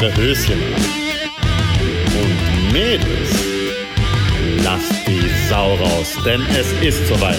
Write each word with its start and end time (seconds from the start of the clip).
Eure 0.00 0.16
Höschen 0.16 0.62
an. 0.74 0.82
Und 2.20 2.72
Mädels, 2.72 3.30
lasst 4.62 4.92
die 5.08 5.28
Sau 5.48 5.74
raus, 5.74 6.16
denn 6.24 6.40
es 6.50 6.70
ist 6.82 7.08
soweit. 7.08 7.36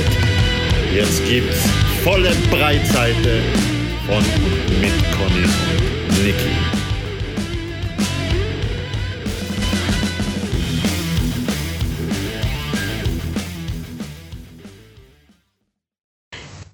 Jetzt 0.93 1.25
gibt's 1.25 1.63
volle 2.03 2.31
Breitseite 2.51 3.41
von 4.05 4.17
und 4.17 4.81
mit 4.81 4.91
Conny 5.13 5.45
und 5.45 6.25
Niki. 6.25 6.55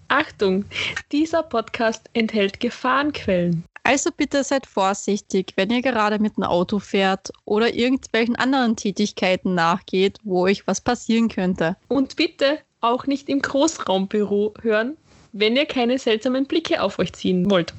Achtung, 0.08 0.66
dieser 1.12 1.44
Podcast 1.44 2.10
enthält 2.14 2.60
Gefahrenquellen. 2.60 3.66
Also 3.88 4.10
bitte 4.12 4.44
seid 4.44 4.66
vorsichtig, 4.66 5.54
wenn 5.58 5.70
ihr 5.70 5.84
gerade 5.84 6.18
mit 6.18 6.38
dem 6.38 6.44
Auto 6.44 6.80
fährt 6.80 7.32
oder 7.46 7.76
irgendwelchen 7.76 8.36
anderen 8.36 8.76
Tätigkeiten 8.76 9.54
nachgeht, 9.54 10.18
wo 10.24 10.46
euch 10.46 10.66
was 10.66 10.82
passieren 10.82 11.30
könnte. 11.30 11.78
Und 11.88 12.16
bitte 12.16 12.58
auch 12.82 13.06
nicht 13.06 13.30
im 13.30 13.44
Großraumbüro 13.44 14.56
hören, 14.62 14.98
wenn 15.34 15.56
ihr 15.56 15.68
keine 15.68 16.00
seltsamen 16.00 16.48
Blicke 16.48 16.82
auf 16.82 16.98
euch 16.98 17.14
ziehen 17.14 17.48
wollt. 17.50 17.76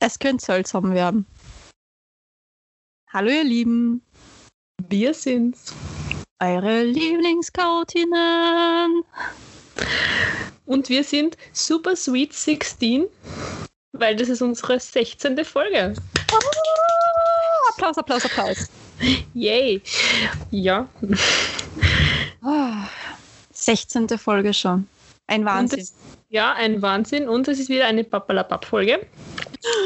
Es 0.00 0.18
könnte 0.18 0.42
seltsam 0.42 0.94
werden. 0.94 1.26
Hallo 3.12 3.28
ihr 3.30 3.44
Lieben, 3.44 4.00
Wir 4.88 5.12
sind's. 5.12 5.74
eure 6.40 6.82
Lieblingsskautinnen. 6.84 9.02
Und 10.64 10.88
wir 10.88 11.04
sind 11.04 11.36
Super 11.52 11.94
Sweet 11.94 12.32
16, 12.32 13.04
weil 13.92 14.16
das 14.16 14.28
ist 14.28 14.42
unsere 14.42 14.78
16. 14.80 15.44
Folge. 15.44 15.94
Applaus, 17.70 17.98
Applaus, 17.98 18.24
Applaus. 18.24 18.70
Yay. 19.34 19.82
Ja, 20.50 20.88
Ah, 22.42 22.88
16. 23.52 24.08
Folge 24.18 24.52
schon. 24.52 24.88
Ein 25.28 25.44
Wahnsinn. 25.44 25.80
Es, 25.80 25.94
ja, 26.28 26.52
ein 26.54 26.82
Wahnsinn. 26.82 27.28
Und 27.28 27.46
es 27.48 27.60
ist 27.60 27.68
wieder 27.68 27.86
eine 27.86 28.04
Pappalapapp-Folge. 28.04 29.06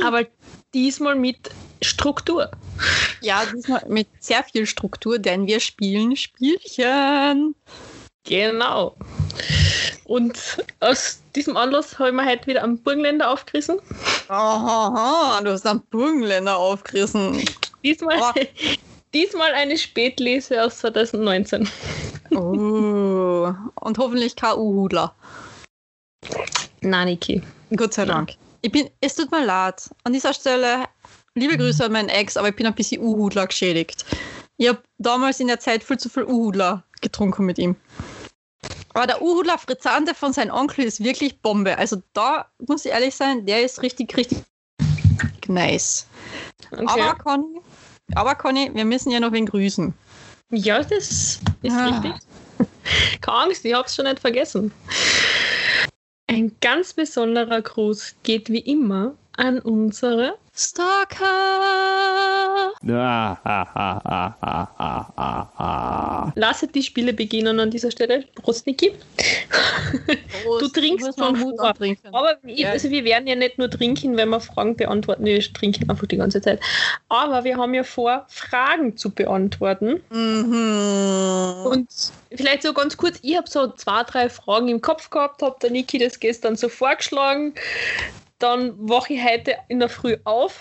Aber 0.04 0.24
diesmal 0.72 1.14
mit 1.14 1.50
Struktur. 1.82 2.50
Ja, 3.20 3.44
diesmal 3.44 3.84
mit 3.88 4.08
sehr 4.20 4.42
viel 4.44 4.66
Struktur, 4.66 5.18
denn 5.18 5.46
wir 5.46 5.60
spielen 5.60 6.16
Spielchen. 6.16 7.54
Genau. 8.24 8.96
Und 10.06 10.64
aus 10.78 11.20
diesem 11.34 11.56
Anlass 11.56 11.98
habe 11.98 12.10
ich 12.10 12.14
mir 12.14 12.24
heute 12.24 12.46
wieder 12.46 12.62
am 12.62 12.78
Burgenländer 12.78 13.28
aufgerissen. 13.28 13.80
Aha, 14.28 15.40
du 15.42 15.50
hast 15.50 15.66
einen 15.66 15.80
Burgenländer 15.90 16.56
aufgerissen. 16.56 17.44
Diesmal, 17.82 18.16
Aber- 18.22 18.40
diesmal 19.14 19.52
eine 19.52 19.76
Spätlese 19.76 20.62
aus 20.62 20.78
2019. 20.78 21.68
Oh, 22.30 23.52
und 23.80 23.98
hoffentlich 23.98 24.36
kein 24.36 24.54
U-Hudler. 24.56 25.12
Niki. 26.82 27.42
Gott 27.74 27.94
sei 27.94 28.04
Dank. 28.04 28.34
Ich 28.62 28.70
bin, 28.70 28.88
es 29.00 29.16
tut 29.16 29.30
mir 29.32 29.44
leid. 29.44 29.90
An 30.04 30.12
dieser 30.12 30.34
Stelle 30.34 30.84
liebe 31.34 31.56
Grüße 31.56 31.84
an 31.84 31.92
meinen 31.92 32.08
Ex, 32.08 32.36
aber 32.36 32.48
ich 32.48 32.56
bin 32.56 32.66
ein 32.66 32.74
bisschen 32.74 33.02
U-Hudler 33.02 33.46
geschädigt. 33.48 34.04
Ich 34.56 34.68
habe 34.68 34.78
damals 34.98 35.40
in 35.40 35.48
der 35.48 35.58
Zeit 35.58 35.82
viel 35.82 35.98
zu 35.98 36.08
viel 36.08 36.24
U-Hudler 36.24 36.84
getrunken 37.00 37.44
mit 37.44 37.58
ihm. 37.58 37.74
Aber 38.94 39.06
der 39.06 39.20
U-Hudler 39.20 39.58
Frizzante 39.58 40.14
von 40.14 40.32
seinem 40.32 40.54
Onkel 40.54 40.84
ist 40.84 41.02
wirklich 41.04 41.40
Bombe. 41.40 41.76
Also 41.76 42.02
da 42.14 42.46
muss 42.66 42.84
ich 42.84 42.92
ehrlich 42.92 43.14
sein, 43.14 43.44
der 43.44 43.62
ist 43.62 43.82
richtig, 43.82 44.16
richtig 44.16 44.38
nice. 45.48 46.06
Okay. 46.72 46.84
Aber 46.86 47.14
Conny, 47.14 47.60
aber 48.14 48.34
Conny, 48.34 48.70
wir 48.74 48.84
müssen 48.84 49.10
ja 49.10 49.20
noch 49.20 49.32
wen 49.32 49.46
grüßen. 49.46 49.92
ja, 50.50 50.82
das 50.82 51.40
ist 51.62 51.72
Ah. 51.72 51.86
richtig. 51.86 52.12
Keine 53.20 53.36
Angst, 53.38 53.64
ich 53.64 53.74
habe 53.74 53.86
es 53.86 53.94
schon 53.94 54.06
nicht 54.06 54.18
vergessen. 54.18 54.72
Ein 56.28 56.56
ganz 56.60 56.92
besonderer 56.94 57.62
Gruß 57.62 58.16
geht 58.22 58.48
wie 58.50 58.60
immer 58.60 59.14
an 59.36 59.58
unsere 59.60 60.38
Stalker! 60.58 61.26
Ah, 62.88 63.36
ah, 63.44 63.66
ah, 63.74 64.00
ah, 64.04 64.34
ah, 64.40 64.68
ah, 64.78 65.12
ah, 65.16 65.48
ah. 65.58 66.32
Lasset 66.34 66.74
die 66.74 66.82
Spiele 66.82 67.12
beginnen 67.12 67.60
an 67.60 67.70
dieser 67.70 67.90
Stelle. 67.90 68.24
Prost, 68.36 68.66
Niki. 68.66 68.92
Du 70.58 70.68
trinkst 70.68 71.18
vor. 71.18 71.34
antrinken. 71.58 72.14
Aber 72.14 72.38
ich, 72.44 72.60
Ja. 72.60 72.70
also 72.70 72.88
wir 72.88 73.04
werden 73.04 73.26
ja 73.26 73.34
nicht 73.34 73.58
nur 73.58 73.70
trinken, 73.70 74.16
wenn 74.16 74.30
wir 74.30 74.40
Fragen 74.40 74.76
beantworten. 74.76 75.26
Wir 75.26 75.40
trinken 75.40 75.90
einfach 75.90 76.06
die 76.06 76.16
ganze 76.16 76.40
Zeit. 76.40 76.60
Aber 77.10 77.44
wir 77.44 77.58
haben 77.58 77.74
ja 77.74 77.82
vor, 77.84 78.24
Fragen 78.28 78.96
zu 78.96 79.10
beantworten. 79.10 80.02
Mhm. 80.08 81.66
Und 81.66 81.88
vielleicht 82.34 82.62
so 82.62 82.72
ganz 82.72 82.96
kurz, 82.96 83.18
ich 83.20 83.36
habe 83.36 83.50
so 83.50 83.68
zwei, 83.72 84.04
drei 84.04 84.30
Fragen 84.30 84.68
im 84.68 84.80
Kopf 84.80 85.10
gehabt, 85.10 85.42
habe 85.42 85.56
der 85.60 85.70
Niki 85.70 85.98
das 85.98 86.18
gestern 86.18 86.56
so 86.56 86.70
vorgeschlagen. 86.70 87.52
Dann 88.38 88.74
wache 88.76 89.14
ich 89.14 89.24
heute 89.24 89.56
in 89.68 89.80
der 89.80 89.88
Früh 89.88 90.16
auf 90.24 90.60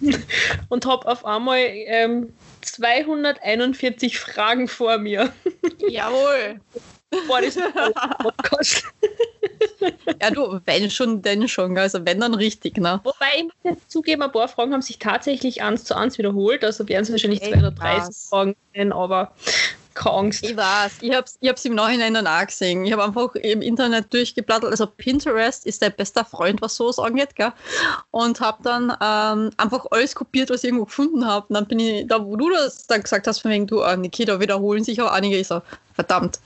und 0.68 0.84
habe 0.86 1.06
auf 1.08 1.24
einmal 1.24 1.58
ähm, 1.58 2.34
241 2.62 4.18
Fragen 4.18 4.68
vor 4.68 4.98
mir. 4.98 5.32
Jawohl. 5.88 6.60
Vor 7.26 7.40
diesem 7.40 7.64
Podcast. 7.72 8.84
Ja, 10.20 10.30
du, 10.30 10.60
wenn 10.64 10.90
schon, 10.90 11.20
denn 11.20 11.48
schon. 11.48 11.76
Also 11.76 12.04
wenn 12.04 12.20
dann 12.20 12.34
richtig, 12.34 12.78
ne? 12.78 13.00
Wobei 13.04 13.26
ich 13.36 13.44
muss 13.44 13.52
jetzt 13.64 13.90
zugeben, 13.90 14.22
ein 14.22 14.32
paar 14.32 14.48
Fragen 14.48 14.72
haben 14.72 14.82
sich 14.82 14.98
tatsächlich 14.98 15.62
eins 15.62 15.84
zu 15.84 15.94
eins 15.94 16.16
wiederholt. 16.16 16.64
Also 16.64 16.88
werden 16.88 17.02
es 17.02 17.10
wahrscheinlich 17.10 17.42
Ich 17.42 17.50
230 17.50 17.80
weiß. 17.80 18.28
Fragen 18.30 18.56
sein, 18.74 18.92
aber 18.92 19.34
keine 19.94 20.16
Angst. 20.16 20.44
Ich 20.44 20.56
weiß, 20.56 20.98
ich 21.00 21.14
hab's, 21.14 21.38
ich 21.40 21.48
hab's 21.48 21.64
im 21.64 21.74
Nachhinein 21.74 22.14
dann 22.14 22.26
auch 22.26 22.46
gesehen. 22.46 22.84
Ich 22.84 22.92
habe 22.92 23.04
einfach 23.04 23.34
im 23.36 23.62
Internet 23.62 24.12
durchgeblättert. 24.12 24.70
Also 24.70 24.86
Pinterest 24.86 25.66
ist 25.66 25.82
der 25.82 25.90
beste 25.90 26.24
Freund, 26.24 26.60
was 26.62 26.76
sowas 26.76 26.98
angeht, 26.98 27.36
gell? 27.36 27.52
Und 28.10 28.40
habe 28.40 28.62
dann 28.62 28.90
ähm, 29.00 29.50
einfach 29.56 29.86
alles 29.90 30.14
kopiert, 30.14 30.50
was 30.50 30.64
ich 30.64 30.68
irgendwo 30.68 30.84
gefunden 30.84 31.26
habe. 31.26 31.46
Und 31.48 31.54
dann 31.54 31.66
bin 31.66 31.78
ich, 31.78 32.06
da 32.06 32.24
wo 32.24 32.36
du 32.36 32.50
das 32.50 32.86
dann 32.86 33.02
gesagt 33.02 33.26
hast, 33.26 33.40
von 33.40 33.50
wegen, 33.50 33.66
du, 33.66 33.80
äh, 33.80 33.96
Niki, 33.96 34.24
da 34.24 34.40
wiederholen 34.40 34.84
sich 34.84 35.00
auch 35.00 35.10
einige. 35.10 35.36
Ich 35.36 35.48
so, 35.48 35.62
verdammt, 35.94 36.40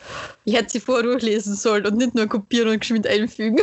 ich 0.45 0.55
hätte 0.55 0.71
sie 0.71 0.81
vorher 0.81 1.05
durchlesen 1.05 1.55
sollen 1.55 1.87
und 1.87 1.97
nicht 1.97 2.15
nur 2.15 2.27
kopieren 2.27 2.69
und 2.69 2.81
geschwind 2.81 3.07
einfügen. 3.07 3.61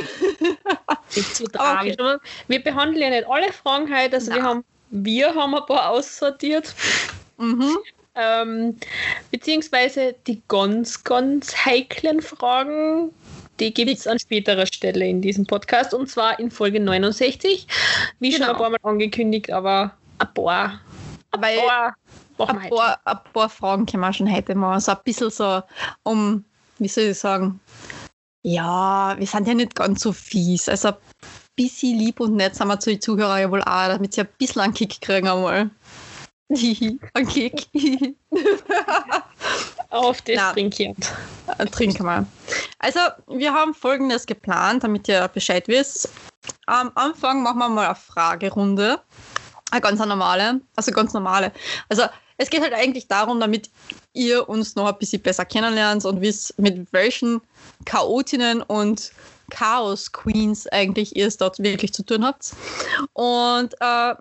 Nicht 1.16 1.36
so 1.36 1.46
tragisch. 1.46 1.96
Aber 2.00 2.20
Wir 2.48 2.64
behandeln 2.64 3.02
ja 3.02 3.10
nicht 3.10 3.28
alle 3.30 3.54
Fragen 3.54 3.96
heute. 3.96 4.16
Also 4.16 4.34
wir 4.34 4.44
haben, 4.44 4.64
wir 4.90 5.34
haben 5.36 5.56
ein 5.56 5.66
paar 5.66 5.90
aussortiert. 5.90 6.74
mhm. 7.38 7.78
Ähm, 8.16 8.78
beziehungsweise 9.32 10.16
die 10.28 10.42
ganz, 10.48 11.04
ganz 11.04 11.56
heiklen 11.66 12.22
Fragen, 12.22 13.12
die 13.60 13.74
gibt 13.74 13.92
es 13.92 14.08
an 14.08 14.20
späterer 14.20 14.66
Stelle 14.66 15.06
in 15.08 15.22
diesem 15.22 15.46
Podcast. 15.46 15.94
Und 15.94 16.10
zwar 16.10 16.40
in 16.40 16.52
Folge 16.52 16.80
69. 16.80 17.68
Wie 18.20 18.32
schon 18.32 18.42
Genau. 18.42 18.54
ein 18.54 18.58
paar 18.58 18.70
Mal 18.70 18.80
angekündigt, 18.84 19.52
aber 19.52 19.92
ein 20.20 20.34
paar. 20.34 20.82
Ein 21.32 21.42
Weil- 21.42 21.58
paar 21.60 21.96
machen 22.38 22.60
Ein 22.60 22.70
paar, 22.70 23.00
ein 23.06 23.18
paar 23.34 23.50
Fragen 23.50 23.86
können 23.86 24.02
wir 24.02 24.14
schon 24.14 24.32
heute 24.34 24.56
mal. 24.56 24.80
So 24.80 24.92
ein 24.92 24.98
bisschen 25.04 25.30
so 25.30 25.62
um, 26.04 26.44
wie 26.80 26.88
soll 26.88 27.06
ich 27.06 27.20
sagen? 27.20 27.60
Ja, 28.44 29.16
wir 29.18 29.26
sind 29.28 29.48
ja 29.48 29.54
nicht 29.54 29.76
ganz 29.76 30.02
so 30.02 30.12
fies. 30.14 30.70
Also 30.70 30.90
ein 30.90 30.96
bisschen 31.56 31.98
lieb 31.98 32.20
und 32.20 32.36
nett 32.36 32.56
sind 32.56 32.68
wir 32.68 32.80
zu 32.80 32.90
den 32.92 33.02
Zuhörern 33.02 33.40
ja 33.42 33.50
wohl 33.52 33.62
auch, 33.62 33.88
damit 33.88 34.14
sie 34.14 34.22
ein 34.22 34.28
bisschen 34.38 34.62
einen 34.62 34.74
Kick 34.74 35.00
kriegen 35.02 35.28
einmal. 35.28 35.70
Kick. 37.30 37.68
auf 39.90 40.22
das 40.22 40.36
Na. 40.36 40.54
trinkiert. 40.54 40.98
Trinken 41.72 42.04
wir. 42.06 42.26
Also, 42.80 43.00
wir 43.28 43.54
haben 43.54 43.74
folgendes 43.74 44.26
geplant, 44.26 44.84
damit 44.84 45.08
ihr 45.08 45.28
Bescheid 45.30 45.68
wisst. 45.68 46.10
Am 46.68 46.92
Anfang 46.96 47.42
machen 47.42 47.60
wir 47.60 47.70
mal 47.70 47.86
eine 47.88 47.96
Fragerunde. 47.96 49.00
Eine 49.72 49.82
ganz 49.82 50.00
normale. 50.00 50.62
Also 50.76 50.92
ganz 50.92 51.14
normale. 51.14 51.52
Also, 51.90 52.04
es 52.38 52.50
geht 52.50 52.62
halt 52.62 52.74
eigentlich 52.74 53.08
darum, 53.08 53.40
damit 53.40 53.70
ihr 54.14 54.48
uns 54.48 54.76
noch 54.76 54.88
ein 54.88 54.98
bisschen 54.98 55.22
besser 55.22 55.46
kennenlernt 55.46 56.06
und 56.06 56.22
wisst, 56.22 56.60
mit 56.60 56.92
welchen 56.92 57.42
Chaotinnen 57.86 58.62
und 58.62 59.12
Chaos 59.50 60.12
Queens 60.12 60.68
eigentlich 60.68 61.16
ihr 61.16 61.28
es 61.28 61.38
dort 61.38 61.60
wirklich 61.60 61.94
zu 61.94 62.04
tun 62.04 62.26
habt. 62.26 62.54
Und 63.14 63.74
äh, 63.80 64.16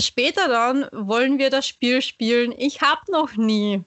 später 0.00 0.48
dann 0.48 0.86
wollen 0.92 1.38
wir 1.38 1.50
das 1.50 1.66
Spiel 1.66 2.02
spielen. 2.02 2.52
Ich 2.56 2.80
habe 2.80 3.00
noch 3.10 3.36
nie. 3.36 3.82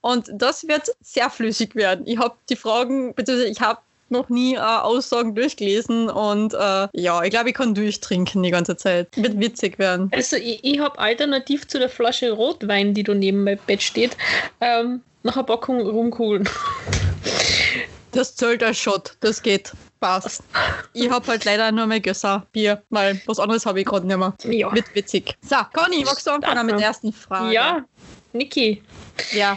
Und 0.00 0.30
das 0.32 0.68
wird 0.68 0.90
sehr 1.00 1.30
flüssig 1.30 1.74
werden. 1.74 2.06
Ich 2.06 2.18
habe 2.18 2.36
die 2.48 2.56
Fragen, 2.56 3.14
beziehungsweise 3.14 3.50
ich 3.50 3.60
habe 3.60 3.80
noch 4.12 4.28
nie 4.28 4.54
äh, 4.54 4.58
Aussagen 4.58 5.34
durchgelesen 5.34 6.08
und 6.08 6.54
äh, 6.54 6.88
ja, 6.92 7.22
ich 7.24 7.30
glaube, 7.30 7.48
ich 7.48 7.54
kann 7.54 7.74
durchtrinken 7.74 8.42
die 8.42 8.50
ganze 8.50 8.76
Zeit. 8.76 9.08
Wird 9.16 9.40
witzig 9.40 9.78
werden. 9.78 10.10
Also 10.14 10.36
ich, 10.36 10.62
ich 10.62 10.78
habe 10.78 10.98
alternativ 10.98 11.66
zu 11.66 11.78
der 11.78 11.88
Flasche 11.88 12.30
Rotwein, 12.30 12.94
die 12.94 13.02
da 13.02 13.14
neben 13.14 13.42
meinem 13.42 13.58
Bett 13.66 13.82
steht, 13.82 14.16
ähm, 14.60 15.00
noch 15.24 15.36
eine 15.36 15.44
Packung 15.44 15.80
Rumkugeln. 15.80 16.48
Das 18.12 18.36
zählt 18.36 18.62
als 18.62 18.78
Shot, 18.78 19.16
das 19.20 19.42
geht. 19.42 19.72
Passt. 20.02 20.42
Ich 20.94 21.08
hab 21.08 21.28
halt 21.28 21.44
leider 21.44 21.70
nur 21.70 21.86
mehr 21.86 22.00
Gösser 22.00 22.44
Bier, 22.50 22.82
weil 22.90 23.22
was 23.26 23.38
anderes 23.38 23.64
habe 23.64 23.78
ich 23.80 23.86
gerade 23.86 24.04
nicht 24.04 24.16
mehr. 24.16 24.34
Ja. 24.52 24.74
Wird 24.74 24.92
witzig. 24.96 25.38
So, 25.48 25.54
Conny, 25.72 26.02
magst 26.04 26.26
du 26.26 26.32
anfangen 26.32 26.66
mit 26.66 26.76
der 26.80 26.88
ersten 26.88 27.12
Frage? 27.12 27.54
Ja, 27.54 27.84
Niki, 28.32 28.82
Ja. 29.30 29.56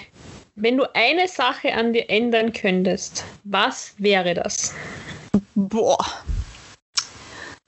wenn 0.53 0.77
du 0.77 0.85
eine 0.93 1.27
Sache 1.27 1.73
an 1.73 1.93
dir 1.93 2.07
ändern 2.11 2.53
könntest, 2.53 3.23
was 3.43 3.95
wäre 3.97 4.35
das? 4.35 4.75
Boah. 5.55 5.97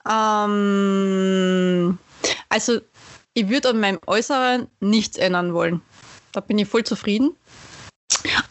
Ähm, 0.08 1.98
also, 2.48 2.80
ich 3.34 3.48
würde 3.48 3.70
an 3.70 3.80
meinem 3.80 3.98
Äußeren 4.06 4.68
nichts 4.78 5.18
ändern 5.18 5.52
wollen. 5.52 5.82
Da 6.30 6.38
bin 6.38 6.58
ich 6.58 6.68
voll 6.68 6.84
zufrieden. 6.84 7.34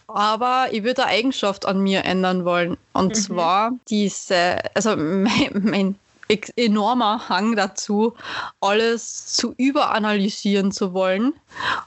Aber 0.08 0.68
ich 0.72 0.84
würde 0.84 1.04
eine 1.04 1.12
Eigenschaft 1.12 1.66
an 1.66 1.80
mir 1.80 2.06
ändern 2.06 2.46
wollen. 2.46 2.78
Und 2.94 3.10
Mhm. 3.10 3.14
zwar 3.14 3.72
diese, 3.90 4.58
also 4.74 4.96
mein, 4.96 5.62
mein 5.64 5.96
enormer 6.56 7.30
Hang 7.30 7.56
dazu, 7.56 8.14
alles 8.60 9.28
zu 9.28 9.54
überanalysieren 9.58 10.72
zu 10.72 10.94
wollen. 10.94 11.34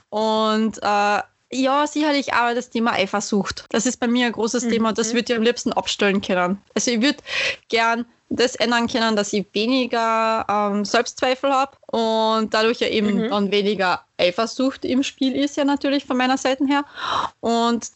Und 0.09 0.77
äh, 0.81 1.19
ja, 1.53 1.85
sicherlich 1.85 2.33
auch 2.33 2.53
das 2.55 2.69
Thema 2.69 2.93
Eifersucht. 2.93 3.65
Das 3.69 3.85
ist 3.85 3.99
bei 3.99 4.07
mir 4.07 4.27
ein 4.27 4.31
großes 4.31 4.65
Mhm. 4.65 4.69
Thema 4.69 4.89
und 4.89 4.97
das 4.97 5.13
würde 5.13 5.33
ich 5.33 5.37
am 5.37 5.43
liebsten 5.43 5.73
abstellen 5.73 6.21
können. 6.21 6.61
Also 6.75 6.91
ich 6.91 7.01
würde 7.01 7.19
gern 7.69 8.05
das 8.33 8.55
ändern 8.55 8.87
können, 8.87 9.15
dass 9.15 9.33
ich 9.33 9.45
weniger 9.53 10.45
ähm, 10.49 10.85
Selbstzweifel 10.85 11.51
habe 11.51 11.73
und 11.91 12.53
dadurch 12.53 12.79
ja 12.79 12.87
eben 12.87 13.25
Mhm. 13.25 13.29
dann 13.29 13.51
weniger 13.51 14.01
Eifersucht 14.17 14.85
im 14.85 15.03
Spiel 15.03 15.35
ist 15.35 15.57
ja 15.57 15.65
natürlich 15.65 16.05
von 16.05 16.17
meiner 16.17 16.37
Seite 16.37 16.65
her. 16.65 16.85
Und 17.41 17.91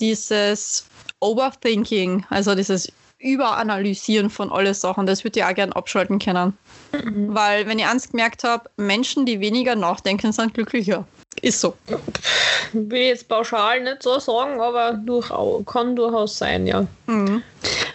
dieses 0.00 0.84
Overthinking, 1.20 2.26
also 2.28 2.54
dieses 2.54 2.92
Überanalysieren 3.18 4.30
von 4.30 4.50
alle 4.52 4.74
Sachen, 4.74 5.06
das 5.06 5.24
würde 5.24 5.40
ich 5.40 5.44
auch 5.44 5.54
gern 5.54 5.72
abschalten 5.72 6.18
können. 6.18 6.56
Mhm. 6.92 7.34
Weil, 7.34 7.66
wenn 7.66 7.78
ich 7.78 7.86
eins 7.86 8.10
gemerkt 8.10 8.44
habe, 8.44 8.68
Menschen, 8.76 9.24
die 9.26 9.40
weniger 9.40 9.76
nachdenken, 9.76 10.32
sind 10.32 10.54
glücklicher. 10.54 11.06
Ist 11.42 11.60
so. 11.60 11.74
Will 12.72 13.02
jetzt 13.02 13.28
pauschal 13.28 13.82
nicht 13.82 14.02
so 14.02 14.18
sagen, 14.18 14.60
aber 14.60 14.92
durchau 14.92 15.62
kann 15.64 15.96
durchaus 15.96 16.36
sein, 16.36 16.66
ja. 16.66 16.86
Mhm. 17.06 17.42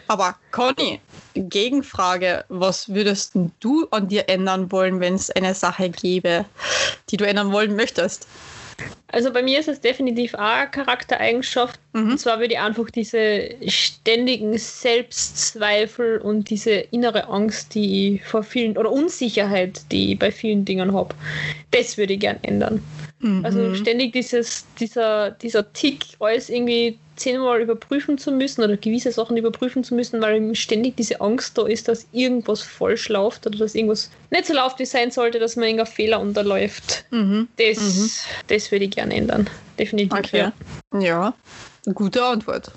Aber 0.08 0.36
Conny, 0.52 1.00
Gegenfrage, 1.36 2.46
was 2.50 2.90
würdest 2.90 3.34
du 3.60 3.88
an 3.92 4.08
dir 4.08 4.28
ändern 4.28 4.72
wollen, 4.72 5.00
wenn 5.00 5.16
es 5.16 5.30
eine 5.32 5.54
Sache 5.54 5.90
gäbe, 5.90 6.46
die 7.10 7.18
du 7.18 7.26
ändern 7.26 7.52
wollen 7.52 7.76
möchtest? 7.76 8.28
Also 9.10 9.32
bei 9.32 9.42
mir 9.42 9.60
ist 9.60 9.70
es 9.70 9.80
definitiv 9.80 10.34
auch 10.34 10.40
eine 10.40 10.70
Charaktereigenschaft. 10.70 11.80
Mhm. 11.94 12.12
Und 12.12 12.18
zwar 12.18 12.40
würde 12.40 12.56
ich 12.56 12.60
einfach 12.60 12.90
diese 12.90 13.50
ständigen 13.68 14.58
Selbstzweifel 14.58 16.18
und 16.18 16.50
diese 16.50 16.72
innere 16.72 17.28
Angst, 17.30 17.74
die 17.76 18.16
ich 18.16 18.26
vor 18.26 18.44
vielen, 18.44 18.78
oder 18.78 18.92
Unsicherheit, 18.92 19.82
die 19.92 20.14
ich 20.14 20.20
bei 20.20 20.32
vielen 20.32 20.66
Dingen 20.66 20.94
habe, 20.94 21.16
das 21.72 21.98
würde 21.98 22.14
ich 22.14 22.20
gern 22.20 22.40
ändern. 22.42 22.84
Also 23.44 23.60
Mhm. 23.60 23.76
ständig 23.76 24.14
dieses, 24.14 24.66
dieser, 24.80 25.32
dieser 25.32 25.72
Tick, 25.74 26.06
alles 26.20 26.50
irgendwie 26.50 26.98
zehnmal 27.16 27.62
überprüfen 27.62 28.18
zu 28.18 28.32
müssen 28.32 28.64
oder 28.64 28.76
gewisse 28.78 29.12
Sachen 29.12 29.38
überprüfen 29.38 29.84
zu 29.84 29.96
müssen, 29.96 30.22
weil 30.22 30.36
eben 30.36 30.56
ständig 30.56 30.98
diese 30.98 31.22
Angst 31.22 31.58
da 31.58 31.66
ist, 31.66 31.88
dass 31.88 32.06
irgendwas 32.12 32.62
falsch 32.62 33.10
läuft 33.10 33.48
oder 33.48 33.58
dass 33.58 33.74
irgendwas 33.76 34.10
nicht 34.32 34.46
so 34.48 34.54
läuft, 34.54 34.80
wie 34.80 34.86
sein 34.86 35.12
sollte, 35.12 35.40
dass 35.40 35.56
man 35.56 35.66
irgendein 35.66 35.88
Fehler 35.88 36.20
unterläuft. 36.20 37.06
Mhm. 37.12 37.48
Das, 37.58 37.78
Mhm. 37.80 38.12
das 38.48 38.72
würde 38.72 38.86
ich 38.86 38.92
gerne 38.92 39.16
ändern. 39.16 39.50
Definitiv. 39.80 40.18
Okay. 40.20 40.38
Ja. 40.94 41.00
Ja, 41.00 41.34
gute 41.94 42.24
Antwort. 42.24 42.72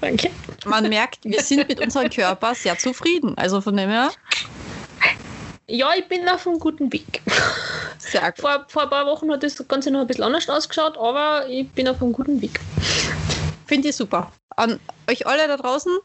Danke. 0.00 0.30
Man 0.64 0.88
merkt, 0.88 1.18
wir 1.24 1.42
sind 1.42 1.68
mit 1.68 1.80
unserem 1.80 2.08
Körper 2.10 2.54
sehr 2.54 2.78
zufrieden. 2.78 3.36
Also 3.36 3.60
von 3.60 3.76
dem 3.76 3.90
her, 3.90 4.10
Ja, 5.66 5.90
ich 5.96 6.06
bin 6.08 6.28
auf 6.28 6.46
einem 6.46 6.58
guten 6.58 6.92
Weg. 6.92 7.22
sehr 7.98 8.22
gut. 8.32 8.40
Vor, 8.40 8.64
vor 8.68 8.82
ein 8.84 8.90
paar 8.90 9.06
Wochen 9.06 9.30
hat 9.30 9.42
das 9.42 9.62
Ganze 9.68 9.90
noch 9.90 10.00
ein 10.00 10.06
bisschen 10.06 10.24
anders 10.24 10.48
ausgeschaut, 10.48 10.96
aber 10.98 11.46
ich 11.48 11.68
bin 11.70 11.86
auf 11.88 12.02
einem 12.02 12.12
guten 12.12 12.40
Weg. 12.42 12.58
Finde 13.70 13.90
ich 13.90 13.94
super. 13.94 14.32
An 14.56 14.80
euch 15.08 15.28
alle 15.28 15.46
da 15.46 15.56
draußen, 15.56 15.96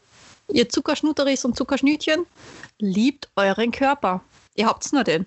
ihr 0.52 0.68
Zuckerschnutteris 0.68 1.44
und 1.44 1.56
Zuckerschnütchen, 1.56 2.24
liebt 2.78 3.28
euren 3.34 3.72
Körper. 3.72 4.22
Ihr 4.54 4.68
habt's 4.68 4.92
nur 4.92 5.02
den. 5.02 5.26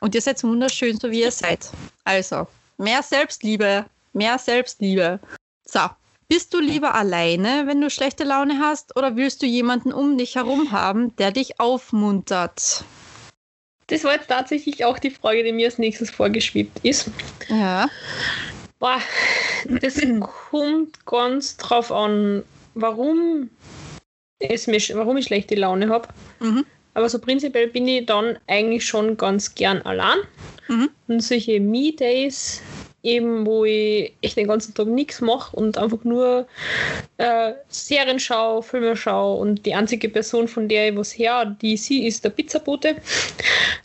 Und 0.00 0.14
ihr 0.14 0.22
seid 0.22 0.42
wunderschön, 0.42 0.98
so 0.98 1.10
wie 1.10 1.20
ihr 1.20 1.30
seid. 1.30 1.68
Also, 2.04 2.46
mehr 2.78 3.02
Selbstliebe, 3.02 3.84
mehr 4.14 4.38
Selbstliebe. 4.38 5.20
So, 5.66 5.80
bist 6.28 6.54
du 6.54 6.60
lieber 6.60 6.94
alleine, 6.94 7.66
wenn 7.66 7.82
du 7.82 7.90
schlechte 7.90 8.24
Laune 8.24 8.58
hast, 8.58 8.96
oder 8.96 9.16
willst 9.16 9.42
du 9.42 9.46
jemanden 9.46 9.92
um 9.92 10.16
dich 10.16 10.36
herum 10.36 10.72
haben, 10.72 11.14
der 11.16 11.30
dich 11.30 11.60
aufmuntert? 11.60 12.84
Das 13.88 14.04
war 14.04 14.14
jetzt 14.14 14.28
tatsächlich 14.28 14.86
auch 14.86 14.98
die 14.98 15.10
Frage, 15.10 15.44
die 15.44 15.52
mir 15.52 15.66
als 15.66 15.76
nächstes 15.76 16.10
vorgeschwebt 16.10 16.78
ist. 16.84 17.10
Ja. 17.48 17.86
Boah, 18.80 19.00
das 19.82 20.00
kommt 20.50 21.04
ganz 21.04 21.58
drauf 21.58 21.92
an, 21.92 22.42
warum, 22.74 23.50
es 24.38 24.66
mir, 24.66 24.80
warum 24.94 25.18
ich 25.18 25.26
schlechte 25.26 25.54
Laune 25.54 25.90
habe. 25.90 26.08
Mhm. 26.40 26.64
Aber 26.94 27.08
so 27.10 27.18
prinzipiell 27.18 27.68
bin 27.68 27.86
ich 27.86 28.06
dann 28.06 28.38
eigentlich 28.46 28.86
schon 28.86 29.18
ganz 29.18 29.54
gern 29.54 29.82
allein. 29.82 30.18
Mhm. 30.68 30.88
Und 31.08 31.20
solche 31.20 31.60
Me-Days, 31.60 32.62
eben 33.02 33.46
wo 33.46 33.64
ich 33.64 34.14
echt 34.20 34.36
den 34.36 34.46
ganzen 34.46 34.74
Tag 34.74 34.86
nichts 34.86 35.20
mache 35.20 35.56
und 35.56 35.78
einfach 35.78 36.04
nur 36.04 36.46
äh, 37.16 37.52
Serien 37.68 38.20
schaue, 38.20 38.62
Filme 38.62 38.96
schaue 38.96 39.40
und 39.40 39.64
die 39.64 39.74
einzige 39.74 40.08
Person, 40.08 40.48
von 40.48 40.68
der 40.68 40.90
ich 40.90 40.96
was 40.96 41.16
her, 41.16 41.44
die 41.46 41.76
sie 41.76 42.06
ist 42.06 42.24
der 42.24 42.30
Pizzabote. 42.30 42.96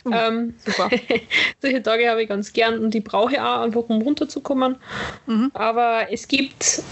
Uh, 0.04 0.12
ähm, 0.12 0.54
Super. 0.64 0.90
solche 1.60 1.82
Tage 1.82 2.08
habe 2.10 2.22
ich 2.22 2.28
ganz 2.28 2.52
gern 2.52 2.78
und 2.78 2.92
die 2.92 3.00
brauche 3.00 3.32
ich 3.32 3.40
auch 3.40 3.62
einfach, 3.62 3.84
um 3.88 4.02
runterzukommen. 4.02 4.76
Mhm. 5.26 5.50
Aber 5.54 6.06
es 6.10 6.28
gibt 6.28 6.82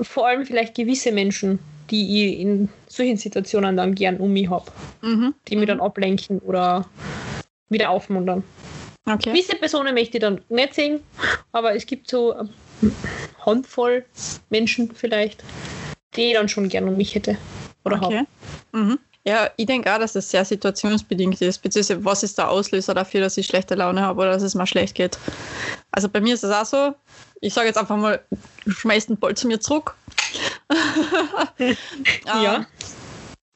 vor 0.00 0.26
allem 0.26 0.46
vielleicht 0.46 0.74
gewisse 0.74 1.12
Menschen, 1.12 1.58
die 1.90 2.32
ich 2.32 2.40
in 2.40 2.68
solchen 2.88 3.16
Situationen 3.16 3.76
dann 3.76 3.94
gern 3.94 4.16
um 4.16 4.32
mich 4.32 4.48
habe, 4.48 4.70
Mhm. 5.02 5.34
die 5.48 5.56
mich 5.56 5.66
dann 5.66 5.80
ablenken 5.80 6.38
oder 6.40 6.86
wieder 7.68 7.90
aufmuntern. 7.90 8.44
Okay. 9.08 9.30
Gewisse 9.30 9.56
Personen 9.56 9.94
möchte 9.94 10.16
ich 10.16 10.20
dann 10.20 10.40
nicht 10.48 10.74
sehen, 10.74 11.00
aber 11.52 11.74
es 11.74 11.86
gibt 11.86 12.08
so 12.10 12.32
eine 12.32 12.50
Handvoll 13.44 14.04
Menschen 14.50 14.92
vielleicht, 14.92 15.44
die 16.16 16.28
ich 16.28 16.34
dann 16.34 16.48
schon 16.48 16.68
gern 16.68 16.88
um 16.88 16.96
mich 16.96 17.14
hätte 17.14 17.36
oder 17.84 18.00
habe. 18.00 18.06
Okay. 18.06 18.24
Mhm. 18.72 18.98
Ja, 19.24 19.50
ich 19.56 19.66
denke 19.66 19.92
auch, 19.92 19.98
dass 19.98 20.12
das 20.12 20.30
sehr 20.30 20.44
situationsbedingt 20.44 21.40
ist. 21.40 21.58
Beziehungsweise, 21.58 22.04
was 22.04 22.22
ist 22.22 22.38
der 22.38 22.48
Auslöser 22.48 22.94
dafür, 22.94 23.20
dass 23.20 23.36
ich 23.36 23.46
schlechte 23.46 23.74
Laune 23.74 24.00
habe 24.00 24.20
oder 24.20 24.32
dass 24.32 24.42
es 24.42 24.54
mir 24.54 24.66
schlecht 24.66 24.94
geht? 24.94 25.18
Also 25.90 26.08
bei 26.08 26.20
mir 26.20 26.34
ist 26.34 26.44
es 26.44 26.52
auch 26.52 26.64
so, 26.64 26.94
ich 27.40 27.52
sage 27.52 27.66
jetzt 27.66 27.76
einfach 27.76 27.96
mal, 27.96 28.20
schmeißt 28.68 29.08
den 29.08 29.18
Ball 29.18 29.34
zu 29.34 29.46
mir 29.46 29.60
zurück. 29.60 29.94
Ja. 32.26 32.66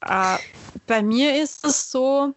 Äh, 0.05 0.37
bei 0.87 1.03
mir 1.03 1.41
ist 1.41 1.63
es 1.65 1.91
so, 1.91 2.33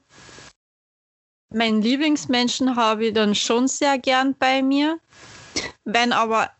meinen 1.54 1.82
Lieblingsmenschen 1.82 2.76
habe 2.76 3.06
ich 3.06 3.14
dann 3.14 3.34
schon 3.34 3.68
sehr 3.68 3.98
gern 3.98 4.34
bei 4.38 4.62
mir. 4.62 4.98
Wenn 5.84 6.12
aber 6.12 6.50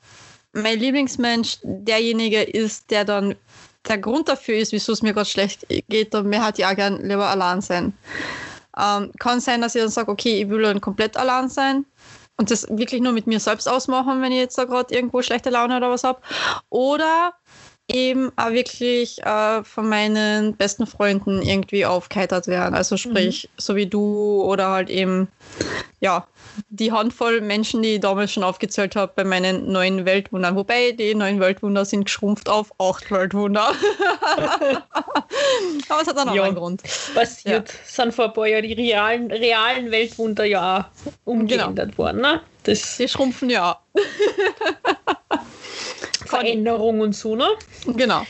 mein 0.53 0.79
Lieblingsmensch 0.79 1.59
derjenige 1.63 2.43
ist, 2.43 2.91
der 2.91 3.05
dann 3.05 3.35
der 3.87 3.99
Grund 3.99 4.29
dafür 4.29 4.57
ist, 4.57 4.73
wieso 4.73 4.93
es 4.93 5.03
mir 5.03 5.13
gerade 5.13 5.29
schlecht 5.29 5.67
geht, 5.89 6.15
dann 6.15 6.29
mir 6.29 6.43
halt 6.43 6.59
ja 6.59 6.73
gern 6.73 7.03
lieber 7.07 7.29
allein 7.29 7.61
sein. 7.61 7.93
Ähm, 8.79 9.13
kann 9.19 9.41
sein, 9.41 9.61
dass 9.61 9.75
ich 9.75 9.83
dann 9.83 9.91
sage, 9.91 10.11
okay, 10.11 10.43
ich 10.43 10.49
will 10.49 10.63
dann 10.63 10.81
komplett 10.81 11.17
allein 11.17 11.49
sein 11.49 11.85
und 12.37 12.51
das 12.51 12.67
wirklich 12.69 13.01
nur 13.01 13.13
mit 13.13 13.27
mir 13.27 13.41
selbst 13.41 13.69
ausmachen, 13.69 14.23
wenn 14.23 14.33
ich 14.33 14.39
jetzt 14.39 14.59
da 14.59 14.65
gerade 14.65 14.95
irgendwo 14.95 15.23
schlechte 15.23 15.51
Laune 15.51 15.77
oder 15.77 15.91
was 15.91 16.05
habe. 16.05 16.21
Oder 16.71 17.35
eben 17.89 18.33
auch 18.37 18.51
wirklich 18.51 19.23
äh, 19.23 19.63
von 19.63 19.89
meinen 19.89 20.57
besten 20.57 20.87
Freunden 20.87 21.43
irgendwie 21.43 21.85
aufgeheitert 21.85 22.47
werden. 22.47 22.75
Also 22.75 22.97
sprich, 22.97 23.49
so 23.59 23.77
wie 23.77 23.87
du 23.87 24.43
oder 24.43 24.71
halt 24.71 24.89
eben, 24.89 25.29
ja, 26.01 26.27
die 26.71 26.93
Handvoll 26.93 27.41
Menschen, 27.41 27.83
die 27.83 27.95
ich 27.95 28.01
damals 28.01 28.33
schon 28.33 28.45
aufgezählt 28.45 28.97
habe 28.97 29.13
bei 29.15 29.25
meinen 29.25 29.71
neuen 29.71 30.05
Weltwundern. 30.07 30.57
Wobei 30.57 30.93
die 30.93 31.15
neuen 31.15 31.41
Weltwunder 31.41 31.85
sind 31.85 32.05
geschrumpft 32.05 32.49
auf 32.49 32.73
acht 32.81 33.11
Weltwunder. 33.11 33.73
Aber 35.89 36.01
es 36.01 36.07
hat 36.09 36.17
dann 36.17 36.29
auch 36.29 36.35
Ja. 36.35 36.45
einen 36.45 36.55
Grund. 36.55 36.83
Passiert. 37.15 37.73
Sind 37.85 38.15
vor 38.15 38.27
ein 38.27 38.33
paar 38.33 38.47
Jahren 38.47 38.63
die 38.63 38.73
realen, 38.73 39.31
realen 39.31 39.91
Weltwunder 39.91 40.45
ja 40.45 40.89
auch 41.07 41.13
umgeändert 41.25 41.99
worden. 41.99 42.21
Ne? 42.23 42.41
Das 42.63 42.97
Die 42.97 43.09
schrumpfen 43.09 43.51
ja. 43.51 43.79
Veränderung 46.27 47.01
und 47.01 47.15
so, 47.15 47.37
ne? 47.37 47.47
Genau. 47.87 48.23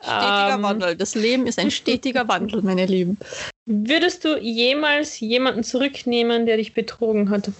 Stetiger 0.00 0.54
Ähm, 0.54 0.62
Wandel. 0.62 0.96
Das 0.96 1.14
Leben 1.14 1.46
ist 1.46 1.58
ein 1.58 1.70
stetiger 1.70 2.26
Wandel, 2.28 2.62
meine 2.62 2.86
Lieben. 2.86 3.18
Würdest 3.66 4.24
du 4.24 4.38
jemals 4.38 5.18
jemanden 5.20 5.64
zurücknehmen, 5.64 6.46
der 6.46 6.56
dich 6.58 6.74
betrogen 6.74 7.30
hat? 7.30 7.50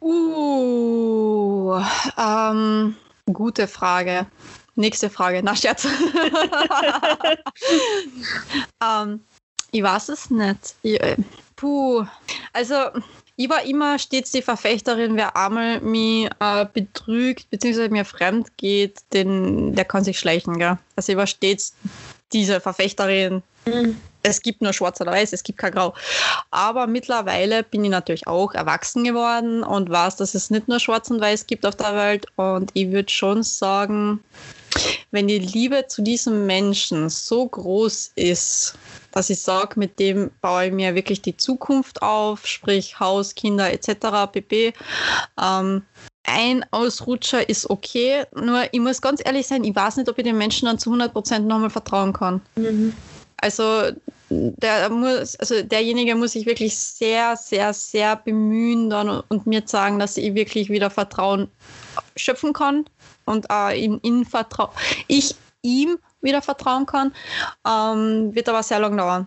Uh, 0.00 1.78
ähm, 2.16 2.96
gute 3.26 3.68
Frage. 3.68 4.26
Nächste 4.76 5.10
Frage. 5.10 5.40
Na, 5.44 5.54
Scherz. 5.54 5.86
ähm, 8.82 9.20
Ich 9.70 9.82
weiß 9.82 10.08
es 10.08 10.30
nicht. 10.30 10.74
Ich, 10.82 11.00
äh, 11.00 11.16
puh. 11.56 12.04
Also, 12.52 12.74
ich 13.36 13.50
war 13.50 13.64
immer 13.64 13.98
stets 13.98 14.30
die 14.30 14.42
Verfechterin, 14.42 15.16
wer 15.16 15.36
einmal 15.36 15.80
mich 15.80 16.28
äh, 16.38 16.66
betrügt, 16.72 17.50
beziehungsweise 17.50 17.88
mir 17.88 18.04
fremd 18.04 18.56
geht, 18.56 19.00
den, 19.12 19.74
der 19.74 19.84
kann 19.84 20.04
sich 20.04 20.18
schleichen, 20.18 20.58
gell? 20.58 20.78
Also 20.94 21.12
ich 21.12 21.18
war 21.18 21.26
stets 21.26 21.74
diese 22.32 22.60
Verfechterin. 22.60 23.42
Mhm. 23.66 24.00
Es 24.22 24.40
gibt 24.40 24.62
nur 24.62 24.72
schwarz 24.72 25.00
oder 25.00 25.12
weiß, 25.12 25.32
es 25.32 25.42
gibt 25.42 25.58
kein 25.58 25.72
Grau. 25.72 25.94
Aber 26.50 26.86
mittlerweile 26.86 27.62
bin 27.62 27.84
ich 27.84 27.90
natürlich 27.90 28.26
auch 28.26 28.54
erwachsen 28.54 29.04
geworden 29.04 29.62
und 29.62 29.90
weiß, 29.90 30.16
dass 30.16 30.34
es 30.34 30.48
nicht 30.48 30.66
nur 30.66 30.80
schwarz 30.80 31.10
und 31.10 31.20
weiß 31.20 31.46
gibt 31.46 31.66
auf 31.66 31.76
der 31.76 31.94
Welt. 31.94 32.26
Und 32.36 32.70
ich 32.72 32.90
würde 32.90 33.12
schon 33.12 33.42
sagen, 33.42 34.24
wenn 35.10 35.28
die 35.28 35.38
Liebe 35.38 35.86
zu 35.86 36.02
diesem 36.02 36.46
Menschen 36.46 37.08
so 37.08 37.46
groß 37.46 38.12
ist, 38.16 38.74
dass 39.12 39.30
ich 39.30 39.40
sage, 39.40 39.78
mit 39.78 39.98
dem 39.98 40.30
baue 40.40 40.66
ich 40.66 40.72
mir 40.72 40.94
wirklich 40.94 41.22
die 41.22 41.36
Zukunft 41.36 42.02
auf, 42.02 42.46
sprich 42.46 42.98
Haus, 42.98 43.34
Kinder 43.34 43.72
etc. 43.72 44.30
pp. 44.32 44.72
Ähm, 45.40 45.82
ein 46.26 46.64
Ausrutscher 46.70 47.48
ist 47.48 47.68
okay, 47.68 48.24
nur 48.34 48.64
ich 48.72 48.80
muss 48.80 49.02
ganz 49.02 49.20
ehrlich 49.24 49.46
sein, 49.46 49.62
ich 49.62 49.76
weiß 49.76 49.98
nicht, 49.98 50.08
ob 50.08 50.18
ich 50.18 50.24
den 50.24 50.38
Menschen 50.38 50.66
dann 50.66 50.78
zu 50.78 50.90
100% 50.90 51.40
nochmal 51.40 51.70
vertrauen 51.70 52.12
kann. 52.12 52.40
Mhm. 52.56 52.94
Also 53.38 53.90
der 54.30 54.90
muss, 54.90 55.36
also 55.36 55.62
derjenige 55.62 56.14
muss 56.14 56.32
sich 56.32 56.46
wirklich 56.46 56.76
sehr, 56.76 57.36
sehr, 57.36 57.72
sehr 57.72 58.16
bemühen 58.16 58.90
dann 58.90 59.22
und 59.28 59.46
mir 59.46 59.62
sagen, 59.66 59.98
dass 59.98 60.16
ich 60.16 60.34
wirklich 60.34 60.70
wieder 60.70 60.90
Vertrauen 60.90 61.48
schöpfen 62.16 62.52
kann 62.52 62.84
und 63.26 63.46
äh, 63.50 63.84
in 63.84 64.24
Vertrauen, 64.24 64.70
ich 65.08 65.34
ihm 65.62 65.98
wieder 66.20 66.42
vertrauen 66.42 66.86
kann. 66.86 67.12
Ähm, 67.66 68.34
wird 68.34 68.48
aber 68.48 68.62
sehr 68.62 68.80
lang 68.80 68.96
dauern. 68.96 69.26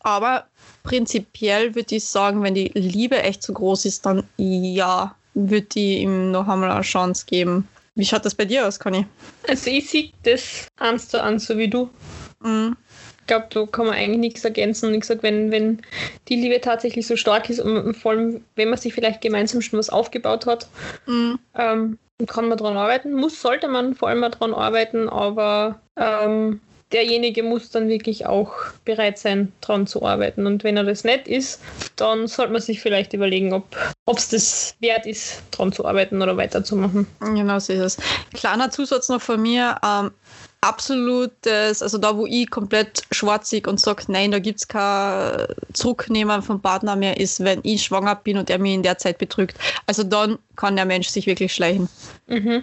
Aber 0.00 0.46
prinzipiell 0.82 1.74
würde 1.74 1.96
ich 1.96 2.04
sagen, 2.04 2.42
wenn 2.42 2.54
die 2.54 2.70
Liebe 2.74 3.22
echt 3.22 3.42
zu 3.42 3.52
groß 3.52 3.84
ist, 3.86 4.06
dann 4.06 4.24
ja, 4.36 5.14
würde 5.34 5.66
ich 5.74 6.00
ihm 6.00 6.30
noch 6.30 6.48
einmal 6.48 6.70
eine 6.70 6.82
Chance 6.82 7.26
geben. 7.26 7.68
Wie 7.94 8.04
schaut 8.04 8.24
das 8.24 8.34
bei 8.34 8.44
dir 8.44 8.66
aus, 8.66 8.78
Conny? 8.78 9.06
Also 9.48 9.70
ich 9.70 9.90
sehe 9.90 10.10
das 10.22 10.68
eins 10.76 11.08
zu 11.08 11.22
eins, 11.22 11.46
so 11.46 11.56
wie 11.56 11.68
du. 11.68 11.88
Mhm. 12.40 12.76
Ich 13.26 13.28
glaube, 13.28 13.46
da 13.50 13.66
kann 13.66 13.86
man 13.86 13.96
eigentlich 13.96 14.18
nichts 14.20 14.44
ergänzen. 14.44 14.90
Und 14.90 14.94
ich 14.94 15.02
sage, 15.04 15.24
wenn, 15.24 15.50
wenn 15.50 15.82
die 16.28 16.36
Liebe 16.36 16.60
tatsächlich 16.60 17.08
so 17.08 17.16
stark 17.16 17.50
ist 17.50 17.58
und 17.58 17.94
vor 17.96 18.12
allem, 18.12 18.44
wenn 18.54 18.68
man 18.68 18.78
sich 18.78 18.94
vielleicht 18.94 19.20
gemeinsam 19.20 19.62
schon 19.62 19.80
was 19.80 19.90
aufgebaut 19.90 20.46
hat, 20.46 20.68
Mhm. 21.06 21.40
ähm, 21.58 21.98
kann 22.28 22.48
man 22.48 22.56
daran 22.56 22.76
arbeiten. 22.76 23.12
Muss, 23.14 23.42
sollte 23.42 23.66
man 23.66 23.96
vor 23.96 24.08
allem 24.10 24.22
daran 24.22 24.54
arbeiten, 24.54 25.08
aber 25.08 25.80
ähm, 25.96 26.60
derjenige 26.92 27.42
muss 27.42 27.70
dann 27.70 27.88
wirklich 27.88 28.26
auch 28.26 28.52
bereit 28.84 29.18
sein, 29.18 29.50
daran 29.60 29.88
zu 29.88 30.06
arbeiten. 30.06 30.46
Und 30.46 30.62
wenn 30.62 30.76
er 30.76 30.84
das 30.84 31.02
nicht 31.02 31.26
ist, 31.26 31.60
dann 31.96 32.28
sollte 32.28 32.52
man 32.52 32.62
sich 32.62 32.80
vielleicht 32.80 33.12
überlegen, 33.12 33.52
ob 33.52 34.18
es 34.18 34.28
das 34.28 34.76
wert 34.78 35.04
ist, 35.04 35.42
daran 35.50 35.72
zu 35.72 35.84
arbeiten 35.84 36.22
oder 36.22 36.36
weiterzumachen. 36.36 37.08
Genau 37.18 37.58
so 37.58 37.72
ist 37.72 37.80
es. 37.80 37.98
Kleiner 38.34 38.70
Zusatz 38.70 39.08
noch 39.08 39.20
von 39.20 39.42
mir. 39.42 39.76
Ähm, 39.84 40.12
absolutes, 40.66 41.82
also 41.82 41.98
da, 41.98 42.16
wo 42.16 42.26
ich 42.26 42.50
komplett 42.50 43.02
schwarzig 43.10 43.68
und 43.68 43.80
sage, 43.80 44.04
nein, 44.08 44.30
da 44.30 44.38
gibt 44.38 44.58
es 44.58 44.68
kein 44.68 45.46
Zurücknehmen 45.72 46.42
vom 46.42 46.60
Partner 46.60 46.96
mehr, 46.96 47.18
ist, 47.18 47.42
wenn 47.44 47.60
ich 47.62 47.84
schwanger 47.84 48.16
bin 48.16 48.36
und 48.36 48.50
er 48.50 48.58
mich 48.58 48.74
in 48.74 48.82
der 48.82 48.98
Zeit 48.98 49.18
betrügt. 49.18 49.56
Also 49.86 50.02
dann 50.02 50.38
kann 50.56 50.76
der 50.76 50.84
Mensch 50.84 51.08
sich 51.08 51.26
wirklich 51.26 51.54
schleichen. 51.54 51.88
Mhm. 52.26 52.62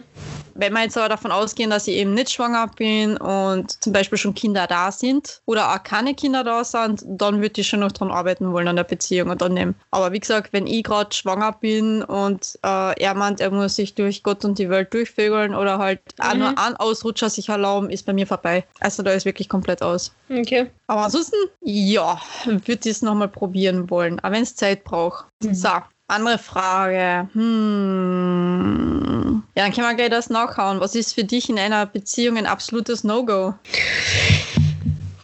Wenn 0.56 0.74
wir 0.74 0.82
jetzt 0.84 0.98
aber 0.98 1.10
davon 1.10 1.32
ausgehen, 1.32 1.70
dass 1.70 1.88
ich 1.88 1.96
eben 1.96 2.14
nicht 2.14 2.32
schwanger 2.32 2.68
bin 2.76 3.18
und 3.18 3.84
zum 3.84 3.94
Beispiel 3.94 4.18
schon 4.18 4.34
Kinder 4.34 4.68
da 4.68 4.92
sind 4.92 5.42
oder 5.46 5.74
auch 5.74 5.84
keine 5.84 6.14
Kinder 6.14 6.44
da 6.44 6.64
sind, 6.64 7.04
dann 7.06 7.42
würde 7.42 7.62
ich 7.62 7.68
schon 7.68 7.80
noch 7.80 7.92
dran 7.92 8.12
arbeiten 8.12 8.52
wollen 8.52 8.68
an 8.68 8.76
der 8.76 8.84
Beziehung 8.84 9.30
und 9.30 9.42
dann 9.42 9.54
nehmen. 9.54 9.76
Aber 9.92 10.12
wie 10.12 10.20
gesagt, 10.20 10.54
wenn 10.54 10.68
ich 10.68 10.84
gerade 10.84 11.14
schwanger 11.16 11.54
bin 11.54 12.04
und 12.04 12.58
äh, 12.64 13.02
er 13.02 13.14
meint, 13.16 13.40
er 13.42 13.52
muss 13.52 13.76
sich 13.76 13.96
durch 13.96 14.24
Gott 14.24 14.46
und 14.46 14.60
die 14.60 14.70
Welt 14.70 14.94
durchvögeln 14.94 15.56
oder 15.56 15.78
halt 15.80 16.02
auch 16.20 16.34
Mhm. 16.34 16.40
nur 16.40 16.58
einen 16.58 16.76
Ausrutscher 16.78 17.30
sich 17.30 17.50
erlauben, 17.50 17.90
ist 17.90 18.06
bei 18.06 18.14
mir 18.14 18.28
vorbei. 18.28 18.64
Also 18.80 19.04
da 19.04 19.12
ist 19.12 19.26
wirklich 19.26 19.50
komplett 19.50 19.82
aus. 19.82 20.14
Okay. 20.30 20.70
Aber 20.88 21.02
ansonsten, 21.06 21.36
ja, 21.62 22.20
würde 22.46 22.80
ich 22.84 22.86
es 22.88 23.02
nochmal 23.02 23.28
probieren 23.28 23.90
wollen, 23.90 24.20
auch 24.20 24.32
wenn 24.32 24.44
es 24.44 24.56
Zeit 24.56 24.84
braucht. 24.84 25.26
Mhm. 25.44 25.54
So, 25.54 25.70
andere 26.08 26.38
Frage. 26.38 27.28
Hm. 27.34 29.13
Ja, 29.56 29.64
dann 29.64 29.72
können 29.72 29.88
wir 29.88 29.96
gleich 29.96 30.10
das 30.10 30.30
nachhauen. 30.30 30.80
Was 30.80 30.96
ist 30.96 31.14
für 31.14 31.24
dich 31.24 31.50
in 31.50 31.60
einer 31.60 31.86
Beziehung 31.86 32.38
ein 32.38 32.48
absolutes 32.48 33.04
No-Go? 33.04 33.54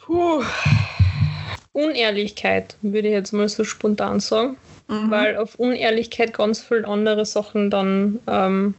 Puh. 0.05 0.43
Unehrlichkeit, 1.74 2.75
würde 2.81 3.07
ich 3.07 3.13
jetzt 3.13 3.31
mal 3.31 3.50
so 3.50 3.63
spontan 3.63 4.19
sagen. 4.19 4.57
Mhm. 4.88 5.12
Weil 5.12 5.38
auf 5.38 5.55
Unehrlichkeit 5.55 6.33
ganz 6.33 6.59
viele 6.59 6.88
andere 6.88 7.25
Sachen 7.25 7.69
dann 7.69 8.19
ähm, 8.27 8.74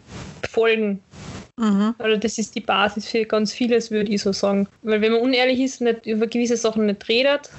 folgen. 0.48 1.00
Mhm. 1.56 1.94
Also 1.98 2.16
das 2.16 2.38
ist 2.38 2.54
die 2.54 2.60
Basis 2.60 3.06
für 3.06 3.24
ganz 3.24 3.52
vieles, 3.52 3.90
würde 3.90 4.10
ich 4.12 4.22
so 4.22 4.32
sagen. 4.32 4.68
Weil 4.82 5.00
wenn 5.00 5.12
man 5.12 5.20
unehrlich 5.20 5.60
ist, 5.60 5.80
nicht 5.80 6.06
über 6.06 6.26
gewisse 6.26 6.56
Sachen 6.56 6.86
nicht 6.86 7.08
redet 7.08 7.50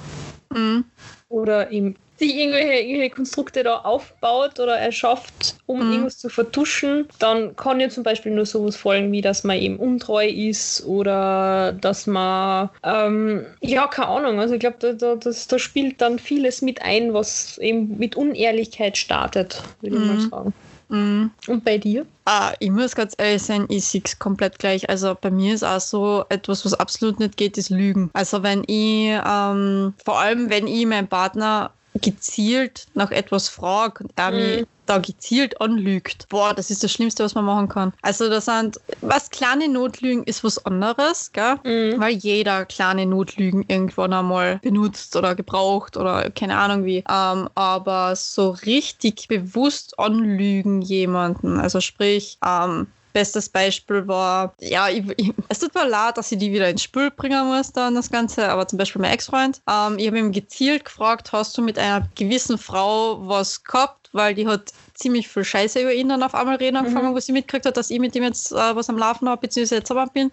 Mhm. 0.54 0.84
oder 1.30 1.70
ihm 1.70 1.96
sich 2.18 2.34
irgendwelche, 2.36 2.80
irgendwelche 2.80 3.14
Konstrukte 3.14 3.62
da 3.62 3.78
aufbaut 3.78 4.60
oder 4.60 4.76
erschafft, 4.78 5.56
um 5.66 5.80
Mhm. 5.80 5.92
irgendwas 5.92 6.18
zu 6.18 6.28
vertuschen, 6.28 7.08
dann 7.18 7.56
kann 7.56 7.80
ja 7.80 7.88
zum 7.88 8.02
Beispiel 8.02 8.32
nur 8.32 8.46
sowas 8.46 8.76
folgen, 8.76 9.10
wie 9.12 9.22
dass 9.22 9.44
man 9.44 9.58
eben 9.58 9.76
untreu 9.76 10.26
ist 10.28 10.84
oder 10.86 11.72
dass 11.72 12.06
man, 12.06 12.70
ähm, 12.82 13.46
ja, 13.60 13.86
keine 13.86 14.08
Ahnung, 14.08 14.40
also 14.40 14.54
ich 14.54 14.60
glaube, 14.60 14.76
da, 14.78 14.92
da, 14.92 15.16
das, 15.16 15.48
da 15.48 15.58
spielt 15.58 16.00
dann 16.00 16.18
vieles 16.18 16.62
mit 16.62 16.82
ein, 16.82 17.12
was 17.14 17.58
eben 17.58 17.98
mit 17.98 18.16
Unehrlichkeit 18.16 18.96
startet, 18.96 19.62
würde 19.80 19.96
ich 19.96 20.02
mal 20.02 20.16
Mhm. 20.16 20.30
sagen. 20.30 20.54
Mhm. 20.88 21.30
Und 21.48 21.64
bei 21.64 21.78
dir? 21.78 22.04
Ah, 22.26 22.52
ich 22.60 22.70
muss 22.70 22.94
ganz 22.94 23.14
ehrlich 23.18 23.42
sein, 23.42 23.66
ich 23.68 23.84
sehe 23.86 24.02
es 24.04 24.18
komplett 24.18 24.58
gleich. 24.58 24.88
Also 24.88 25.16
bei 25.20 25.30
mir 25.30 25.54
ist 25.54 25.64
auch 25.64 25.80
so 25.80 26.24
etwas, 26.28 26.64
was 26.64 26.74
absolut 26.74 27.18
nicht 27.18 27.36
geht, 27.36 27.58
ist 27.58 27.70
Lügen. 27.70 28.10
Also 28.12 28.42
wenn 28.42 28.62
ich, 28.66 29.18
ähm, 29.26 29.94
vor 30.04 30.20
allem 30.20 30.50
wenn 30.50 30.66
ich 30.68 30.86
meinen 30.86 31.08
Partner 31.08 31.72
gezielt 32.00 32.86
nach 32.94 33.10
etwas 33.10 33.48
frage 33.48 34.04
und 34.04 34.12
er 34.16 34.30
Mhm. 34.30 34.36
mich 34.36 34.64
da 34.86 34.98
gezielt 34.98 35.60
anlügt, 35.60 36.28
boah, 36.28 36.54
das 36.54 36.70
ist 36.70 36.82
das 36.82 36.90
Schlimmste, 36.90 37.22
was 37.22 37.34
man 37.36 37.44
machen 37.44 37.68
kann. 37.68 37.92
Also 38.02 38.28
das 38.28 38.46
sind, 38.46 38.80
was 39.00 39.30
kleine 39.30 39.68
Notlügen 39.68 40.24
ist 40.24 40.42
was 40.42 40.64
anderes, 40.66 41.30
gell? 41.32 41.56
Mhm. 41.64 42.00
Weil 42.00 42.14
jeder 42.14 42.64
kleine 42.66 43.06
Notlügen 43.06 43.64
irgendwann 43.68 44.12
einmal 44.12 44.58
benutzt 44.58 45.14
oder 45.14 45.34
gebraucht 45.36 45.96
oder 45.96 46.30
keine 46.30 46.56
Ahnung 46.58 46.84
wie. 46.84 47.04
Ähm, 47.08 47.48
aber 47.54 48.16
so 48.16 48.50
richtig 48.50 49.28
bewusst 49.28 49.98
anlügen 50.00 50.82
jemanden, 50.82 51.60
also 51.60 51.80
sprich, 51.80 52.38
ähm, 52.44 52.88
Bestes 53.12 53.48
Beispiel 53.48 54.06
war, 54.08 54.54
ja, 54.60 54.88
ich, 54.88 55.04
ich, 55.16 55.32
es 55.48 55.58
tut 55.58 55.74
mir 55.74 55.86
leid, 55.88 56.16
dass 56.16 56.32
ich 56.32 56.38
die 56.38 56.52
wieder 56.52 56.68
ins 56.68 56.82
Spiel 56.82 57.10
bringen 57.10 57.46
muss, 57.46 57.72
dann 57.72 57.94
das 57.94 58.10
Ganze, 58.10 58.48
aber 58.48 58.66
zum 58.66 58.78
Beispiel 58.78 59.02
mein 59.02 59.12
Ex-Freund, 59.12 59.60
ähm, 59.68 59.98
ich 59.98 60.06
habe 60.06 60.18
ihm 60.18 60.32
gezielt 60.32 60.84
gefragt, 60.84 61.32
hast 61.32 61.56
du 61.58 61.62
mit 61.62 61.78
einer 61.78 62.08
gewissen 62.14 62.58
Frau 62.58 63.28
was 63.28 63.62
gehabt, 63.64 64.08
weil 64.12 64.34
die 64.34 64.46
hat 64.46 64.72
ziemlich 64.94 65.26
viel 65.26 65.44
Scheiße 65.44 65.80
über 65.80 65.92
ihn 65.92 66.10
dann 66.10 66.22
auf 66.22 66.34
einmal 66.34 66.56
reden 66.56 66.76
angefangen, 66.76 67.10
Mhm. 67.10 67.14
wo 67.14 67.20
sie 67.20 67.32
mitgekriegt 67.32 67.66
hat, 67.66 67.76
dass 67.76 67.90
ich 67.90 67.98
mit 67.98 68.14
ihm 68.14 68.22
jetzt 68.24 68.52
äh, 68.52 68.76
was 68.76 68.88
am 68.88 68.98
Laufen 68.98 69.28
habe, 69.28 69.40
beziehungsweise 69.40 69.76
jetzt 69.76 69.90
aber 69.90 70.06
bin. 70.06 70.30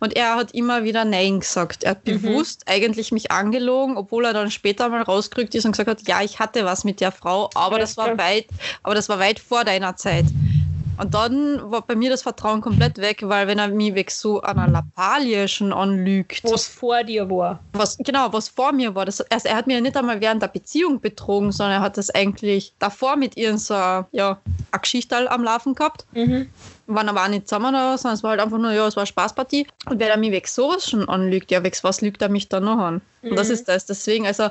Und 0.00 0.16
er 0.16 0.34
hat 0.36 0.52
immer 0.52 0.84
wieder 0.84 1.04
Nein 1.04 1.40
gesagt. 1.40 1.84
Er 1.84 1.92
hat 1.92 2.06
Mhm. 2.06 2.22
bewusst 2.22 2.62
eigentlich 2.66 3.12
mich 3.12 3.30
angelogen, 3.30 3.96
obwohl 3.96 4.24
er 4.24 4.32
dann 4.32 4.50
später 4.50 4.88
mal 4.88 5.02
rausgerückt 5.02 5.54
ist 5.54 5.64
und 5.66 5.72
gesagt 5.72 5.88
hat, 5.90 6.08
ja, 6.08 6.22
ich 6.22 6.38
hatte 6.38 6.64
was 6.64 6.82
mit 6.84 7.00
der 7.00 7.12
Frau, 7.12 7.50
aber 7.54 7.76
Ja, 7.76 7.80
das 7.82 7.96
war 7.98 8.14
klar. 8.14 8.18
weit, 8.30 8.46
aber 8.82 8.94
das 8.94 9.08
war 9.08 9.18
weit 9.18 9.38
vor 9.38 9.64
deiner 9.64 9.96
Zeit. 9.96 10.24
Und 11.00 11.14
dann 11.14 11.70
war 11.70 11.80
bei 11.82 11.94
mir 11.94 12.10
das 12.10 12.22
Vertrauen 12.22 12.60
komplett 12.60 12.98
weg, 12.98 13.20
weil 13.22 13.46
wenn 13.46 13.58
er 13.58 13.68
mich 13.68 13.94
weg 13.94 14.10
so 14.10 14.42
an 14.42 14.58
einer 14.58 14.70
Lappalie 14.70 15.48
schon 15.48 15.72
anlügt, 15.72 16.44
Was 16.44 16.66
vor 16.68 17.02
dir 17.04 17.28
war. 17.30 17.58
was 17.72 17.96
genau, 17.98 18.32
was 18.32 18.48
vor 18.48 18.72
mir 18.72 18.94
war, 18.94 19.06
das, 19.06 19.20
also 19.22 19.48
er 19.48 19.56
hat 19.56 19.66
mir 19.66 19.80
nicht 19.80 19.96
einmal 19.96 20.20
während 20.20 20.42
der 20.42 20.48
Beziehung 20.48 21.00
betrogen, 21.00 21.52
sondern 21.52 21.76
er 21.76 21.80
hat 21.80 21.96
das 21.96 22.10
eigentlich 22.10 22.74
davor 22.78 23.16
mit 23.16 23.36
ihr 23.36 23.56
so 23.56 23.74
ja, 23.74 24.38
eine 24.72 24.80
Geschichte 24.80 25.30
am 25.30 25.42
Laufen 25.42 25.74
gehabt. 25.74 26.04
Mhm. 26.12 26.50
Waren 26.94 27.08
aber 27.08 27.24
auch 27.24 27.28
nicht 27.28 27.48
zusammen 27.48 27.74
oder 27.74 27.92
was, 27.94 28.02
sondern 28.02 28.16
es 28.16 28.22
war 28.22 28.30
halt 28.30 28.40
einfach 28.40 28.58
nur, 28.58 28.72
ja, 28.72 28.86
es 28.86 28.96
war 28.96 29.02
eine 29.02 29.06
Spaßpartie. 29.06 29.66
Und 29.88 29.98
wer 30.00 30.10
er 30.10 30.16
mich 30.16 30.32
weg 30.32 30.48
sowas 30.48 30.88
schon 30.88 31.08
anlügt, 31.08 31.50
ja, 31.50 31.62
weg 31.62 31.78
was 31.82 32.00
lügt 32.00 32.20
er 32.22 32.28
mich 32.28 32.48
dann 32.48 32.64
noch 32.64 32.78
an? 32.78 33.00
Und 33.22 33.36
das 33.38 33.48
Mhm. 33.48 33.54
ist 33.54 33.68
das. 33.68 33.86
Deswegen, 33.86 34.26
also 34.26 34.48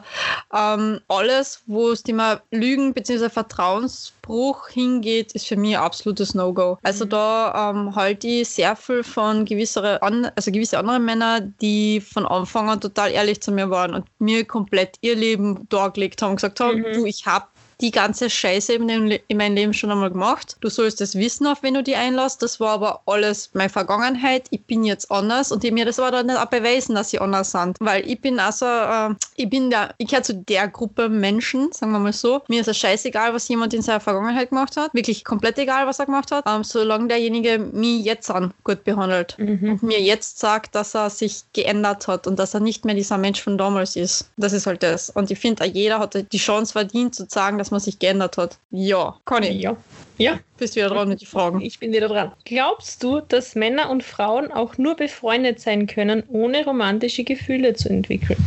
ähm, 0.54 1.00
alles, 1.08 1.64
wo 1.66 1.90
es 1.92 2.04
Thema 2.04 2.42
Lügen 2.52 2.94
bzw. 2.94 3.30
Vertrauensbruch 3.30 4.68
hingeht, 4.70 5.34
ist 5.34 5.48
für 5.48 5.56
mich 5.56 5.76
ein 5.78 5.84
absolutes 5.84 6.34
No-Go. 6.36 6.78
Also 6.84 7.06
Mhm. 7.06 7.10
da 7.10 7.72
ähm, 7.72 7.96
halte 7.96 8.28
ich 8.28 8.50
sehr 8.50 8.76
viel 8.76 9.04
von 9.04 9.46
gewissere, 9.46 10.02
an, 10.02 10.30
also 10.36 10.52
gewisse 10.52 10.78
andere 10.80 11.00
Männer, 11.00 11.42
die 11.42 12.00
von 12.02 12.26
Anfang 12.26 12.70
an 12.70 12.82
total 12.82 13.12
ehrlich 13.12 13.42
zu 13.42 13.52
mir 13.52 13.70
waren 13.70 13.94
und 13.94 14.06
mir 14.20 14.46
komplett 14.46 14.98
ihr 15.02 15.16
Leben 15.16 15.68
dargelegt 15.70 16.22
haben 16.22 16.32
und 16.32 16.36
gesagt 16.38 16.60
haben, 16.60 16.80
Mhm. 16.80 16.94
du, 16.94 17.06
ich 17.06 17.26
hab 17.26 17.50
die 17.82 17.92
ganze 17.92 18.30
Scheiße 18.30 18.74
in, 18.74 19.20
meinem 19.38 19.56
Leben 19.56 19.74
schon 19.74 19.92
einmal 19.92 20.10
gemacht. 20.12 20.58
Du 20.62 20.70
sollst 20.70 21.02
es 21.02 21.16
wissen, 21.16 21.48
auf 21.48 21.64
wen 21.64 21.74
du 21.76 21.84
die 21.84 21.96
einlässt. 21.96 22.42
Das 22.42 22.60
war 22.60 22.72
aber 22.72 23.02
alles 23.06 23.50
meine 23.54 23.70
Vergangenheit. 23.70 24.48
Ich 24.50 24.64
bin 24.66 24.84
jetzt 24.84 25.12
anders 25.12 25.52
und 25.52 25.64
ich 25.64 25.72
mir 25.72 25.86
das 25.86 26.00
aber 26.00 26.12
dann 26.12 26.26
nicht 26.28 26.38
auch 26.38 26.46
beweisen, 26.46 26.96
dass 26.96 27.10
sie 27.10 27.20
anders 27.20 27.52
sind. 27.52 27.78
Weil 27.80 28.10
ich 28.10 28.20
bin 28.20 28.40
also, 28.40 28.66
äh, 28.66 29.16
ich 29.36 29.50
bin 29.50 29.70
der, 29.70 29.94
ich 29.98 30.08
gehöre 30.08 30.24
zu 30.24 30.36
der 30.36 30.68
Gruppe 30.68 31.10
Menschen, 31.10 31.72
sagen 31.72 31.92
wir 31.92 32.00
mal 32.00 32.14
so. 32.14 32.42
Mir 32.48 32.62
ist 32.62 32.68
es 32.68 32.78
scheißegal, 32.78 33.34
was 33.34 33.48
jemand 33.48 33.74
in 33.74 33.82
seiner 33.82 34.00
Vergangenheit 34.00 34.50
gemacht 34.50 34.76
hat. 34.78 34.94
Wirklich 34.94 35.24
komplett 35.24 35.58
egal, 35.58 35.88
was 35.88 36.00
er 36.00 36.06
gemacht 36.06 36.32
hat. 36.32 36.46
Ähm, 36.48 36.64
solange 36.64 37.08
derjenige 37.08 37.60
mich 37.60 38.04
jetzt 38.04 38.30
an 38.30 38.54
gut 38.64 38.84
behandelt 38.84 39.36
Mhm. 39.38 39.72
und 39.74 39.84
mir 39.84 40.02
jetzt 40.02 40.40
sagt, 40.40 40.76
dass 40.76 40.96
er 40.96 41.10
sich 41.10 41.44
geändert 41.54 42.08
hat 42.08 42.28
und 42.28 42.38
dass 42.40 42.54
er 42.54 42.60
nicht 42.60 42.86
mehr 42.86 42.96
dieser 42.96 43.18
Mensch 43.18 43.42
von 43.42 43.58
damals 43.58 43.96
ist. 43.96 44.30
Das 44.38 44.54
ist 44.54 44.68
halt 44.68 44.84
das. 44.84 45.10
Und 45.10 45.32
ich 45.32 45.40
finde, 45.40 45.66
jeder 45.66 46.00
hat 46.00 46.18
die 46.32 46.38
Chance 46.38 46.74
verdient 46.74 47.16
zu 47.16 47.26
sagen, 47.28 47.58
dass 47.58 47.69
man 47.72 47.80
sich 47.80 48.00
geändert 48.00 48.38
hat. 48.38 48.58
Ja, 48.72 49.18
Conny, 49.26 49.52
Ja. 49.52 49.76
Ja, 50.18 50.38
bist 50.58 50.76
wieder 50.76 50.90
dran 50.90 51.08
mit 51.08 51.22
den 51.22 51.28
Fragen. 51.28 51.62
ich 51.62 51.80
bin 51.80 51.94
wieder 51.94 52.10
dran. 52.10 52.34
Glaubst 52.44 53.02
du, 53.04 53.22
dass 53.22 53.56
Männer 53.56 53.90
und 53.90 54.04
Frauen 54.04 54.52
auch 54.52 54.78
nur 54.78 54.96
befreundet 54.98 55.62
sein 55.62 55.88
können, 55.88 56.24
ohne 56.28 56.66
romantische 56.66 57.24
Gefühle 57.24 57.74
zu 57.74 57.88
entwickeln? 57.88 58.38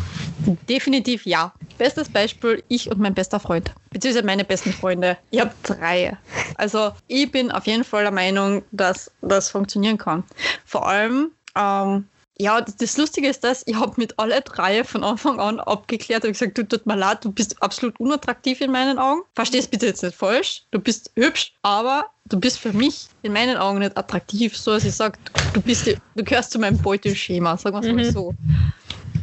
Definitiv 0.68 1.24
ja. 1.24 1.54
Bestes 1.78 2.10
Beispiel, 2.10 2.62
ich 2.68 2.90
und 2.90 3.00
mein 3.00 3.14
bester 3.14 3.40
Freund. 3.40 3.72
Beziehungsweise 3.90 4.26
meine 4.26 4.44
besten 4.44 4.70
Freunde. 4.70 5.16
Ich 5.30 5.40
habe 5.40 5.52
drei. 5.62 6.16
Also 6.56 6.90
ich 7.08 7.30
bin 7.32 7.50
auf 7.50 7.66
jeden 7.66 7.84
Fall 7.84 8.02
der 8.02 8.12
Meinung, 8.12 8.62
dass 8.70 9.10
das 9.22 9.48
funktionieren 9.48 9.96
kann. 9.96 10.24
Vor 10.66 10.86
allem, 10.86 11.30
ähm, 11.56 12.06
ja, 12.42 12.60
das, 12.60 12.96
Lustige 12.96 13.28
ist 13.28 13.44
das, 13.44 13.62
ich 13.66 13.76
habe 13.76 13.94
mit 13.96 14.18
alle 14.18 14.40
drei 14.42 14.84
von 14.84 15.04
Anfang 15.04 15.38
an 15.40 15.60
abgeklärt 15.60 16.24
und 16.24 16.32
gesagt, 16.32 16.58
du 16.58 16.66
tut 16.66 16.86
mir 16.86 16.96
leid, 16.96 17.24
du 17.24 17.32
bist 17.32 17.62
absolut 17.62 17.98
unattraktiv 18.00 18.60
in 18.60 18.72
meinen 18.72 18.98
Augen. 18.98 19.22
Verstehst 19.34 19.70
bitte 19.70 19.86
jetzt 19.86 20.02
nicht 20.02 20.16
falsch. 20.16 20.64
Du 20.72 20.80
bist 20.80 21.12
hübsch, 21.16 21.54
aber 21.62 22.06
du 22.26 22.40
bist 22.40 22.58
für 22.58 22.72
mich 22.72 23.10
in 23.22 23.32
meinen 23.32 23.56
Augen 23.56 23.78
nicht 23.78 23.96
attraktiv. 23.96 24.56
So 24.56 24.72
dass 24.72 24.84
ich 24.84 24.94
sage, 24.96 25.18
du 25.52 25.62
bist 25.62 25.86
du 25.86 26.24
gehörst 26.24 26.50
zu 26.52 26.58
meinem 26.58 26.80
Beuteschema, 26.80 27.56
sagen 27.56 27.76
wir 27.76 27.80
es 27.80 27.90
mal 27.90 28.04
Mhm. 28.04 28.10
so. 28.10 28.36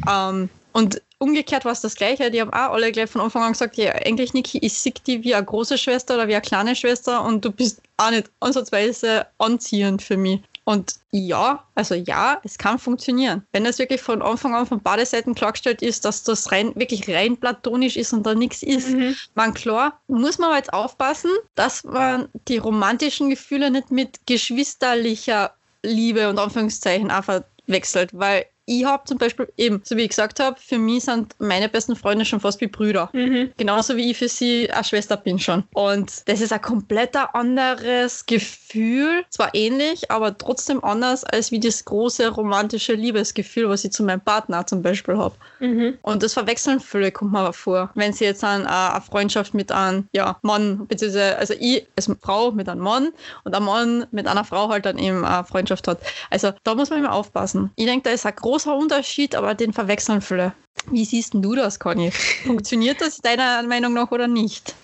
Ähm, 0.07 0.49
und 0.71 1.01
umgekehrt 1.17 1.65
war 1.65 1.71
es 1.73 1.81
das 1.81 1.95
Gleiche. 1.95 2.31
Die 2.31 2.41
haben 2.41 2.51
auch 2.53 2.73
alle 2.73 2.91
gleich 2.91 3.09
von 3.09 3.21
Anfang 3.21 3.43
an 3.43 3.53
gesagt, 3.53 3.75
ja, 3.77 3.91
eigentlich 3.93 4.33
Niki, 4.33 4.59
ich 4.59 4.73
sehe 4.79 4.93
die 5.05 5.23
wie 5.23 5.35
eine 5.35 5.45
große 5.45 5.77
Schwester 5.77 6.15
oder 6.15 6.27
wie 6.27 6.35
eine 6.35 6.41
kleine 6.41 6.75
Schwester 6.75 7.23
und 7.25 7.43
du 7.43 7.51
bist 7.51 7.81
auch 7.97 8.11
nicht 8.11 8.31
ansatzweise 8.39 9.27
anziehend 9.39 10.01
für 10.01 10.17
mich. 10.17 10.41
Und 10.63 10.95
ja, 11.11 11.63
also 11.75 11.95
ja, 11.95 12.39
es 12.43 12.57
kann 12.57 12.79
funktionieren. 12.79 13.45
Wenn 13.51 13.65
es 13.65 13.79
wirklich 13.79 14.01
von 14.01 14.21
Anfang 14.21 14.53
an 14.53 14.65
von 14.65 14.81
beide 14.81 15.05
Seiten 15.05 15.35
klargestellt 15.35 15.81
ist, 15.81 16.05
dass 16.05 16.23
das 16.23 16.51
rein, 16.51 16.75
wirklich 16.75 17.09
rein 17.09 17.37
platonisch 17.37 17.97
ist 17.97 18.13
und 18.13 18.25
da 18.25 18.35
nichts 18.35 18.61
ist. 18.63 18.89
Mhm. 18.89 19.15
Man 19.35 19.53
klar, 19.53 19.99
muss 20.07 20.37
man 20.37 20.49
aber 20.49 20.57
jetzt 20.57 20.73
aufpassen, 20.73 21.31
dass 21.55 21.83
man 21.83 22.29
die 22.47 22.57
romantischen 22.57 23.29
Gefühle 23.29 23.71
nicht 23.71 23.91
mit 23.91 24.19
geschwisterlicher 24.27 25.53
Liebe 25.81 26.29
und 26.29 26.39
Anführungszeichen 26.39 27.09
auch 27.09 27.23
verwechselt, 27.23 28.11
weil 28.13 28.45
ich 28.69 28.85
habe 28.85 29.03
zum 29.05 29.17
Beispiel 29.17 29.51
eben, 29.57 29.81
so 29.83 29.97
wie 29.97 30.03
ich 30.03 30.09
gesagt 30.09 30.39
habe, 30.39 30.55
für 30.59 30.77
mich 30.77 31.05
sind 31.05 31.33
meine 31.39 31.69
besten 31.69 31.95
Freunde 31.95 32.23
schon 32.23 32.39
fast 32.39 32.61
wie 32.61 32.67
Brüder. 32.67 33.09
Mhm. 33.13 33.51
Genauso 33.57 33.97
wie 33.97 34.11
ich 34.11 34.17
für 34.17 34.29
sie 34.29 34.69
eine 34.69 34.83
Schwester 34.83 35.17
bin 35.17 35.39
schon. 35.39 35.63
Und 35.73 36.29
das 36.29 36.39
ist 36.39 36.53
ein 36.53 36.61
komplett 36.61 37.15
anderes 37.15 38.27
Gefühl. 38.27 39.25
Zwar 39.29 39.55
ähnlich, 39.55 40.11
aber 40.11 40.37
trotzdem 40.37 40.83
anders 40.83 41.23
als 41.23 41.51
wie 41.51 41.59
das 41.59 41.83
große 41.83 42.29
romantische 42.29 42.93
Liebesgefühl, 42.93 43.69
was 43.69 43.83
ich 43.85 43.91
zu 43.91 44.03
meinem 44.03 44.21
Partner 44.21 44.67
zum 44.67 44.83
Beispiel 44.83 45.17
habe. 45.17 45.33
Mhm. 45.59 45.97
Und 46.03 46.21
das 46.21 46.33
verwechseln 46.33 46.79
viele, 46.79 47.11
kommt 47.11 47.31
mir 47.31 47.51
vor. 47.53 47.89
Wenn 47.95 48.13
sie 48.13 48.25
jetzt 48.25 48.43
an, 48.43 48.65
äh, 48.65 48.67
eine 48.67 49.01
Freundschaft 49.01 49.55
mit 49.55 49.71
einem 49.71 50.07
ja, 50.11 50.37
Mann, 50.43 50.85
beziehungsweise 50.85 51.37
also 51.37 51.55
ich 51.59 51.87
als 51.95 52.11
Frau 52.21 52.51
mit 52.51 52.69
einem 52.69 52.81
Mann 52.81 53.09
und 53.45 53.55
ein 53.55 53.63
Mann 53.63 54.05
mit 54.11 54.27
einer 54.27 54.43
Frau 54.43 54.69
halt 54.69 54.85
dann 54.85 54.99
eben 54.99 55.25
eine 55.25 55.43
Freundschaft 55.43 55.87
hat. 55.87 55.99
Also 56.29 56.51
da 56.63 56.75
muss 56.75 56.91
man 56.91 56.99
immer 56.99 57.13
aufpassen. 57.13 57.71
Ich 57.75 57.85
denke, 57.87 58.03
da 58.03 58.11
ist 58.11 58.27
ein 58.27 58.35
großer 58.59 58.75
Unterschied, 58.75 59.35
aber 59.35 59.55
den 59.55 59.71
verwechseln 59.71 60.21
viele. 60.21 60.53
Wie 60.91 61.05
siehst 61.05 61.33
denn 61.33 61.41
du 61.41 61.55
das, 61.55 61.79
Conny? 61.79 62.11
Funktioniert 62.45 62.99
das 62.99 63.17
deiner 63.17 63.63
Meinung 63.63 63.93
nach 63.93 64.11
oder 64.11 64.27
nicht? 64.27 64.75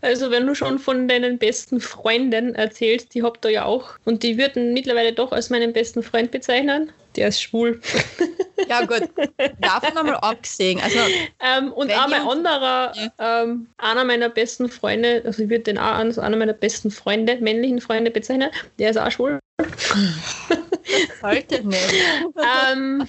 Also 0.00 0.30
wenn 0.30 0.46
du 0.46 0.54
schon 0.54 0.78
von 0.78 1.08
deinen 1.08 1.38
besten 1.38 1.80
Freunden 1.80 2.54
erzählst, 2.54 3.14
die 3.14 3.22
habt 3.22 3.44
ihr 3.44 3.50
ja 3.50 3.64
auch 3.64 3.90
und 4.06 4.22
die 4.22 4.38
würden 4.38 4.72
mittlerweile 4.72 5.12
doch 5.12 5.32
als 5.32 5.50
meinen 5.50 5.74
besten 5.74 6.02
Freund 6.02 6.30
bezeichnen. 6.30 6.90
Der 7.16 7.28
ist 7.28 7.42
schwul. 7.42 7.80
Ja, 8.68 8.84
gut. 8.84 9.08
Davon 9.60 9.96
einmal 9.96 10.16
abgesehen. 10.16 10.80
Also, 10.80 10.98
Ähm, 11.40 11.72
und 11.72 11.92
auch 11.92 12.08
mein 12.08 12.22
anderer, 12.22 12.92
ähm, 13.18 13.66
einer 13.78 14.04
meiner 14.04 14.28
besten 14.28 14.68
Freunde, 14.68 15.22
also 15.24 15.42
ich 15.42 15.50
würde 15.50 15.64
den 15.64 15.78
auch 15.78 15.94
als 15.96 16.18
einer 16.18 16.36
meiner 16.36 16.52
besten 16.52 16.90
Freunde, 16.90 17.36
männlichen 17.40 17.80
Freunde 17.80 18.10
bezeichnen, 18.10 18.50
der 18.78 18.90
ist 18.90 18.96
auch 18.96 19.10
schwul. 19.10 19.38
sollte 21.20 21.66
nicht. 21.66 21.94
ähm, 22.70 23.06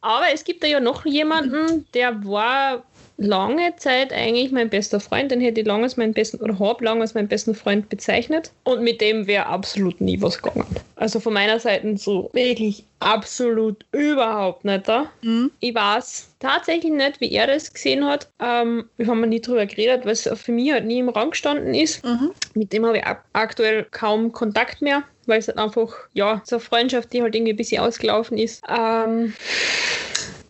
aber 0.00 0.26
es 0.32 0.44
gibt 0.44 0.62
da 0.62 0.66
ja 0.66 0.80
noch 0.80 1.04
jemanden, 1.04 1.86
der 1.94 2.24
war 2.24 2.84
lange 3.18 3.74
Zeit 3.76 4.12
eigentlich 4.12 4.52
mein 4.52 4.70
bester 4.70 5.00
Freund, 5.00 5.30
den 5.30 5.40
hätte 5.40 5.60
ich 5.60 5.66
lange 5.66 5.82
als 5.82 5.96
meinen 5.96 6.14
besten 6.14 6.38
oder 6.38 6.58
habe 6.58 6.84
lange 6.84 7.00
als 7.00 7.14
meinen 7.14 7.28
besten 7.28 7.54
Freund 7.54 7.88
bezeichnet 7.88 8.52
und 8.62 8.82
mit 8.82 9.00
dem 9.00 9.26
wäre 9.26 9.46
absolut 9.46 10.00
nie 10.00 10.20
was 10.22 10.40
gegangen. 10.40 10.64
Also 10.94 11.18
von 11.20 11.32
meiner 11.32 11.58
Seite 11.58 11.96
so 11.96 12.30
wirklich 12.32 12.84
absolut 13.00 13.84
überhaupt 13.92 14.64
nicht 14.64 14.88
da. 14.88 15.10
Hm? 15.22 15.50
Ich 15.58 15.74
weiß 15.74 16.28
tatsächlich 16.38 16.92
nicht, 16.92 17.20
wie 17.20 17.32
er 17.32 17.48
das 17.48 17.72
gesehen 17.72 18.04
hat. 18.04 18.28
Ähm, 18.40 18.88
wir 18.96 19.08
haben 19.08 19.20
nie 19.28 19.40
drüber 19.40 19.66
geredet, 19.66 20.04
weil 20.04 20.12
es 20.12 20.28
für 20.34 20.52
mich 20.52 20.72
halt 20.72 20.86
nie 20.86 21.00
im 21.00 21.08
Rang 21.08 21.30
gestanden 21.30 21.74
ist. 21.74 22.04
Mhm. 22.04 22.30
Mit 22.54 22.72
dem 22.72 22.86
habe 22.86 22.98
ich 22.98 23.04
ak 23.04 23.24
aktuell 23.32 23.84
kaum 23.90 24.32
Kontakt 24.32 24.80
mehr, 24.80 25.02
weil 25.26 25.40
es 25.40 25.48
halt 25.48 25.58
einfach, 25.58 25.92
ja, 26.14 26.40
so 26.44 26.56
eine 26.56 26.60
Freundschaft, 26.64 27.12
die 27.12 27.22
halt 27.22 27.34
irgendwie 27.34 27.52
ein 27.52 27.56
bisschen 27.56 27.82
ausgelaufen 27.82 28.38
ist. 28.38 28.62
Ähm, 28.68 29.34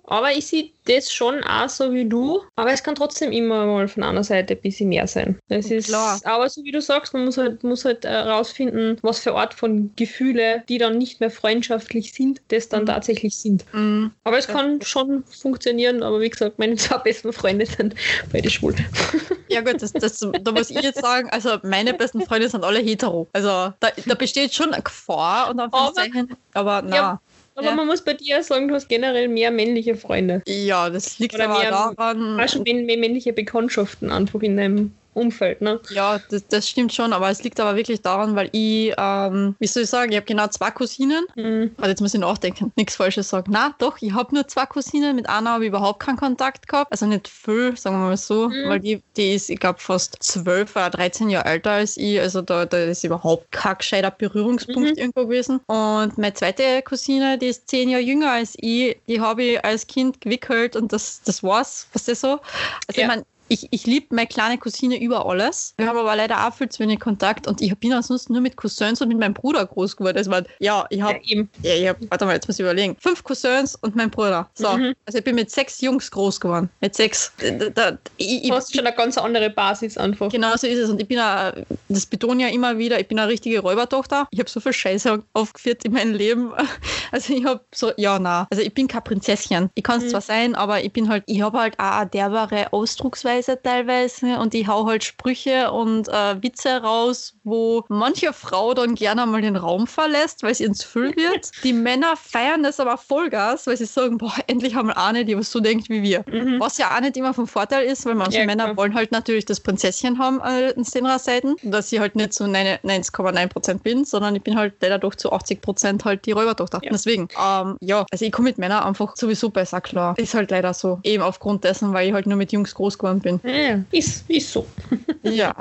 aber 0.08 0.32
ich 0.32 0.46
sehe 0.46 0.70
das 0.86 1.12
schon 1.12 1.42
auch 1.44 1.68
so 1.68 1.92
wie 1.92 2.04
du, 2.06 2.40
aber 2.56 2.72
es 2.72 2.82
kann 2.82 2.94
trotzdem 2.94 3.30
immer 3.30 3.66
mal 3.66 3.88
von 3.88 4.02
einer 4.02 4.24
Seite 4.24 4.54
ein 4.54 4.60
bisschen 4.60 4.88
mehr 4.88 5.06
sein. 5.06 5.38
Es 5.48 5.70
ist, 5.70 5.88
Klar. 5.88 6.18
aber 6.24 6.48
so 6.48 6.64
wie 6.64 6.72
du 6.72 6.80
sagst, 6.80 7.12
man 7.12 7.24
muss 7.26 7.36
halt, 7.36 7.62
muss 7.62 7.84
halt 7.84 8.04
herausfinden, 8.04 8.96
was 9.02 9.18
für 9.18 9.34
Art 9.34 9.52
von 9.54 9.90
Gefühle, 9.96 10.62
die 10.68 10.78
dann 10.78 10.96
nicht 10.98 11.20
mehr 11.20 11.30
freundschaftlich 11.30 12.12
sind, 12.12 12.40
das 12.48 12.68
dann 12.68 12.82
Mhm. 12.82 12.86
tatsächlich 12.86 13.36
sind. 13.36 13.64
Mhm. 13.72 14.12
Aber 14.24 14.38
es 14.38 14.46
Ja. 14.46 14.54
kann 14.54 14.80
schon 14.82 15.24
funktionieren, 15.24 16.02
aber 16.02 16.20
wie 16.20 16.30
gesagt, 16.30 16.58
meine 16.58 16.76
zwei 16.76 16.98
besten 16.98 17.32
Freunde 17.32 17.66
sind 17.66 17.94
beide 18.32 18.48
schwul. 18.50 18.74
Ja 19.50 19.62
gut, 19.62 19.80
das, 19.80 19.94
das, 19.94 20.18
da 20.42 20.52
muss 20.52 20.68
ich 20.68 20.82
jetzt 20.82 21.00
sagen, 21.00 21.30
also 21.30 21.56
meine 21.62 21.94
besten 21.94 22.20
Freunde 22.20 22.50
sind 22.50 22.64
alle 22.64 22.80
hetero. 22.80 23.28
Also 23.32 23.48
da, 23.80 23.88
da 24.04 24.14
besteht 24.14 24.52
schon 24.54 24.74
eine 24.74 24.82
Gefahr 24.82 25.48
und 25.48 25.58
Anführungszeichen, 25.58 26.36
aber 26.52 26.82
na. 26.82 26.94
Ja. 26.96 27.20
Aber 27.58 27.66
Ja. 27.70 27.74
man 27.74 27.88
muss 27.88 28.02
bei 28.02 28.14
dir 28.14 28.40
sagen, 28.44 28.68
du 28.68 28.74
hast 28.76 28.88
generell 28.88 29.26
mehr 29.26 29.50
männliche 29.50 29.96
Freunde. 29.96 30.42
Ja, 30.46 30.88
das 30.90 31.18
liegt 31.18 31.34
Oder 31.34 31.50
aber 31.50 31.64
daran. 31.96 32.36
Mehr 32.36 32.84
mehr 32.84 32.98
männliche 32.98 33.32
Bekanntschaften 33.32 34.12
einfach 34.12 34.40
in 34.42 34.56
deinem 34.56 34.92
Umfeld, 35.18 35.60
ne? 35.60 35.80
Ja, 35.90 36.20
das, 36.30 36.46
das 36.48 36.68
stimmt 36.68 36.94
schon, 36.94 37.12
aber 37.12 37.28
es 37.30 37.42
liegt 37.42 37.60
aber 37.60 37.76
wirklich 37.76 38.00
daran, 38.02 38.36
weil 38.36 38.48
ich, 38.52 38.94
ähm, 38.96 39.56
wie 39.58 39.66
soll 39.66 39.82
ich 39.82 39.90
sagen, 39.90 40.10
ich 40.12 40.16
habe 40.16 40.26
genau 40.26 40.46
zwei 40.48 40.70
Cousinen. 40.70 41.26
Mhm. 41.36 41.72
Also 41.76 41.90
jetzt 41.90 42.00
muss 42.00 42.14
ich 42.14 42.20
nachdenken, 42.20 42.72
nichts 42.76 42.96
Falsches 42.96 43.28
sagen. 43.28 43.50
Na, 43.52 43.74
doch, 43.78 43.98
ich 44.00 44.12
habe 44.12 44.34
nur 44.34 44.46
zwei 44.48 44.66
Cousinen, 44.66 45.16
mit 45.16 45.28
einer 45.28 45.50
habe 45.50 45.64
ich 45.64 45.68
überhaupt 45.68 46.00
keinen 46.00 46.16
Kontakt 46.16 46.68
gehabt. 46.68 46.90
Also 46.92 47.06
nicht 47.06 47.28
viel, 47.28 47.76
sagen 47.76 47.96
wir 47.96 48.06
mal 48.08 48.16
so, 48.16 48.48
Mhm. 48.48 48.68
weil 48.68 48.80
die, 48.80 49.02
die 49.16 49.34
ist, 49.34 49.50
ich 49.50 49.58
glaube, 49.58 49.78
fast 49.80 50.16
12 50.20 50.74
oder 50.76 50.90
13 50.90 51.28
Jahre 51.30 51.48
älter 51.48 51.72
als 51.72 51.96
ich. 51.96 52.20
Also 52.20 52.40
da, 52.42 52.64
da 52.66 52.78
ist 52.78 53.04
überhaupt 53.04 53.50
kein 53.52 53.76
gescheiter 53.78 54.10
Berührungspunkt 54.10 54.90
Mhm. 54.90 54.96
irgendwo 54.96 55.26
gewesen. 55.26 55.60
Und 55.66 56.16
meine 56.18 56.34
zweite 56.34 56.82
Cousine, 56.82 57.38
die 57.38 57.46
ist 57.46 57.68
10 57.68 57.88
Jahre 57.90 58.02
jünger 58.02 58.32
als 58.32 58.54
ich, 58.56 58.96
die 59.08 59.20
habe 59.20 59.42
ich 59.42 59.64
als 59.64 59.86
Kind 59.86 60.20
gewickelt 60.20 60.76
und 60.76 60.92
das, 60.92 61.20
das 61.24 61.42
war's. 61.42 61.88
Was 61.92 62.04
das 62.04 62.20
so? 62.20 62.38
Also 62.86 63.00
Ja. 63.00 63.02
ich 63.02 63.06
meine, 63.06 63.24
ich, 63.48 63.68
ich 63.70 63.86
liebe 63.86 64.14
meine 64.14 64.26
kleine 64.26 64.58
Cousine 64.58 65.00
über 65.00 65.26
alles. 65.26 65.74
Wir 65.76 65.86
haben 65.86 65.98
aber 65.98 66.14
leider 66.16 66.46
auch 66.46 66.54
viel 66.54 66.68
zu 66.68 66.80
wenig 66.80 67.00
Kontakt 67.00 67.46
und 67.46 67.60
ich 67.60 67.74
bin 67.78 67.92
ansonsten 67.92 68.32
nur 68.32 68.42
mit 68.42 68.56
Cousins 68.56 69.00
und 69.00 69.08
mit 69.08 69.18
meinem 69.18 69.34
Bruder 69.34 69.64
groß 69.66 69.96
geworden. 69.96 70.16
Also, 70.18 70.30
ja, 70.58 70.86
ich 70.90 71.00
habe 71.02 71.20
Ja, 71.24 71.40
ja, 71.62 71.74
ich 71.74 71.88
hab, 71.88 71.96
warte 72.10 72.24
mal, 72.26 72.34
jetzt 72.34 72.46
muss 72.48 72.58
ich 72.58 72.64
überlegen. 72.64 72.96
Fünf 73.00 73.22
Cousins 73.24 73.74
und 73.76 73.96
mein 73.96 74.10
Bruder. 74.10 74.48
So. 74.54 74.76
Mhm. 74.76 74.94
Also 75.06 75.18
ich 75.18 75.24
bin 75.24 75.34
mit 75.34 75.50
sechs 75.50 75.80
Jungs 75.80 76.10
groß 76.10 76.40
geworden. 76.40 76.68
Mit 76.80 76.94
sechs. 76.94 77.32
Da, 77.38 77.68
da, 77.70 77.98
ich, 78.16 78.42
Du 78.42 78.46
ich, 78.48 78.50
hast 78.52 78.74
schon 78.74 78.86
eine 78.86 78.94
ganz 78.96 79.16
andere 79.18 79.50
Basis 79.50 79.96
einfach. 79.98 80.30
genau 80.30 80.56
so 80.56 80.66
ist 80.66 80.78
es. 80.78 80.90
Und 80.90 81.00
ich 81.00 81.08
bin 81.08 81.18
a, 81.18 81.52
das 81.88 82.06
betone 82.06 82.42
ich 82.44 82.48
ja 82.50 82.54
immer 82.54 82.76
wieder, 82.78 83.00
ich 83.00 83.08
bin 83.08 83.18
eine 83.18 83.28
richtige 83.30 83.60
Räubertochter. 83.60 84.26
Ich 84.30 84.38
habe 84.38 84.50
so 84.50 84.60
viel 84.60 84.72
Scheiße 84.72 85.22
aufgeführt 85.32 85.84
in 85.84 85.92
meinem 85.92 86.14
Leben. 86.14 86.52
Also 87.10 87.32
ich 87.32 87.42
habe 87.46 87.62
so, 87.74 87.90
ja, 87.96 88.18
na. 88.18 88.46
Also 88.50 88.62
ich 88.62 88.74
bin 88.74 88.86
kein 88.86 89.02
Prinzesschen. 89.02 89.70
Ich 89.74 89.82
kann 89.82 89.98
es 89.98 90.04
Mhm. 90.04 90.08
zwar 90.10 90.20
sein, 90.20 90.54
aber 90.54 90.82
ich 90.84 90.92
bin 90.92 91.08
halt, 91.08 91.24
ich 91.26 91.40
habe 91.40 91.58
halt 91.58 91.78
auch 91.80 92.00
eine 92.00 92.10
derbere 92.10 92.70
Ausdrucksweise 92.70 93.37
leise 93.38 93.60
teilweise 93.62 94.38
und 94.38 94.54
ich 94.54 94.66
hau 94.66 94.86
halt 94.86 95.04
Sprüche 95.04 95.70
und 95.70 96.08
äh, 96.08 96.42
Witze 96.42 96.82
raus, 96.82 97.34
wo 97.44 97.84
manche 97.88 98.32
Frau 98.32 98.74
dann 98.74 98.94
gerne 98.94 99.26
mal 99.26 99.40
den 99.40 99.56
Raum 99.56 99.86
verlässt, 99.86 100.42
weil 100.42 100.54
sie 100.54 100.64
ins 100.64 100.82
Füll 100.82 101.14
wird. 101.16 101.50
die 101.64 101.72
Männer 101.72 102.16
feiern 102.16 102.62
das 102.62 102.80
aber 102.80 102.98
Vollgas, 102.98 103.66
weil 103.66 103.76
sie 103.76 103.84
sagen, 103.84 104.18
boah, 104.18 104.34
endlich 104.46 104.74
haben 104.74 104.88
wir 104.88 104.98
eine, 104.98 105.24
die 105.24 105.36
was 105.36 105.50
so 105.52 105.60
denkt 105.60 105.88
wie 105.88 106.02
wir. 106.02 106.24
Mhm. 106.30 106.58
Was 106.58 106.78
ja 106.78 106.94
auch 106.94 107.00
nicht 107.00 107.16
immer 107.16 107.32
vom 107.32 107.46
Vorteil 107.46 107.86
ist, 107.86 108.04
weil 108.06 108.14
manche 108.14 108.40
Ja, 108.40 108.46
Männer 108.46 108.64
klar. 108.64 108.76
wollen 108.76 108.94
halt 108.94 109.12
natürlich 109.12 109.44
das 109.44 109.60
Prinzesschen 109.60 110.18
haben 110.18 110.40
äh, 110.40 110.70
in 110.70 110.82
den 110.82 111.18
Seiten, 111.18 111.56
dass 111.62 111.92
ich 111.92 112.00
halt 112.00 112.16
nicht 112.16 112.34
so 112.34 112.44
90,9% 112.44 113.82
bin, 113.82 114.04
sondern 114.04 114.34
ich 114.36 114.42
bin 114.42 114.56
halt 114.56 114.74
leider 114.80 114.98
doch 114.98 115.14
zu 115.14 115.32
80% 115.32 116.04
halt 116.04 116.26
die 116.26 116.32
Räubertochter. 116.32 116.80
Ja. 116.82 116.90
Deswegen, 116.90 117.28
ähm, 117.40 117.76
ja, 117.80 118.04
also 118.10 118.24
ich 118.24 118.32
komme 118.32 118.48
mit 118.48 118.58
Männern 118.58 118.82
einfach 118.82 119.16
sowieso 119.16 119.50
besser 119.50 119.80
klar. 119.80 120.14
Ist 120.18 120.34
halt 120.34 120.50
leider 120.50 120.74
so. 120.74 121.00
Eben 121.04 121.22
aufgrund 121.22 121.64
dessen, 121.64 121.92
weil 121.92 122.08
ich 122.08 122.14
halt 122.14 122.26
nur 122.26 122.36
mit 122.36 122.52
Jungs 122.52 122.74
groß 122.74 122.98
geworden 122.98 123.20
bin. 123.20 123.27
Ja, 123.42 123.82
ist, 123.90 124.28
ist 124.28 124.52
so. 124.52 124.66
Ja. 125.22 125.54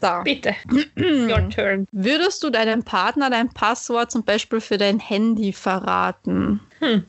Da. 0.00 0.22
Bitte. 0.22 0.54
Your 0.96 1.48
turn. 1.50 1.86
Würdest 1.92 2.42
du 2.42 2.50
deinem 2.50 2.82
Partner 2.82 3.30
dein 3.30 3.48
Passwort 3.48 4.10
zum 4.10 4.24
Beispiel 4.24 4.60
für 4.60 4.78
dein 4.78 4.98
Handy 4.98 5.52
verraten? 5.52 6.60
Hm. 6.80 7.04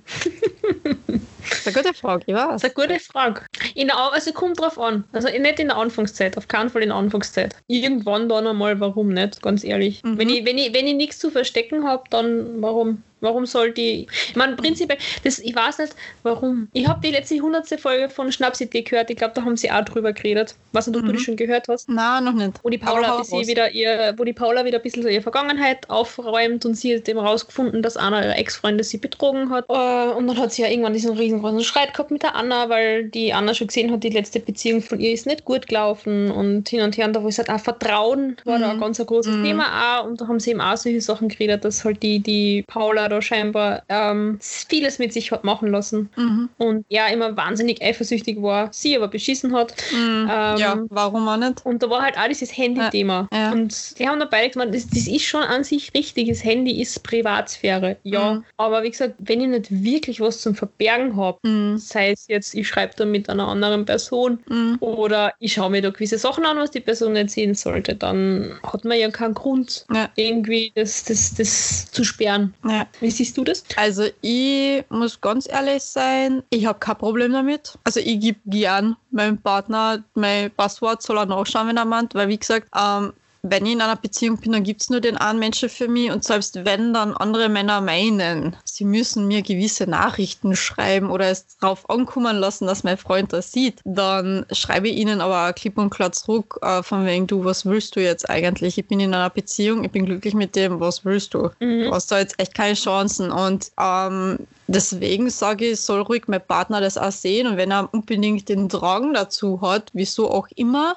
Das 1.49 1.59
ist 1.59 1.67
eine 1.67 1.83
gute 1.83 1.93
Frage, 1.93 2.33
weiß. 2.33 2.61
Das 2.61 2.63
ist 2.63 2.77
eine 2.77 2.87
gute 2.87 2.99
Frage. 2.99 3.41
In 3.75 3.87
der, 3.87 3.97
also 3.97 4.31
kommt 4.31 4.59
drauf 4.59 4.79
an. 4.79 5.03
Also 5.11 5.27
nicht 5.27 5.59
in 5.59 5.67
der 5.67 5.77
Anfangszeit, 5.77 6.37
auf 6.37 6.47
keinen 6.47 6.69
Fall 6.69 6.83
in 6.83 6.89
der 6.89 6.97
Anfangszeit. 6.97 7.55
Irgendwann 7.67 8.29
dann 8.29 8.47
einmal, 8.47 8.79
warum 8.79 9.09
nicht? 9.09 9.41
Ganz 9.41 9.63
ehrlich. 9.63 10.03
Mhm. 10.03 10.17
Wenn, 10.17 10.29
ich, 10.29 10.45
wenn, 10.45 10.57
ich, 10.57 10.73
wenn 10.73 10.87
ich 10.87 10.95
nichts 10.95 11.19
zu 11.19 11.31
verstecken 11.31 11.85
habe, 11.85 12.03
dann 12.09 12.61
warum? 12.61 13.01
Warum 13.23 13.45
sollte 13.45 13.81
ich. 13.81 14.07
Ich 14.29 14.35
meine, 14.35 14.55
prinzipiell, 14.55 14.99
das, 15.23 15.39
ich 15.39 15.55
weiß 15.55 15.79
nicht, 15.79 15.95
warum. 16.23 16.67
Ich 16.73 16.87
habe 16.87 16.99
die 17.01 17.11
letzte 17.11 17.35
100. 17.35 17.79
Folge 17.79 18.09
von 18.09 18.31
Schnapsidee 18.31 18.81
gehört. 18.83 19.09
Ich 19.09 19.15
glaube, 19.17 19.33
da 19.33 19.43
haben 19.43 19.55
sie 19.57 19.71
auch 19.71 19.83
drüber 19.85 20.11
geredet. 20.13 20.55
Nicht, 20.73 20.87
ob 20.87 20.93
du 20.93 21.01
Mhm. 21.01 21.13
die 21.13 21.19
schon 21.19 21.35
gehört 21.37 21.67
hast. 21.69 21.87
Na, 21.89 22.19
noch 22.21 22.33
nicht. 22.33 22.59
Wo 22.63 22.69
die 22.69 22.77
Paula, 22.77 23.19
wieder 23.23 23.71
ihr, 23.71 24.13
wo 24.17 24.23
die 24.25 24.33
Paula 24.33 24.65
wieder 24.65 24.77
ein 24.79 24.83
bisschen 24.83 25.03
so 25.03 25.09
ihre 25.09 25.21
Vergangenheit 25.21 25.89
aufräumt 25.89 26.65
und 26.65 26.75
sie 26.75 26.95
hat 26.97 27.07
eben 27.07 27.19
rausgefunden, 27.19 27.81
dass 27.81 27.95
einer 27.97 28.23
ihrer 28.23 28.37
Ex-Freunde 28.37 28.83
sie 28.83 28.97
betrogen 28.97 29.49
hat. 29.51 29.65
Äh, 29.69 30.13
Und 30.13 30.27
dann 30.27 30.37
hat 30.37 30.51
sie 30.51 30.61
ja 30.63 30.67
irgendwann 30.67 30.93
diesen 30.93 31.15
riesengroßen 31.17 31.63
Streit 31.63 31.93
gehabt 31.93 32.11
mit 32.11 32.23
der 32.23 32.35
Anna, 32.35 32.67
weil 32.69 33.05
die 33.05 33.33
Anna 33.33 33.53
schon 33.53 33.67
gesehen 33.67 33.91
hat, 33.91 34.03
die 34.03 34.09
letzte 34.09 34.39
Beziehung 34.39 34.81
von 34.81 34.99
ihr 34.99 35.13
ist 35.13 35.25
nicht 35.25 35.45
gut 35.45 35.67
gelaufen 35.67 36.29
und 36.31 36.67
hin 36.69 36.81
und 36.81 36.97
her. 36.97 37.05
Und 37.07 37.13
da 37.13 37.23
wo 37.23 37.27
es 37.29 37.37
halt 37.37 37.49
auch 37.49 37.59
Vertrauen 37.59 38.37
war 38.45 38.59
da 38.59 38.67
Mhm. 38.67 38.73
ein 38.73 38.79
ganz 38.81 38.99
ein 38.99 39.05
großes 39.05 39.37
Mhm. 39.37 39.43
Thema 39.43 39.99
auch. 40.01 40.05
Und 40.05 40.19
da 40.21 40.27
haben 40.27 40.39
sie 40.39 40.51
eben 40.51 40.61
auch 40.61 40.75
solche 40.77 41.01
Sachen 41.01 41.29
geredet, 41.29 41.63
dass 41.65 41.85
halt 41.85 42.01
die, 42.03 42.19
die 42.19 42.63
Paula 42.67 43.07
da 43.13 43.21
scheinbar 43.21 43.83
ähm, 43.89 44.37
vieles 44.41 44.99
mit 44.99 45.13
sich 45.13 45.31
hat 45.31 45.43
machen 45.43 45.69
lassen. 45.69 46.09
Mhm. 46.15 46.49
Und 46.57 46.85
er 46.89 47.11
immer 47.13 47.35
wahnsinnig 47.37 47.81
eifersüchtig 47.81 48.41
war, 48.41 48.69
sie 48.71 48.95
aber 48.95 49.07
beschissen 49.07 49.53
hat. 49.55 49.73
Mhm. 49.91 50.29
Ähm, 50.31 50.57
ja, 50.57 50.79
warum 50.89 51.27
auch 51.27 51.37
nicht? 51.37 51.65
Und 51.65 51.81
da 51.83 51.89
war 51.89 52.01
halt 52.01 52.17
auch 52.17 52.27
dieses 52.27 52.55
Handy-Thema. 52.57 53.27
Ja, 53.31 53.37
ja. 53.37 53.51
Und 53.51 53.99
die 53.99 54.07
haben 54.07 54.19
da 54.19 54.25
beide 54.25 54.49
gemeint, 54.51 54.73
das, 54.75 54.87
das 54.87 55.07
ist 55.07 55.23
schon 55.23 55.43
an 55.43 55.63
sich 55.63 55.93
richtig. 55.93 56.29
Das 56.29 56.43
Handy 56.43 56.81
ist 56.81 57.03
Privatsphäre. 57.03 57.97
Ja. 58.03 58.35
Mhm. 58.35 58.43
Aber 58.57 58.83
wie 58.83 58.89
gesagt, 58.91 59.15
wenn 59.19 59.41
ich 59.41 59.47
nicht 59.47 59.83
wirklich 59.83 60.19
was 60.21 60.41
zum 60.41 60.55
Verbergen 60.55 61.15
habe, 61.15 61.37
Mhm. 61.43 61.77
sei 61.77 62.11
es 62.11 62.27
jetzt, 62.27 62.53
ich 62.55 62.67
schreibe 62.67 62.93
da 62.95 63.05
mit 63.05 63.29
einer 63.29 63.47
anderen 63.47 63.85
Person 63.85 64.39
Mhm. 64.47 64.77
oder 64.79 65.33
ich 65.39 65.53
schaue 65.53 65.69
mir 65.69 65.81
da 65.81 65.89
gewisse 65.89 66.17
Sachen 66.17 66.45
an, 66.45 66.57
was 66.57 66.71
die 66.71 66.79
Person 66.79 67.13
nicht 67.13 67.29
sehen 67.31 67.55
sollte, 67.55 67.95
dann 67.95 68.59
hat 68.63 68.85
man 68.85 68.97
ja 68.99 69.09
keinen 69.09 69.33
Grund, 69.33 69.85
Ja. 69.93 70.09
irgendwie 70.15 70.71
das, 70.75 71.03
das, 71.03 71.33
das 71.35 71.91
zu 71.91 72.03
sperren. 72.03 72.53
Ja. 72.67 72.85
Wie 73.03 73.11
siehst 73.11 73.37
du 73.37 73.43
das? 73.43 73.65
Also 73.75 74.05
ich 74.21 74.85
muss 74.87 75.19
ganz 75.19 75.45
ehrlich 75.49 75.83
sein, 75.83 76.41
ich 76.49 76.65
habe 76.65 76.79
kein 76.79 76.97
Problem 76.97 77.33
damit. 77.33 77.77
Also 77.83 77.99
ich 77.99 78.17
gebe 78.17 78.39
gern 78.45 78.95
meinem 79.11 79.37
Partner 79.37 80.01
mein 80.13 80.49
Passwort, 80.51 81.01
soll 81.01 81.17
er 81.17 81.25
nachschauen, 81.25 81.67
wenn 81.67 81.75
er 81.75 81.83
meint, 81.83 82.15
weil 82.15 82.29
wie 82.29 82.37
gesagt, 82.37 82.69
ähm, 82.73 83.11
wenn 83.45 83.65
ich 83.65 83.73
in 83.73 83.81
einer 83.81 83.97
Beziehung 83.97 84.37
bin, 84.37 84.53
dann 84.53 84.63
gibt 84.63 84.81
es 84.81 84.89
nur 84.89 85.01
den 85.01 85.17
einen 85.17 85.37
Menschen 85.37 85.67
für 85.67 85.89
mich 85.89 86.09
und 86.09 86.23
selbst 86.23 86.63
wenn 86.63 86.93
dann 86.93 87.13
andere 87.13 87.49
Männer 87.49 87.81
meinen, 87.81 88.55
sie 88.63 88.85
müssen 88.85 89.27
mir 89.27 89.41
gewisse 89.41 89.85
Nachrichten 89.85 90.55
schreiben 90.55 91.09
oder 91.11 91.27
es 91.27 91.57
darauf 91.59 91.89
ankommen 91.89 92.37
lassen, 92.37 92.67
dass 92.67 92.85
mein 92.85 92.97
Freund 92.97 93.33
das 93.33 93.51
sieht, 93.51 93.81
dann 93.83 94.45
schreibe 94.51 94.87
ich 94.87 94.95
ihnen 94.95 95.19
aber 95.19 95.51
klipp 95.51 95.77
und 95.77 95.89
klar 95.89 96.13
zurück, 96.13 96.57
äh, 96.61 96.81
von 96.83 97.05
wegen, 97.05 97.27
du, 97.27 97.43
was 97.43 97.65
willst 97.65 97.97
du 97.97 97.99
jetzt 98.01 98.29
eigentlich? 98.29 98.77
Ich 98.77 98.87
bin 98.87 99.01
in 99.01 99.13
einer 99.13 99.29
Beziehung, 99.29 99.83
ich 99.83 99.91
bin 99.91 100.05
glücklich 100.05 100.33
mit 100.35 100.55
dem, 100.55 100.79
was 100.79 101.03
willst 101.03 101.33
du? 101.33 101.49
Du 101.59 101.65
Mhm. 101.65 101.91
hast 101.91 102.11
da 102.11 102.19
jetzt 102.19 102.39
echt 102.39 102.53
keine 102.53 102.75
Chancen. 102.75 103.29
Und 103.29 103.71
ähm, 103.77 104.39
deswegen 104.67 105.29
sage 105.29 105.71
ich, 105.71 105.81
soll 105.81 106.01
ruhig 106.01 106.23
mein 106.27 106.45
Partner 106.45 106.81
das 106.81 106.97
auch 106.97 107.11
sehen. 107.11 107.47
Und 107.47 107.57
wenn 107.57 107.71
er 107.71 107.93
unbedingt 107.93 108.49
den 108.49 108.67
Drang 108.67 109.13
dazu 109.13 109.61
hat, 109.61 109.89
wieso 109.93 110.29
auch 110.29 110.47
immer, 110.55 110.95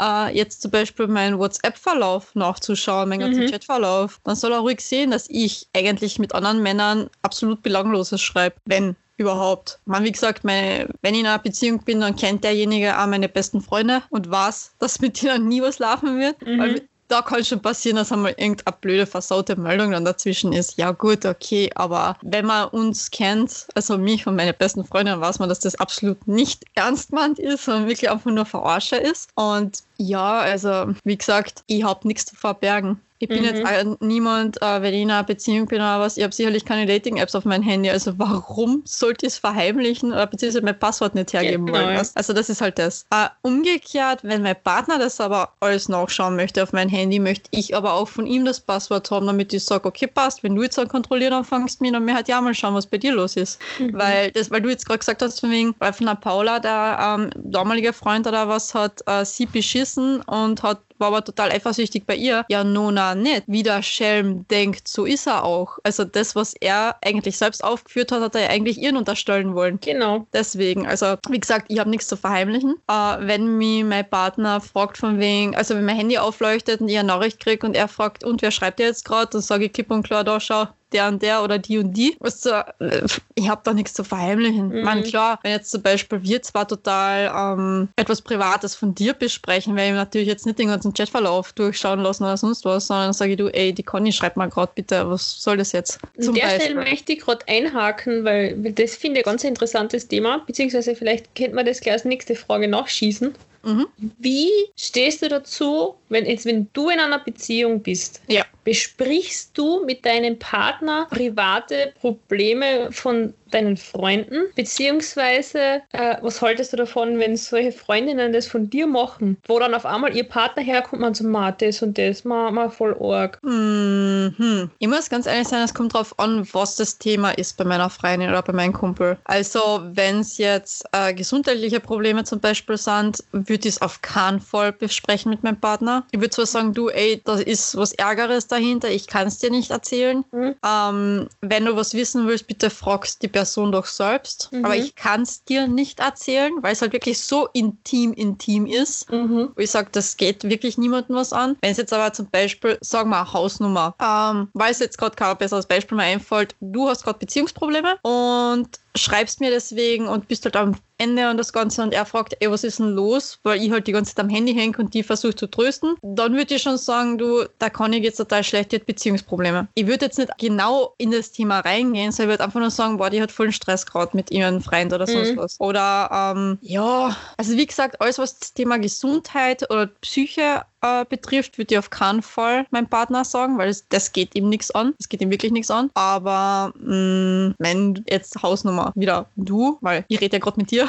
äh, 0.00 0.34
jetzt 0.36 0.62
zum 0.62 0.70
Beispiel 0.70 1.06
meinen 1.06 1.38
WhatsApp-Verlauf 1.38 2.34
nachzuschauen, 2.34 3.08
meinen 3.08 3.20
ganzen 3.20 3.44
Mhm. 3.44 3.50
Chat-Verlauf, 3.50 4.20
dann 4.24 4.36
soll 4.36 4.52
er 4.52 4.60
ruhig 4.60 4.80
sehen, 4.80 5.10
dass 5.10 5.28
ich 5.28 5.68
eigentlich 5.74 6.18
mit 6.18 6.34
anderen 6.34 6.62
Männern 6.62 7.10
absolut 7.22 7.62
Belangloses 7.62 8.20
schreibe. 8.20 8.56
Wenn 8.64 8.96
überhaupt. 9.16 9.78
Man, 9.84 10.04
wie 10.04 10.12
gesagt, 10.12 10.44
meine, 10.44 10.88
wenn 11.00 11.14
ich 11.14 11.20
in 11.20 11.26
einer 11.26 11.38
Beziehung 11.38 11.82
bin, 11.84 12.00
dann 12.00 12.16
kennt 12.16 12.44
derjenige 12.44 12.98
auch 12.98 13.06
meine 13.06 13.28
besten 13.28 13.60
Freunde 13.60 14.02
und 14.10 14.30
weiß, 14.30 14.72
dass 14.78 15.00
mit 15.00 15.22
denen 15.22 15.48
nie 15.48 15.62
was 15.62 15.78
laufen 15.78 16.18
wird. 16.18 16.44
Mhm. 16.44 16.58
Weil 16.58 16.82
da 17.12 17.20
kann 17.20 17.44
schon 17.44 17.60
passieren, 17.60 17.96
dass 17.96 18.10
einmal 18.10 18.34
irgendeine 18.38 18.76
blöde, 18.80 19.06
versaute 19.06 19.54
Meldung 19.56 19.90
dann 19.90 20.06
dazwischen 20.06 20.52
ist. 20.54 20.78
Ja, 20.78 20.92
gut, 20.92 21.26
okay, 21.26 21.70
aber 21.74 22.16
wenn 22.22 22.46
man 22.46 22.68
uns 22.68 23.10
kennt, 23.10 23.66
also 23.74 23.98
mich 23.98 24.26
und 24.26 24.34
meine 24.34 24.54
besten 24.54 24.82
Freunde, 24.82 25.20
weiß 25.20 25.38
man, 25.38 25.50
dass 25.50 25.60
das 25.60 25.74
absolut 25.74 26.26
nicht 26.26 26.64
ernst 26.74 27.12
meint 27.12 27.38
ist, 27.38 27.66
sondern 27.66 27.86
wirklich 27.86 28.10
einfach 28.10 28.30
nur 28.30 28.46
Verarsche 28.46 28.96
ist. 28.96 29.28
Und 29.34 29.80
ja, 29.98 30.38
also, 30.38 30.94
wie 31.04 31.18
gesagt, 31.18 31.62
ich 31.66 31.84
habe 31.84 32.08
nichts 32.08 32.24
zu 32.24 32.34
verbergen. 32.34 32.98
Ich 33.22 33.28
bin 33.28 33.42
Mhm. 33.42 33.44
jetzt 33.44 34.00
niemand, 34.00 34.60
äh, 34.60 34.82
wenn 34.82 34.92
ich 34.92 35.02
in 35.02 35.10
einer 35.12 35.22
Beziehung 35.22 35.68
bin 35.68 35.78
oder 35.78 36.00
was, 36.00 36.16
ich 36.16 36.24
habe 36.24 36.34
sicherlich 36.34 36.64
keine 36.64 36.86
Dating-Apps 36.86 37.36
auf 37.36 37.44
meinem 37.44 37.62
Handy. 37.62 37.88
Also 37.88 38.18
warum 38.18 38.82
sollte 38.84 39.26
ich 39.26 39.34
es 39.34 39.38
verheimlichen 39.38 40.12
oder 40.12 40.26
beziehungsweise 40.26 40.64
mein 40.64 40.76
Passwort 40.76 41.14
nicht 41.14 41.32
hergeben 41.32 41.66
genau, 41.66 41.78
wollen? 41.78 42.04
Also 42.16 42.32
das 42.32 42.48
ist 42.48 42.60
halt 42.60 42.80
das. 42.80 43.06
Äh, 43.10 43.28
umgekehrt, 43.42 44.24
wenn 44.24 44.42
mein 44.42 44.56
Partner 44.60 44.98
das 44.98 45.20
aber 45.20 45.52
alles 45.60 45.88
nachschauen 45.88 46.34
möchte 46.34 46.64
auf 46.64 46.72
mein 46.72 46.88
Handy, 46.88 47.20
möchte 47.20 47.48
ich 47.52 47.76
aber 47.76 47.92
auch 47.92 48.08
von 48.08 48.26
ihm 48.26 48.44
das 48.44 48.58
Passwort 48.58 49.08
haben, 49.12 49.28
damit 49.28 49.54
ich 49.54 49.64
sage, 49.64 49.86
okay, 49.86 50.08
passt, 50.08 50.42
wenn 50.42 50.56
du 50.56 50.64
jetzt 50.64 50.76
an 50.80 50.88
kontrollieren 50.88 51.32
anfängst, 51.32 51.80
mir 51.80 51.92
dann 51.92 52.04
mir 52.04 52.16
halt 52.16 52.26
ja 52.26 52.40
mal 52.40 52.54
schauen, 52.54 52.74
was 52.74 52.88
bei 52.88 52.98
dir 52.98 53.12
los 53.12 53.36
ist. 53.36 53.60
Mhm. 53.78 53.96
Weil 53.96 54.32
das, 54.32 54.50
weil 54.50 54.62
du 54.62 54.68
jetzt 54.68 54.84
gerade 54.84 54.98
gesagt 54.98 55.22
hast, 55.22 55.38
von 55.38 55.52
wegen, 55.52 55.76
weil 55.78 55.92
von 55.92 56.06
der 56.06 56.16
Paula, 56.16 56.58
der 56.58 56.98
ähm, 57.00 57.30
damalige 57.36 57.92
Freund 57.92 58.26
oder 58.26 58.48
was, 58.48 58.74
hat 58.74 59.00
äh, 59.06 59.24
sie 59.24 59.46
beschissen 59.46 60.22
und 60.22 60.64
hat 60.64 60.80
war 61.02 61.08
aber 61.08 61.24
total 61.24 61.50
eifersüchtig 61.50 62.06
bei 62.06 62.14
ihr. 62.14 62.46
Ja, 62.48 62.64
Nona 62.64 63.14
nicht. 63.14 63.42
Wie 63.46 63.62
der 63.62 63.82
Schelm 63.82 64.46
denkt, 64.48 64.86
so 64.88 65.04
ist 65.04 65.26
er 65.26 65.44
auch. 65.44 65.78
Also 65.82 66.04
das, 66.04 66.34
was 66.34 66.54
er 66.54 66.96
eigentlich 67.04 67.36
selbst 67.36 67.62
aufgeführt 67.62 68.12
hat, 68.12 68.22
hat 68.22 68.34
er 68.36 68.42
ja 68.42 68.48
eigentlich 68.48 68.78
ihren 68.78 68.96
unterstellen 68.96 69.54
wollen. 69.54 69.80
Genau. 69.80 70.26
Deswegen, 70.32 70.86
also 70.86 71.16
wie 71.28 71.40
gesagt, 71.40 71.66
ich 71.68 71.80
habe 71.80 71.90
nichts 71.90 72.06
zu 72.06 72.16
verheimlichen. 72.16 72.76
Äh, 72.88 73.16
wenn 73.20 73.58
mich 73.58 73.84
mein 73.84 74.08
Partner 74.08 74.60
fragt 74.60 74.96
von 74.96 75.18
wegen, 75.18 75.56
also 75.56 75.74
wenn 75.74 75.84
mein 75.84 75.96
Handy 75.96 76.18
aufleuchtet 76.18 76.80
und 76.80 76.88
ich 76.88 76.98
eine 76.98 77.08
Nachricht 77.08 77.40
kriege 77.40 77.66
und 77.66 77.76
er 77.76 77.88
fragt, 77.88 78.22
und 78.24 78.40
wer 78.40 78.52
schreibt 78.52 78.78
dir 78.78 78.86
jetzt 78.86 79.04
gerade, 79.04 79.30
dann 79.32 79.42
sage 79.42 79.64
ich 79.64 79.72
klipp 79.72 79.90
und 79.90 80.04
klar, 80.04 80.22
da 80.22 80.38
schau, 80.38 80.68
der 80.92 81.08
und 81.08 81.22
der 81.22 81.42
oder 81.42 81.58
die 81.58 81.78
und 81.78 81.92
die. 81.92 82.16
Weißt 82.20 82.46
du, 82.46 82.50
äh, 82.80 83.06
ich 83.34 83.48
habe 83.48 83.62
da 83.64 83.72
nichts 83.72 83.94
zu 83.94 84.04
verheimlichen. 84.04 84.68
Mhm. 84.68 84.78
Ich 84.78 84.84
meine, 84.84 85.02
klar, 85.02 85.38
wenn 85.42 85.52
jetzt 85.52 85.70
zum 85.70 85.82
Beispiel 85.82 86.22
wir 86.22 86.42
zwar 86.42 86.66
total 86.68 87.32
ähm, 87.36 87.88
etwas 87.96 88.22
Privates 88.22 88.74
von 88.74 88.94
dir 88.94 89.14
besprechen, 89.14 89.76
weil 89.76 89.90
ich 89.90 89.94
natürlich 89.94 90.28
jetzt 90.28 90.46
nicht 90.46 90.58
den 90.58 90.68
ganzen 90.68 90.94
Chatverlauf 90.94 91.52
durchschauen 91.52 92.00
lassen 92.00 92.24
oder 92.24 92.36
sonst 92.36 92.64
was, 92.64 92.86
sondern 92.86 93.12
sage 93.12 93.32
ich, 93.32 93.36
du, 93.36 93.48
ey, 93.48 93.72
die 93.72 93.82
Conny, 93.82 94.12
schreib 94.12 94.36
mal 94.36 94.48
gerade 94.48 94.72
bitte, 94.74 95.08
was 95.08 95.42
soll 95.42 95.56
das 95.56 95.72
jetzt? 95.72 95.98
An 96.18 96.34
der 96.34 96.60
Stelle 96.60 96.74
möchte 96.74 97.12
ich 97.12 97.20
gerade 97.20 97.46
einhaken, 97.48 98.24
weil 98.24 98.72
das 98.72 98.96
finde 98.96 99.20
ich 99.20 99.26
ein 99.26 99.30
ganz 99.30 99.44
interessantes 99.44 100.08
Thema, 100.08 100.38
beziehungsweise 100.46 100.94
vielleicht 100.94 101.34
könnte 101.34 101.54
man 101.54 101.66
das 101.66 101.80
gleich 101.80 101.94
als 101.94 102.04
nächste 102.04 102.34
Frage 102.34 102.68
nachschießen. 102.68 103.34
Mhm. 103.62 103.86
Wie 104.18 104.50
stehst 104.76 105.22
du 105.22 105.28
dazu, 105.28 105.94
wenn 106.08 106.26
jetzt, 106.26 106.46
wenn 106.46 106.68
du 106.72 106.88
in 106.90 106.98
einer 106.98 107.18
Beziehung 107.18 107.80
bist? 107.80 108.20
Ja. 108.28 108.44
Besprichst 108.64 109.56
du 109.56 109.84
mit 109.84 110.04
deinem 110.04 110.38
Partner 110.38 111.06
private 111.10 111.92
Probleme 112.00 112.90
von 112.92 113.34
deinen 113.54 113.76
Freunden? 113.76 114.44
Beziehungsweise, 114.54 115.82
äh, 115.92 116.16
was 116.22 116.40
haltest 116.42 116.72
du 116.72 116.76
davon, 116.76 117.18
wenn 117.18 117.36
solche 117.36 117.72
Freundinnen 117.72 118.32
das 118.32 118.46
von 118.46 118.70
dir 118.70 118.86
machen, 118.86 119.36
wo 119.46 119.58
dann 119.58 119.74
auf 119.74 119.86
einmal 119.86 120.16
ihr 120.16 120.24
Partner 120.24 120.62
herkommt 120.62 121.02
und 121.02 121.16
so, 121.16 121.24
ma, 121.24 121.52
das 121.52 121.82
und 121.82 121.98
das, 121.98 122.24
ma, 122.24 122.50
ma 122.50 122.68
voll 122.68 122.96
arg. 123.00 123.38
Mhm. 123.42 124.70
Ich 124.78 124.88
muss 124.88 125.10
ganz 125.10 125.26
ehrlich 125.26 125.48
sein, 125.48 125.62
es 125.62 125.74
kommt 125.74 125.94
darauf 125.94 126.18
an, 126.18 126.46
was 126.52 126.76
das 126.76 126.98
Thema 126.98 127.30
ist 127.32 127.56
bei 127.56 127.64
meiner 127.64 127.90
Freundin 127.90 128.30
oder 128.30 128.42
bei 128.42 128.52
meinem 128.52 128.72
Kumpel. 128.72 129.18
Also, 129.24 129.82
wenn 129.92 130.20
es 130.20 130.38
jetzt 130.38 130.84
äh, 130.92 131.12
gesundheitliche 131.14 131.80
Probleme 131.80 132.24
zum 132.24 132.40
Beispiel 132.40 132.76
sind, 132.76 133.22
würde 133.32 133.68
ich 133.68 133.74
es 133.74 133.82
auf 133.82 134.02
keinen 134.02 134.40
Fall 134.40 134.72
besprechen 134.72 135.30
mit 135.30 135.42
meinem 135.42 135.60
Partner. 135.60 136.06
Ich 136.10 136.20
würde 136.20 136.30
zwar 136.30 136.46
sagen, 136.46 136.72
du, 136.72 136.88
ey, 136.88 137.20
da 137.24 137.36
ist 137.36 137.76
was 137.76 137.92
Ärgeres 137.92 138.46
dahinter, 138.46 138.90
ich 138.90 139.06
kann 139.06 139.26
es 139.26 139.38
dir 139.38 139.50
nicht 139.50 139.70
erzählen. 139.70 140.24
Mhm. 140.32 140.54
Ähm, 140.66 141.28
wenn 141.40 141.64
du 141.66 141.76
was 141.76 141.94
wissen 141.94 142.26
willst, 142.26 142.46
bitte 142.46 142.70
fragst 142.70 143.22
die 143.22 143.28
Person 143.28 143.41
Person 143.42 143.72
doch 143.72 143.86
selbst, 143.86 144.50
Mhm. 144.52 144.64
aber 144.64 144.76
ich 144.76 144.94
kann 144.94 145.22
es 145.22 145.42
dir 145.42 145.66
nicht 145.66 145.98
erzählen, 145.98 146.52
weil 146.60 146.74
es 146.74 146.80
halt 146.80 146.92
wirklich 146.92 147.20
so 147.20 147.48
intim, 147.52 148.12
intim 148.12 148.66
ist. 148.66 149.10
Mhm. 149.10 149.50
Ich 149.56 149.72
sage, 149.72 149.88
das 149.90 150.16
geht 150.16 150.44
wirklich 150.44 150.78
niemandem 150.78 151.16
was 151.16 151.32
an. 151.32 151.56
Wenn 151.60 151.72
es 151.72 151.76
jetzt 151.78 151.92
aber 151.92 152.12
zum 152.12 152.30
Beispiel, 152.30 152.78
sagen 152.80 153.10
wir, 153.10 153.16
eine 153.18 153.32
Hausnummer, 153.32 153.96
ähm, 154.00 154.48
weil 154.52 154.70
es 154.70 154.78
jetzt 154.78 154.96
gerade 154.96 155.16
kein 155.16 155.36
besseres 155.38 155.66
Beispiel 155.66 155.96
mehr 155.96 156.06
einfällt, 156.06 156.54
du 156.60 156.88
hast 156.88 157.02
gerade 157.02 157.18
Beziehungsprobleme 157.18 157.96
und 158.02 158.68
schreibst 158.96 159.40
mir 159.40 159.50
deswegen 159.50 160.06
und 160.06 160.28
bist 160.28 160.44
halt 160.44 160.56
am 160.56 160.74
Ende 160.98 161.30
und 161.30 161.36
das 161.36 161.52
Ganze 161.52 161.82
und 161.82 161.92
er 161.94 162.06
fragt, 162.06 162.36
ey, 162.40 162.50
was 162.50 162.62
ist 162.62 162.78
denn 162.78 162.90
los? 162.90 163.40
Weil 163.42 163.60
ich 163.62 163.70
halt 163.72 163.86
die 163.86 163.92
ganze 163.92 164.14
Zeit 164.14 164.24
am 164.24 164.30
Handy 164.30 164.54
hänge 164.54 164.76
und 164.78 164.94
die 164.94 165.02
versucht 165.02 165.38
zu 165.38 165.48
trösten, 165.48 165.96
dann 166.02 166.34
würde 166.36 166.54
ich 166.54 166.62
schon 166.62 166.78
sagen, 166.78 167.18
du, 167.18 167.44
da 167.58 167.70
kann 167.70 167.92
ich 167.92 168.04
jetzt 168.04 168.18
total 168.18 168.44
schlecht, 168.44 168.70
die 168.72 168.76
hat 168.76 168.86
Beziehungsprobleme. 168.86 169.66
Ich 169.74 169.86
würde 169.86 170.04
jetzt 170.04 170.18
nicht 170.18 170.30
genau 170.38 170.94
in 170.98 171.10
das 171.10 171.32
Thema 171.32 171.60
reingehen, 171.60 172.12
sondern 172.12 172.30
ich 172.30 172.32
würde 172.34 172.44
einfach 172.44 172.60
nur 172.60 172.70
sagen, 172.70 172.98
boah, 172.98 173.10
die 173.10 173.20
hat 173.20 173.32
vollen 173.32 173.52
Stress 173.52 173.86
gerade 173.86 174.16
mit 174.16 174.30
ihrem 174.30 174.60
Freund 174.60 174.92
oder 174.92 175.06
sonst 175.06 175.32
Mhm. 175.32 175.36
was. 175.38 175.58
Oder, 175.58 176.34
ähm, 176.36 176.58
ja, 176.60 177.16
also 177.36 177.56
wie 177.56 177.66
gesagt, 177.66 178.00
alles, 178.00 178.18
was 178.18 178.38
das 178.38 178.52
Thema 178.52 178.78
Gesundheit 178.78 179.68
oder 179.70 179.86
Psyche 179.86 180.62
äh, 180.82 181.04
betrifft, 181.08 181.58
würde 181.58 181.74
ich 181.74 181.78
auf 181.78 181.90
keinen 181.90 182.22
Fall 182.22 182.66
meinem 182.70 182.88
Partner 182.88 183.24
sagen, 183.24 183.58
weil 183.58 183.68
es, 183.68 183.88
das 183.88 184.12
geht 184.12 184.34
ihm 184.34 184.48
nichts 184.48 184.70
an. 184.72 184.94
Das 184.98 185.08
geht 185.08 185.20
ihm 185.20 185.30
wirklich 185.30 185.52
nichts 185.52 185.70
an. 185.70 185.90
Aber 185.94 186.72
mh, 186.78 187.54
wenn 187.58 188.04
jetzt 188.08 188.42
Hausnummer 188.42 188.92
wieder 188.94 189.26
du, 189.36 189.78
weil 189.80 190.04
ich 190.08 190.20
rede 190.20 190.36
ja 190.36 190.40
gerade 190.40 190.60
mit 190.60 190.70
dir, 190.70 190.88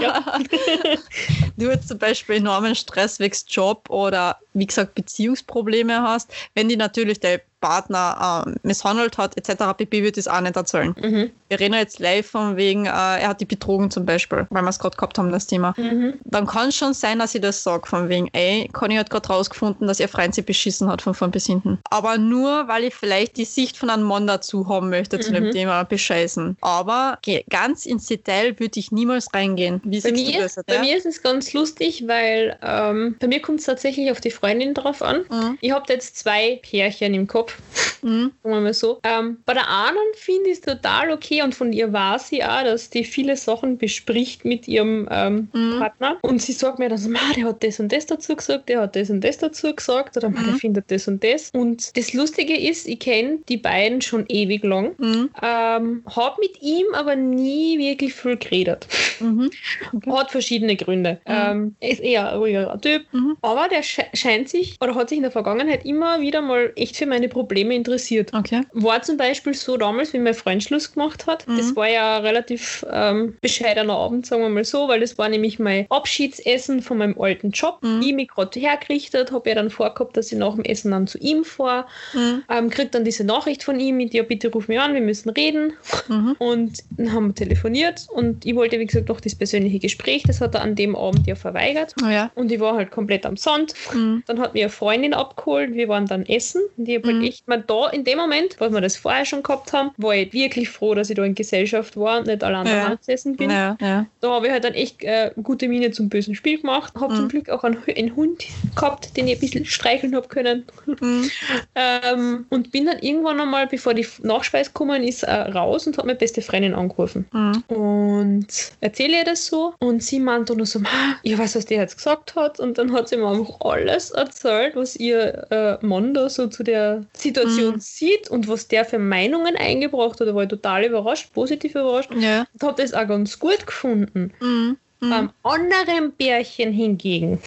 Ja. 0.00 0.24
du 1.56 1.70
jetzt 1.70 1.88
zum 1.88 1.98
Beispiel 1.98 2.36
enormen 2.36 2.74
Stress 2.74 3.20
wegen 3.20 3.36
Job 3.48 3.88
oder 3.90 4.38
wie 4.54 4.66
gesagt 4.66 4.94
Beziehungsprobleme 4.94 6.02
hast, 6.02 6.32
wenn 6.54 6.68
die 6.68 6.76
natürlich 6.76 7.20
der 7.20 7.40
Partner 7.64 8.44
äh, 8.46 8.50
misshandelt 8.62 9.16
hat 9.16 9.38
etc. 9.38 9.64
pp. 9.78 10.02
wird 10.02 10.18
das 10.18 10.28
auch 10.28 10.40
nicht 10.42 10.54
erzählen. 10.54 10.94
Mhm. 11.00 11.30
Wir 11.48 11.60
reden 11.60 11.74
jetzt 11.74 11.98
live 11.98 12.26
von 12.26 12.56
wegen, 12.58 12.84
äh, 12.84 12.90
er 12.90 13.28
hat 13.28 13.40
die 13.40 13.46
betrogen 13.46 13.90
zum 13.90 14.04
Beispiel, 14.04 14.46
weil 14.50 14.62
wir 14.62 14.68
es 14.68 14.78
gerade 14.78 14.96
gehabt 14.96 15.16
haben, 15.16 15.32
das 15.32 15.46
Thema. 15.46 15.72
Mhm. 15.78 16.14
Dann 16.24 16.46
kann 16.46 16.68
es 16.68 16.76
schon 16.76 16.92
sein, 16.92 17.18
dass 17.20 17.34
ich 17.34 17.40
das 17.40 17.62
sage, 17.62 17.86
von 17.86 18.10
wegen, 18.10 18.28
ey, 18.34 18.68
Conny 18.72 18.96
hat 18.96 19.08
gerade 19.08 19.28
rausgefunden, 19.28 19.86
dass 19.86 19.98
ihr 19.98 20.08
Freund 20.08 20.34
sie 20.34 20.42
beschissen 20.42 20.88
hat 20.88 21.00
von 21.00 21.14
vorn 21.14 21.30
bis 21.30 21.46
hinten. 21.46 21.78
Aber 21.90 22.18
nur, 22.18 22.68
weil 22.68 22.84
ich 22.84 22.94
vielleicht 22.94 23.38
die 23.38 23.46
Sicht 23.46 23.78
von 23.78 23.88
einem 23.88 24.02
Mann 24.02 24.26
dazu 24.26 24.68
haben 24.68 24.90
möchte 24.90 25.18
zu 25.20 25.32
dem 25.32 25.44
Mhm. 25.44 25.52
Thema 25.52 25.84
bescheißen. 25.84 26.58
Aber 26.60 27.18
ganz 27.48 27.86
ins 27.86 28.06
Detail 28.06 28.58
würde 28.58 28.78
ich 28.78 28.92
niemals 28.92 29.32
reingehen. 29.32 29.80
Wie 29.84 30.00
Bei, 30.00 30.12
mir, 30.12 30.42
das? 30.42 30.56
bei 30.66 30.74
ja? 30.74 30.80
mir 30.80 30.96
ist 30.98 31.06
es 31.06 31.22
ganz 31.22 31.52
lustig, 31.54 32.04
weil 32.06 32.58
ähm, 32.62 33.16
bei 33.20 33.26
mir 33.26 33.40
kommt 33.40 33.60
es 33.60 33.66
tatsächlich 33.66 34.10
auf 34.10 34.20
die 34.20 34.30
Freundin 34.30 34.74
drauf 34.74 35.00
an. 35.00 35.24
Mhm. 35.30 35.58
Ich 35.62 35.72
habe 35.72 35.90
jetzt 35.90 36.18
zwei 36.18 36.60
Pärchen 36.62 37.14
im 37.14 37.26
Kopf, 37.26 37.53
Mhm. 38.02 38.32
sagen 38.42 38.54
wir 38.54 38.60
mal 38.60 38.74
so. 38.74 39.00
Ähm, 39.02 39.38
bei 39.46 39.54
der 39.54 39.66
einen 39.68 39.96
finde 40.14 40.50
ich 40.50 40.58
es 40.58 40.60
total 40.60 41.10
okay 41.10 41.42
und 41.42 41.54
von 41.54 41.72
ihr 41.72 41.90
weiß 41.92 42.28
sie 42.28 42.44
auch, 42.44 42.62
dass 42.62 42.90
die 42.90 43.02
viele 43.04 43.36
Sachen 43.36 43.78
bespricht 43.78 44.44
mit 44.44 44.68
ihrem 44.68 45.08
ähm, 45.10 45.48
Mhm. 45.52 45.78
Partner. 45.78 46.18
Und 46.22 46.42
sie 46.42 46.52
sagt 46.52 46.78
mir 46.78 46.88
dann 46.90 46.98
so, 46.98 47.08
"Ma, 47.08 47.18
der 47.34 47.46
hat 47.46 47.64
das 47.64 47.80
und 47.80 47.90
das 47.92 48.04
dazu 48.06 48.36
gesagt, 48.36 48.68
der 48.68 48.82
hat 48.82 48.94
das 48.96 49.08
und 49.08 49.22
das 49.22 49.38
dazu 49.38 49.74
gesagt 49.74 50.16
oder 50.18 50.28
"Ma, 50.28 50.40
der 50.42 50.52
Mhm. 50.52 50.58
findet 50.58 50.90
das 50.90 51.08
und 51.08 51.24
das. 51.24 51.50
Und 51.54 51.96
das 51.96 52.12
Lustige 52.12 52.56
ist, 52.56 52.86
ich 52.86 52.98
kenne 53.00 53.38
die 53.48 53.56
beiden 53.56 54.02
schon 54.02 54.26
ewig 54.28 54.62
lang. 54.64 54.92
Mhm. 54.98 55.30
Ähm, 55.42 56.02
habe 56.14 56.36
mit 56.40 56.60
ihm 56.60 56.86
aber 56.92 57.16
nie 57.16 57.78
wirklich 57.78 58.12
viel 58.14 58.36
geredet. 58.36 58.86
Mhm. 59.20 59.50
Okay. 59.94 60.10
Hat 60.10 60.30
verschiedene 60.30 60.76
Gründe. 60.76 61.20
Ähm, 61.24 61.76
er 61.80 61.90
ist 61.90 62.00
eher 62.00 62.30
ein 62.32 62.38
ruhiger 62.38 62.78
Typ, 62.80 63.02
Mhm. 63.12 63.36
aber 63.42 63.68
der 63.68 63.82
sche 63.82 64.02
scheint 64.12 64.48
sich 64.48 64.76
oder 64.80 64.94
hat 64.94 65.08
sich 65.08 65.16
in 65.18 65.22
der 65.22 65.30
Vergangenheit 65.30 65.84
immer 65.84 66.20
wieder 66.20 66.42
mal 66.42 66.72
echt 66.76 66.96
für 66.96 67.06
meine 67.06 67.28
Probleme 67.28 67.43
interessiert. 67.52 68.32
Okay. 68.34 68.62
War 68.72 69.02
zum 69.02 69.16
Beispiel 69.16 69.54
so 69.54 69.76
damals, 69.76 70.12
wie 70.12 70.18
mein 70.18 70.34
Freund 70.34 70.62
Schluss 70.62 70.92
gemacht 70.92 71.26
hat. 71.26 71.46
Mhm. 71.46 71.56
Das 71.56 71.76
war 71.76 71.88
ja 71.88 72.18
ein 72.18 72.22
relativ 72.24 72.84
ähm, 72.90 73.36
bescheidener 73.40 73.94
Abend, 73.94 74.26
sagen 74.26 74.42
wir 74.42 74.48
mal 74.48 74.64
so, 74.64 74.88
weil 74.88 75.00
das 75.00 75.18
war 75.18 75.28
nämlich 75.28 75.58
mein 75.58 75.86
Abschiedsessen 75.90 76.82
von 76.82 76.98
meinem 76.98 77.20
alten 77.20 77.50
Job. 77.50 77.78
Mhm. 77.82 78.02
Ich 78.02 78.14
mich 78.14 78.28
gerade 78.28 78.58
hergerichtet, 78.58 79.32
habe 79.32 79.48
ja 79.48 79.54
dann 79.54 79.70
vorgehabt, 79.70 80.16
dass 80.16 80.32
ich 80.32 80.38
nach 80.38 80.54
dem 80.54 80.64
Essen 80.64 80.90
dann 80.90 81.06
zu 81.06 81.18
ihm 81.18 81.44
fahre. 81.44 81.86
Mhm. 82.12 82.42
Ähm, 82.50 82.70
krieg 82.70 82.92
dann 82.92 83.04
diese 83.04 83.24
Nachricht 83.24 83.62
von 83.62 83.78
ihm 83.80 83.96
mit, 83.96 84.14
ja 84.14 84.22
bitte 84.22 84.50
ruf 84.50 84.68
mich 84.68 84.80
an, 84.80 84.94
wir 84.94 85.00
müssen 85.00 85.30
reden. 85.30 85.72
Mhm. 86.08 86.36
Und 86.38 86.78
dann 86.90 87.12
haben 87.12 87.28
wir 87.28 87.34
telefoniert 87.34 88.06
und 88.10 88.44
ich 88.44 88.54
wollte, 88.54 88.78
wie 88.78 88.86
gesagt, 88.86 89.08
noch 89.08 89.20
das 89.20 89.34
persönliche 89.34 89.78
Gespräch, 89.78 90.22
das 90.24 90.40
hat 90.40 90.54
er 90.54 90.62
an 90.62 90.74
dem 90.74 90.96
Abend 90.96 91.26
ja 91.26 91.34
verweigert. 91.34 91.94
Oh 92.02 92.08
ja. 92.08 92.30
Und 92.34 92.50
ich 92.52 92.60
war 92.60 92.74
halt 92.74 92.90
komplett 92.90 93.26
am 93.26 93.36
Sand. 93.36 93.74
Mhm. 93.92 94.22
Dann 94.26 94.40
hat 94.40 94.54
mir 94.54 94.64
eine 94.64 94.70
Freundin 94.70 95.14
abgeholt, 95.14 95.74
wir 95.74 95.88
waren 95.88 96.06
dann 96.06 96.26
essen. 96.26 96.62
Und 96.76 96.88
ich 96.88 96.96
habe 96.96 97.08
halt 97.08 97.22
echt 97.28 97.48
mal 97.48 97.62
da, 97.66 97.88
in 97.90 98.04
dem 98.04 98.18
Moment, 98.18 98.56
was 98.60 98.72
wir 98.72 98.80
das 98.80 98.96
vorher 98.96 99.24
schon 99.24 99.42
gehabt 99.42 99.72
haben, 99.72 99.90
war 99.96 100.14
ich 100.14 100.32
wirklich 100.32 100.68
froh, 100.68 100.94
dass 100.94 101.10
ich 101.10 101.16
da 101.16 101.24
in 101.24 101.34
Gesellschaft 101.34 101.96
war 101.96 102.18
und 102.18 102.26
nicht 102.26 102.42
allein 102.44 102.66
Ja. 102.66 102.72
daheim 102.74 102.98
gesessen 102.98 103.36
bin. 103.36 103.50
Ja, 103.50 103.76
ja. 103.80 104.06
Da 104.20 104.30
habe 104.30 104.46
ich 104.46 104.52
halt 104.52 104.64
dann 104.64 104.74
echt 104.74 105.02
äh, 105.04 105.30
gute 105.42 105.68
Miene 105.68 105.90
zum 105.90 106.08
bösen 106.08 106.34
Spiel 106.34 106.60
gemacht. 106.60 106.92
Habe 106.98 107.12
Mhm. 107.14 107.18
zum 107.18 107.28
Glück 107.28 107.48
auch 107.50 107.64
einen, 107.64 107.78
einen 107.96 108.14
Hund 108.16 108.44
gehabt, 108.74 109.16
den 109.16 109.28
ich 109.28 109.34
ein 109.34 109.40
bisschen 109.40 109.64
streicheln 109.64 110.14
habe 110.14 110.28
können. 110.28 110.64
Mhm. 110.86 111.30
Ähm, 111.76 112.46
und 112.50 112.70
bin 112.70 112.86
dann 112.86 112.98
irgendwann 113.00 113.40
einmal, 113.40 113.66
bevor 113.66 113.94
die 113.94 114.06
Nachspeise 114.22 114.70
gekommen 114.70 115.02
ist, 115.02 115.22
äh, 115.24 115.32
raus 115.32 115.86
und 115.86 115.96
habe 115.98 116.06
meine 116.06 116.18
beste 116.18 116.40
Freundin 116.42 116.74
angerufen. 116.74 117.26
Mhm. 117.32 117.62
Und 117.68 118.46
erzähle 118.80 119.18
ihr 119.18 119.24
das 119.24 119.46
so. 119.46 119.74
Und 119.80 120.02
sie 120.02 120.20
meint 120.20 120.50
dann 120.50 120.58
nur 120.58 120.66
so, 120.66 120.78
"Ma, 120.78 120.88
ich 121.22 121.36
weiß, 121.36 121.56
was 121.56 121.66
der 121.66 121.78
jetzt 121.78 121.96
gesagt 121.96 122.36
hat. 122.36 122.60
Und 122.60 122.78
dann 122.78 122.92
hat 122.92 123.08
sie 123.08 123.16
mir 123.16 123.26
einfach 123.28 123.60
alles 123.60 124.10
erzählt, 124.10 124.76
was 124.76 124.96
ihr 124.96 125.46
äh, 125.50 125.84
Mann 125.84 126.14
da 126.14 126.28
so 126.28 126.46
zu 126.46 126.62
der 126.62 127.04
Situation 127.16 127.74
Mhm. 127.76 127.80
sieht 127.80 128.28
und 128.30 128.48
was 128.48 128.68
der 128.68 128.84
für 128.84 128.98
Meinungen 128.98 129.56
eingebracht 129.56 130.20
hat. 130.20 130.28
Da 130.28 130.34
war 130.34 130.42
ich 130.44 130.48
total 130.48 130.84
überrascht, 130.84 131.32
positiv 131.32 131.72
überrascht. 131.74 132.10
Ja. 132.18 132.46
Und 132.52 132.62
habe 132.62 132.82
das 132.82 132.92
auch 132.94 133.06
ganz 133.06 133.38
gut 133.38 133.66
gefunden. 133.66 134.32
Mhm. 134.40 134.76
Mhm. 135.04 135.10
Beim 135.10 135.30
anderen 135.42 136.12
Pärchen 136.12 136.72
hingegen, 136.72 137.40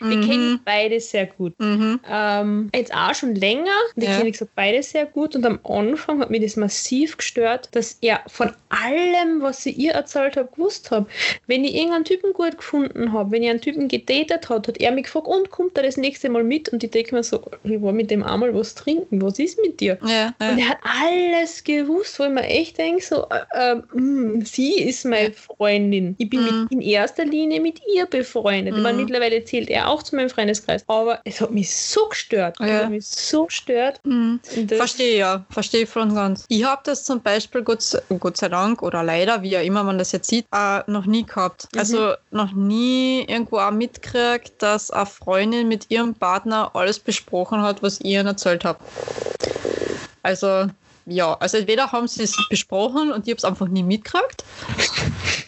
wir 0.00 0.16
Mhm. 0.16 0.22
kennen 0.28 0.60
beide 0.64 1.00
sehr 1.00 1.26
gut. 1.26 1.54
Mhm. 1.58 2.00
Ähm, 2.08 2.70
jetzt 2.74 2.92
auch 2.94 3.14
schon 3.14 3.34
länger. 3.34 3.70
Die 3.96 4.06
Ja. 4.06 4.16
kenne 4.16 4.28
ich 4.28 4.32
gesagt 4.32 4.52
beide 4.54 4.82
sehr 4.82 5.06
gut. 5.06 5.34
Und 5.36 5.44
am 5.46 5.58
Anfang 5.64 6.20
hat 6.20 6.30
mich 6.30 6.42
das 6.42 6.56
massiv 6.56 7.16
gestört, 7.16 7.68
dass 7.72 7.98
er 8.00 8.20
von 8.26 8.52
allem, 8.68 9.40
was 9.42 9.62
sie 9.62 9.70
ihr 9.70 9.92
erzählt 9.92 10.36
hat, 10.36 10.52
gewusst 10.54 10.90
hat. 10.90 11.06
Wenn 11.46 11.64
ich 11.64 11.74
irgendeinen 11.74 12.04
Typen 12.04 12.32
gut 12.32 12.56
gefunden 12.56 13.12
habe, 13.12 13.30
wenn 13.32 13.42
ich 13.42 13.50
einen 13.50 13.60
Typen 13.60 13.88
gedatet 13.88 14.48
hat, 14.48 14.68
hat 14.68 14.78
er 14.78 14.92
mich 14.92 15.04
gefragt, 15.04 15.26
und 15.26 15.50
kommt 15.50 15.76
er 15.76 15.82
das 15.84 15.96
nächste 15.96 16.28
Mal 16.28 16.44
mit? 16.44 16.68
Und 16.70 16.82
ich 16.84 16.90
denke 16.90 17.14
mir 17.14 17.22
so, 17.22 17.42
ich 17.64 17.80
war 17.82 17.92
mit 17.92 18.10
dem 18.10 18.22
einmal 18.22 18.54
was 18.54 18.74
trinken. 18.74 19.20
Was 19.22 19.38
ist 19.38 19.58
mit 19.60 19.80
dir? 19.80 19.98
Ja, 20.04 20.34
ja. 20.40 20.50
Und 20.50 20.58
er 20.58 20.68
hat 20.70 20.78
alles 20.82 21.62
gewusst, 21.64 22.18
wo 22.18 22.24
ich 22.24 22.30
mir 22.30 22.44
echt 22.44 22.78
denke, 22.78 23.02
so, 23.02 23.26
äh, 23.54 23.72
äh, 23.72 23.82
mh, 23.92 24.44
sie 24.44 24.80
ist 24.82 25.04
meine 25.04 25.32
Freundin. 25.32 26.14
Ich 26.18 26.28
bin 26.30 26.40
Mhm. 26.40 26.62
mit, 26.62 26.72
in 26.72 26.80
erster 26.92 27.24
Linie 27.24 27.60
mit 27.60 27.80
ihr 27.94 28.06
befreundet. 28.06 28.76
Mhm. 28.76 28.96
mittlerweile 28.96 29.44
zählt 29.44 29.68
er 29.70 29.88
auch 29.88 30.02
zu 30.02 30.16
meinem 30.16 30.30
Freundeskreis. 30.30 30.84
Aber 30.86 31.20
es 31.24 31.40
hat 31.40 31.50
mich 31.50 31.74
so 31.74 32.06
gestört. 32.08 32.56
Es 32.60 32.68
Ja. 32.68 32.74
hat 32.84 32.90
mich 32.90 33.06
so 33.06 33.46
gestört. 33.46 34.00
Mhm. 34.04 34.40
Verstehe 34.68 35.18
ja, 35.18 35.44
verstehe 35.50 35.86
voll 35.86 36.02
und 36.02 36.14
ganz. 36.14 36.44
Ich 36.48 36.64
habe 36.64 36.82
das 36.84 37.04
zum 37.04 37.20
Beispiel, 37.20 37.62
Gott, 37.62 38.00
Gott 38.20 38.36
sei 38.36 38.48
Dank 38.48 38.82
oder 38.82 39.02
leider, 39.02 39.42
wie 39.42 39.56
auch 39.56 39.62
immer 39.62 39.82
man 39.82 39.98
das 39.98 40.12
jetzt 40.12 40.28
sieht, 40.28 40.46
äh, 40.54 40.80
noch 40.86 41.06
nie 41.06 41.24
gehabt. 41.24 41.68
Mhm. 41.72 41.78
Also 41.78 42.12
noch 42.30 42.52
nie 42.52 43.24
irgendwo 43.28 43.58
auch 43.58 43.70
mitgekriegt, 43.70 44.52
dass 44.62 44.90
eine 44.90 45.06
Freundin 45.06 45.68
mit 45.68 45.90
ihrem 45.90 46.14
Partner 46.14 46.70
alles 46.74 46.98
besprochen 46.98 47.62
hat, 47.62 47.82
was 47.82 48.00
ich 48.00 48.06
ihnen 48.06 48.26
erzählt 48.26 48.64
habe. 48.64 48.78
Also 50.22 50.66
ja, 51.06 51.34
also 51.40 51.56
entweder 51.56 51.90
haben 51.90 52.06
sie 52.06 52.22
es 52.22 52.36
besprochen 52.48 53.10
und 53.10 53.26
ich 53.26 53.32
habe 53.32 53.38
es 53.38 53.44
einfach 53.44 53.66
nie 53.66 53.82
mitgekriegt. 53.82 54.44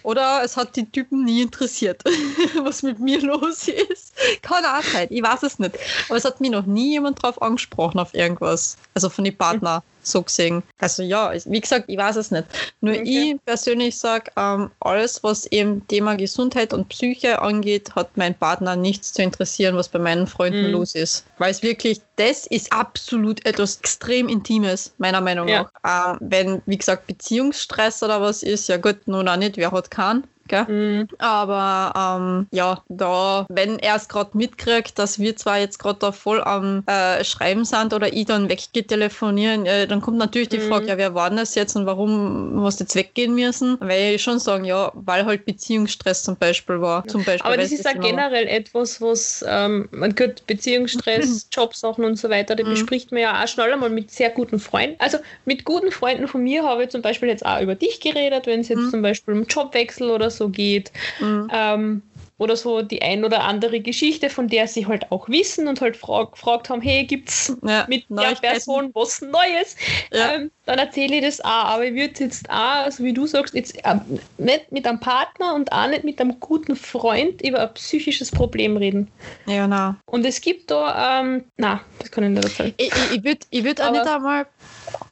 Oder 0.05 0.43
es 0.45 0.59
hat 0.59 0.77
die 0.77 0.85
Typen 0.85 1.25
nie 1.25 1.41
interessiert, 1.41 2.05
was 2.63 2.83
mit 2.83 2.99
mir 3.01 3.23
los 3.23 3.67
ist. 3.69 4.13
Auch 4.47 4.83
sein, 4.83 5.09
ich 5.11 5.23
weiß 5.23 5.43
es 5.43 5.59
nicht. 5.59 5.77
Aber 6.09 6.19
es 6.19 6.27
hat 6.27 6.43
mich 6.43 6.51
noch 6.51 6.67
nie 6.67 6.91
jemand 6.93 7.23
drauf 7.23 7.41
angesprochen 7.41 7.99
auf 7.99 8.13
irgendwas. 8.13 8.77
Also 8.93 9.09
von 9.09 9.25
den 9.25 9.37
Partner 9.37 9.83
so 10.07 10.23
gesehen. 10.23 10.63
Also 10.79 11.03
ja, 11.03 11.33
wie 11.47 11.61
gesagt, 11.61 11.85
ich 11.89 11.97
weiß 11.99 12.17
es 12.17 12.31
nicht. 12.31 12.45
Nur 12.81 12.95
Okay. 12.95 13.33
ich 13.35 13.45
persönlich 13.45 13.99
sage, 13.99 14.31
ähm, 14.37 14.71
alles, 14.81 15.23
was 15.23 15.47
eben 15.47 15.87
Thema 15.89 16.15
Gesundheit 16.17 16.73
und 16.73 16.89
Psyche 16.89 17.41
angeht, 17.43 17.95
hat 17.95 18.17
mein 18.17 18.35
Partner 18.35 18.77
nichts 18.77 19.13
zu 19.13 19.23
interessieren, 19.23 19.77
was 19.77 19.89
bei 19.89 19.99
meinen 19.99 20.27
Freunden 20.27 20.67
Mhm. 20.67 20.73
los 20.73 20.95
ist. 20.95 21.25
Weil 21.39 21.51
es 21.51 21.63
wirklich, 21.63 22.01
das 22.17 22.47
ist 22.47 22.73
absolut 22.73 23.45
etwas 23.47 23.79
extrem 23.79 24.29
Intimes, 24.29 24.95
meiner 24.99 25.21
Meinung 25.21 25.49
Ja. 25.49 25.71
nach. 25.83 26.13
Ähm, 26.13 26.19
wenn, 26.21 26.63
wie 26.67 26.79
gesagt, 26.79 27.07
Beziehungsstress 27.07 28.03
oder 28.03 28.21
was 28.21 28.43
ist, 28.43 28.69
ja 28.69 28.77
gut, 28.77 29.07
nun 29.07 29.29
auch 29.29 29.37
nicht, 29.37 29.57
wer 29.57 29.73
hat 29.73 29.91
keinen. 29.91 30.25
Gell? 30.49 30.67
Mhm. 30.69 31.09
Aber 31.19 31.93
ähm, 32.21 32.47
ja, 32.53 32.83
da, 32.89 33.47
wenn 33.49 33.79
er 33.79 33.97
es 33.97 34.09
gerade 34.09 34.37
mitkriegt, 34.37 34.99
dass 34.99 35.19
wir 35.19 35.37
zwar 35.37 35.59
jetzt 35.59 35.79
gerade 35.79 35.99
da 35.99 36.13
voll 36.13 36.43
am 36.43 36.83
äh, 36.87 37.25
Schreiben 37.25 37.65
sind 37.65 37.93
oder 37.93 38.13
ich 38.13 38.27
dann 38.27 38.49
weggetelefonieren, 38.49 39.67
äh, 39.67 39.87
dann 39.87 40.01
kommt 40.01 40.19
natürlich 40.19 40.49
die 40.49 40.59
Mhm. 40.59 40.61
Frage, 40.61 40.89
ja, 40.89 40.99
wer 40.99 41.15
war 41.15 41.31
denn 41.31 41.39
das 41.39 41.55
jetzt 41.55 41.77
und 41.77 41.87
warum 41.87 42.55
musst 42.55 42.81
du 42.81 42.85
jetzt 42.85 42.95
weggehen 42.95 43.35
müssen? 43.35 43.77
Weil 43.81 44.15
ich 44.15 44.23
schon 44.23 44.39
sagen, 44.39 44.65
ja, 44.65 44.91
weil 44.95 45.25
halt 45.27 45.45
Beziehungsstress 45.45 46.23
zum 46.25 46.37
Beispiel 46.37 46.81
war. 46.81 47.07
Zum 47.07 47.25
Beispiel, 47.25 47.53
Aber 47.53 47.57
das 47.57 47.73
ist 47.73 47.83
Thema 47.83 48.03
war. 48.03 48.11
generell 48.11 48.47
etwas, 48.49 49.01
was 49.01 49.45
ähm, 49.47 49.89
man 49.93 50.15
gut, 50.15 50.47
Beziehungsstress, 50.47 51.49
Jobsachen 51.53 52.05
und 52.05 52.17
so 52.17 52.31
weiter, 52.31 52.55
die 52.57 52.65
Mhm. 52.65 52.69
bespricht 52.71 53.13
man 53.13 53.21
ja 53.23 53.43
auch 53.43 53.49
schnell 53.49 53.73
einmal 53.73 53.91
mit 53.91 54.11
sehr 54.11 54.31
guten 54.31 54.59
Freunden. 54.59 54.97
Also 54.99 55.19
mit 55.45 55.65
guten 55.65 55.91
Freunden 55.93 56.29
von 56.29 56.43
mir 56.43 56.65
habe 56.65 56.85
ich 56.85 56.91
zum 56.91 57.03
Beispiel 57.03 57.29
jetzt 57.29 57.45
auch 57.45 57.61
über 57.61 57.75
dich 57.75 58.01
geredet, 58.01 58.47
wenn 58.47 58.61
es 58.61 58.69
jetzt 58.69 58.87
Mhm. 58.87 58.91
zum 58.91 59.03
Beispiel 59.03 59.35
um 59.35 59.45
Jobwechsel 59.45 60.11
oder 60.11 60.31
so 60.37 60.49
geht. 60.49 60.93
Mhm. 61.21 61.49
Ähm, 61.53 62.03
oder 62.39 62.57
so 62.57 62.83
die 62.83 63.01
ein 63.01 63.25
oder 63.25 63.45
andere 63.45 63.81
Geschichte, 63.81 64.29
von 64.29 64.49
der 64.49 64.67
sie 64.67 64.87
halt 64.87 65.11
auch 65.13 65.29
wissen 65.29 65.69
und 65.69 65.81
halt 65.81 65.97
frag, 65.97 66.33
gefragt 66.33 66.69
haben, 66.69 66.83
hey, 66.83 67.05
gibt's 67.05 67.57
Ja, 67.63 67.87
mit 67.89 68.05
der. 68.09 68.35
Person 68.35 68.91
was 68.95 69.21
Neues? 69.21 69.77
Ja. 70.13 70.35
Ähm, 70.35 70.51
dann 70.67 70.79
erzähle 70.79 71.17
ich 71.17 71.25
das 71.25 71.41
auch. 71.41 71.47
Aber 71.47 71.85
ich 71.85 71.95
würde 71.95 72.25
jetzt 72.25 72.49
auch, 72.51 72.91
so 72.91 73.05
wie 73.05 73.13
du 73.13 73.27
sagst, 73.27 73.55
jetzt 73.55 73.77
ähm, 73.85 74.01
nicht 74.39 74.73
mit 74.73 74.87
einem 74.87 74.99
Partner 74.99 75.55
und 75.55 75.71
auch 75.71 75.87
nicht 75.89 76.05
mit 76.05 76.21
einem 76.21 76.41
guten 76.41 76.75
Freund 76.75 77.41
über 77.43 77.61
ein 77.61 77.75
psychisches 77.75 78.31
Problem 78.31 78.77
reden. 78.77 79.09
Ja, 79.47 79.69
na. 79.69 79.97
Und 80.07 80.27
es 80.27 80.41
gibt 80.41 80.71
da, 80.71 81.21
ähm, 81.21 81.45
na, 81.57 81.81
das 82.01 82.11
kann 82.11 82.25
ich 82.25 82.31
nicht 82.31 82.45
erzählen. 82.45 82.75
Ich, 82.79 82.89
ich, 82.89 83.17
ich 83.17 83.25
würde 83.25 83.47
ich 83.51 83.65
würd 83.65 83.81
auch 83.81 83.93
nicht 83.93 84.07
einmal, 84.07 84.47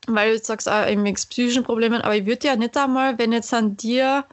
weil 0.08 0.30
du 0.30 0.34
jetzt 0.36 0.46
sagst, 0.46 0.68
auch 0.68 0.86
wegen 0.86 1.14
psychischen 1.14 1.62
Problemen, 1.62 2.00
aber 2.00 2.16
ich 2.16 2.26
würde 2.26 2.48
ja 2.48 2.56
nicht 2.56 2.76
einmal, 2.76 3.16
wenn 3.18 3.32
jetzt 3.32 3.54
an 3.54 3.76
dir, 3.76 4.24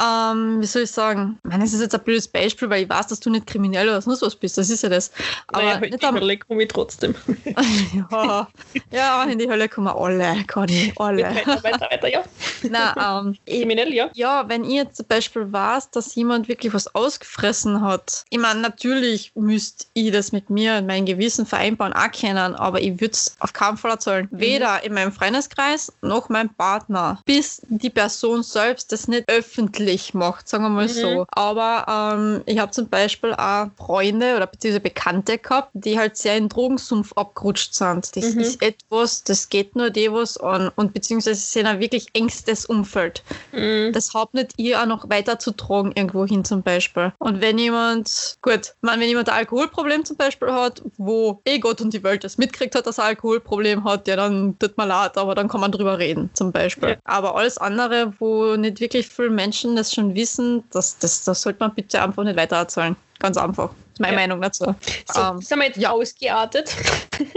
ähm, 0.00 0.60
wie 0.60 0.66
soll 0.66 0.82
ich 0.82 0.90
sagen, 0.90 1.38
ich 1.42 1.50
meine, 1.50 1.64
das 1.64 1.72
ist 1.72 1.80
jetzt 1.80 1.94
ein 1.94 2.02
blödes 2.02 2.28
Beispiel, 2.28 2.70
weil 2.70 2.84
ich 2.84 2.88
weiß, 2.88 3.08
dass 3.08 3.18
du 3.18 3.30
nicht 3.30 3.46
kriminell 3.46 3.88
oder 3.88 4.00
sonst 4.00 4.22
was 4.22 4.36
bist, 4.36 4.56
das 4.56 4.70
ist 4.70 4.82
ja 4.82 4.88
das. 4.88 5.10
Aber 5.48 5.62
naja, 5.62 5.74
halt 5.74 5.90
nicht 5.90 6.02
die 6.02 6.06
einmal, 6.06 6.22
Hölle 6.22 6.38
komme 6.38 6.62
ich 6.62 6.68
trotzdem. 6.68 7.14
ja, 8.12 8.48
ja, 8.92 9.10
aber 9.14 9.32
in 9.32 9.38
die 9.38 9.48
Hölle 9.48 9.68
kommen 9.68 9.88
alle, 9.88 10.44
Conny, 10.46 10.92
alle. 10.96 11.24
weiter, 11.24 11.64
weiter, 11.64 11.88
weiter, 11.90 12.08
ja. 12.08 12.22
Nein, 12.62 12.94
ähm, 13.26 13.36
Kriminell, 13.46 13.92
ja. 13.92 14.10
ja, 14.14 14.48
wenn 14.48 14.64
ich 14.64 14.74
jetzt 14.74 14.98
zum 14.98 15.06
Beispiel 15.06 15.52
weiß, 15.52 15.90
dass 15.90 16.14
jemand 16.14 16.46
wirklich 16.46 16.72
was 16.72 16.94
ausgefressen 16.94 17.80
hat, 17.80 18.24
ich 18.30 18.38
meine, 18.38 18.60
natürlich 18.60 19.32
müsste 19.34 19.86
ich 19.94 20.12
das 20.12 20.30
mit 20.30 20.48
mir 20.48 20.76
und 20.76 20.86
meinem 20.86 21.06
Gewissen 21.06 21.44
vereinbaren, 21.44 21.92
auch 21.92 22.10
kennen, 22.12 22.54
aber 22.54 22.80
ich 22.80 23.00
würde 23.00 23.14
es 23.14 23.36
auf 23.40 23.52
keinen 23.52 23.76
Fall 23.76 23.92
erzählen. 23.92 24.28
Weder 24.30 24.84
in 24.84 24.94
meinem 24.94 25.10
Freundeskreis 25.10 25.92
noch 26.02 26.28
meinem 26.28 26.50
Partner, 26.54 27.20
bis 27.24 27.62
die 27.68 27.90
Person 27.90 28.44
selbst 28.44 28.92
das 28.92 29.08
nicht 29.08 29.28
öffentlich 29.28 29.87
macht, 30.14 30.48
sagen 30.48 30.64
wir 30.64 30.70
mal 30.70 30.86
Mhm. 30.86 30.88
so. 30.92 31.26
Aber 31.30 32.14
ähm, 32.16 32.42
ich 32.46 32.58
habe 32.58 32.70
zum 32.72 32.88
Beispiel 32.88 33.32
auch 33.34 33.66
Freunde 33.76 34.36
oder 34.36 34.46
beziehungsweise 34.46 34.80
Bekannte 34.80 35.38
gehabt, 35.38 35.70
die 35.74 35.98
halt 35.98 36.16
sehr 36.16 36.36
in 36.36 36.48
Drogensumpf 36.48 37.12
abgerutscht 37.14 37.74
sind. 37.74 38.14
Das 38.16 38.34
Mhm. 38.34 38.40
ist 38.40 38.62
etwas, 38.62 39.24
das 39.24 39.48
geht 39.48 39.76
nur 39.76 39.90
die 39.90 40.12
was 40.12 40.36
an 40.38 40.70
und 40.76 40.92
beziehungsweise 40.94 41.40
sind 41.40 41.66
ein 41.66 41.80
wirklich 41.80 42.06
engstes 42.14 42.66
Umfeld 42.66 43.22
Mhm. 43.52 43.92
das 43.92 44.14
Haupt 44.14 44.34
nicht 44.34 44.52
ihr 44.56 44.80
auch 44.80 44.86
noch 44.86 45.08
weiter 45.10 45.38
zu 45.38 45.52
tragen 45.52 45.92
irgendwo 45.94 46.24
hin 46.26 46.44
zum 46.44 46.62
Beispiel. 46.62 47.12
Und 47.18 47.40
wenn 47.40 47.58
jemand, 47.58 48.36
gut, 48.42 48.74
meine, 48.80 49.02
wenn 49.02 49.08
jemand 49.08 49.28
ein 49.28 49.36
Alkoholproblem 49.36 50.04
zum 50.04 50.16
Beispiel 50.16 50.52
hat, 50.52 50.82
wo 50.96 51.40
eh 51.44 51.58
Gott 51.58 51.80
und 51.80 51.92
die 51.92 52.02
Welt 52.02 52.24
das 52.24 52.38
mitkriegt 52.38 52.74
hat, 52.74 52.86
dass 52.86 52.98
er 52.98 53.04
ein 53.04 53.08
Alkoholproblem 53.10 53.84
hat, 53.84 54.08
ja, 54.08 54.16
dann 54.16 54.58
tut 54.58 54.76
man 54.76 54.88
leid, 54.88 55.16
aber 55.16 55.34
dann 55.34 55.48
kann 55.48 55.60
man 55.60 55.72
drüber 55.72 55.98
reden 55.98 56.30
zum 56.34 56.52
Beispiel. 56.52 56.90
Ja. 56.90 56.96
Aber 57.04 57.36
alles 57.36 57.58
andere, 57.58 58.12
wo 58.18 58.56
nicht 58.56 58.80
wirklich 58.80 59.08
viele 59.08 59.30
Menschen 59.30 59.76
das 59.78 59.94
schon 59.94 60.14
wissen, 60.14 60.64
das, 60.70 60.98
das, 60.98 61.24
das 61.24 61.42
sollte 61.42 61.60
man 61.60 61.74
bitte 61.74 62.02
einfach 62.02 62.24
nicht 62.24 62.36
weiter 62.36 62.56
erzählen. 62.56 62.96
Ganz 63.20 63.36
einfach. 63.36 63.70
Das 63.70 63.94
ist 63.94 64.00
meine 64.00 64.12
Ja. 64.12 64.20
Meinung 64.20 64.40
dazu. 64.40 64.64
So, 65.12 65.20
Ähm, 65.20 65.40
sind 65.42 65.58
wir 65.58 65.66
jetzt 65.66 65.78
ja. 65.78 65.90
ausgeartet. 65.90 66.74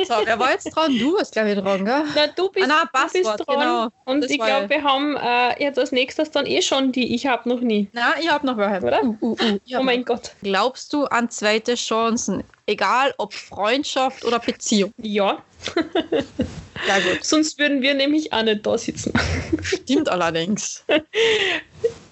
So, 0.07 0.13
wer 0.25 0.37
war 0.37 0.51
jetzt 0.51 0.65
dran? 0.75 0.95
Du 0.99 1.17
hast, 1.17 1.31
glaube 1.33 1.49
ich, 1.53 1.57
dran, 1.57 1.83
gell? 1.83 2.03
Na, 2.15 2.27
du 2.27 2.49
bist, 2.51 2.69
Ah, 2.69 2.87
nein, 2.93 3.09
du 3.11 3.19
bist 3.19 3.25
dran. 3.47 3.59
genau. 3.59 3.87
Und 4.05 4.21
Das 4.21 4.29
ich 4.29 4.39
glaube, 4.39 4.69
wir 4.69 4.83
haben 4.83 5.15
äh, 5.15 5.63
jetzt 5.63 5.79
als 5.79 5.91
nächstes 5.91 6.29
dann 6.29 6.45
eh 6.45 6.61
schon 6.61 6.91
die 6.91 7.15
Ich 7.15 7.25
habe 7.25 7.49
noch 7.49 7.61
nie. 7.61 7.89
Na, 7.93 8.13
ich 8.21 8.29
habe 8.29 8.45
noch 8.45 8.57
welche. 8.57 8.85
Oder? 8.85 9.03
Uh, 9.03 9.17
uh, 9.21 9.31
uh, 9.41 9.57
oh 9.79 9.81
mein 9.81 10.05
Gott. 10.05 10.33
Glaubst 10.43 10.93
du 10.93 11.05
an 11.05 11.31
zweite 11.31 11.73
Chancen? 11.73 12.43
Egal 12.67 13.11
ob 13.17 13.33
Freundschaft 13.33 14.23
oder 14.23 14.37
Beziehung. 14.37 14.91
Ja, 14.97 15.39
Ja 16.87 16.99
gut, 16.99 17.23
sonst 17.23 17.59
würden 17.59 17.81
wir 17.81 17.93
nämlich 17.93 18.33
auch 18.33 18.41
nicht 18.43 18.65
da 18.65 18.77
sitzen. 18.77 19.13
stimmt 19.61 20.09
allerdings. 20.09 20.83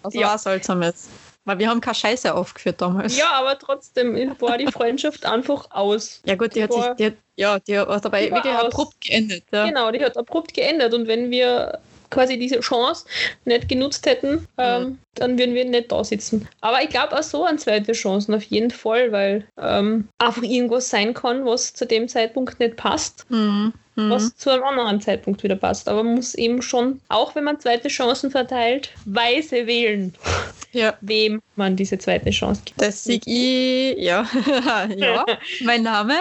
Also 0.04 0.20
Ja. 0.20 0.34
was 0.34 0.44
Seltsames. 0.44 1.10
Weil 1.46 1.58
wir 1.58 1.70
haben 1.70 1.82
keine 1.82 1.96
Scheiße 1.96 2.34
aufgeführt 2.34 2.80
damals. 2.80 3.18
Ja, 3.18 3.32
aber 3.32 3.58
trotzdem 3.58 4.16
war 4.40 4.58
die 4.58 4.72
Freundschaft 4.72 5.26
einfach 5.26 5.72
aus. 5.72 6.22
Ja 6.26 6.36
gut, 6.36 6.54
die 6.54 6.62
hat 6.62 6.72
sich, 6.72 6.84
die 7.00 7.06
hat, 7.08 7.14
ja, 7.38 7.60
die 7.60 7.80
hat 7.80 8.06
dabei 8.06 8.26
Die 8.26 8.32
war 8.32 8.44
wirklich 8.44 8.54
abrupt 8.54 9.02
geendet. 9.02 9.44
Ja. 9.52 9.66
Genau, 9.68 9.92
die 9.92 10.04
hat 10.04 10.16
abrupt 10.18 10.54
geändert. 10.54 10.94
Und 10.94 11.08
wenn 11.08 11.32
wir 11.32 11.80
quasi 12.10 12.38
diese 12.40 12.60
Chance 12.60 13.06
nicht 13.46 13.70
genutzt 13.70 14.06
hätten, 14.06 14.48
ähm, 14.58 15.00
dann 15.16 15.38
würden 15.38 15.54
wir 15.56 15.66
nicht 15.66 15.92
da 15.92 16.04
sitzen. 16.04 16.48
Aber 16.62 16.82
ich 16.82 16.90
glaube 16.90 17.18
auch 17.18 17.24
so 17.24 17.46
an 17.46 17.58
zweite 17.60 17.92
Chancen 17.94 18.34
auf 18.34 18.44
jeden 18.44 18.72
Fall, 18.72 19.12
weil 19.12 19.46
ähm, 19.62 20.08
einfach 20.18 20.44
irgendwas 20.44 20.90
sein 20.90 21.14
kann, 21.14 21.46
was 21.46 21.74
zu 21.74 21.86
dem 21.86 22.08
Zeitpunkt 22.08 22.60
nicht 22.60 22.76
passt, 22.78 23.26
Mhm. 23.30 23.74
Mhm. 23.96 24.10
was 24.12 24.36
zu 24.38 24.50
einem 24.50 24.64
anderen 24.64 25.02
Zeitpunkt 25.02 25.44
wieder 25.44 25.56
passt. 25.58 25.90
Aber 25.90 26.04
man 26.04 26.16
muss 26.16 26.34
eben 26.36 26.62
schon, 26.62 27.02
auch 27.10 27.36
wenn 27.36 27.44
man 27.44 27.60
zweite 27.60 27.90
Chancen 27.90 28.32
verteilt, 28.32 28.92
weise 29.06 29.68
wählen, 29.68 30.14
Ja, 30.72 30.94
wem 31.02 31.42
man 31.56 31.76
diese 31.76 31.98
zweite 31.98 32.30
Chance 32.30 32.62
gibt. 32.64 32.82
das 32.82 33.04
sehe 33.04 33.20
ich, 33.26 33.98
ja, 33.98 34.26
ja, 34.96 35.26
mein 35.62 35.84
Name. 35.84 36.16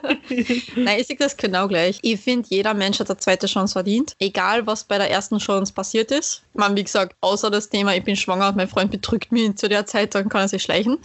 Nein, 0.76 1.00
ich 1.00 1.06
sehe 1.06 1.16
das 1.16 1.36
genau 1.36 1.68
gleich. 1.68 1.98
Ich 2.02 2.20
finde, 2.20 2.48
jeder 2.50 2.74
Mensch 2.74 2.98
hat 2.98 3.08
eine 3.08 3.18
zweite 3.18 3.46
Chance 3.46 3.74
verdient. 3.74 4.14
Egal, 4.18 4.66
was 4.66 4.84
bei 4.84 4.98
der 4.98 5.10
ersten 5.10 5.38
Chance 5.38 5.72
passiert 5.72 6.10
ist. 6.10 6.42
Man, 6.54 6.76
wie 6.76 6.84
gesagt, 6.84 7.14
außer 7.20 7.50
das 7.50 7.68
Thema, 7.68 7.94
ich 7.94 8.02
bin 8.02 8.16
schwanger 8.16 8.48
und 8.48 8.56
mein 8.56 8.68
Freund 8.68 8.90
betrügt 8.90 9.30
mich 9.30 9.56
zu 9.56 9.68
der 9.68 9.86
Zeit, 9.86 10.14
dann 10.14 10.28
kann 10.28 10.42
er 10.42 10.48
sich 10.48 10.62
schleichen. 10.62 10.98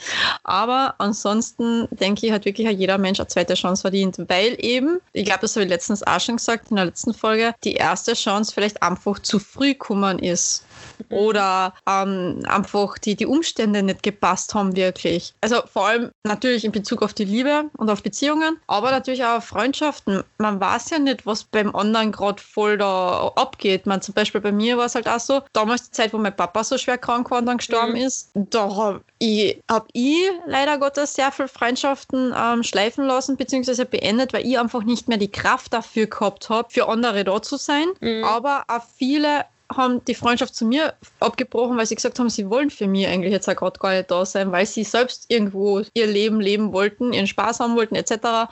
Aber 0.44 0.96
ansonsten 0.98 1.88
denke 1.92 2.26
ich, 2.26 2.32
hat 2.32 2.46
wirklich 2.46 2.68
jeder 2.70 2.98
Mensch 2.98 3.20
eine 3.20 3.28
zweite 3.28 3.54
Chance 3.54 3.82
verdient. 3.82 4.18
Weil 4.28 4.58
eben, 4.60 5.00
ich 5.14 5.26
glaube, 5.26 5.42
das 5.42 5.56
habe 5.56 5.66
ich 5.66 5.70
letztens 5.70 6.04
auch 6.04 6.20
schon 6.20 6.38
gesagt 6.38 6.72
in 6.72 6.78
der 6.78 6.86
letzten 6.86 7.14
Folge, 7.14 7.54
die 7.64 7.74
erste 7.74 8.14
Chance 8.14 8.52
vielleicht 8.54 8.82
einfach 8.82 9.20
zu 9.20 9.40
früh 9.40 9.74
gekommen 9.74 10.20
ist. 10.20 10.66
Oder 11.10 11.74
ähm, 11.88 12.44
einfach 12.48 12.98
die, 12.98 13.16
die 13.16 13.26
Umstände 13.26 13.84
nicht 13.84 14.04
gepasst 14.04 14.54
haben 14.54 14.76
wirklich. 14.76 15.34
Also 15.42 15.58
vor 15.72 15.88
allem 15.88 16.12
natürlich 16.24 16.66
in 16.66 16.72
Bezug 16.72 17.02
auf 17.02 17.14
die 17.14 17.26
Liebe 17.26 17.66
und 17.78 17.90
auf 17.90 18.04
Beziehungen, 18.04 18.58
aber 18.68 18.92
natürlich 18.92 19.24
auch 19.24 19.38
auf 19.38 19.46
Freundschaften. 19.46 20.24
Man 20.38 20.60
weiß 20.60 20.90
ja 20.92 21.00
nicht, 21.00 21.26
was 21.26 21.44
beim 21.44 21.76
anderen 21.76 22.12
gerade 22.12 22.42
voll 22.42 22.78
da 22.78 23.32
abgeht. 23.36 23.86
Man, 23.86 24.02
zum 24.02 24.14
Beispiel 24.14 24.42
bei 24.42 24.52
mir 24.52 24.78
war 24.78 24.86
es 24.86 24.96
halt 24.96 25.08
auch 25.08 25.20
so, 25.20 25.42
damals 25.54 25.86
die 25.86 25.92
Zeit, 25.92 26.14
wo 26.14 26.18
mein 26.18 26.36
Papa 26.36 26.64
so 26.64 26.78
schwer 26.78 26.98
krank 26.98 27.32
war 27.32 27.40
und 27.40 27.46
dann 27.46 27.58
gestorben 27.58 27.94
Mhm. 27.94 27.98
ist, 27.98 28.32
da 28.34 28.76
habe 28.76 29.02
ich, 29.20 29.62
hab 29.70 29.88
ich 29.94 30.18
leider 30.46 30.78
Gottes 30.78 31.14
sehr 31.14 31.32
viele 31.32 31.48
Freundschaften 31.48 32.34
ähm, 32.38 32.64
schleifen 32.64 33.06
lassen, 33.06 33.38
beziehungsweise 33.38 33.86
beendet, 33.86 34.34
weil 34.34 34.46
ich 34.46 34.60
einfach 34.60 34.84
nicht 34.84 35.08
mehr 35.08 35.18
die 35.18 35.32
Kraft 35.32 35.74
dafür 35.74 36.08
gehabt 36.08 36.50
habe, 36.50 36.70
für 36.72 36.88
andere 36.88 37.24
da 37.24 37.42
zu 37.42 37.58
sein. 37.58 37.86
Mhm. 38.00 38.24
Aber 38.24 38.64
auch 38.68 38.84
viele 38.98 39.46
haben 39.76 40.04
die 40.06 40.16
Freundschaft 40.16 40.56
zu 40.56 40.66
mir 40.66 40.94
abgebrochen, 41.20 41.78
weil 41.78 41.86
sie 41.86 41.96
gesagt 41.96 42.20
haben, 42.20 42.30
sie 42.30 42.50
wollen 42.50 42.70
für 42.70 42.88
mich 42.88 43.08
eigentlich 43.08 43.32
jetzt 43.32 43.50
auch 43.50 43.56
gerade 43.56 43.80
gar 43.80 43.92
nicht 43.94 44.12
da 44.12 44.26
sein, 44.26 44.52
weil 44.52 44.66
sie 44.66 44.84
selbst 44.84 45.26
irgendwo 45.30 45.82
ihr 45.94 46.08
Leben 46.08 46.40
leben 46.42 46.74
wollten, 46.74 47.14
ihren 47.14 47.28
Spaß 47.28 47.60
haben 47.60 47.76
wollten 47.76 47.96
etc. 47.96 48.48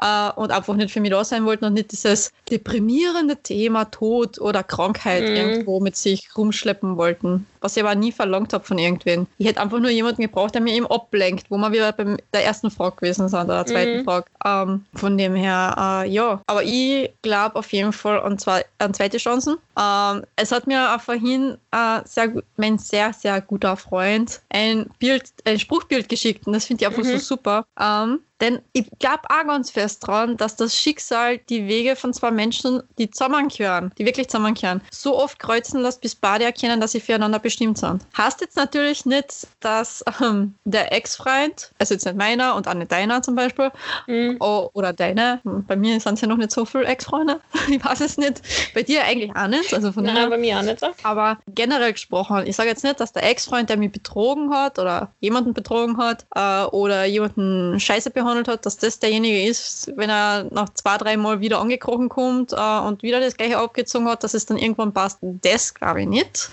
Äh, 0.00 0.30
und 0.36 0.50
einfach 0.52 0.74
nicht 0.74 0.90
für 0.90 1.00
mich 1.00 1.10
da 1.10 1.24
sein 1.24 1.44
wollten 1.44 1.64
und 1.64 1.74
nicht 1.74 1.92
dieses 1.92 2.32
deprimierende 2.50 3.36
Thema 3.36 3.84
Tod 3.86 4.40
oder 4.40 4.62
Krankheit 4.62 5.28
Mhm. 5.28 5.36
irgendwo 5.36 5.80
mit 5.80 5.96
sich 5.96 6.36
rumschleppen 6.36 6.96
wollten. 6.96 7.46
Was 7.60 7.76
ich 7.76 7.82
aber 7.82 7.94
nie 7.94 8.12
verlangt 8.12 8.52
habe 8.52 8.64
von 8.64 8.78
irgendwen. 8.78 9.26
Ich 9.38 9.46
hätte 9.46 9.60
einfach 9.60 9.78
nur 9.78 9.90
jemanden 9.90 10.22
gebraucht, 10.22 10.54
der 10.54 10.60
mir 10.62 10.74
eben 10.74 10.86
ablenkt, 10.86 11.50
wo 11.50 11.56
wir 11.58 11.72
wieder 11.72 11.92
bei 11.92 12.16
der 12.32 12.44
ersten 12.44 12.70
Frage 12.70 12.96
gewesen 12.96 13.28
sind, 13.28 13.44
oder 13.44 13.64
der 13.64 13.66
zweiten 13.66 13.98
Mhm. 13.98 14.04
Frage. 14.04 14.26
Ähm, 14.44 14.84
von 14.94 15.18
dem 15.18 15.34
her, 15.34 16.02
äh, 16.04 16.08
ja. 16.08 16.40
Aber 16.46 16.62
ich 16.62 17.10
glaube 17.22 17.56
auf 17.56 17.72
jeden 17.72 17.92
Fall 17.92 18.20
an, 18.20 18.38
zwei, 18.38 18.64
an 18.78 18.94
zweite 18.94 19.18
Chancen. 19.18 19.56
Ähm, 19.78 20.22
es 20.36 20.52
hat 20.52 20.66
mir 20.66 20.94
auch 20.94 21.00
vorhin 21.00 21.56
äh, 21.72 22.00
sehr, 22.04 22.32
mein 22.56 22.78
sehr, 22.78 23.12
sehr 23.12 23.40
guter 23.40 23.76
Freund 23.76 24.40
ein 24.50 24.88
Bild, 24.98 25.32
ein 25.44 25.58
Spruchbild 25.58 26.08
geschickt 26.08 26.46
und 26.46 26.52
das 26.52 26.64
finde 26.66 26.82
ich 26.82 26.86
einfach 26.88 27.02
Mhm. 27.04 27.12
so 27.12 27.18
super. 27.18 27.64
Ähm, 27.80 28.20
Denn 28.40 28.60
ich 28.72 28.86
glaube 28.98 29.22
auch 29.30 29.46
ganz 29.46 29.70
fest 29.70 30.06
dran, 30.06 30.36
dass 30.36 30.54
das 30.56 30.76
Schicksal 30.76 31.38
die 31.38 31.66
Wege 31.66 31.96
von 31.96 32.12
zwei 32.12 32.30
Menschen, 32.30 32.82
die 32.98 33.10
zusammengehören, 33.10 33.92
die 33.98 34.06
wirklich 34.06 34.28
zusammengehören, 34.28 34.80
so 34.90 35.18
oft 35.18 35.38
kreuzen 35.38 35.80
lässt, 35.82 36.00
bis 36.00 36.14
beide 36.14 36.44
erkennen, 36.44 36.80
dass 36.80 36.92
sie 36.92 37.00
füreinander 37.00 37.38
bestimmt 37.40 37.78
sind. 37.78 38.02
Heißt 38.16 38.40
jetzt 38.40 38.56
natürlich 38.56 39.04
nicht, 39.06 39.46
dass 39.60 40.04
ähm, 40.22 40.54
der 40.64 40.92
Ex-Freund, 40.92 41.72
also 41.78 41.94
jetzt 41.94 42.04
nicht 42.06 42.16
meiner 42.16 42.54
und 42.54 42.68
auch 42.68 42.74
nicht 42.74 42.92
deiner 42.92 43.22
zum 43.22 43.34
Beispiel, 43.34 43.70
Mhm. 44.06 44.36
oh, 44.40 44.70
oder 44.72 44.92
deine, 44.92 45.40
hm, 45.42 45.64
bei 45.66 45.74
mir 45.76 45.98
sind 46.00 46.14
es 46.14 46.20
ja 46.20 46.28
noch 46.28 46.36
nicht 46.36 46.52
so 46.52 46.64
viele 46.64 46.84
Ex-Freunde, 46.84 47.40
ich 47.68 47.84
weiß 47.84 48.00
es 48.00 48.16
nicht, 48.18 48.40
bei 48.74 48.82
dir 48.82 49.04
eigentlich 49.04 49.34
auch 49.34 49.48
nicht, 49.48 49.74
also 49.74 49.90
von 49.92 50.04
Nein, 50.04 50.14
daher 50.14 50.30
bei 50.30 50.38
mir 50.38 50.58
auch 50.58 50.62
nicht 50.62 50.80
so. 50.80 50.88
aber 51.02 51.38
generell 51.48 51.92
gesprochen, 51.92 52.46
ich 52.46 52.54
sage 52.56 52.68
jetzt 52.68 52.84
nicht, 52.84 53.00
dass 53.00 53.12
der 53.12 53.28
Ex-Freund, 53.28 53.68
der 53.68 53.76
mich 53.76 53.90
betrogen 53.92 54.52
hat 54.54 54.78
oder 54.78 55.10
jemanden 55.20 55.54
betrogen 55.54 55.96
hat 55.98 56.24
äh, 56.34 56.64
oder 56.66 57.04
jemanden 57.04 57.78
scheiße 57.80 58.10
behandelt 58.10 58.27
hat, 58.28 58.66
dass 58.66 58.76
das 58.76 58.98
derjenige 58.98 59.46
ist, 59.48 59.90
wenn 59.96 60.10
er 60.10 60.44
nach 60.50 60.68
zwei, 60.70 60.96
drei 60.98 61.16
Mal 61.16 61.40
wieder 61.40 61.60
angekrochen 61.60 62.08
kommt 62.08 62.52
äh, 62.52 62.78
und 62.80 63.02
wieder 63.02 63.20
das 63.20 63.36
gleiche 63.36 63.58
abgezogen 63.58 64.08
hat, 64.08 64.22
dass 64.24 64.34
es 64.34 64.46
dann 64.46 64.58
irgendwann 64.58 64.92
passt. 64.92 65.18
Das 65.22 65.72
glaube 65.74 66.02
ich 66.02 66.08
nicht. 66.08 66.50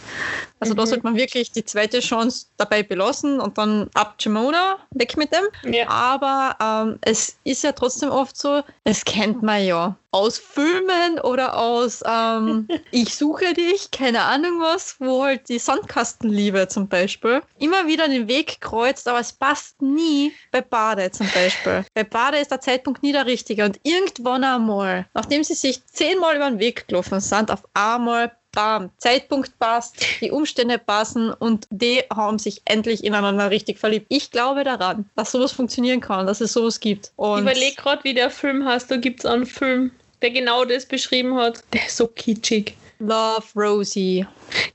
Also 0.59 0.73
da 0.73 0.83
Mhm. 0.83 0.87
sollte 0.87 1.03
man 1.03 1.15
wirklich 1.15 1.51
die 1.51 1.65
zweite 1.65 1.99
Chance 1.99 2.45
dabei 2.57 2.81
belassen 2.83 3.39
und 3.39 3.57
dann 3.57 3.89
ab 3.93 4.15
Jamona, 4.19 4.77
weg 4.91 5.17
mit 5.17 5.31
dem. 5.33 5.73
Ja. 5.73 5.89
Aber 5.89 6.55
ähm, 6.61 6.97
es 7.01 7.35
ist 7.43 7.63
ja 7.63 7.73
trotzdem 7.73 8.09
oft 8.09 8.37
so, 8.37 8.61
das 8.85 9.03
kennt 9.03 9.43
man 9.43 9.63
ja. 9.65 9.95
Aus 10.15 10.37
Filmen 10.37 11.19
oder 11.19 11.57
aus 11.57 12.01
ähm, 12.07 12.69
Ich 12.91 13.15
suche 13.15 13.53
dich, 13.53 13.91
keine 13.91 14.21
Ahnung 14.21 14.61
was, 14.61 14.95
wo 14.99 15.25
halt 15.25 15.49
die 15.49 15.59
Sandkastenliebe 15.59 16.69
zum 16.69 16.87
Beispiel 16.87 17.41
immer 17.59 17.85
wieder 17.85 18.07
den 18.07 18.29
Weg 18.29 18.61
kreuzt, 18.61 19.09
aber 19.09 19.19
es 19.19 19.33
passt 19.33 19.81
nie 19.81 20.31
bei 20.51 20.61
Bade 20.61 21.11
zum 21.11 21.27
Beispiel. 21.33 21.83
Bei 21.93 22.05
Bade 22.05 22.37
ist 22.37 22.51
der 22.51 22.61
Zeitpunkt 22.61 23.03
nie 23.03 23.11
der 23.11 23.25
richtige 23.25 23.65
und 23.65 23.77
irgendwann 23.83 24.45
einmal, 24.45 25.05
nachdem 25.13 25.43
sie 25.43 25.53
sich 25.53 25.85
zehnmal 25.85 26.37
über 26.37 26.49
den 26.49 26.59
Weg 26.59 26.87
gelaufen 26.87 27.19
sind, 27.19 27.51
auf 27.51 27.63
einmal 27.73 28.31
Bam, 28.53 28.89
Zeitpunkt 28.99 29.59
passt, 29.59 29.97
die 30.21 30.31
Umstände 30.31 30.79
passen 30.79 31.33
und 31.33 31.67
die 31.71 32.03
haben 32.09 32.39
sich 32.39 32.61
endlich 32.63 33.03
ineinander 33.03 33.51
richtig 33.51 33.79
verliebt. 33.79 34.05
Ich 34.07 34.31
glaube 34.31 34.63
daran, 34.63 35.09
dass 35.17 35.33
sowas 35.33 35.51
funktionieren 35.51 35.99
kann, 35.99 36.25
dass 36.25 36.39
es 36.39 36.53
sowas 36.53 36.79
gibt. 36.79 37.07
Ich 37.07 37.17
Und 37.17 37.41
überlege 37.41 37.75
gerade, 37.75 38.05
wie 38.05 38.13
der 38.13 38.29
Film 38.29 38.65
heißt. 38.65 38.89
Da 38.89 38.95
gibt 38.95 39.19
es 39.19 39.25
einen 39.25 39.45
Film, 39.45 39.91
der 40.25 40.31
genau 40.31 40.65
das 40.65 40.87
beschrieben 40.87 41.35
hat. 41.35 41.63
Der 41.71 41.85
ist 41.85 41.97
so 41.97 42.07
kitschig. 42.07 42.75
Love 42.97 43.43
Rosie 43.55 44.25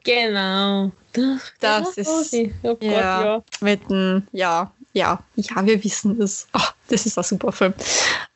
Genau. 0.05 0.93
Das, 1.13 1.53
Das 1.59 1.97
ist- 1.99 2.09
Rosi. 2.09 2.55
Oh 2.63 2.77
Gott, 2.77 2.83
ja. 2.85 3.25
ja. 3.25 3.43
mit 3.61 3.91
dem, 3.91 4.29
ja, 4.31 4.71
ja, 4.93 5.21
ja, 5.35 5.67
wir 5.67 5.83
wissen 5.83 6.21
es. 6.23 6.47
Ach, 6.53 6.73
das 6.91 7.07
ist 7.07 7.17
ein 7.19 7.25
super 7.25 7.53
Film. 7.53 7.75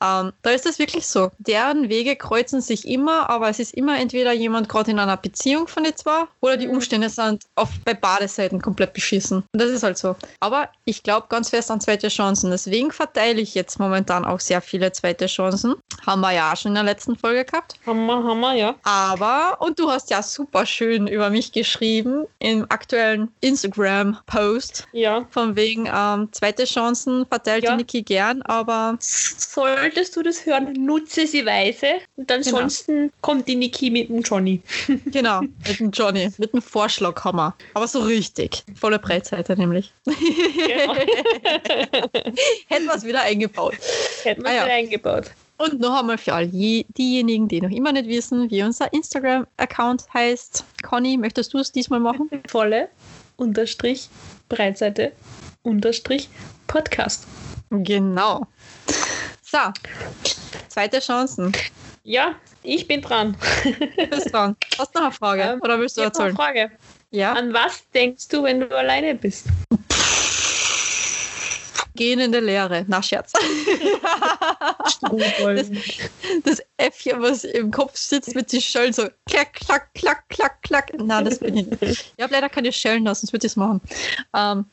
Ähm, 0.02 0.32
da 0.42 0.50
ist 0.50 0.66
es 0.66 0.78
wirklich 0.78 1.07
so. 1.07 1.30
Deren 1.38 1.88
Wege 1.88 2.16
kreuzen 2.16 2.61
sich 2.61 2.86
immer, 2.88 3.28
aber 3.30 3.48
es 3.48 3.59
ist 3.59 3.74
immer 3.74 3.98
entweder 3.98 4.32
jemand 4.32 4.68
gerade 4.68 4.90
in 4.90 4.98
einer 4.98 5.16
Beziehung 5.16 5.68
von 5.68 5.84
den 5.84 5.96
zwei 5.96 6.24
oder 6.40 6.57
die 6.57 6.66
Mhm. 6.68 6.74
Umstände 6.74 7.09
sind 7.09 7.44
auf, 7.55 7.68
bei 7.84 7.94
beide 7.94 8.28
Seiten 8.28 8.61
komplett 8.61 8.92
beschissen. 8.92 9.44
Und 9.52 9.61
das 9.61 9.70
ist 9.70 9.82
halt 9.82 9.98
so. 9.98 10.16
Aber 10.40 10.68
ich 10.84 11.02
glaube 11.02 11.26
ganz 11.28 11.50
fest 11.50 11.70
an 11.70 11.80
zweite 11.80 12.09
Chancen. 12.09 12.50
Deswegen 12.50 12.90
verteile 12.92 13.40
ich 13.40 13.55
jetzt 13.55 13.78
momentan 13.78 14.24
auch 14.24 14.40
sehr 14.40 14.61
viele 14.61 14.92
zweite 14.92 15.26
Chancen. 15.26 15.74
Haben 16.07 16.20
wir 16.20 16.32
ja 16.32 16.52
auch 16.52 16.57
schon 16.57 16.70
in 16.70 16.74
der 16.76 16.84
letzten 16.84 17.16
Folge 17.16 17.44
gehabt. 17.44 17.74
Hammer, 17.86 18.22
Hammer, 18.24 18.55
ja. 18.55 18.74
Aber, 18.84 19.57
und 19.61 19.78
du 19.78 19.90
hast 19.90 20.11
ja 20.11 20.22
super 20.22 20.66
schön 20.66 21.07
über 21.07 21.30
mich 21.30 21.52
geschrieben 21.52 22.26
im 22.38 22.66
aktuellen 22.68 23.32
Instagram-Post. 23.40 24.86
Ja. 24.92 25.26
Von 25.30 25.57
wegen 25.57 25.88
ähm, 25.92 26.28
zweite 26.32 26.64
Chancen 26.64 27.26
verteilt 27.26 27.64
Ja. 27.64 27.72
die 27.72 27.76
Niki 27.78 28.02
gern, 28.02 28.42
aber 28.45 28.97
Solltest 29.01 30.16
du 30.16 30.22
das 30.22 30.45
hören, 30.47 30.72
nutze 30.74 31.26
sie 31.26 31.45
weise. 31.47 31.86
Und 32.16 32.28
Genau. 32.28 32.38
ansonsten 32.59 33.12
kommt 33.20 33.49
die 33.49 33.57
Niki 33.57 33.90
mit 33.90 34.09
dem 34.09 34.20
Johnny. 34.22 34.61
genau, 35.07 35.40
mit 35.42 35.78
dem 35.80 35.90
Johnny, 35.90 36.30
mit 36.38 36.53
dem 36.53 36.62
Vorschlaghammer. 36.62 37.55
Aber 37.74 37.86
so 37.88 38.01
richtig. 38.01 38.62
Volle 38.74 38.99
Breitseite 38.99 39.57
nämlich. 39.57 39.92
Genau. 40.05 40.95
Hätten 42.68 42.86
wir 42.86 42.95
es 42.95 43.05
wieder 43.05 43.22
eingebaut. 43.22 43.74
Hätten 44.22 44.42
wir 44.42 44.51
Ah, 44.51 44.55
ja. 44.55 44.66
ja. 44.66 44.74
eingebaut. 44.74 45.30
Und 45.57 45.78
noch 45.80 45.99
einmal 46.01 46.18
für 46.18 46.34
all 46.34 46.49
die, 46.49 46.84
diejenigen, 46.99 47.47
die 47.47 47.61
noch 47.61 47.70
immer 47.70 47.92
nicht 47.92 48.09
wissen, 48.09 48.51
wie 48.51 48.62
unser 48.64 48.92
Instagram-Account 48.92 50.05
heißt. 50.12 50.64
Conny, 50.82 51.16
möchtest 51.16 51.55
du 51.55 51.59
es 51.59 51.70
diesmal 51.70 52.01
machen? 52.01 52.28
Volle, 52.49 52.88
Unterstrich, 53.36 54.09
Breitseite, 54.49 55.12
Unterstrich, 55.62 56.28
Podcast. 56.66 57.26
Genau. 57.70 58.46
So, 59.42 59.58
zweite 60.68 61.00
Chancen. 61.00 61.52
Ja, 62.02 62.34
ich 62.62 62.86
bin 62.86 63.00
dran. 63.00 63.36
Du 63.64 64.06
bist 64.08 64.32
dran. 64.32 64.56
Hast 64.78 64.94
du 64.94 64.98
noch 64.98 65.06
eine 65.06 65.14
Frage? 65.14 65.42
Ähm, 65.42 65.60
Oder 65.62 65.78
willst 65.78 65.96
du 65.96 66.02
Ich 66.02 66.06
hab 66.06 66.14
eine 66.16 66.24
erzählen? 66.30 66.36
Frage. 66.36 66.70
Ja. 67.10 67.32
An 67.32 67.52
was 67.54 67.82
denkst 67.94 68.28
du, 68.28 68.42
wenn 68.42 68.60
du 68.60 68.76
alleine 68.76 69.14
bist? 69.14 69.46
Gehen 71.96 72.18
in 72.18 72.32
der 72.32 72.40
Leere. 72.40 72.84
Na, 72.88 73.00
Scherz. 73.00 73.32
Strudel. 74.90 75.80
das 76.42 76.60
Äffchen, 76.76 77.22
was 77.22 77.44
im 77.44 77.70
Kopf 77.70 77.96
sitzt 77.96 78.34
mit 78.34 78.52
den 78.52 78.60
Schellen, 78.60 78.92
so 78.92 79.08
klack, 79.30 79.52
klack, 79.54 79.94
klack, 79.94 80.28
klack, 80.28 80.60
klack. 80.62 80.92
Na, 80.98 81.22
das 81.22 81.38
bin 81.38 81.56
ich 81.56 81.66
nicht. 81.80 82.12
Ich 82.16 82.22
habe 82.22 82.32
leider 82.32 82.48
keine 82.48 82.72
Schellen 82.72 83.04
sonst 83.06 83.32
würde 83.32 83.46
ich 83.46 83.52
es 83.52 83.56
machen. 83.56 83.80
Ähm, 84.34 84.64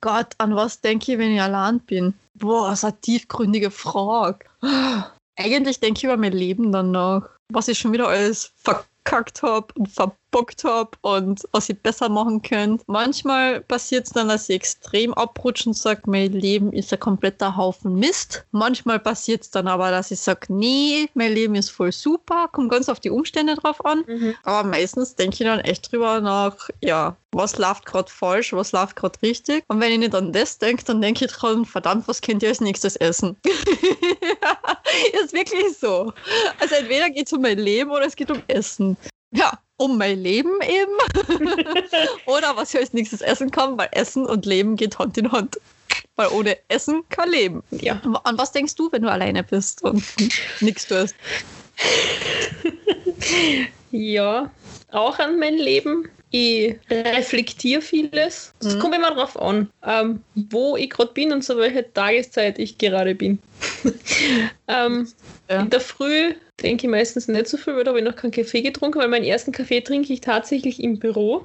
Gott, 0.00 0.34
an 0.38 0.54
was 0.54 0.80
denke 0.80 1.12
ich, 1.12 1.18
wenn 1.18 1.32
ich 1.32 1.40
allein 1.40 1.80
bin? 1.80 2.14
Boah, 2.34 2.72
ist 2.72 2.84
eine 2.84 3.00
tiefgründige 3.00 3.70
Frage. 3.70 4.46
Eigentlich 5.36 5.80
denke 5.80 5.98
ich 5.98 6.04
über 6.04 6.16
mein 6.16 6.32
Leben 6.32 6.72
danach. 6.72 7.28
Was 7.52 7.68
ich 7.68 7.78
schon 7.78 7.92
wieder 7.92 8.08
alles 8.08 8.52
verkackt 8.56 9.42
habe 9.42 9.68
und 9.78 9.88
verbockt 10.32 10.64
habe 10.64 10.90
und 11.02 11.42
was 11.52 11.68
ich 11.68 11.78
besser 11.78 12.08
machen 12.08 12.42
könnte. 12.42 12.82
Manchmal 12.86 13.60
passiert 13.60 14.06
es 14.06 14.12
dann, 14.12 14.28
dass 14.28 14.48
ich 14.48 14.56
extrem 14.56 15.14
abrutsche 15.14 15.68
und 15.68 15.74
sage, 15.74 16.02
mein 16.06 16.32
Leben 16.32 16.72
ist 16.72 16.92
ein 16.92 17.00
kompletter 17.00 17.56
Haufen 17.56 17.94
Mist. 17.96 18.44
Manchmal 18.50 18.98
passiert 18.98 19.42
es 19.42 19.50
dann 19.50 19.68
aber, 19.68 19.90
dass 19.90 20.10
ich 20.10 20.20
sage, 20.20 20.52
nee, 20.52 21.08
mein 21.14 21.32
Leben 21.32 21.54
ist 21.54 21.70
voll 21.70 21.92
super, 21.92 22.48
kommt 22.50 22.70
ganz 22.70 22.88
auf 22.88 23.00
die 23.00 23.10
Umstände 23.10 23.54
drauf 23.56 23.84
an. 23.84 24.04
Mhm. 24.06 24.34
Aber 24.42 24.66
meistens 24.68 25.14
denke 25.14 25.34
ich 25.34 25.46
dann 25.46 25.60
echt 25.60 25.92
drüber 25.92 26.20
nach, 26.20 26.70
ja, 26.82 27.16
was 27.32 27.56
läuft 27.58 27.86
gerade 27.86 28.10
falsch, 28.10 28.52
was 28.52 28.72
läuft 28.72 28.96
gerade 28.96 29.20
richtig. 29.22 29.64
Und 29.68 29.80
wenn 29.80 29.92
ich 29.92 29.98
nicht 29.98 30.14
an 30.14 30.32
das 30.32 30.58
denke, 30.58 30.84
dann 30.84 31.00
denke 31.00 31.24
ich 31.26 31.32
dran, 31.32 31.64
verdammt, 31.64 32.08
was 32.08 32.20
könnt 32.20 32.42
ihr 32.42 32.48
als 32.48 32.60
nächstes 32.60 32.96
essen? 32.96 33.36
ist 35.24 35.32
wirklich 35.32 35.78
so. 35.78 36.12
Also 36.60 36.74
entweder 36.74 37.10
geht 37.10 37.26
es 37.26 37.32
um 37.32 37.42
mein 37.42 37.58
Leben 37.58 37.90
oder 37.90 38.06
es 38.06 38.16
geht 38.16 38.30
um 38.30 38.42
Essen. 38.48 38.96
Ja, 39.34 39.58
um 39.82 39.98
mein 39.98 40.22
Leben 40.22 40.52
eben. 40.62 41.40
oder 42.26 42.56
was 42.56 42.72
ich 42.72 42.80
als 42.80 42.92
nächstes 42.92 43.20
essen 43.20 43.50
kann, 43.50 43.76
weil 43.76 43.88
Essen 43.90 44.26
und 44.26 44.46
Leben 44.46 44.76
geht 44.76 44.98
Hand 44.98 45.18
in 45.18 45.30
Hand. 45.32 45.58
Weil 46.14 46.28
ohne 46.28 46.56
Essen 46.68 47.02
kein 47.08 47.30
Leben. 47.30 47.62
Ja. 47.70 48.00
An 48.24 48.38
was 48.38 48.52
denkst 48.52 48.76
du, 48.76 48.90
wenn 48.92 49.02
du 49.02 49.10
alleine 49.10 49.42
bist 49.42 49.82
und 49.82 50.04
nichts 50.60 50.86
tust? 50.86 51.16
Ja, 53.90 54.50
auch 54.92 55.18
an 55.18 55.38
mein 55.38 55.56
Leben. 55.56 56.08
Ich 56.30 56.76
reflektiere 56.90 57.82
vieles. 57.82 58.54
Es 58.60 58.74
Mhm. 58.76 58.78
kommt 58.78 58.94
immer 58.94 59.10
darauf 59.14 59.38
an, 59.40 59.68
ähm, 59.86 60.22
wo 60.34 60.76
ich 60.76 60.88
gerade 60.88 61.12
bin 61.12 61.30
und 61.30 61.42
zu 61.42 61.58
welcher 61.58 61.92
Tageszeit 61.92 62.58
ich 62.58 62.78
gerade 62.78 63.14
bin. 63.14 63.38
ähm, 64.68 65.08
Ja. 65.52 65.60
In 65.60 65.68
der 65.68 65.80
Früh 65.80 66.34
denke 66.62 66.86
ich 66.86 66.90
meistens 66.90 67.28
nicht 67.28 67.46
so 67.46 67.58
viel, 67.58 67.76
weil 67.76 67.84
da 67.84 67.90
habe 67.90 67.98
ich 67.98 68.04
noch 68.06 68.16
keinen 68.16 68.30
Kaffee 68.30 68.62
getrunken, 68.62 68.98
weil 68.98 69.08
meinen 69.08 69.24
ersten 69.24 69.52
Kaffee 69.52 69.82
trinke 69.82 70.10
ich 70.10 70.22
tatsächlich 70.22 70.82
im 70.82 70.98
Büro. 70.98 71.44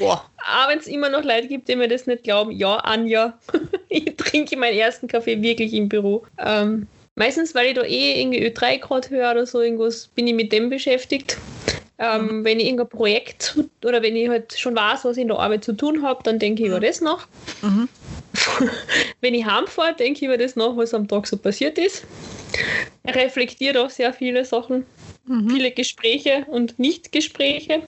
Boah. 0.00 0.28
Aber 0.38 0.72
wenn 0.72 0.80
es 0.80 0.88
immer 0.88 1.10
noch 1.10 1.22
Leute 1.22 1.46
gibt, 1.46 1.68
die 1.68 1.76
mir 1.76 1.86
das 1.86 2.08
nicht 2.08 2.24
glauben, 2.24 2.50
ja, 2.50 2.76
Anja, 2.78 3.38
ich 3.88 4.16
trinke 4.16 4.56
meinen 4.56 4.76
ersten 4.76 5.06
Kaffee 5.06 5.40
wirklich 5.42 5.74
im 5.74 5.88
Büro. 5.88 6.24
Ähm, 6.44 6.88
meistens, 7.14 7.54
weil 7.54 7.68
ich 7.68 7.74
da 7.74 7.82
eh 7.82 8.20
irgendwie 8.20 8.44
Ö3 8.44 8.78
gerade 8.78 9.10
höre 9.10 9.30
oder 9.30 9.46
so 9.46 9.60
irgendwas, 9.60 10.08
bin 10.08 10.26
ich 10.26 10.34
mit 10.34 10.50
dem 10.50 10.68
beschäftigt. 10.68 11.38
Ähm, 11.98 12.44
Wenn 12.44 12.58
ich 12.58 12.66
irgendein 12.66 12.88
Projekt 12.88 13.56
oder 13.84 14.02
wenn 14.02 14.16
ich 14.16 14.28
halt 14.28 14.58
schon 14.58 14.74
weiß, 14.74 15.04
was 15.04 15.16
ich 15.16 15.22
in 15.22 15.28
der 15.28 15.38
Arbeit 15.38 15.64
zu 15.64 15.72
tun 15.72 16.02
habe, 16.02 16.22
dann 16.24 16.40
denke 16.40 16.62
ich 16.62 16.68
über 16.68 16.80
das 16.80 17.00
nach. 17.00 17.28
Mhm. 17.62 17.88
wenn 19.20 19.34
ich 19.34 19.46
heimfahre, 19.46 19.94
denke 19.94 20.18
ich 20.18 20.24
über 20.24 20.36
das 20.36 20.56
nach, 20.56 20.76
was 20.76 20.92
am 20.92 21.06
Tag 21.06 21.26
so 21.26 21.36
passiert 21.36 21.78
ist. 21.78 22.04
Reflektiere 23.06 23.84
auch 23.84 23.90
sehr 23.90 24.12
viele 24.12 24.44
Sachen, 24.44 24.84
Mhm. 25.26 25.50
viele 25.50 25.70
Gespräche 25.72 26.46
und 26.48 26.78
Nicht-Gespräche. 26.78 27.82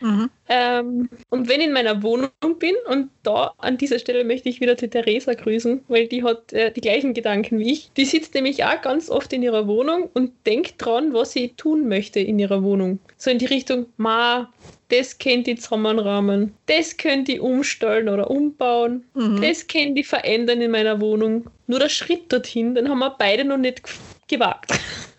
Mhm. 0.00 0.30
Ähm, 0.48 1.08
und 1.30 1.48
wenn 1.48 1.60
ich 1.60 1.66
in 1.66 1.72
meiner 1.72 2.02
Wohnung 2.02 2.30
bin, 2.58 2.74
und 2.86 3.08
da 3.22 3.54
an 3.58 3.78
dieser 3.78 3.98
Stelle 3.98 4.24
möchte 4.24 4.48
ich 4.48 4.60
wieder 4.60 4.74
die 4.74 4.88
Theresa 4.88 5.32
grüßen, 5.34 5.84
weil 5.88 6.06
die 6.06 6.22
hat 6.22 6.52
äh, 6.52 6.70
die 6.70 6.80
gleichen 6.80 7.14
Gedanken 7.14 7.58
wie 7.58 7.72
ich. 7.72 7.90
Die 7.96 8.04
sitzt 8.04 8.34
nämlich 8.34 8.64
auch 8.64 8.80
ganz 8.82 9.08
oft 9.08 9.32
in 9.32 9.42
ihrer 9.42 9.66
Wohnung 9.66 10.10
und 10.12 10.32
denkt 10.44 10.74
dran, 10.78 11.14
was 11.14 11.32
sie 11.32 11.48
tun 11.56 11.88
möchte 11.88 12.20
in 12.20 12.38
ihrer 12.38 12.62
Wohnung. 12.62 12.98
So 13.16 13.30
in 13.30 13.38
die 13.38 13.46
Richtung, 13.46 13.86
ma, 13.96 14.52
das 14.92 15.16
kennt 15.18 15.46
die 15.46 15.56
zusammenrahmen, 15.56 16.54
das 16.66 16.96
könnte 16.96 17.32
ich 17.32 17.40
umstellen 17.40 18.08
oder 18.08 18.30
umbauen, 18.30 19.04
Mhm. 19.14 19.40
das 19.40 19.66
könnte 19.66 20.00
ich 20.00 20.06
verändern 20.06 20.60
in 20.60 20.70
meiner 20.70 21.00
Wohnung. 21.00 21.46
nur 21.68 21.78
der 21.78 21.88
Schritt 21.88 22.30
dorthin, 22.30 22.74
den 22.74 22.88
haben 22.88 22.98
wir 22.98 23.16
beide 23.18 23.44
noch 23.44 23.56
nicht 23.56 23.80
gewagt. 24.28 24.72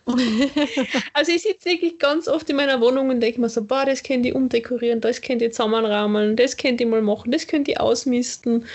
also 1.14 1.32
ich 1.32 1.42
sitze 1.42 1.70
wirklich 1.70 1.98
ganz 1.98 2.28
oft 2.28 2.50
in 2.50 2.58
meiner 2.58 2.80
Wohnung 2.82 3.10
und 3.10 3.22
denke 3.22 3.40
mir 3.42 3.50
so, 3.50 3.64
boah, 3.64 3.86
das 3.86 4.04
könnte 4.04 4.30
ich 4.30 4.36
umdekorieren, 4.36 5.02
das 5.02 5.22
könnte 5.22 5.46
ich 5.46 5.54
zusammenrahmen, 5.54 6.36
das 6.36 6.56
könnte 6.58 6.84
ich 6.84 6.90
mal 6.90 7.02
machen, 7.02 7.32
das 7.32 7.48
könnte 7.48 7.72
ich 7.72 7.80
ausmisten. 7.80 8.66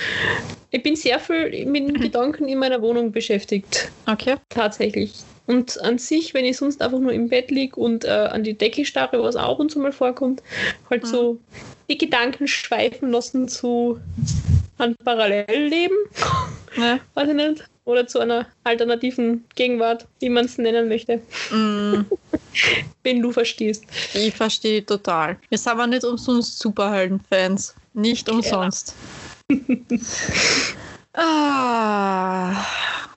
Ich 0.71 0.83
bin 0.83 0.97
sehr 0.97 1.21
viel 1.21 1.67
mit 1.67 1.89
den 1.89 1.95
Gedanken 2.01 2.49
in 2.49 2.59
meiner 2.59 2.81
Wohnung 2.83 3.13
beschäftigt. 3.13 3.91
Okay. 4.07 4.37
Tatsächlich. 4.49 5.13
Und 5.49 5.81
an 5.83 5.97
sich, 5.97 6.35
wenn 6.35 6.45
ich 6.45 6.59
sonst 6.59 6.83
einfach 6.83 6.99
nur 6.99 7.13
im 7.13 7.31
Bett 7.31 7.51
liege 7.51 7.75
und 7.77 8.05
äh, 8.05 8.11
an 8.11 8.45
die 8.45 8.53
Decke 8.53 8.85
starre, 8.85 9.23
was 9.23 9.35
auch 9.35 9.59
und 9.59 9.71
zu 9.71 9.79
mal 9.79 9.93
vorkommt, 9.93 10.43
halt 10.91 11.05
mhm. 11.05 11.09
so 11.09 11.39
die 11.89 11.97
Gedanken 11.97 12.47
schweifen 12.47 13.11
lassen 13.11 13.49
zu 13.49 13.99
einem 14.77 14.95
Parallellleben. 15.03 15.97
Ja. 16.77 17.01
Weiß 17.15 17.31
ich 17.31 17.35
nicht. 17.35 17.65
Oder 17.87 18.07
zu 18.07 18.19
einer 18.19 18.47
alternativen 18.65 19.47
Gegenwart, 19.55 20.07
wie 20.21 20.29
man 20.29 20.45
es 20.45 20.59
nennen 20.59 20.87
möchte. 20.87 21.23
Mm. 21.51 22.05
Wenn 23.03 23.23
du 23.23 23.33
verstehst. 23.33 23.85
Ich 24.13 24.35
verstehe 24.35 24.85
total. 24.85 25.39
Wir 25.49 25.57
sind 25.57 25.73
aber 25.73 25.87
nicht 25.87 26.05
umsonst 26.05 26.59
Superhelden-Fans. 26.59 27.75
Nicht 27.95 28.29
umsonst. 28.29 28.95
Ja. 29.51 29.57
ah. 31.23 32.65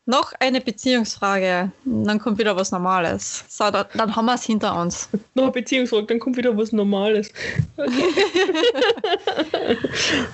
Noch 0.06 0.34
eine 0.40 0.62
Beziehungsfrage. 0.62 1.72
Dann 1.86 2.20
kommt 2.20 2.40
wieder 2.40 2.56
was 2.56 2.72
Normales. 2.72 3.46
So, 3.48 3.70
dann, 3.70 3.86
dann 3.94 4.16
haben 4.16 4.26
wir 4.26 4.34
es 4.34 4.44
hinter 4.44 4.80
uns. 4.80 5.10
Noch 5.36 5.44
eine 5.44 5.52
Beziehungsfrage, 5.52 6.08
dann 6.08 6.20
kommt 6.20 6.38
wieder 6.38 6.58
was 6.58 6.72
Normales. 6.72 7.32
Okay. 7.78 7.92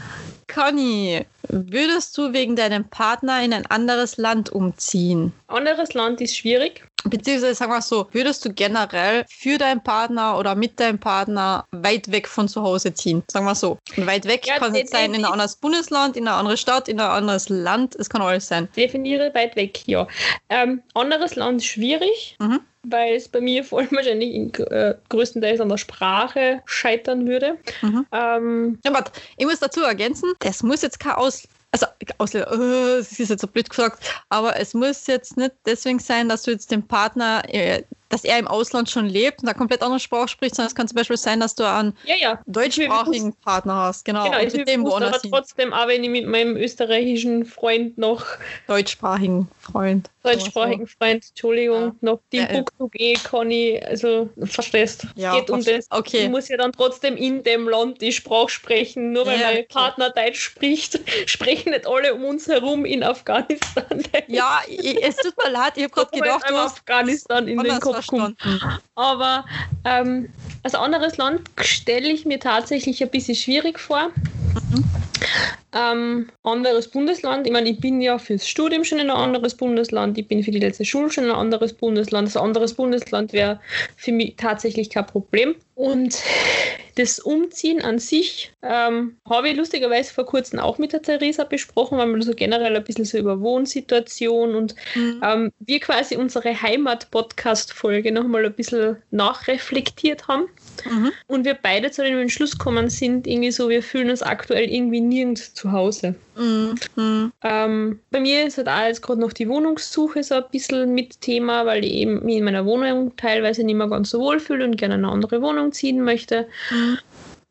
Conny, 0.47 1.25
würdest 1.49 2.17
du 2.17 2.33
wegen 2.33 2.55
deinem 2.55 2.85
Partner 2.85 3.43
in 3.43 3.53
ein 3.53 3.65
anderes 3.67 4.17
Land 4.17 4.49
umziehen? 4.49 5.33
Anderes 5.47 5.93
Land 5.93 6.21
ist 6.21 6.37
schwierig. 6.37 6.83
Beziehungsweise 7.03 7.55
sagen 7.55 7.71
wir 7.71 7.81
so, 7.81 8.07
würdest 8.11 8.43
du 8.43 8.53
generell 8.53 9.25
für 9.29 9.57
deinen 9.57 9.81
Partner 9.83 10.37
oder 10.37 10.55
mit 10.55 10.79
deinem 10.79 10.99
Partner 10.99 11.65
weit 11.71 12.11
weg 12.11 12.27
von 12.27 12.47
zu 12.47 12.61
Hause 12.63 12.93
ziehen? 12.93 13.23
Sagen 13.29 13.45
wir 13.45 13.55
so. 13.55 13.77
Und 13.95 14.07
weit 14.07 14.25
weg 14.25 14.45
ja, 14.45 14.57
kann 14.57 14.75
es 14.75 14.89
sein 14.89 15.13
in 15.13 15.23
ein 15.23 15.31
anderes 15.31 15.55
Bundesland, 15.55 16.17
in 16.17 16.27
eine 16.27 16.37
andere 16.37 16.57
Stadt, 16.57 16.87
in 16.87 16.99
ein 16.99 17.09
anderes 17.09 17.49
Land. 17.49 17.95
Es 17.95 18.09
kann 18.09 18.21
alles 18.21 18.47
sein. 18.47 18.67
Definiere 18.75 19.33
weit 19.33 19.55
weg, 19.55 19.87
ja. 19.87 20.07
Ähm, 20.49 20.81
anderes 20.93 21.35
Land 21.35 21.61
ist 21.61 21.67
schwierig. 21.67 22.35
Mhm 22.39 22.61
weil 22.89 23.15
es 23.15 23.27
bei 23.27 23.41
mir 23.41 23.63
vor 23.63 23.79
allem 23.79 23.91
wahrscheinlich 23.91 24.33
in, 24.33 24.53
äh, 24.53 24.95
größtenteils 25.09 25.59
an 25.59 25.69
der 25.69 25.77
Sprache 25.77 26.61
scheitern 26.65 27.27
würde. 27.27 27.57
Mhm. 27.81 28.05
Ähm, 28.11 28.79
ja, 28.83 28.93
warte, 28.93 29.11
ich 29.37 29.45
muss 29.45 29.59
dazu 29.59 29.81
ergänzen, 29.81 30.33
das 30.39 30.63
muss 30.63 30.81
jetzt 30.81 30.99
kein 30.99 31.13
Aus 31.13 31.47
also 31.71 31.85
Ausländer, 32.17 32.49
oh, 32.53 32.97
das 32.97 33.19
ist 33.19 33.29
jetzt 33.29 33.41
so 33.41 33.47
blöd 33.47 33.69
gesagt, 33.69 34.23
aber 34.29 34.57
es 34.57 34.73
muss 34.73 35.05
jetzt 35.07 35.37
nicht 35.37 35.51
deswegen 35.65 35.99
sein, 35.99 36.29
dass 36.29 36.43
du 36.43 36.51
jetzt 36.51 36.71
den 36.71 36.87
Partner 36.87 37.43
äh, 37.47 37.83
dass 38.09 38.23
er 38.23 38.39
im 38.39 38.47
Ausland 38.47 38.89
schon 38.89 39.07
lebt 39.07 39.41
und 39.41 39.49
eine 39.49 39.57
komplett 39.57 39.81
andere 39.81 39.99
Sprache 39.99 40.27
spricht, 40.27 40.55
sondern 40.55 40.69
es 40.69 40.75
kann 40.75 40.87
zum 40.87 40.95
Beispiel 40.95 41.17
sein, 41.17 41.39
dass 41.39 41.55
du 41.55 41.63
einen 41.63 41.95
ja, 42.05 42.15
ja. 42.15 42.39
deutschsprachigen 42.45 43.33
Partner 43.33 43.75
hast. 43.75 44.05
Genau, 44.05 44.25
genau 44.25 44.41
und 44.41 44.53
mit 44.53 44.67
dem 44.67 44.85
woanders 44.85 45.23
aber 45.23 45.37
trotzdem, 45.37 45.73
auch 45.73 45.87
wenn 45.87 46.03
ich 46.03 46.09
mit 46.09 46.27
meinem 46.27 46.55
österreichischen 46.55 47.45
Freund 47.45 47.97
noch 47.97 48.25
deutschsprachigen 48.67 49.47
Freund. 49.59 50.09
Deutschsprachigen 50.23 50.87
Freund, 50.87 51.25
Entschuldigung, 51.29 51.83
ja. 51.83 51.95
noch 52.01 52.19
Timbuktu 52.31 52.85
ja, 52.85 52.89
gehe 52.91 53.13
kann 53.15 53.49
ich, 53.49 53.85
also 53.85 54.29
verstehst, 54.43 55.07
ja, 55.15 55.39
geht 55.39 55.49
um 55.49 55.63
das. 55.63 55.87
Okay. 55.89 56.25
Ich 56.25 56.29
muss 56.29 56.49
ja 56.49 56.57
dann 56.57 56.73
trotzdem 56.73 57.15
in 57.15 57.43
dem 57.43 57.67
Land 57.69 58.01
die 58.01 58.11
Sprache 58.11 58.49
sprechen, 58.49 59.13
nur 59.13 59.25
weil 59.25 59.39
ja, 59.39 59.47
mein 59.47 59.57
okay. 59.57 59.67
Partner 59.69 60.09
Deutsch 60.09 60.39
spricht, 60.39 60.99
sprechen 61.25 61.71
nicht 61.71 61.87
alle 61.87 62.13
um 62.13 62.25
uns 62.25 62.47
herum 62.47 62.85
in 62.85 63.03
Afghanistan. 63.03 64.03
Ja, 64.27 64.61
es 65.01 65.15
tut 65.17 65.33
mir 65.43 65.51
leid, 65.51 65.73
ich 65.75 65.83
habe 65.83 65.93
gerade 65.93 66.11
gedacht, 66.11 66.49
du 66.49 66.55
hast 66.55 66.77
Afghanistan 66.77 67.47
in 67.47 67.59
den 67.59 67.79
Kopf 67.79 67.96
verstanden. 67.97 68.59
Aber 68.95 69.45
ähm, 69.83 70.29
als 70.63 70.75
anderes 70.75 71.17
Land 71.17 71.41
stelle 71.61 72.09
ich 72.09 72.25
mir 72.25 72.39
tatsächlich 72.39 73.01
ein 73.01 73.09
bisschen 73.09 73.35
schwierig 73.35 73.79
vor. 73.79 74.09
Mhm. 74.71 74.83
Ähm, 75.73 76.29
anderes 76.43 76.87
Bundesland. 76.87 77.45
Ich 77.45 77.53
meine, 77.53 77.69
ich 77.69 77.79
bin 77.79 78.01
ja 78.01 78.17
fürs 78.17 78.47
Studium 78.47 78.83
schon 78.83 78.99
in 78.99 79.09
ein 79.09 79.17
anderes 79.17 79.55
Bundesland. 79.55 80.17
Ich 80.17 80.27
bin 80.27 80.43
für 80.43 80.51
die 80.51 80.59
letzte 80.59 80.85
Schule 80.85 81.11
schon 81.11 81.25
in 81.25 81.31
ein 81.31 81.35
anderes 81.35 81.73
Bundesland. 81.73 82.27
Das 82.27 82.37
anderes 82.37 82.73
Bundesland 82.73 83.33
wäre 83.33 83.59
für 83.95 84.11
mich 84.11 84.35
tatsächlich 84.37 84.89
kein 84.89 85.05
Problem. 85.05 85.55
Und 85.75 86.23
das 86.95 87.19
Umziehen 87.19 87.83
an 87.83 87.99
sich 87.99 88.51
ähm, 88.63 89.17
habe 89.29 89.49
ich 89.49 89.55
lustigerweise 89.55 90.11
vor 90.11 90.25
kurzem 90.25 90.57
auch 90.57 90.79
mit 90.79 90.93
der 90.93 91.03
Theresa 91.03 91.43
besprochen, 91.43 91.99
weil 91.99 92.07
wir 92.07 92.23
so 92.23 92.33
generell 92.33 92.75
ein 92.75 92.83
bisschen 92.83 93.05
so 93.05 93.19
über 93.19 93.39
Wohnsituation 93.39 94.55
und 94.55 94.73
mhm. 94.95 95.21
ähm, 95.23 95.51
wir 95.59 95.79
quasi 95.79 96.15
unsere 96.15 96.59
Heimat-Podcast-Folge 96.59 98.11
nochmal 98.11 98.45
ein 98.45 98.53
bisschen 98.53 98.97
nachreflektiert 99.11 100.27
haben. 100.27 100.47
Mhm. 100.85 101.11
Und 101.27 101.45
wir 101.45 101.55
beide 101.55 101.91
zu 101.91 102.03
dem 102.03 102.19
Entschluss 102.19 102.57
gekommen 102.57 102.89
sind, 102.89 103.27
irgendwie 103.27 103.51
so, 103.51 103.69
wir 103.69 103.83
fühlen 103.83 104.09
uns 104.09 104.21
aktuell 104.21 104.69
irgendwie 104.69 105.01
nirgends 105.01 105.53
zu 105.53 105.71
Hause. 105.71 106.15
Mhm. 106.35 107.31
Ähm, 107.43 107.99
bei 108.11 108.19
mir 108.19 108.45
ist 108.45 108.57
halt 108.57 108.69
auch 108.69 108.85
jetzt 108.85 109.01
gerade 109.01 109.19
noch 109.19 109.33
die 109.33 109.49
Wohnungssuche 109.49 110.23
so 110.23 110.35
ein 110.35 110.43
bisschen 110.51 110.93
mit 110.93 111.21
Thema, 111.21 111.65
weil 111.65 111.83
ich 111.83 111.93
eben 111.93 112.23
mich 112.23 112.37
in 112.37 112.43
meiner 112.43 112.65
Wohnung 112.65 113.15
teilweise 113.17 113.63
nicht 113.63 113.75
mehr 113.75 113.87
ganz 113.87 114.11
so 114.11 114.19
wohl 114.19 114.39
fühle 114.39 114.65
und 114.65 114.77
gerne 114.77 114.95
eine 114.95 115.09
andere 115.09 115.41
Wohnung 115.41 115.71
ziehen 115.71 116.03
möchte. 116.03 116.47
Mhm. 116.69 116.99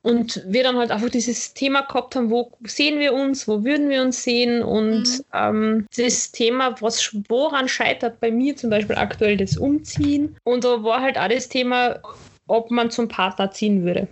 Und 0.07 0.45
wir 0.47 0.63
dann 0.63 0.77
halt 0.77 0.93
einfach 0.93 1.11
dieses 1.11 1.53
Thema 1.53 1.81
gehabt 1.81 2.15
haben, 2.15 2.31
wo 2.31 2.53
sehen 2.63 3.01
wir 3.01 3.13
uns, 3.13 3.49
wo 3.49 3.65
würden 3.65 3.89
wir 3.89 4.03
uns 4.03 4.23
sehen 4.23 4.63
und 4.63 5.03
mhm. 5.03 5.25
ähm, 5.35 5.87
das 5.97 6.31
Thema, 6.31 6.81
was 6.81 7.13
woran 7.29 7.67
scheitert 7.67 8.21
bei 8.21 8.31
mir 8.31 8.55
zum 8.55 8.71
Beispiel 8.71 8.95
aktuell 8.95 9.37
das 9.37 9.57
Umziehen. 9.57 10.37
Und 10.45 10.63
da 10.63 10.85
war 10.85 11.03
halt 11.03 11.19
auch 11.19 11.27
das 11.27 11.49
Thema, 11.49 11.99
ob 12.47 12.71
man 12.71 12.91
zum 12.91 13.09
Partner 13.09 13.51
ziehen 13.51 13.85
würde. 13.85 14.09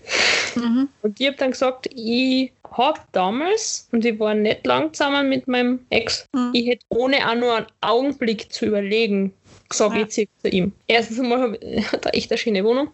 Mhm. 0.56 0.88
Und 1.02 1.20
ich 1.20 1.26
habe 1.26 1.36
dann 1.36 1.50
gesagt, 1.52 1.88
ich 1.94 2.52
habe 2.70 3.00
damals, 3.12 3.88
und 3.92 4.04
ich 4.04 4.18
war 4.18 4.34
nicht 4.34 4.66
lang 4.66 4.92
zusammen 4.92 5.28
mit 5.28 5.46
meinem 5.46 5.80
Ex, 5.90 6.28
mhm. 6.32 6.50
ich 6.52 6.66
hätte 6.66 6.84
ohne 6.88 7.28
auch 7.28 7.34
nur 7.34 7.56
einen 7.56 7.66
Augenblick 7.80 8.52
zu 8.52 8.66
überlegen, 8.66 9.32
gesagt, 9.68 9.96
ja. 9.96 10.02
ich 10.02 10.08
ziehe 10.08 10.28
zu 10.42 10.48
ihm. 10.48 10.72
Erstens 10.86 11.20
einmal 11.20 11.52
hat 11.92 12.06
er 12.06 12.14
echt 12.14 12.30
eine 12.30 12.38
schöne 12.38 12.64
Wohnung. 12.64 12.88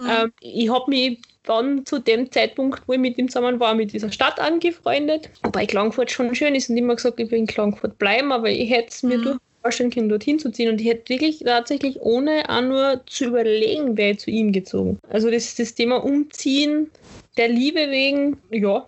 Mhm. 0.00 0.10
Ähm, 0.10 0.32
ich 0.40 0.70
habe 0.70 0.90
mich 0.90 1.18
dann 1.44 1.86
zu 1.86 1.98
dem 1.98 2.30
Zeitpunkt, 2.30 2.82
wo 2.86 2.92
ich 2.92 2.98
mit 2.98 3.18
ihm 3.18 3.28
zusammen 3.28 3.60
war, 3.60 3.74
mit 3.74 3.92
dieser 3.92 4.10
Stadt 4.10 4.40
angefreundet. 4.40 5.30
Wobei 5.42 5.64
Klagenfurt 5.64 6.10
schon 6.10 6.34
schön 6.34 6.54
ist 6.54 6.68
und 6.70 6.76
immer 6.76 6.96
gesagt, 6.96 7.20
ich 7.20 7.30
will 7.30 7.38
in 7.38 7.46
Klagenfurt 7.46 7.98
bleiben, 7.98 8.32
aber 8.32 8.50
ich 8.50 8.68
hätte 8.68 8.88
es 8.88 9.02
mir 9.02 9.18
mhm. 9.18 9.40
Vorstellen 9.66 9.90
können, 9.90 10.08
dorthin 10.08 10.38
zu 10.38 10.50
ziehen. 10.50 10.70
Und 10.70 10.80
ich 10.80 10.86
hätte 10.86 11.08
wirklich 11.08 11.40
tatsächlich 11.40 12.00
ohne 12.00 12.48
auch 12.48 12.60
nur 12.60 13.00
zu 13.06 13.24
überlegen, 13.26 13.96
wäre 13.96 14.12
ich 14.12 14.20
zu 14.20 14.30
ihm 14.30 14.52
gezogen. 14.52 14.98
Also 15.10 15.28
das, 15.28 15.56
das 15.56 15.74
Thema 15.74 15.96
Umziehen, 16.04 16.88
der 17.36 17.48
Liebe 17.48 17.90
wegen, 17.90 18.36
ja. 18.50 18.86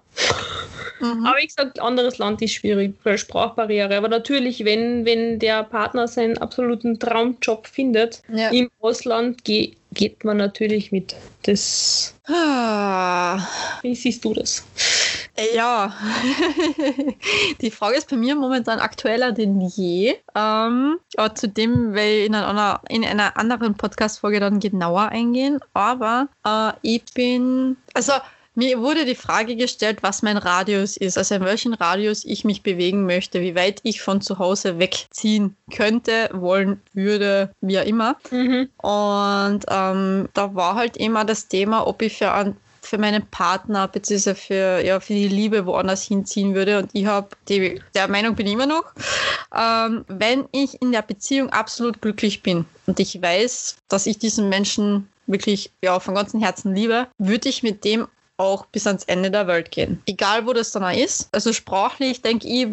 Mhm. 1.00 1.26
Aber 1.26 1.38
ich 1.40 1.48
gesagt, 1.48 1.80
anderes 1.80 2.18
Land 2.18 2.42
ist 2.42 2.52
schwierig, 2.52 2.94
weil 3.02 3.18
Sprachbarriere. 3.18 3.96
Aber 3.96 4.08
natürlich, 4.08 4.64
wenn, 4.64 5.04
wenn 5.04 5.40
der 5.40 5.64
Partner 5.64 6.06
seinen 6.06 6.38
absoluten 6.38 7.00
Traumjob 7.00 7.66
findet 7.66 8.22
ja. 8.32 8.50
im 8.50 8.70
Ausland, 8.80 9.44
geht, 9.44 9.76
geht 9.94 10.22
man 10.24 10.36
natürlich 10.36 10.92
mit. 10.92 11.16
Das. 11.42 12.14
Ah. 12.26 13.40
Wie 13.82 13.96
siehst 13.96 14.24
du 14.24 14.32
das? 14.32 14.64
Ja, 15.54 15.94
die 17.60 17.70
Frage 17.70 17.96
ist 17.96 18.10
bei 18.10 18.16
mir 18.16 18.34
momentan 18.34 18.80
aktueller 18.80 19.32
denn 19.32 19.60
je. 19.60 20.16
Ähm, 20.34 20.98
aber 21.16 21.34
zudem 21.34 21.94
werde 21.94 22.10
ich 22.10 22.26
in 22.26 22.34
einer, 22.34 22.80
in 22.88 23.04
einer 23.04 23.36
anderen 23.36 23.76
Podcast-Folge 23.76 24.40
dann 24.40 24.58
genauer 24.58 25.10
eingehen. 25.10 25.60
Aber 25.74 26.28
äh, 26.44 26.72
ich 26.82 27.04
bin, 27.14 27.76
also 27.94 28.14
mir 28.56 28.80
wurde 28.80 29.04
die 29.04 29.14
Frage 29.14 29.54
gestellt, 29.54 29.98
was 30.02 30.22
mein 30.22 30.36
Radius 30.36 30.96
ist, 30.96 31.16
also 31.16 31.36
in 31.36 31.44
welchem 31.44 31.74
Radius 31.74 32.24
ich 32.24 32.44
mich 32.44 32.64
bewegen 32.64 33.06
möchte, 33.06 33.40
wie 33.40 33.54
weit 33.54 33.78
ich 33.84 34.02
von 34.02 34.20
zu 34.20 34.40
Hause 34.40 34.80
wegziehen 34.80 35.56
könnte, 35.72 36.28
wollen 36.32 36.80
würde, 36.92 37.52
wie 37.60 37.78
auch 37.78 37.84
immer. 37.84 38.16
Mhm. 38.32 38.68
Und 38.78 39.64
ähm, 39.68 40.28
da 40.34 40.54
war 40.56 40.74
halt 40.74 40.96
immer 40.96 41.24
das 41.24 41.46
Thema, 41.46 41.86
ob 41.86 42.02
ich 42.02 42.18
für 42.18 42.32
einen 42.32 42.56
für 42.88 42.98
meinen 42.98 43.26
Partner 43.26 43.86
bzw. 43.86 44.34
für, 44.34 44.84
ja, 44.84 44.98
für 45.00 45.12
die 45.12 45.28
Liebe 45.28 45.66
woanders 45.66 46.04
hinziehen 46.04 46.54
würde. 46.54 46.78
Und 46.78 46.90
ich 46.94 47.06
habe 47.06 47.28
der 47.48 48.08
Meinung 48.08 48.34
bin 48.34 48.46
ich 48.46 48.54
immer 48.54 48.66
noch, 48.66 48.84
ähm, 49.54 50.04
wenn 50.08 50.46
ich 50.52 50.80
in 50.80 50.92
der 50.92 51.02
Beziehung 51.02 51.50
absolut 51.50 52.00
glücklich 52.00 52.42
bin 52.42 52.64
und 52.86 52.98
ich 52.98 53.20
weiß, 53.20 53.76
dass 53.88 54.06
ich 54.06 54.18
diesen 54.18 54.48
Menschen 54.48 55.08
wirklich 55.26 55.70
ja, 55.82 56.00
von 56.00 56.14
ganzem 56.14 56.40
Herzen 56.40 56.74
liebe, 56.74 57.06
würde 57.18 57.48
ich 57.48 57.62
mit 57.62 57.84
dem 57.84 58.08
auch 58.38 58.66
bis 58.66 58.86
ans 58.86 59.04
Ende 59.04 59.30
der 59.30 59.46
Welt 59.48 59.70
gehen. 59.70 60.00
Egal, 60.06 60.46
wo 60.46 60.52
das 60.52 60.70
dann 60.70 60.84
auch 60.84 60.96
ist. 60.96 61.28
Also 61.32 61.52
sprachlich, 61.52 62.22
denke 62.22 62.46
ich, 62.46 62.66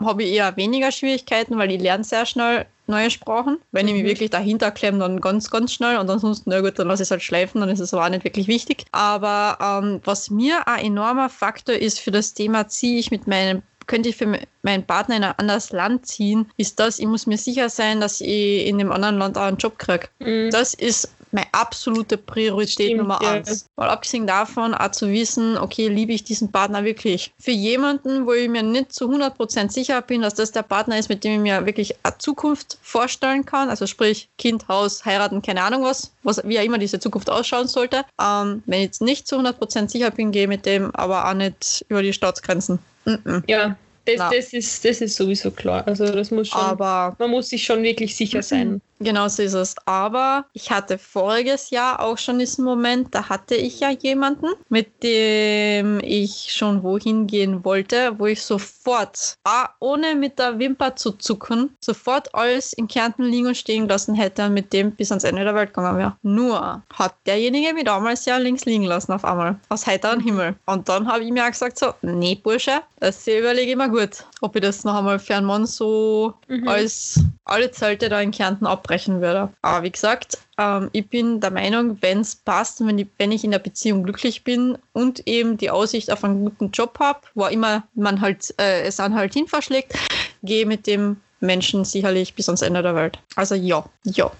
habe 0.00 0.22
ich 0.22 0.32
eher 0.32 0.56
weniger 0.56 0.92
Schwierigkeiten, 0.92 1.58
weil 1.58 1.72
ich 1.72 1.82
lerne 1.82 2.04
sehr 2.04 2.26
schnell 2.26 2.66
neue 2.86 3.10
Sprachen. 3.10 3.58
Wenn 3.72 3.88
ich 3.88 3.94
mich 3.94 4.02
mhm. 4.02 4.08
wirklich 4.08 4.30
dahinter 4.30 4.70
klemme, 4.70 4.98
dann 4.98 5.20
ganz, 5.20 5.50
ganz 5.50 5.72
schnell. 5.72 5.98
Und 5.98 6.10
ansonsten, 6.10 6.50
na 6.50 6.60
gut, 6.60 6.78
dann 6.78 6.88
lasse 6.88 7.02
ich 7.02 7.06
es 7.06 7.10
halt 7.10 7.22
schleifen, 7.22 7.60
dann 7.60 7.70
ist 7.70 7.80
es 7.80 7.94
aber 7.94 8.04
auch 8.04 8.10
nicht 8.10 8.24
wirklich 8.24 8.48
wichtig. 8.48 8.84
Aber 8.92 9.58
ähm, 9.60 10.00
was 10.04 10.30
mir 10.30 10.66
ein 10.68 10.86
enormer 10.86 11.28
Faktor 11.28 11.74
ist 11.74 12.00
für 12.00 12.10
das 12.10 12.34
Thema, 12.34 12.68
ziehe 12.68 12.98
ich 12.98 13.10
mit 13.10 13.26
meinem 13.26 13.62
könnte 13.86 14.08
ich 14.08 14.16
für 14.16 14.24
me- 14.24 14.40
meinen 14.62 14.86
Partner 14.86 15.16
in 15.16 15.24
ein 15.24 15.38
anderes 15.38 15.70
Land 15.70 16.06
ziehen, 16.06 16.50
ist 16.56 16.80
das, 16.80 16.98
ich 16.98 17.06
muss 17.06 17.26
mir 17.26 17.36
sicher 17.36 17.68
sein, 17.68 18.00
dass 18.00 18.22
ich 18.22 18.66
in 18.66 18.78
dem 18.78 18.90
anderen 18.90 19.18
Land 19.18 19.36
auch 19.36 19.42
einen 19.42 19.58
Job 19.58 19.78
kriege. 19.78 20.08
Mhm. 20.20 20.50
Das 20.50 20.72
ist 20.72 21.10
meine 21.34 21.48
absolute 21.52 22.16
Priorität 22.16 22.86
Stimmt, 22.86 22.98
Nummer 22.98 23.20
eins. 23.20 23.66
Mal 23.76 23.90
abgesehen 23.90 24.26
davon, 24.26 24.72
auch 24.72 24.90
zu 24.92 25.10
wissen, 25.10 25.58
okay, 25.58 25.88
liebe 25.88 26.12
ich 26.12 26.24
diesen 26.24 26.50
Partner 26.50 26.84
wirklich. 26.84 27.32
Für 27.38 27.50
jemanden, 27.50 28.26
wo 28.26 28.32
ich 28.32 28.48
mir 28.48 28.62
nicht 28.62 28.92
zu 28.92 29.10
100% 29.10 29.70
sicher 29.70 30.00
bin, 30.00 30.22
dass 30.22 30.34
das 30.34 30.52
der 30.52 30.62
Partner 30.62 30.98
ist, 30.98 31.08
mit 31.08 31.24
dem 31.24 31.32
ich 31.34 31.40
mir 31.40 31.66
wirklich 31.66 31.96
eine 32.02 32.16
Zukunft 32.18 32.78
vorstellen 32.82 33.44
kann, 33.44 33.68
also 33.68 33.86
sprich 33.86 34.28
Kind, 34.38 34.68
Haus, 34.68 35.04
heiraten, 35.04 35.42
keine 35.42 35.62
Ahnung 35.62 35.82
was, 35.82 36.12
was 36.22 36.40
wie 36.44 36.58
auch 36.58 36.64
immer 36.64 36.78
diese 36.78 37.00
Zukunft 37.00 37.28
ausschauen 37.28 37.66
sollte. 37.66 38.04
Ähm, 38.20 38.62
wenn 38.66 38.78
ich 38.78 38.86
jetzt 38.86 39.02
nicht 39.02 39.26
zu 39.26 39.36
100% 39.36 39.90
sicher 39.90 40.10
bin, 40.10 40.30
gehe 40.30 40.42
ich 40.42 40.48
mit 40.48 40.64
dem 40.64 40.94
aber 40.94 41.28
auch 41.28 41.34
nicht 41.34 41.84
über 41.88 42.02
die 42.02 42.12
Staatsgrenzen. 42.12 42.78
Mm-mm. 43.06 43.42
Ja, 43.48 43.76
das, 44.06 44.30
das, 44.30 44.52
ist, 44.52 44.84
das 44.84 45.00
ist 45.00 45.16
sowieso 45.16 45.50
klar. 45.50 45.86
Also 45.86 46.06
das 46.06 46.30
muss 46.30 46.48
schon, 46.48 46.60
Aber 46.60 47.16
man 47.18 47.30
muss 47.30 47.48
sich 47.48 47.64
schon 47.64 47.82
wirklich 47.82 48.14
sicher 48.14 48.42
sein. 48.42 48.80
Genau 49.00 49.28
so 49.28 49.42
ist 49.42 49.54
es. 49.54 49.74
Aber 49.86 50.46
ich 50.52 50.70
hatte 50.70 50.98
voriges 50.98 51.70
Jahr 51.70 52.00
auch 52.00 52.16
schon 52.16 52.38
diesen 52.38 52.64
Moment, 52.64 53.14
da 53.14 53.28
hatte 53.28 53.54
ich 53.54 53.80
ja 53.80 53.90
jemanden, 53.90 54.46
mit 54.68 55.02
dem 55.02 56.00
ich 56.02 56.52
schon 56.52 56.82
wohin 56.82 57.26
gehen 57.26 57.64
wollte, 57.64 58.18
wo 58.18 58.26
ich 58.26 58.42
sofort, 58.42 59.36
ohne 59.80 60.14
mit 60.14 60.38
der 60.38 60.58
Wimper 60.58 60.96
zu 60.96 61.12
zucken, 61.12 61.76
sofort 61.80 62.34
alles 62.34 62.72
in 62.72 62.88
Kärnten 62.88 63.24
liegen 63.24 63.48
und 63.48 63.56
stehen 63.56 63.88
lassen 63.88 64.14
hätte 64.14 64.46
und 64.46 64.54
mit 64.54 64.72
dem 64.72 64.92
bis 64.92 65.10
ans 65.10 65.24
Ende 65.24 65.44
der 65.44 65.54
Welt 65.54 65.74
gegangen 65.74 65.98
wäre. 65.98 66.16
Nur 66.22 66.82
hat 66.92 67.14
derjenige 67.26 67.74
mich 67.74 67.84
damals 67.84 68.24
ja 68.24 68.36
links 68.38 68.64
liegen 68.64 68.84
lassen 68.84 69.12
auf 69.12 69.24
einmal. 69.24 69.58
Aus 69.68 69.86
heiterem 69.86 70.20
Himmel. 70.20 70.54
Und 70.66 70.88
dann 70.88 71.06
habe 71.08 71.24
ich 71.24 71.30
mir 71.30 71.44
auch 71.44 71.50
gesagt 71.50 71.78
so, 71.78 71.92
nee, 72.02 72.36
Bursche, 72.36 72.80
das 73.00 73.26
überlege 73.26 73.72
ich 73.72 73.76
mir 73.76 73.90
gut, 73.94 74.24
ob 74.40 74.56
ich 74.56 74.62
das 74.62 74.84
noch 74.84 74.96
einmal 74.96 75.18
für 75.18 75.36
einen 75.36 75.46
Mann 75.46 75.66
so 75.66 76.34
Mhm. 76.48 76.66
als 76.66 77.20
alle 77.44 77.70
Zelte 77.70 78.08
da 78.08 78.20
in 78.20 78.32
Kärnten 78.32 78.66
abbrechen 78.66 79.20
würde. 79.20 79.50
Aber 79.62 79.84
wie 79.84 79.92
gesagt, 79.92 80.38
ähm, 80.58 80.90
ich 80.92 81.08
bin 81.08 81.40
der 81.40 81.50
Meinung, 81.52 81.98
wenn 82.00 82.20
es 82.20 82.34
passt 82.34 82.80
und 82.80 82.88
wenn 82.88 82.98
ich, 82.98 83.06
wenn 83.18 83.30
ich 83.32 83.44
in 83.44 83.52
der 83.52 83.60
Beziehung 83.60 84.02
glücklich 84.02 84.42
bin 84.42 84.76
und 84.92 85.26
eben 85.26 85.56
die 85.56 85.70
Aussicht 85.70 86.10
auf 86.10 86.24
einen 86.24 86.44
guten 86.44 86.70
Job 86.72 86.98
habe, 86.98 87.20
wo 87.34 87.46
immer 87.46 87.84
man 87.94 88.20
halt 88.20 88.52
äh, 88.58 88.82
es 88.82 88.96
dann 88.96 89.14
halt 89.14 89.32
hin 89.32 89.46
verschlägt, 89.46 89.94
gehe 90.42 90.66
mit 90.66 90.86
dem 90.86 91.16
Menschen 91.40 91.84
sicherlich 91.84 92.34
bis 92.34 92.48
ans 92.48 92.62
Ende 92.62 92.82
der 92.82 92.94
Welt. 92.96 93.18
Also 93.36 93.54
ja, 93.54 93.84
ja. 94.04 94.30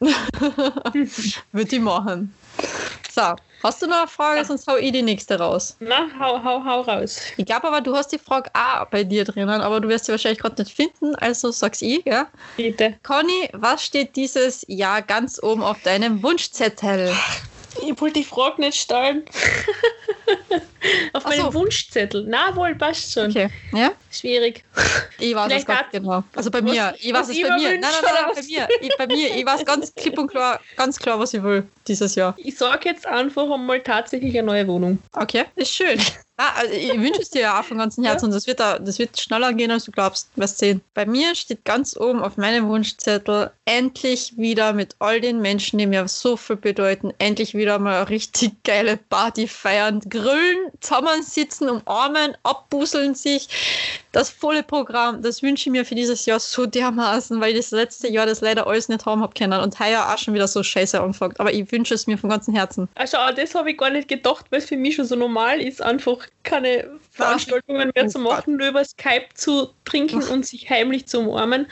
Würde 1.52 1.76
ich 1.76 1.80
machen. 1.80 2.34
So, 3.14 3.34
hast 3.62 3.82
du 3.82 3.86
noch 3.86 3.98
eine 3.98 4.06
Frage, 4.08 4.38
Ja. 4.38 4.44
sonst 4.44 4.66
hau 4.66 4.76
ich 4.76 4.92
die 4.92 5.02
nächste 5.02 5.38
raus. 5.38 5.76
Na, 5.80 6.06
hau, 6.18 6.42
hau, 6.42 6.64
hau 6.64 6.80
raus. 6.82 7.20
Ich 7.36 7.46
glaube 7.46 7.68
aber, 7.68 7.80
du 7.80 7.94
hast 7.96 8.08
die 8.12 8.18
Frage 8.18 8.50
auch 8.54 8.86
bei 8.86 9.04
dir 9.04 9.24
drinnen, 9.24 9.60
aber 9.60 9.80
du 9.80 9.88
wirst 9.88 10.06
sie 10.06 10.12
wahrscheinlich 10.12 10.40
gerade 10.40 10.62
nicht 10.62 10.74
finden, 10.74 11.14
also 11.16 11.50
sag's 11.50 11.82
ich, 11.82 12.04
ja? 12.04 12.26
Bitte. 12.56 12.94
Conny, 13.02 13.48
was 13.52 13.84
steht 13.84 14.16
dieses 14.16 14.64
Jahr 14.68 15.02
ganz 15.02 15.42
oben 15.42 15.62
auf 15.62 15.80
deinem 15.82 16.22
Wunschzettel? 16.22 17.14
Ich 17.82 18.00
wollte 18.00 18.20
die 18.20 18.24
Frage 18.24 18.60
nicht 18.60 18.78
stellen. 18.80 19.24
Auf 21.12 21.24
Ach 21.24 21.30
meinem 21.30 21.42
so. 21.42 21.54
Wunschzettel. 21.54 22.24
Na 22.28 22.54
wohl, 22.56 22.74
passt 22.74 23.12
schon. 23.12 23.30
Okay, 23.30 23.48
ja? 23.72 23.92
Schwierig. 24.10 24.64
Ich 25.18 25.34
weiß 25.34 25.52
es 25.52 25.64
ganz 25.64 25.90
genau. 25.92 26.24
Also 26.34 26.50
bei 26.50 26.62
was- 26.64 26.70
mir, 26.70 26.94
ich 26.98 27.12
weiß 27.12 27.28
was 27.28 27.36
es 27.36 27.42
bei 27.42 27.56
mir. 27.56 27.68
Nein, 27.70 27.80
nein, 27.80 27.90
nein, 28.02 28.24
bei 28.28 28.36
was? 28.36 28.46
mir. 28.48 28.68
Ich, 28.80 28.96
bei 28.98 29.06
mir, 29.06 29.36
ich 29.36 29.46
weiß 29.46 29.64
ganz 29.64 29.94
klipp 29.94 30.18
und 30.18 30.28
klar, 30.28 30.60
ganz 30.76 30.98
klar, 30.98 31.18
was 31.18 31.34
ich 31.34 31.42
will 31.42 31.66
dieses 31.86 32.14
Jahr. 32.14 32.34
Ich 32.38 32.56
sage 32.58 32.88
jetzt 32.88 33.06
einfach 33.06 33.48
einmal 33.50 33.80
tatsächlich 33.80 34.36
eine 34.36 34.46
neue 34.46 34.66
Wohnung. 34.66 34.98
Okay, 35.12 35.44
ist 35.56 35.72
schön. 35.74 36.00
Na, 36.38 36.44
also 36.56 36.72
ich 36.72 36.98
wünsche 36.98 37.20
es 37.20 37.28
dir 37.30 37.42
ja 37.42 37.60
auch 37.60 37.64
von 37.64 37.76
ganzem 37.76 38.04
Herzen 38.04 38.24
und 38.26 38.30
das 38.32 38.46
wird, 38.46 38.58
da, 38.58 38.78
das 38.78 38.98
wird 38.98 39.20
schneller 39.20 39.52
gehen, 39.52 39.70
als 39.70 39.84
du 39.84 39.92
glaubst. 39.92 40.30
Wirst 40.34 40.58
sehen. 40.58 40.80
Bei 40.94 41.04
mir 41.04 41.34
steht 41.34 41.64
ganz 41.64 41.94
oben 41.96 42.22
auf 42.22 42.38
meinem 42.38 42.68
Wunschzettel 42.68 43.50
endlich 43.66 44.36
wieder 44.38 44.72
mit 44.72 44.96
all 44.98 45.20
den 45.20 45.40
Menschen, 45.42 45.78
die 45.78 45.86
mir 45.86 46.08
so 46.08 46.38
viel 46.38 46.56
bedeuten, 46.56 47.12
endlich 47.18 47.54
wieder 47.54 47.78
mal 47.78 47.96
eine 48.00 48.08
richtig 48.08 48.62
geile 48.64 48.96
Party 48.96 49.46
feiern, 49.46 50.00
grillen, 50.22 50.70
zusammensitzen, 50.80 51.68
umarmen, 51.68 52.36
abbuseln 52.42 53.14
sich. 53.14 53.48
Das 54.12 54.28
volle 54.30 54.62
Programm, 54.62 55.22
das 55.22 55.42
wünsche 55.42 55.68
ich 55.68 55.72
mir 55.72 55.84
für 55.86 55.94
dieses 55.94 56.26
Jahr 56.26 56.38
so 56.38 56.66
dermaßen, 56.66 57.40
weil 57.40 57.52
ich 57.52 57.56
das 57.56 57.70
letzte 57.70 58.08
Jahr 58.08 58.26
das 58.26 58.42
leider 58.42 58.66
alles 58.66 58.88
nicht 58.88 59.06
haben 59.06 59.22
hab 59.22 59.34
können 59.34 59.58
und 59.60 59.80
heuer 59.80 60.06
auch 60.12 60.18
schon 60.18 60.34
wieder 60.34 60.46
so 60.46 60.62
scheiße 60.62 61.00
anfängt. 61.00 61.40
Aber 61.40 61.52
ich 61.52 61.72
wünsche 61.72 61.94
es 61.94 62.06
mir 62.06 62.18
von 62.18 62.28
ganzem 62.28 62.54
Herzen. 62.54 62.88
Also 62.94 63.16
an 63.16 63.34
das 63.34 63.54
habe 63.54 63.70
ich 63.70 63.78
gar 63.78 63.88
nicht 63.90 64.08
gedacht, 64.08 64.46
weil 64.50 64.58
es 64.58 64.66
für 64.66 64.76
mich 64.76 64.96
schon 64.96 65.06
so 65.06 65.16
normal 65.16 65.60
ist, 65.62 65.80
einfach 65.80 66.18
keine 66.42 66.90
Veranstaltungen 67.10 67.90
mehr 67.94 68.04
Oh 68.04 68.08
zu 68.08 68.18
Gott. 68.22 68.32
machen, 68.32 68.56
nur 68.56 68.68
über 68.68 68.84
Skype 68.84 69.26
zu 69.34 69.70
trinken 69.84 70.22
und 70.24 70.44
sich 70.46 70.68
heimlich 70.68 71.06
zu 71.06 71.20
umarmen. 71.20 71.66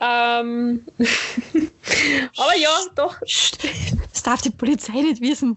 Ähm 0.00 0.84
Aber 2.36 2.56
ja, 2.56 2.70
doch, 2.94 3.16
das 3.20 4.22
darf 4.22 4.42
die 4.42 4.50
Polizei 4.50 4.92
nicht 4.92 5.20
wissen. 5.20 5.56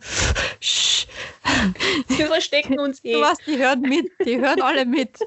Wir 2.07 2.27
verstecken 2.27 2.79
uns 2.79 3.03
eh. 3.03 3.13
Du 3.13 3.21
weißt, 3.21 3.41
die 3.45 3.57
hören 3.57 3.81
mit, 3.81 4.07
die 4.25 4.39
hören 4.39 4.61
alle 4.61 4.85
mit. 4.85 5.17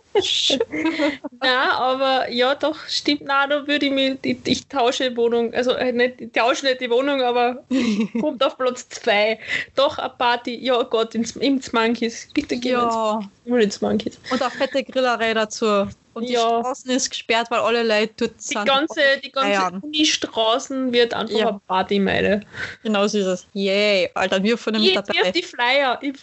Nein, 1.41 1.69
aber 1.71 2.29
ja, 2.31 2.55
doch, 2.55 2.77
stimmt. 2.89 3.23
Nein, 3.23 3.51
da 3.51 3.67
würde 3.67 3.87
ich 3.87 3.93
mir, 3.93 4.19
ich, 4.23 4.39
ich 4.45 4.67
tausche 4.69 5.17
Wohnung, 5.17 5.53
also 5.55 5.73
äh, 5.73 5.93
nicht, 5.93 6.21
ich 6.21 6.33
tausche 6.33 6.67
nicht 6.67 6.81
die 6.81 6.91
Wohnung, 6.91 7.23
aber 7.23 7.63
kommt 8.21 8.43
auf 8.43 8.57
Platz 8.59 8.89
zwei. 8.89 9.39
Doch, 9.75 9.99
eine 9.99 10.11
Party, 10.19 10.57
ja 10.65 10.83
Gott, 10.83 11.15
ins, 11.15 11.37
ins 11.37 11.73
Monkeys. 11.73 12.29
Bitte 12.35 12.57
geh 12.57 12.71
ja. 12.71 13.21
Mal 13.47 13.63
ins 13.63 13.81
Monkeys. 13.81 14.19
und 14.31 14.41
eine 14.43 14.51
fette 14.51 14.83
Grillerei 14.85 15.35
dazu. 15.35 15.87
Und 16.15 16.29
die 16.29 16.33
Ja. 16.33 16.61
Straßen 16.61 16.91
ist 16.91 17.11
gesperrt, 17.11 17.47
weil 17.51 17.61
alle 17.61 17.85
Leute 17.85 18.13
dort 18.17 18.33
Die 18.39 18.43
sind. 18.43 18.67
ganze, 18.67 19.01
die 19.23 19.31
ganze. 19.31 19.81
Unistraßen 19.87 20.93
wird 20.93 21.15
einfach 21.15 21.39
Ja. 21.39 21.49
eine 21.51 21.61
Partymeile. 21.69 22.41
Genau 22.83 23.07
so 23.07 23.19
ist 23.19 23.27
es. 23.27 23.47
Yay, 23.53 24.11
Alter, 24.15 24.43
wir 24.43 24.59
von 24.59 24.73
dem 24.73 24.83
mit 24.83 24.95
Jetzt 24.95 25.09
dabei. 25.09 25.23
wirf 25.27 25.33
die 25.33 25.43
Flyer. 25.45 25.97
Ich 26.03 26.15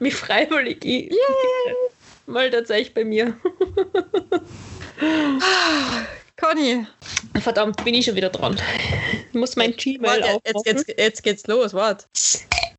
mich 0.00 0.14
freiwillig. 0.16 0.84
Ich, 0.84 1.12
mal 2.26 2.50
tatsächlich 2.50 2.94
bei 2.94 3.04
mir. 3.04 3.38
Conny, 6.36 6.86
Verdammt, 7.40 7.84
bin 7.84 7.94
ich 7.94 8.06
schon 8.06 8.16
wieder 8.16 8.30
dran. 8.30 8.60
Ich 9.28 9.34
muss 9.38 9.56
mein 9.56 9.72
Gmail 9.72 10.02
warte, 10.02 10.40
jetzt, 10.44 10.56
aufmachen. 10.56 10.78
jetzt, 10.78 10.98
jetzt 10.98 11.22
geht's 11.22 11.46
los, 11.46 11.74
warte. 11.74 12.06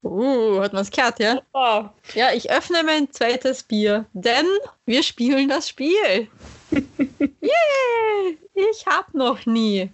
Uh, 0.04 0.60
hat 0.62 0.74
man's 0.74 0.90
gehört, 0.90 1.20
ja? 1.20 1.42
Oh, 1.54 1.86
Ja, 2.16 2.34
ich 2.34 2.50
öffne 2.52 2.84
mein 2.84 3.12
zweites 3.12 3.64
Bier, 3.64 4.06
denn 4.14 4.48
wir 4.86 5.04
spielen 5.04 5.48
das 5.50 5.70
Spiel. 5.70 6.28
Yay! 6.72 8.38
Ich 8.54 8.86
hab 8.88 9.14
noch 9.14 9.46
nie. 9.46 9.90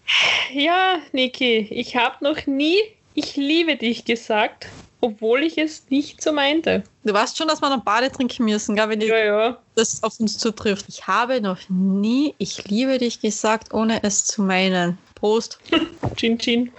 Ja, 0.54 1.00
Niki, 1.12 1.68
ich 1.70 1.96
habe 1.96 2.24
noch 2.24 2.46
nie 2.46 2.80
ich 3.18 3.36
liebe 3.36 3.76
dich 3.78 4.06
gesagt, 4.06 4.68
obwohl 5.08 5.44
ich 5.44 5.58
es 5.58 5.84
nicht 5.90 6.22
so 6.22 6.32
meinte. 6.34 6.84
Du 7.04 7.14
weißt 7.14 7.38
schon, 7.38 7.48
dass 7.48 7.62
wir 7.62 7.70
noch 7.70 7.84
Bade 7.84 8.12
trinken 8.12 8.44
müssen, 8.46 8.76
gell, 8.76 8.90
wenn 8.90 9.02
Ja, 9.02 9.18
ja. 9.18 9.58
das 9.76 10.04
auf 10.04 10.20
uns 10.20 10.38
zutrifft. 10.38 10.86
Ich 10.90 11.08
habe 11.08 11.40
noch 11.42 11.60
nie 11.70 12.36
ich 12.38 12.68
liebe 12.68 12.98
dich 12.98 13.22
gesagt, 13.22 13.74
ohne 13.74 14.04
es 14.04 14.26
zu 14.26 14.42
meinen. 14.42 14.98
Prost. 15.16 15.58
Chin 16.16 16.38
Chin. 16.38 16.72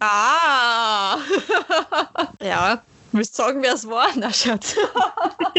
Ah! 0.00 1.18
ja. 2.42 2.82
Willst 3.12 3.38
du 3.38 3.42
sagen, 3.42 3.62
wer 3.62 3.74
es 3.74 3.86
war? 3.86 4.08
Na, 4.16 4.32
Schatz. 4.32 4.74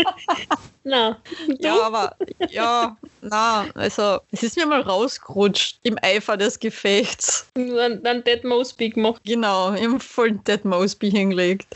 Na, 0.84 1.18
du? 1.48 1.56
Ja, 1.60 1.82
aber, 1.82 2.16
ja, 2.50 2.98
na, 3.22 3.66
also, 3.76 4.20
es 4.32 4.44
ist 4.44 4.58
mir 4.58 4.66
mal 4.66 4.82
rausgerutscht 4.82 5.80
im 5.84 5.98
Eifer 6.02 6.36
des 6.36 6.60
Gefechts. 6.60 7.48
Dann, 7.54 8.04
dann 8.04 8.24
Dead 8.24 8.44
Mosby 8.44 8.90
gemacht. 8.90 9.22
Genau, 9.24 9.72
im 9.74 10.02
vollen 10.02 10.44
Dead 10.44 10.66
Mosby 10.66 11.10
hingelegt. 11.10 11.68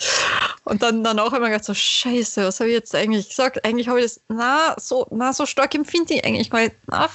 Und 0.65 0.83
dann 0.83 1.05
danach 1.05 1.27
habe 1.27 1.37
ich 1.37 1.41
mir 1.41 1.49
gedacht, 1.51 1.63
so, 1.63 1.73
scheiße, 1.73 2.43
was 2.43 2.59
habe 2.59 2.69
ich 2.69 2.75
jetzt 2.75 2.93
eigentlich 2.93 3.29
gesagt? 3.29 3.63
Eigentlich 3.63 3.87
habe 3.87 3.99
ich 3.99 4.05
das, 4.05 4.19
na, 4.27 4.75
so, 4.77 5.07
na, 5.11 5.31
so 5.31 5.45
stark 5.45 5.73
empfinde 5.73 6.15
ich 6.15 6.25
eigentlich 6.25 6.49
gar 6.49 6.61
nicht. 6.61 6.75
Na, 6.87 7.09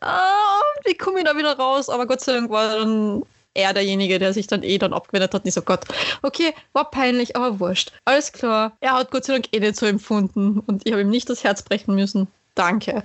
ah, 0.00 0.60
wie 0.84 0.94
komme 0.94 1.18
ich 1.18 1.24
da 1.24 1.36
wieder 1.36 1.56
raus? 1.56 1.88
Aber 1.88 2.06
Gott 2.06 2.20
sei 2.20 2.34
Dank 2.34 2.50
war 2.50 2.76
dann 2.76 3.24
er 3.56 3.72
derjenige, 3.72 4.18
der 4.18 4.32
sich 4.32 4.46
dann 4.46 4.62
eh 4.62 4.78
dann 4.78 4.92
abgewendet 4.92 5.34
hat. 5.34 5.42
Und 5.42 5.48
ich 5.48 5.54
so, 5.54 5.62
Gott, 5.62 5.84
okay, 6.22 6.54
war 6.72 6.90
peinlich, 6.90 7.36
aber 7.36 7.60
wurscht. 7.60 7.92
Alles 8.04 8.32
klar. 8.32 8.76
Er 8.80 8.92
hat 8.92 9.10
Gott 9.10 9.24
sei 9.24 9.34
Dank 9.34 9.46
eh 9.52 9.60
nicht 9.60 9.76
so 9.76 9.86
empfunden. 9.86 10.62
Und 10.66 10.82
ich 10.84 10.92
habe 10.92 11.02
ihm 11.02 11.10
nicht 11.10 11.28
das 11.28 11.44
Herz 11.44 11.62
brechen 11.62 11.94
müssen. 11.94 12.28
Danke. 12.54 13.02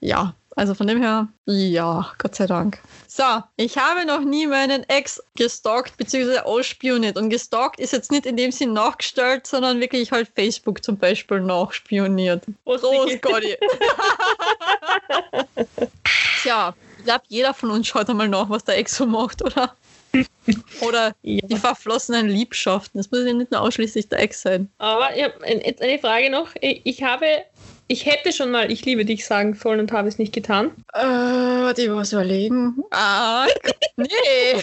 Ja, 0.00 0.34
also 0.56 0.72
von 0.72 0.86
dem 0.86 1.02
her, 1.02 1.28
ja, 1.44 2.10
Gott 2.16 2.34
sei 2.34 2.46
Dank. 2.46 2.80
So, 3.06 3.42
ich 3.56 3.76
habe 3.76 4.06
noch 4.06 4.20
nie 4.20 4.46
meinen 4.46 4.88
Ex 4.88 5.22
gestalkt 5.36 5.98
bzw. 5.98 6.38
ausspioniert. 6.38 7.18
Und 7.18 7.28
gestalkt 7.28 7.78
ist 7.78 7.92
jetzt 7.92 8.10
nicht 8.10 8.24
in 8.24 8.38
dem 8.38 8.50
Sinn 8.50 8.72
nachgestellt, 8.72 9.46
sondern 9.46 9.80
wirklich 9.80 10.12
halt 10.12 10.30
Facebook 10.34 10.82
zum 10.82 10.96
Beispiel 10.96 11.40
nachspioniert. 11.40 12.44
Prost. 12.64 13.20
Gotti. 13.20 13.56
Tja, 16.42 16.74
glaube, 17.06 17.24
jeder 17.28 17.54
von 17.54 17.70
uns 17.70 17.86
schaut 17.86 18.10
einmal 18.10 18.28
nach, 18.28 18.50
was 18.50 18.64
der 18.64 18.76
Ex 18.76 18.96
so 18.96 19.06
macht, 19.06 19.42
oder? 19.42 19.74
Oder 20.80 21.14
Ja. 21.22 21.46
die 21.46 21.56
verflossenen 21.56 22.28
Liebschaften. 22.28 22.98
Das 22.98 23.10
muss 23.10 23.26
ja 23.26 23.32
nicht 23.34 23.50
nur 23.50 23.60
ausschließlich 23.60 24.08
der 24.08 24.20
Ex 24.20 24.42
sein. 24.42 24.70
Aber 24.78 25.14
ich 25.14 25.22
jetzt 25.64 25.82
eine 25.82 25.98
Frage 25.98 26.30
noch. 26.30 26.48
Ich 26.60 26.80
ich 26.84 27.02
habe 27.02 27.26
Ich 27.88 28.06
hätte 28.06 28.32
schon 28.32 28.50
mal 28.50 28.70
Ich 28.70 28.84
liebe 28.84 29.04
dich 29.04 29.26
sagen 29.26 29.54
sollen 29.54 29.80
und 29.80 29.92
habe 29.92 30.08
es 30.08 30.18
nicht 30.18 30.32
getan. 30.32 30.70
Äh, 30.94 31.02
warte, 31.02 31.82
ich 31.82 31.90
muss 31.90 32.12
überlegen. 32.12 32.82
Ah, 32.92 33.46
nee. 33.96 34.06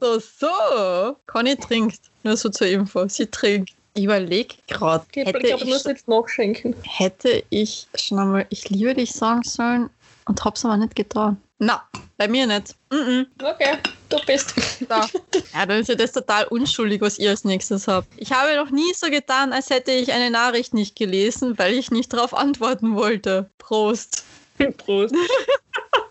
so, 0.00 0.18
so. 0.18 1.16
Conny 1.26 1.56
trinkt. 1.56 2.00
Nur 2.22 2.36
so 2.36 2.48
zur 2.48 2.68
Info. 2.68 3.06
Sie 3.08 3.26
trinkt. 3.26 3.70
Ich 3.94 4.04
überlege 4.04 4.56
gerade. 4.66 5.04
Ich 5.14 5.24
Hätte 5.24 5.38
glaube, 5.38 5.64
ich 5.64 5.70
muss 5.70 5.80
ich, 5.82 5.86
jetzt 5.86 6.08
nachschenken. 6.08 6.74
hätte 6.82 7.44
ich 7.50 7.86
schon 7.94 8.18
einmal 8.18 8.46
Ich 8.50 8.68
liebe 8.68 8.92
dich 8.94 9.12
sagen 9.12 9.42
sollen 9.44 9.88
und 10.26 10.44
hab's 10.44 10.64
aber 10.64 10.76
nicht 10.76 10.96
getan. 10.96 11.40
Na, 11.58 11.88
bei 12.16 12.26
mir 12.26 12.46
nicht. 12.48 12.74
Mm 12.90 12.96
-mm. 12.96 13.26
Okay, 13.40 13.78
du 14.08 14.18
bist. 14.26 14.52
Da. 14.88 15.06
Ja, 15.54 15.64
dann 15.66 15.80
ist 15.80 15.88
ja 15.88 15.94
das 15.94 16.10
total 16.10 16.46
unschuldig, 16.48 17.00
was 17.00 17.18
ihr 17.20 17.30
als 17.30 17.44
nächstes 17.44 17.86
habt. 17.86 18.08
Ich 18.16 18.32
habe 18.32 18.56
noch 18.56 18.70
nie 18.70 18.92
so 18.94 19.08
getan, 19.08 19.52
als 19.52 19.70
hätte 19.70 19.92
ich 19.92 20.12
eine 20.12 20.30
Nachricht 20.30 20.74
nicht 20.74 20.96
gelesen, 20.96 21.56
weil 21.56 21.74
ich 21.74 21.92
nicht 21.92 22.12
darauf 22.12 22.34
antworten 22.34 22.96
wollte. 22.96 23.48
Prost. 23.58 24.24
Prost. 24.78 25.14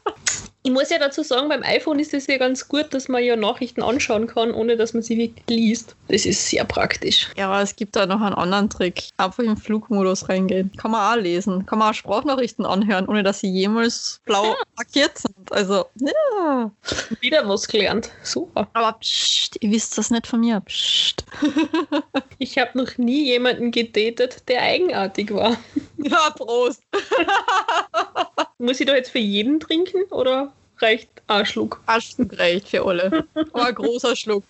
Ich 0.65 0.71
muss 0.71 0.89
ja 0.89 0.97
dazu 0.97 1.23
sagen, 1.23 1.49
beim 1.49 1.61
iPhone 1.63 1.99
ist 1.99 2.13
es 2.13 2.27
ja 2.27 2.37
ganz 2.37 2.69
gut, 2.69 2.93
dass 2.93 3.09
man 3.09 3.21
ja 3.21 3.35
Nachrichten 3.35 3.83
anschauen 3.83 4.27
kann, 4.27 4.51
ohne 4.53 4.77
dass 4.77 4.93
man 4.93 5.03
sie 5.03 5.17
wirklich 5.17 5.45
liest. 5.49 5.97
Das 6.07 6.25
ist 6.25 6.47
sehr 6.47 6.63
praktisch. 6.63 7.29
Ja, 7.35 7.49
aber 7.49 7.61
es 7.61 7.75
gibt 7.75 7.97
da 7.97 8.05
noch 8.05 8.21
einen 8.21 8.35
anderen 8.35 8.69
Trick. 8.69 9.03
Einfach 9.17 9.43
im 9.43 9.57
Flugmodus 9.57 10.29
reingehen. 10.29 10.71
Kann 10.77 10.91
man 10.91 11.01
auch 11.01 11.21
lesen. 11.21 11.65
Kann 11.65 11.79
man 11.79 11.91
auch 11.91 11.93
Sprachnachrichten 11.93 12.65
anhören, 12.65 13.09
ohne 13.09 13.23
dass 13.23 13.41
sie 13.41 13.49
jemals 13.49 14.21
blau 14.23 14.55
markiert 14.77 15.17
sind. 15.17 15.51
Also, 15.51 15.85
ja. 15.95 16.71
Wieder 17.19 17.47
was 17.49 17.67
gelernt. 17.67 18.11
Super. 18.23 18.69
Aber 18.71 18.93
pst, 18.99 19.57
ihr 19.59 19.71
wisst 19.71 19.97
das 19.97 20.11
nicht 20.11 20.27
von 20.27 20.39
mir. 20.39 20.61
Pst. 20.61 21.25
Ich 22.39 22.57
habe 22.57 22.77
noch 22.77 22.97
nie 22.97 23.25
jemanden 23.25 23.71
gedatet, 23.71 24.49
der 24.49 24.61
eigenartig 24.63 25.33
war. 25.33 25.55
Ja, 25.97 26.29
Prost. 26.31 26.83
Muss 28.57 28.79
ich 28.79 28.85
da 28.85 28.95
jetzt 28.95 29.11
für 29.11 29.19
jeden 29.19 29.59
trinken 29.59 30.03
oder 30.11 30.52
reicht 30.83 31.09
ein 31.27 31.45
Schluck? 31.45 31.81
Ein 31.85 32.01
Schluck 32.01 32.37
reicht 32.37 32.67
für 32.69 32.85
alle. 32.85 33.25
Aber 33.53 33.65
ein 33.65 33.75
großer 33.75 34.15
Schluck. 34.15 34.43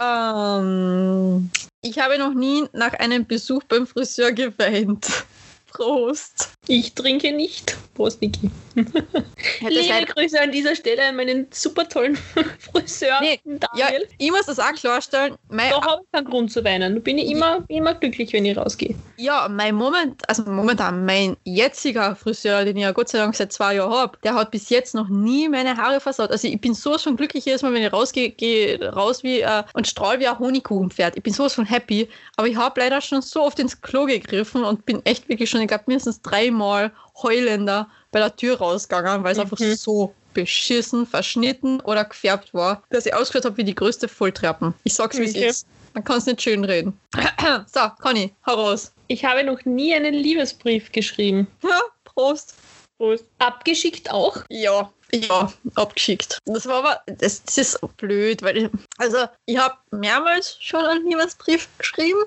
Ähm, 0.00 1.50
ich 1.82 1.98
habe 1.98 2.18
noch 2.18 2.34
nie 2.34 2.64
nach 2.72 2.94
einem 2.94 3.26
Besuch 3.26 3.62
beim 3.64 3.86
Friseur 3.86 4.32
geweint. 4.32 5.24
Prost. 5.72 6.50
Ich 6.68 6.94
trinke 6.94 7.32
nicht. 7.32 7.76
Prost, 7.94 8.20
Niki. 8.20 8.50
Hätte 8.74 9.68
Liebe 9.68 10.06
Grüße 10.14 10.40
an 10.40 10.52
dieser 10.52 10.74
Stelle 10.76 11.04
an 11.06 11.16
meinen 11.16 11.46
super 11.50 11.88
tollen 11.88 12.16
Friseur, 12.58 13.18
Nee, 13.20 13.40
Ja, 13.74 13.86
Daniel. 13.86 14.06
ich 14.18 14.30
muss 14.30 14.46
das 14.46 14.58
auch 14.58 14.72
klarstellen. 14.74 15.34
Mein, 15.48 15.70
Da 15.70 15.82
habe 15.82 16.02
ich 16.04 16.12
keinen 16.12 16.26
Grund 16.26 16.52
zu 16.52 16.64
weinen. 16.64 16.94
Da 16.94 17.00
bin 17.00 17.18
ich 17.18 17.30
immer, 17.30 17.64
immer 17.68 17.94
glücklich, 17.94 18.32
wenn 18.32 18.44
ich 18.44 18.56
rausgehe. 18.56 18.94
ja, 19.16 19.48
mein 19.50 19.74
Moment, 19.74 20.22
also 20.28 20.44
momentan 20.44 21.04
mein 21.04 21.36
jetziger 21.44 22.14
Friseur, 22.16 22.64
den 22.64 22.76
ich 22.76 22.82
ja 22.82 22.92
Gott 22.92 23.08
sei 23.08 23.18
Dank 23.18 23.34
seit 23.34 23.52
zwei 23.52 23.74
Jahren 23.74 23.92
habe, 23.92 24.18
der 24.22 24.34
hat 24.34 24.50
bis 24.50 24.68
jetzt 24.70 24.94
noch 24.94 25.08
nie 25.08 25.48
meine 25.48 25.76
Haare 25.76 26.00
versaut. 26.00 26.30
Also 26.30 26.46
ich 26.48 26.60
bin 26.60 26.74
sowas 26.74 27.02
von 27.02 27.16
glücklich 27.16 27.44
jedes 27.44 27.62
Mal, 27.62 27.72
wenn 27.74 27.82
ich 27.82 27.92
rausgehe, 27.92 28.30
gehe 28.30 28.82
raus 28.92 29.22
wie 29.22 29.40
äh, 29.40 29.62
und 29.74 29.86
strahl 29.88 30.20
wie 30.20 30.26
ein 30.28 30.38
Honigkuchenpferd. 30.38 31.16
Ich 31.16 31.22
bin 31.22 31.32
sowas 31.32 31.54
von 31.54 31.64
happy. 31.66 32.08
Aber 32.36 32.46
ich 32.48 32.56
habe 32.56 32.80
leider 32.80 33.00
schon 33.00 33.20
so 33.22 33.42
oft 33.42 33.58
ins 33.58 33.80
Klo 33.82 34.06
gegriffen 34.06 34.64
und 34.64 34.86
bin 34.86 35.04
echt 35.04 35.28
wirklich 35.28 35.50
schon, 35.50 35.59
ich 35.60 35.68
glaube, 35.68 35.84
mindestens 35.86 36.20
dreimal 36.22 36.92
heulender 37.22 37.88
bei 38.12 38.18
der 38.20 38.34
Tür 38.34 38.58
rausgegangen, 38.58 39.22
weil 39.24 39.32
es 39.32 39.38
einfach 39.38 39.58
Mhm. 39.58 39.74
so 39.74 40.14
beschissen, 40.34 41.06
verschnitten 41.06 41.80
oder 41.80 42.04
gefärbt 42.04 42.54
war, 42.54 42.82
dass 42.90 43.04
ich 43.06 43.14
ausgeschaut 43.14 43.44
habe 43.46 43.56
wie 43.56 43.64
die 43.64 43.74
größte 43.74 44.06
Volltrappen. 44.08 44.74
Ich 44.84 44.94
sag's, 44.94 45.18
wie 45.18 45.24
es 45.24 45.30
Okay. 45.34 45.46
ist. 45.48 45.66
Man 45.92 46.04
kann 46.04 46.18
es 46.18 46.26
nicht 46.26 46.40
schön 46.42 46.64
reden. 46.64 46.98
so, 47.72 47.80
Conny, 48.00 48.32
hau 48.46 48.54
raus. 48.54 48.92
Ich 49.08 49.24
habe 49.24 49.42
noch 49.42 49.64
nie 49.64 49.92
einen 49.94 50.14
Liebesbrief 50.14 50.92
geschrieben. 50.92 51.48
Ja, 51.62 51.80
Prost. 52.04 52.54
Prost. 52.96 53.24
Abgeschickt 53.38 54.08
auch? 54.12 54.36
Ja, 54.50 54.92
ja, 55.12 55.52
abgeschickt. 55.74 56.38
Das 56.44 56.66
war 56.66 56.76
aber, 56.76 57.00
das, 57.06 57.42
das 57.42 57.58
ist 57.58 57.80
blöd, 57.96 58.42
weil 58.42 58.56
ich, 58.56 58.68
also 58.98 59.26
ich 59.46 59.58
habe 59.58 59.74
mehrmals 59.90 60.56
schon 60.60 60.84
einen 60.84 61.04
Liebesbrief 61.08 61.68
geschrieben. 61.78 62.20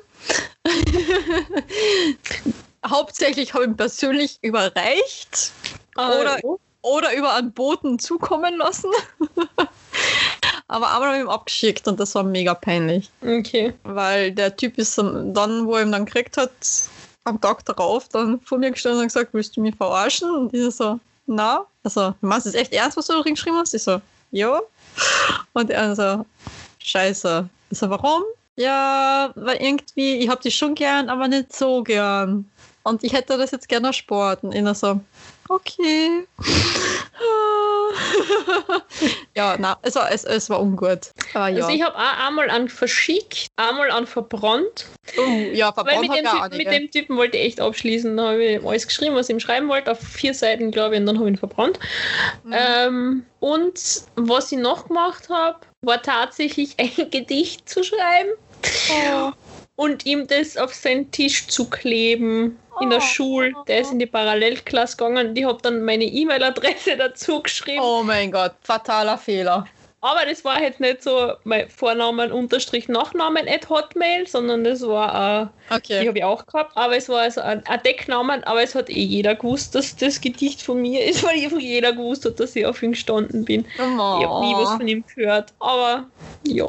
Hauptsächlich 2.87 3.53
habe 3.53 3.63
ich 3.63 3.69
ihn 3.69 3.77
persönlich 3.77 4.39
überreicht 4.41 5.51
Oder- 5.95 6.37
oh. 6.43 6.59
oder 6.81 7.15
über 7.15 7.33
einen 7.33 7.51
Boten 7.51 7.99
zukommen 7.99 8.57
lassen. 8.57 8.91
aber 10.67 10.93
einmal 10.93 11.09
habe 11.09 11.17
ich 11.17 11.23
ihn 11.23 11.29
abgeschickt 11.29 11.87
und 11.87 11.99
das 11.99 12.15
war 12.15 12.23
mega 12.23 12.53
peinlich. 12.53 13.09
Okay. 13.21 13.73
Weil 13.83 14.31
der 14.31 14.55
Typ 14.55 14.77
ist 14.77 14.97
dann, 14.97 15.65
wo 15.65 15.75
er 15.75 15.83
ihn 15.83 15.91
dann 15.91 16.05
gekriegt 16.05 16.37
hat, 16.37 16.51
am 17.23 17.39
Tag 17.39 17.65
darauf 17.65 18.09
dann 18.09 18.41
vor 18.41 18.57
mir 18.57 18.71
gestanden 18.71 19.01
und 19.01 19.07
gesagt, 19.07 19.33
willst 19.33 19.55
du 19.55 19.61
mich 19.61 19.75
verarschen? 19.75 20.29
Und 20.29 20.53
ich 20.53 20.75
so, 20.75 20.99
na, 21.25 21.65
also, 21.83 22.11
du 22.19 22.27
meinst 22.27 22.47
es 22.47 22.53
echt 22.53 22.73
ernst, 22.73 22.97
was 22.97 23.07
du 23.07 23.13
da 23.13 23.21
geschrieben 23.21 23.57
hast? 23.57 23.73
Ich 23.73 23.83
so, 23.83 24.01
ja. 24.31 24.59
Und 25.53 25.69
er 25.69 25.95
so, 25.95 26.25
scheiße. 26.79 27.47
Ich 27.69 27.77
so, 27.77 27.89
warum? 27.89 28.23
Ja, 28.55 29.31
weil 29.35 29.57
irgendwie, 29.61 30.17
ich 30.17 30.29
hab 30.29 30.41
dich 30.41 30.55
schon 30.55 30.75
gern, 30.75 31.09
aber 31.09 31.27
nicht 31.27 31.55
so 31.55 31.83
gern. 31.83 32.49
Und 32.83 33.03
ich 33.03 33.13
hätte 33.13 33.37
das 33.37 33.51
jetzt 33.51 33.69
gerne 33.69 33.89
aus 33.89 33.95
Sport. 33.95 34.43
Und 34.43 34.53
ich 34.53 34.77
so, 34.77 34.99
okay. 35.49 36.27
ja, 39.35 39.55
na, 39.57 39.77
es 39.81 39.95
war, 39.95 40.11
es, 40.11 40.25
es 40.25 40.49
war 40.49 40.61
ungut. 40.61 41.11
Aber 41.33 41.47
ja. 41.47 41.63
Also 41.63 41.75
ich 41.75 41.81
habe 41.81 41.95
auch 41.95 42.27
einmal 42.27 42.49
an 42.49 42.67
verschickt, 42.67 43.47
einmal 43.55 43.89
an 43.89 44.05
verbrannt. 44.05 44.87
Oh, 45.17 45.21
ja, 45.53 45.67
Weil 45.67 45.85
verbrannt 45.85 46.01
mit 46.01 46.11
hat 46.11 46.19
dem, 46.19 46.41
einige. 46.41 46.57
mit 46.57 46.73
dem 46.73 46.91
Typen 46.91 47.17
wollte 47.17 47.37
ich 47.37 47.45
echt 47.45 47.61
abschließen. 47.61 48.17
Da 48.17 48.31
habe 48.31 48.43
ich 48.43 48.65
alles 48.65 48.87
geschrieben, 48.87 49.15
was 49.15 49.29
ich 49.29 49.35
ihm 49.35 49.39
schreiben 49.39 49.69
wollte, 49.69 49.91
auf 49.91 49.99
vier 49.99 50.33
Seiten, 50.33 50.71
glaube 50.71 50.95
ich, 50.95 50.99
und 50.99 51.05
dann 51.05 51.17
habe 51.17 51.29
ich 51.29 51.35
ihn 51.35 51.37
verbrannt. 51.37 51.79
Mhm. 52.43 52.53
Ähm, 52.53 53.25
und 53.39 54.03
was 54.15 54.51
ich 54.51 54.59
noch 54.59 54.87
gemacht 54.87 55.29
habe, 55.29 55.59
war 55.81 56.01
tatsächlich 56.01 56.75
ein 56.79 56.91
Gedicht 57.11 57.69
zu 57.69 57.83
schreiben 57.83 58.31
Oh. 58.89 59.31
Und 59.75 60.05
ihm 60.05 60.27
das 60.27 60.57
auf 60.57 60.73
seinen 60.73 61.11
Tisch 61.11 61.47
zu 61.47 61.69
kleben 61.69 62.59
in 62.81 62.89
der 62.89 62.99
Oh. 62.99 63.01
Schule. 63.01 63.53
Der 63.67 63.79
ist 63.81 63.91
in 63.91 63.99
die 63.99 64.05
Parallelklasse 64.05 64.97
gegangen 64.97 65.29
und 65.29 65.37
ich 65.37 65.45
habe 65.45 65.61
dann 65.61 65.83
meine 65.83 66.05
E-Mail-Adresse 66.05 66.97
dazu 66.97 67.41
geschrieben. 67.41 67.81
oh 67.81 68.03
mein 68.03 68.31
Gott, 68.31 68.53
fataler 68.61 69.17
Fehler. 69.17 69.65
Aber 70.03 70.25
das 70.25 70.43
war 70.43 70.61
jetzt 70.61 70.81
nicht 70.81 71.01
so 71.01 71.31
mein 71.45 71.69
Vornamen 71.69 72.33
unterstrich 72.33 72.89
Nachnamen 72.89 73.47
at 73.47 73.69
Hotmail, 73.69 74.27
sondern 74.27 74.65
das 74.65 74.81
war, 74.85 75.43
äh, 75.43 75.47
die 75.69 75.75
Okay. 75.75 76.07
habe 76.09 76.17
ich 76.17 76.23
auch 76.25 76.45
gehabt, 76.45 76.75
aber 76.75 76.97
es 76.97 77.07
war 77.07 77.21
also 77.21 77.39
ein, 77.39 77.65
ein 77.65 77.81
Decknamen, 77.83 78.43
aber 78.43 78.61
es 78.61 78.75
hat 78.75 78.89
eh 78.89 79.01
jeder 79.01 79.35
gewusst, 79.35 79.75
dass 79.75 79.95
das 79.95 80.19
Gedicht 80.19 80.61
von 80.61 80.81
mir 80.81 81.05
ist, 81.05 81.23
weil 81.23 81.41
einfach 81.41 81.57
jeder 81.57 81.93
gewusst 81.93 82.25
hat, 82.25 82.37
dass 82.41 82.53
ich 82.53 82.65
auf 82.65 82.83
ihn 82.83 82.91
gestanden 82.91 83.45
bin. 83.45 83.65
Ich 83.65 83.79
habe 83.79 84.41
nie 84.41 84.57
was 84.57 84.73
von 84.73 84.87
ihm 84.89 85.05
gehört, 85.15 85.53
aber 85.59 86.11
ja. 86.45 86.67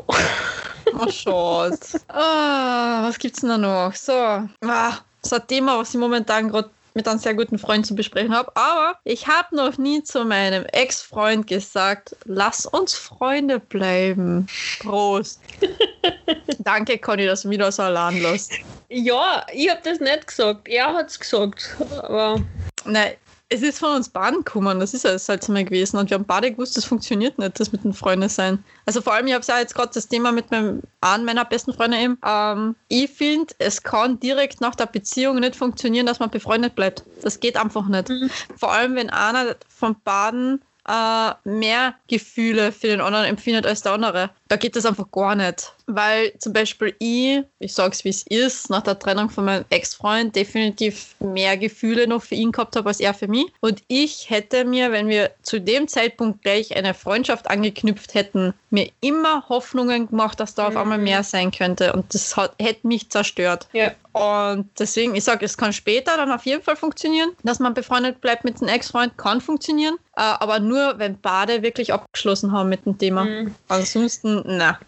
Oh, 0.93 1.09
schade. 1.09 1.77
ah, 2.09 3.03
was 3.09 3.19
gibt's 3.19 3.41
denn 3.41 3.51
da 3.51 3.59
noch? 3.59 3.95
So, 3.97 4.13
ah, 4.13 4.99
so 5.27 5.37
ein 5.37 5.47
Thema, 5.49 5.79
was 5.79 5.93
ich 5.93 5.99
momentan 5.99 6.51
gerade 6.51 6.71
mit 6.95 7.09
einem 7.09 7.19
sehr 7.19 7.35
guten 7.35 7.59
Freund 7.59 7.87
zu 7.87 7.95
besprechen 7.95 8.35
habe. 8.35 8.55
Aber 8.57 8.99
ich 9.05 9.27
habe 9.27 9.55
noch 9.57 9.77
nie 9.79 10.03
zu 10.03 10.25
meinem 10.25 10.65
Ex-Freund 10.67 11.47
gesagt, 11.47 12.17
lass 12.25 12.67
uns 12.67 12.95
Freunde 12.95 13.59
bleiben. 13.59 14.47
Prost. 14.81 15.41
Danke, 16.61 16.99
Conny, 16.99 17.27
dass 17.27 17.43
du 17.43 17.49
mich 17.49 17.59
da 17.59 17.71
so 17.71 17.83
allein 17.83 18.21
lässt. 18.23 18.53
Ja, 18.89 19.45
ich 19.53 19.69
habe 19.69 19.81
das 19.83 19.99
nicht 19.99 20.27
gesagt, 20.29 20.69
er 20.69 20.95
hat 20.95 21.09
es 21.09 21.19
gesagt, 21.19 21.77
aber 22.03 22.41
Nein, 22.85 23.15
es 23.55 23.63
ist 23.63 23.79
von 23.79 23.95
uns 23.95 24.09
beiden 24.09 24.39
gekommen, 24.39 24.81
das 24.81 24.95
ist 24.95 25.05
ja 25.05 25.13
das 25.13 25.49
mal 25.49 25.65
gewesen. 25.65 25.97
Und 25.97 26.11
wir 26.11 26.17
haben 26.17 26.25
beide 26.25 26.51
gewusst, 26.51 26.77
das 26.77 26.85
funktioniert 26.85 27.39
nicht, 27.39 27.61
das 27.61 27.71
mit 27.71 27.85
den 27.85 27.93
Freunden 27.93 28.29
sein. 28.29 28.63
Also 28.85 29.01
vor 29.01 29.15
allem, 29.15 29.29
ich 29.29 29.35
habe 29.35 29.45
ja 29.47 29.61
jetzt 29.61 29.75
gerade 29.75 29.93
das 29.95 30.09
Thema 30.09 30.33
mit 30.33 30.51
meinem, 30.51 30.83
einen 31.01 31.25
meiner 31.25 31.45
besten 31.45 31.73
Freunde 31.73 31.99
eben. 31.99 32.19
Ähm, 32.27 32.75
ich 32.89 33.11
finde, 33.11 33.55
es 33.59 33.83
kann 33.83 34.19
direkt 34.19 34.61
nach 34.61 34.75
der 34.75 34.87
Beziehung 34.87 35.39
nicht 35.39 35.55
funktionieren, 35.55 36.07
dass 36.07 36.19
man 36.19 36.31
befreundet 36.31 36.75
bleibt. 36.75 37.05
Das 37.23 37.39
geht 37.39 37.57
einfach 37.57 37.87
nicht. 37.87 38.09
Mhm. 38.09 38.29
Vor 38.57 38.73
allem, 38.73 38.97
wenn 38.97 39.11
einer 39.11 39.55
von 39.69 39.95
beiden 40.03 40.61
äh, 40.89 41.33
mehr 41.45 41.95
Gefühle 42.09 42.73
für 42.73 42.89
den 42.89 43.01
anderen 43.01 43.25
empfindet 43.25 43.67
als 43.67 43.83
der 43.83 43.93
andere. 43.93 44.31
Da 44.49 44.57
geht 44.57 44.77
das 44.77 44.85
einfach 44.85 45.11
gar 45.11 45.35
nicht. 45.35 45.73
Weil 45.87 46.33
zum 46.39 46.53
Beispiel 46.53 46.95
ich, 46.99 47.43
ich 47.59 47.75
sag's 47.75 48.05
wie 48.05 48.11
es 48.11 48.23
ist, 48.27 48.71
nach 48.71 48.83
der 48.83 48.99
Trennung 48.99 49.29
von 49.31 49.45
meinem 49.45 49.65
Ex-Freund 49.71 50.35
definitiv 50.37 51.15
mehr 51.19 51.57
Gefühle 51.57 52.07
noch 52.07 52.23
für 52.23 52.35
ihn 52.35 52.53
gehabt 52.53 52.77
habe 52.77 52.89
als 52.89 53.01
er 53.01 53.15
für 53.15 53.29
mich. 53.29 53.47
Und 53.61 53.83
ich 53.89 54.29
hätte 54.31 54.65
mir, 54.65 54.93
wenn 54.93 55.09
wir 55.09 55.31
zu 55.43 55.61
dem 55.61 55.89
Zeitpunkt 55.89 56.43
gleich 56.43 56.77
eine 56.77 56.95
Freundschaft 56.95 57.49
angeknüpft 57.51 58.15
hätten, 58.15 58.55
mir 58.71 58.91
immer 59.01 59.49
Hoffnungen 59.49 60.09
gemacht, 60.09 60.41
dass 60.41 60.55
da 60.55 60.67
auf 60.69 60.75
Mhm. 60.75 60.81
einmal 60.81 60.99
mehr 60.99 61.23
sein 61.23 61.51
könnte. 61.51 61.93
Und 61.93 62.13
das 62.15 62.37
hat, 62.37 62.55
hätte 62.61 62.87
mich 62.87 63.11
zerstört. 63.11 63.69
ja. 63.73 63.93
Und 64.15 64.71
deswegen, 64.79 65.17
ich 65.17 65.25
sage, 65.25 65.45
es 65.45 65.57
kann 65.57 65.73
später 65.73 66.17
dann 66.17 66.31
auf 66.31 66.47
jeden 66.47 66.63
Fall 66.63 66.77
funktionieren, 66.77 67.31
dass 67.43 67.59
man 67.59 67.75
befreundet 67.75 68.21
bleibt 68.21 68.45
mit 68.45 68.63
einem 68.63 68.69
Ex-Freund, 68.73 69.19
kann 69.19 69.41
funktionieren, 69.41 69.97
äh, 70.15 70.21
aber 70.21 70.61
nur, 70.61 71.01
wenn 71.01 71.19
beide 71.21 71.63
wirklich 71.63 71.93
abgeschlossen 71.93 72.53
haben 72.53 72.69
mit 72.69 72.87
dem 72.87 72.97
Thema. 72.97 73.25
Mhm. 73.25 73.55
Ansonsten 73.67 74.34
na. 74.45 74.79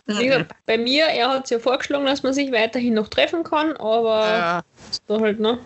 Bei 0.66 0.78
mir, 0.78 1.04
er 1.06 1.28
hat 1.28 1.44
es 1.44 1.50
ja 1.50 1.58
vorgeschlagen, 1.58 2.06
dass 2.06 2.22
man 2.22 2.32
sich 2.32 2.50
weiterhin 2.52 2.94
noch 2.94 3.08
treffen 3.08 3.44
kann, 3.44 3.76
aber 3.76 4.38
Ja. 4.38 4.62
da 5.06 5.20
halt, 5.20 5.40
ne? 5.40 5.58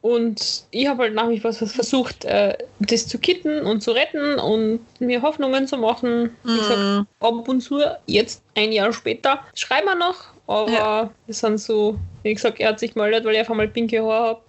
Und 0.00 0.64
ich 0.70 0.86
habe 0.86 1.04
halt 1.04 1.14
nach 1.14 1.28
wie 1.30 1.40
vor 1.40 1.52
versucht, 1.52 2.24
äh, 2.26 2.56
das 2.80 3.06
zu 3.06 3.18
kitten 3.18 3.62
und 3.64 3.82
zu 3.82 3.92
retten 3.92 4.38
und 4.38 4.80
mir 5.00 5.22
Hoffnungen 5.22 5.66
zu 5.66 5.78
machen. 5.78 6.36
Wie 6.44 6.58
gesagt, 6.58 6.80
Mm, 6.80 7.00
ab 7.20 7.48
und 7.48 7.60
zu, 7.62 7.80
jetzt 8.06 8.42
ein 8.54 8.70
Jahr 8.72 8.92
später, 8.92 9.40
schreiben 9.54 9.86
wir 9.86 9.94
noch, 9.94 10.16
aber 10.46 10.70
Ja. 10.70 11.10
das 11.26 11.38
sind 11.38 11.58
so, 11.58 11.96
wie 12.22 12.34
gesagt, 12.34 12.60
er 12.60 12.70
hat 12.70 12.80
sich 12.80 12.92
gemeldet, 12.92 13.24
weil 13.24 13.34
ich 13.34 13.40
auf 13.40 13.50
einmal 13.50 13.68
pinke 13.68 14.02
Haare 14.02 14.26
habe. 14.26 14.40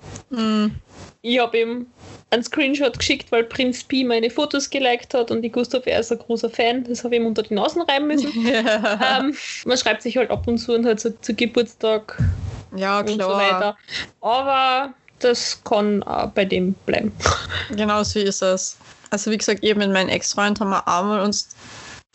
mm. 0.41 0.71
Ich 1.27 1.39
habe 1.39 1.57
ihm 1.57 1.87
einen 2.29 2.43
Screenshot 2.43 2.99
geschickt, 2.99 3.31
weil 3.31 3.45
Prinz 3.45 3.83
Pi 3.83 4.03
meine 4.03 4.29
Fotos 4.29 4.69
geliked 4.69 5.15
hat 5.15 5.31
und 5.31 5.43
ich 5.43 5.51
habe, 5.55 5.89
er 5.89 5.99
ist 6.01 6.11
ein 6.11 6.19
großer 6.19 6.51
Fan. 6.51 6.83
Das 6.83 7.03
habe 7.03 7.15
ich 7.15 7.21
ihm 7.21 7.25
unter 7.25 7.41
die 7.41 7.55
Nasen 7.55 7.81
reiben 7.81 8.05
müssen. 8.05 8.31
Ja, 8.45 9.19
ähm, 9.19 9.35
man 9.65 9.75
schreibt 9.75 10.03
sich 10.03 10.17
halt 10.17 10.29
ab 10.29 10.47
und 10.47 10.59
zu 10.59 10.75
und 10.75 10.85
halt 10.85 10.99
so 10.99 11.09
zu 11.09 11.33
Geburtstag 11.33 12.21
ja 12.75 12.99
und 12.99 13.07
so 13.07 13.17
weiter. 13.17 13.75
Aber 14.21 14.93
das 15.17 15.59
kann 15.63 16.03
auch 16.03 16.29
bei 16.29 16.45
dem 16.45 16.73
bleiben. 16.85 17.11
Genau 17.75 18.03
so 18.03 18.19
ist 18.19 18.43
es. 18.43 18.77
Also 19.09 19.31
wie 19.31 19.37
gesagt, 19.39 19.63
eben 19.63 19.79
mit 19.79 19.91
meinem 19.91 20.09
Ex-Freund 20.09 20.59
haben 20.59 20.69
wir 20.69 20.87
einmal 20.87 21.21
uns 21.21 21.55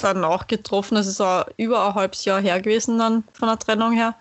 danach 0.01 0.47
getroffen. 0.47 0.95
Das 0.95 1.07
ist 1.07 1.21
auch 1.21 1.47
über 1.57 1.87
ein 1.87 1.95
halbes 1.95 2.25
Jahr 2.25 2.41
her 2.41 2.61
gewesen 2.61 2.99
dann 2.99 3.25
von 3.33 3.49
der 3.49 3.59
Trennung 3.59 3.93
her. 3.93 4.15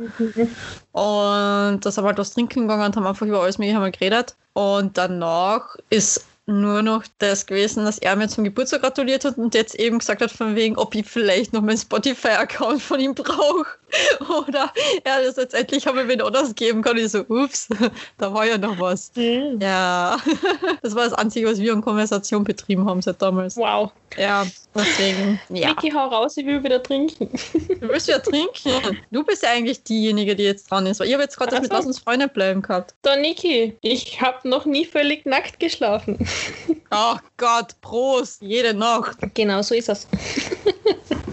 Und 0.92 1.80
da 1.86 1.92
sind 1.92 2.04
wir 2.04 2.08
halt 2.08 2.18
was 2.18 2.34
trinken 2.34 2.62
gegangen 2.62 2.86
und 2.86 2.96
haben 2.96 3.08
einfach 3.08 3.26
über 3.26 3.42
alles 3.42 3.58
mögliche 3.58 3.80
mal 3.80 3.92
geredet. 3.92 4.36
Und 4.54 4.98
danach 4.98 5.76
ist 5.90 6.26
nur 6.50 6.82
noch 6.82 7.04
das 7.20 7.46
gewesen, 7.46 7.86
dass 7.86 8.00
er 8.00 8.16
mir 8.16 8.28
zum 8.28 8.44
Geburtstag 8.44 8.82
gratuliert 8.82 9.24
hat 9.24 9.38
und 9.38 9.54
jetzt 9.54 9.76
eben 9.76 10.00
gesagt 10.00 10.22
hat, 10.22 10.32
von 10.32 10.56
wegen, 10.56 10.78
ob 10.78 10.96
ich 10.96 11.06
vielleicht 11.06 11.54
noch 11.54 11.62
meinen 11.62 11.78
Spotify-Account 11.78 12.82
von 12.82 13.00
ihm 13.00 13.14
brauche. 13.14 13.66
Oder 14.48 14.72
er 15.04 15.24
das 15.24 15.38
jetzt 15.38 15.54
endlich 15.54 15.88
einmal 15.88 16.08
wen 16.08 16.22
anders 16.22 16.56
geben 16.56 16.82
kann. 16.82 16.98
Ich 16.98 17.12
so, 17.12 17.20
ups, 17.28 17.70
da 18.18 18.34
war 18.34 18.46
ja 18.46 18.58
noch 18.58 18.80
was. 18.80 19.12
Ja, 19.16 20.18
das 20.82 20.96
war 20.96 21.04
das 21.06 21.14
Einzige, 21.14 21.48
was 21.48 21.60
wir 21.60 21.74
an 21.74 21.82
Konversation 21.82 22.44
betrieben 22.44 22.90
haben 22.90 23.02
seit 23.02 23.22
damals. 23.22 23.56
Wow. 23.56 23.92
Ja, 24.18 24.46
deswegen. 24.76 25.40
Ja, 25.50 25.70
Niki, 25.70 25.92
hau 25.92 26.08
raus, 26.08 26.38
ich 26.38 26.46
will 26.46 26.64
wieder 26.64 26.82
trinken. 26.82 27.30
du 27.82 27.88
willst 27.90 28.08
ja 28.08 28.20
trinken. 28.20 29.00
Du 29.12 29.24
bist 29.24 29.44
ja 29.44 29.50
eigentlich 29.50 29.84
diejenige, 29.84 30.36
die 30.36 30.44
jetzt 30.44 30.70
dran 30.70 30.86
ist. 30.86 31.00
Weil 31.00 31.08
ich 31.08 31.14
habe 31.14 31.24
jetzt 31.24 31.38
gerade 31.38 31.52
das 31.52 31.60
Ach 31.60 31.64
mit. 31.64 31.72
Lass 31.72 31.86
uns 31.86 32.00
Freunde 32.00 32.28
bleiben 32.28 32.62
gehabt. 32.62 32.96
Da, 33.02 33.16
Niki, 33.16 33.78
ich 33.82 34.22
habe 34.22 34.48
noch 34.48 34.66
nie 34.66 34.86
völlig 34.86 35.26
nackt 35.26 35.60
geschlafen. 35.60 36.18
Ach 36.90 37.22
Gott, 37.38 37.80
Prost, 37.82 38.42
jede 38.42 38.74
Nacht. 38.74 39.18
Genau 39.34 39.62
so 39.62 39.76
ist 39.76 39.90
es. 39.90 40.08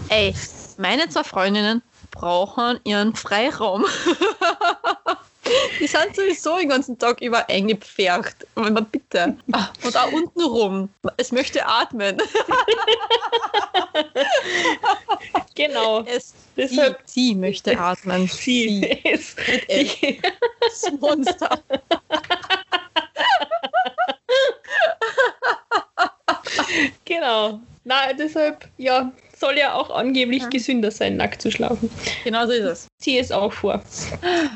Ey, 0.09 0.33
meine 0.77 1.09
zwei 1.09 1.23
Freundinnen 1.23 1.81
brauchen 2.11 2.79
ihren 2.83 3.15
Freiraum. 3.15 3.85
Die 5.79 5.87
sind 5.87 6.15
sowieso 6.15 6.57
den 6.57 6.69
ganzen 6.69 6.97
Tag 6.97 7.21
über 7.21 7.47
eingepfercht. 7.49 8.45
Bitte. 8.91 9.37
Und 9.83 9.97
auch 9.97 10.11
unten 10.11 10.41
rum. 10.41 10.89
Es 11.17 11.31
möchte 11.31 11.65
atmen. 11.65 12.17
Genau. 15.55 16.03
Es, 16.03 16.29
sie, 16.29 16.35
Deshalb 16.55 16.99
sie 17.05 17.33
möchte 17.33 17.77
atmen. 17.79 18.27
sie 18.31 18.83
ist. 19.03 19.37
Mit. 19.47 20.21
Das 20.61 20.91
Monster. 20.99 21.59
genau. 27.05 27.59
Na, 27.85 28.13
deshalb, 28.13 28.67
ja, 28.77 29.11
soll 29.39 29.57
ja 29.57 29.73
auch 29.73 29.89
angeblich 29.89 30.43
Ja. 30.43 30.49
gesünder 30.49 30.91
sein, 30.91 31.17
nackt 31.17 31.41
zu 31.41 31.51
schlafen. 31.51 31.89
Genau 32.23 32.45
so 32.45 32.51
ist 32.53 32.63
es. 32.65 32.87
Zieh 32.99 33.19
es 33.19 33.31
auch 33.31 33.53
vor. 33.53 33.81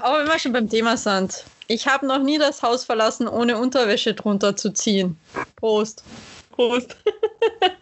Aber 0.02 0.20
wenn 0.20 0.28
wir 0.28 0.40
schon 0.40 0.54
beim 0.54 0.70
Thema 0.70 0.98
sind. 0.98 1.44
Ich 1.68 1.88
habe 1.88 2.06
noch 2.06 2.20
nie 2.20 2.38
das 2.38 2.62
Haus 2.64 2.84
verlassen, 2.84 3.28
ohne 3.28 3.58
Unterwäsche 3.58 4.14
drunter 4.14 4.56
zu 4.56 4.72
ziehen. 4.74 5.18
Prost. 5.56 6.04
Prost. 6.52 6.98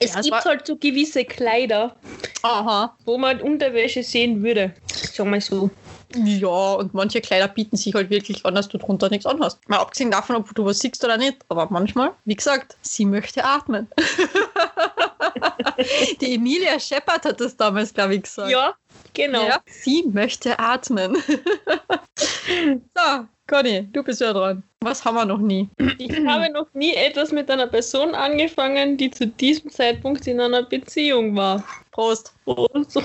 es 0.00 0.12
Ja, 0.14 0.18
es 0.20 0.24
gibt 0.26 0.30
war- 0.32 0.44
halt 0.44 0.66
so 0.66 0.76
gewisse 0.76 1.24
Kleider, 1.24 1.94
Aha. 2.42 2.96
wo 3.04 3.18
man 3.18 3.40
Unterwäsche 3.40 4.02
sehen 4.02 4.42
würde. 4.42 4.74
Sag 5.12 5.26
mal 5.26 5.40
so. 5.40 5.70
Ja, 6.16 6.74
und 6.74 6.94
manche 6.94 7.20
Kleider 7.20 7.48
bieten 7.48 7.76
sich 7.76 7.94
halt 7.94 8.10
wirklich 8.10 8.44
an, 8.44 8.54
dass 8.54 8.68
du 8.68 8.78
drunter 8.78 9.08
nichts 9.10 9.26
anhast. 9.26 9.58
Mal 9.68 9.78
abgesehen 9.78 10.10
davon, 10.10 10.36
ob 10.36 10.54
du 10.54 10.64
was 10.64 10.78
siehst 10.78 11.04
oder 11.04 11.16
nicht. 11.16 11.38
Aber 11.48 11.68
manchmal, 11.70 12.12
wie 12.24 12.36
gesagt, 12.36 12.76
sie 12.82 13.04
möchte 13.04 13.44
atmen. 13.44 13.88
Die 16.20 16.34
Emilia 16.34 16.78
Shepard 16.78 17.24
hat 17.24 17.40
das 17.40 17.56
damals, 17.56 17.94
glaube 17.94 18.14
ich, 18.14 18.22
gesagt. 18.22 18.50
Ja, 18.50 18.74
genau. 19.14 19.46
Ja, 19.46 19.60
sie 19.66 20.04
möchte 20.12 20.58
atmen. 20.58 21.16
so, 22.16 23.26
Conny, 23.48 23.88
du 23.92 24.02
bist 24.02 24.20
ja 24.20 24.32
dran. 24.32 24.62
Was 24.80 25.04
haben 25.04 25.14
wir 25.14 25.24
noch 25.24 25.38
nie? 25.38 25.68
Ich 25.98 26.12
habe 26.26 26.50
noch 26.52 26.72
nie 26.74 26.94
etwas 26.94 27.32
mit 27.32 27.50
einer 27.50 27.66
Person 27.66 28.14
angefangen, 28.14 28.96
die 28.96 29.10
zu 29.10 29.26
diesem 29.26 29.70
Zeitpunkt 29.70 30.26
in 30.26 30.40
einer 30.40 30.62
Beziehung 30.62 31.36
war. 31.36 31.64
Prost. 31.92 32.32
Prost. 32.44 32.98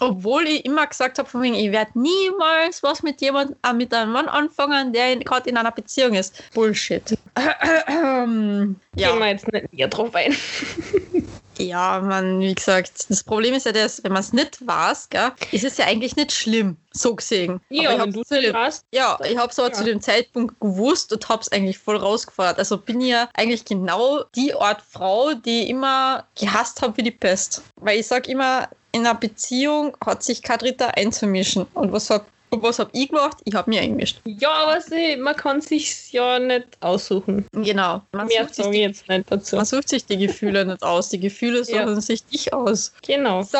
Obwohl 0.00 0.44
ich 0.44 0.64
immer 0.64 0.86
gesagt 0.86 1.18
habe, 1.18 1.28
von 1.28 1.42
wegen, 1.42 1.54
ich 1.54 1.70
werde 1.70 1.90
niemals 1.94 2.82
was 2.82 3.02
mit 3.02 3.20
jemandem, 3.20 3.56
äh, 3.64 3.72
mit 3.72 3.92
einem 3.92 4.12
Mann 4.12 4.28
anfangen, 4.28 4.92
der 4.92 5.16
gerade 5.16 5.50
in 5.50 5.56
einer 5.56 5.72
Beziehung 5.72 6.14
ist. 6.14 6.42
Bullshit. 6.54 7.18
Gehen 7.34 8.76
ja, 8.96 9.14
wir 9.14 9.28
jetzt 9.28 9.52
nicht 9.52 9.72
näher 9.72 9.88
drauf 9.88 10.14
ein. 10.14 10.34
ja, 11.62 12.00
man, 12.00 12.40
wie 12.40 12.54
gesagt, 12.54 13.06
das 13.08 13.22
Problem 13.24 13.54
ist 13.54 13.66
ja 13.66 13.72
das, 13.72 14.02
wenn 14.04 14.12
man 14.12 14.20
es 14.20 14.32
nicht 14.32 14.66
weiß, 14.66 15.08
gell, 15.10 15.32
ist 15.50 15.64
es 15.64 15.76
ja 15.78 15.86
eigentlich 15.86 16.16
nicht 16.16 16.32
schlimm, 16.32 16.76
so 16.92 17.14
gesehen. 17.14 17.60
Ja, 17.70 17.98
wenn 17.98 18.12
du 18.12 18.22
dem- 18.22 18.54
hast, 18.54 18.84
Ja, 18.92 19.18
ich 19.24 19.36
habe 19.36 19.50
es 19.50 19.58
aber 19.58 19.68
Ja. 19.68 19.74
zu 19.74 19.84
dem 19.84 20.00
Zeitpunkt 20.00 20.60
gewusst 20.60 21.12
und 21.12 21.28
habe 21.28 21.42
es 21.42 21.50
eigentlich 21.52 21.78
voll 21.78 21.96
rausgefordert. 21.96 22.58
Also 22.58 22.76
bin 22.78 23.00
ich 23.00 23.08
ja 23.10 23.28
eigentlich 23.34 23.64
genau 23.64 24.24
die 24.34 24.54
Art 24.54 24.82
Frau, 24.82 25.34
die 25.34 25.62
ich 25.64 25.68
immer 25.70 26.26
gehasst 26.38 26.82
habe 26.82 26.96
wie 26.96 27.02
die 27.02 27.10
Pest. 27.10 27.62
Weil 27.76 27.98
ich 28.00 28.06
sage 28.06 28.30
immer, 28.30 28.68
in 28.94 29.06
einer 29.06 29.14
Beziehung 29.14 29.96
hat 30.04 30.22
sich 30.22 30.42
kein 30.42 30.58
Dritter 30.58 30.96
einzumischen. 30.96 31.66
Und 31.74 31.92
was 31.92 32.10
hab, 32.10 32.26
und 32.52 32.62
was 32.62 32.78
hab 32.78 32.90
ich 32.92 33.08
gemacht? 33.08 33.38
Ich 33.44 33.54
habe 33.54 33.70
mich 33.70 33.80
eingemischt. 33.80 34.20
Ja, 34.24 34.50
aber 34.50 34.80
sie, 34.80 35.16
man 35.16 35.34
kann 35.34 35.60
sich 35.62 36.12
ja 36.12 36.38
nicht 36.38 36.66
aussuchen. 36.80 37.46
Genau. 37.52 38.02
Man 38.12 38.26
Mehr 38.26 38.42
sucht, 38.44 38.54
sich 38.56 38.64
ich 38.66 38.70
die, 38.72 38.78
jetzt 38.80 39.08
nicht 39.08 39.32
dazu. 39.32 39.56
man 39.56 39.64
sucht 39.64 39.88
sich 39.88 40.04
die 40.04 40.18
Gefühle 40.18 40.64
nicht 40.66 40.82
aus. 40.82 41.08
Die 41.08 41.18
Gefühle 41.18 41.62
Ja. 41.66 41.88
suchen 41.88 42.00
sich 42.02 42.24
dich 42.26 42.52
aus. 42.52 42.92
Genau. 43.06 43.42
So, 43.42 43.56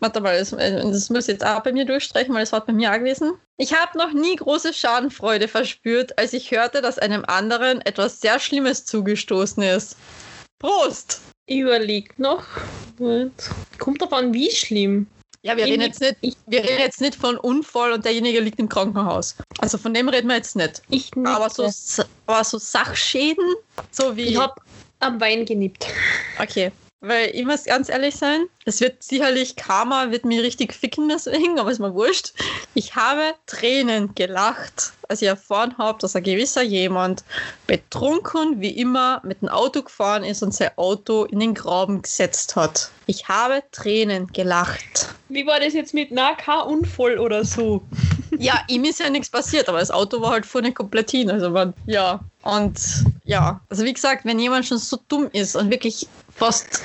warte 0.00 0.20
mal, 0.20 0.36
das, 0.38 0.50
das 0.50 1.10
muss 1.10 1.28
ich 1.28 1.34
jetzt 1.34 1.46
auch 1.46 1.62
bei 1.62 1.72
mir 1.72 1.84
durchstreichen, 1.84 2.34
weil 2.34 2.42
das 2.42 2.52
war 2.52 2.64
bei 2.66 2.72
mir 2.72 2.90
auch 2.90 2.98
gewesen. 2.98 3.34
Ich 3.56 3.72
habe 3.72 3.96
noch 3.96 4.12
nie 4.12 4.34
große 4.34 4.74
Schadenfreude 4.74 5.46
verspürt, 5.46 6.18
als 6.18 6.32
ich 6.32 6.50
hörte, 6.50 6.82
dass 6.82 6.98
einem 6.98 7.24
anderen 7.26 7.80
etwas 7.82 8.20
sehr 8.20 8.40
Schlimmes 8.40 8.84
zugestoßen 8.84 9.62
ist. 9.62 9.96
Prost! 10.58 11.20
Überlegt 11.48 12.18
noch. 12.18 12.44
Moment. 12.98 13.50
Kommt 13.78 14.02
an, 14.12 14.32
wie 14.34 14.50
schlimm. 14.50 15.06
Ja, 15.44 15.58
wir 15.58 15.66
reden, 15.66 15.82
jetzt 15.82 16.00
nicht, 16.00 16.16
Ich, 16.22 16.36
wir 16.46 16.64
reden 16.64 16.78
jetzt 16.78 17.02
nicht 17.02 17.14
von 17.14 17.36
Unfall 17.36 17.92
und 17.92 18.06
derjenige 18.06 18.40
liegt 18.40 18.58
im 18.58 18.68
Krankenhaus. 18.70 19.36
Also 19.58 19.76
von 19.76 19.92
dem 19.92 20.08
reden 20.08 20.26
wir 20.28 20.36
jetzt 20.36 20.56
nicht. 20.56 20.80
ich 20.88 21.14
nicht. 21.14 21.28
Aber 21.28 21.50
so, 21.50 21.70
aber 22.26 22.42
so 22.44 22.56
Sachschäden, 22.56 23.44
so 23.90 24.16
wie. 24.16 24.22
ich 24.22 24.38
habe 24.38 24.54
am 25.00 25.20
Wein 25.20 25.44
genippt. 25.44 25.86
Okay. 26.38 26.72
Weil 27.06 27.32
ich 27.34 27.44
muss 27.44 27.64
ganz 27.64 27.90
ehrlich 27.90 28.16
sein, 28.16 28.46
es 28.64 28.80
wird 28.80 29.02
sicherlich 29.02 29.56
Karma 29.56 30.10
wird 30.10 30.24
mir 30.24 30.42
richtig 30.42 30.72
ficken 30.72 31.10
deswegen, 31.10 31.58
aber 31.60 31.70
ist 31.70 31.78
mir 31.78 31.92
wurscht. 31.92 32.32
Ich 32.72 32.96
habe 32.96 33.34
Tränen 33.44 34.14
gelacht, 34.14 34.94
als 35.06 35.20
ich 35.20 35.28
erfahren 35.28 35.76
habe, 35.76 35.98
dass 35.98 36.16
ein 36.16 36.22
gewisser 36.22 36.62
jemand 36.62 37.22
betrunken 37.66 38.62
wie 38.62 38.70
immer 38.70 39.20
mit 39.22 39.42
dem 39.42 39.50
Auto 39.50 39.82
gefahren 39.82 40.24
ist 40.24 40.42
und 40.42 40.54
sein 40.54 40.70
Auto 40.76 41.24
in 41.24 41.40
den 41.40 41.52
Graben 41.52 42.00
gesetzt 42.00 42.56
hat. 42.56 42.90
Ich 43.04 43.28
habe 43.28 43.62
Tränen 43.70 44.28
gelacht. 44.28 45.10
Wie 45.28 45.46
war 45.46 45.60
das 45.60 45.74
jetzt 45.74 45.92
mit 45.92 46.10
na, 46.10 46.34
kein 46.34 46.62
Unfall 46.62 47.18
oder 47.18 47.44
so? 47.44 47.82
Ja, 48.38 48.62
ihm 48.68 48.84
ist 48.84 49.00
ja 49.00 49.10
nichts 49.10 49.28
passiert, 49.28 49.68
aber 49.68 49.80
das 49.80 49.90
Auto 49.90 50.22
war 50.22 50.30
halt 50.30 50.46
vorne 50.46 50.72
komplett 50.72 51.10
hin. 51.10 51.30
Also 51.30 51.50
man, 51.50 51.74
ja. 51.86 52.20
Und 52.44 52.78
ja, 53.24 53.60
also 53.70 53.84
wie 53.84 53.92
gesagt, 53.92 54.24
wenn 54.24 54.38
jemand 54.38 54.66
schon 54.66 54.78
so 54.78 54.98
dumm 55.08 55.28
ist 55.32 55.56
und 55.56 55.70
wirklich 55.70 56.06
fast 56.30 56.82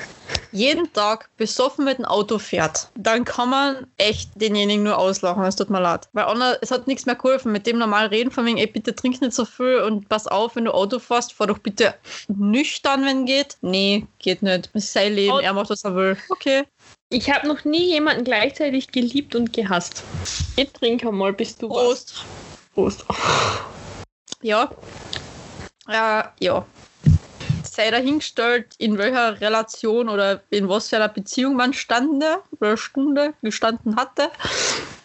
jeden 0.52 0.90
Tag 0.92 1.28
besoffen 1.36 1.84
mit 1.84 1.98
dem 1.98 2.06
Auto 2.06 2.38
fährt, 2.38 2.88
dann 2.94 3.24
kann 3.24 3.50
man 3.50 3.86
echt 3.98 4.30
denjenigen 4.36 4.84
nur 4.84 4.96
auslachen. 4.96 5.44
Es 5.44 5.56
tut 5.56 5.68
mir 5.68 5.80
leid. 5.80 6.08
Weil 6.14 6.24
Anna, 6.24 6.54
es 6.62 6.70
hat 6.70 6.86
nichts 6.86 7.04
mehr 7.04 7.14
geholfen. 7.14 7.52
Mit 7.52 7.66
dem 7.66 7.78
normal 7.78 8.06
reden, 8.06 8.30
von 8.30 8.46
wegen, 8.46 8.56
ey, 8.56 8.66
bitte 8.66 8.94
trink 8.94 9.20
nicht 9.20 9.34
so 9.34 9.44
viel 9.44 9.80
und 9.80 10.08
pass 10.08 10.26
auf, 10.26 10.56
wenn 10.56 10.64
du 10.64 10.72
Auto 10.72 10.98
fährst, 10.98 11.34
fahr 11.34 11.48
doch 11.48 11.58
bitte 11.58 11.94
nüchtern, 12.28 13.04
wenn 13.04 13.26
geht. 13.26 13.58
Nee, 13.60 14.06
geht 14.18 14.42
nicht. 14.42 14.70
Es 14.72 14.84
ist 14.84 14.92
sein 14.94 15.14
Leben, 15.14 15.40
er 15.40 15.52
macht, 15.52 15.68
was 15.68 15.84
er 15.84 15.94
will. 15.94 16.16
Okay. 16.30 16.64
Ich 17.10 17.30
habe 17.30 17.46
noch 17.48 17.64
nie 17.64 17.90
jemanden 17.90 18.24
gleichzeitig 18.24 18.92
geliebt 18.92 19.34
und 19.34 19.52
gehasst. 19.52 20.04
Ich 20.56 20.70
trinke 20.72 21.12
mal, 21.12 21.32
bis 21.32 21.56
du 21.56 21.68
warst. 21.68 22.24
Prost. 22.72 23.04
Prost. 23.04 23.04
Ja. 24.42 24.70
Äh, 25.88 26.22
ja. 26.40 26.66
sei 27.62 27.90
dahingestellt, 27.90 28.74
in 28.78 28.98
welcher 28.98 29.40
Relation 29.40 30.08
oder 30.08 30.42
in 30.50 30.68
was 30.68 30.88
für 30.88 30.96
einer 30.96 31.08
Beziehung 31.08 31.56
man 31.56 31.72
stande 31.72 32.38
oder 32.58 32.76
Stunde 32.76 33.34
gestanden 33.42 33.96
hatte. 33.96 34.30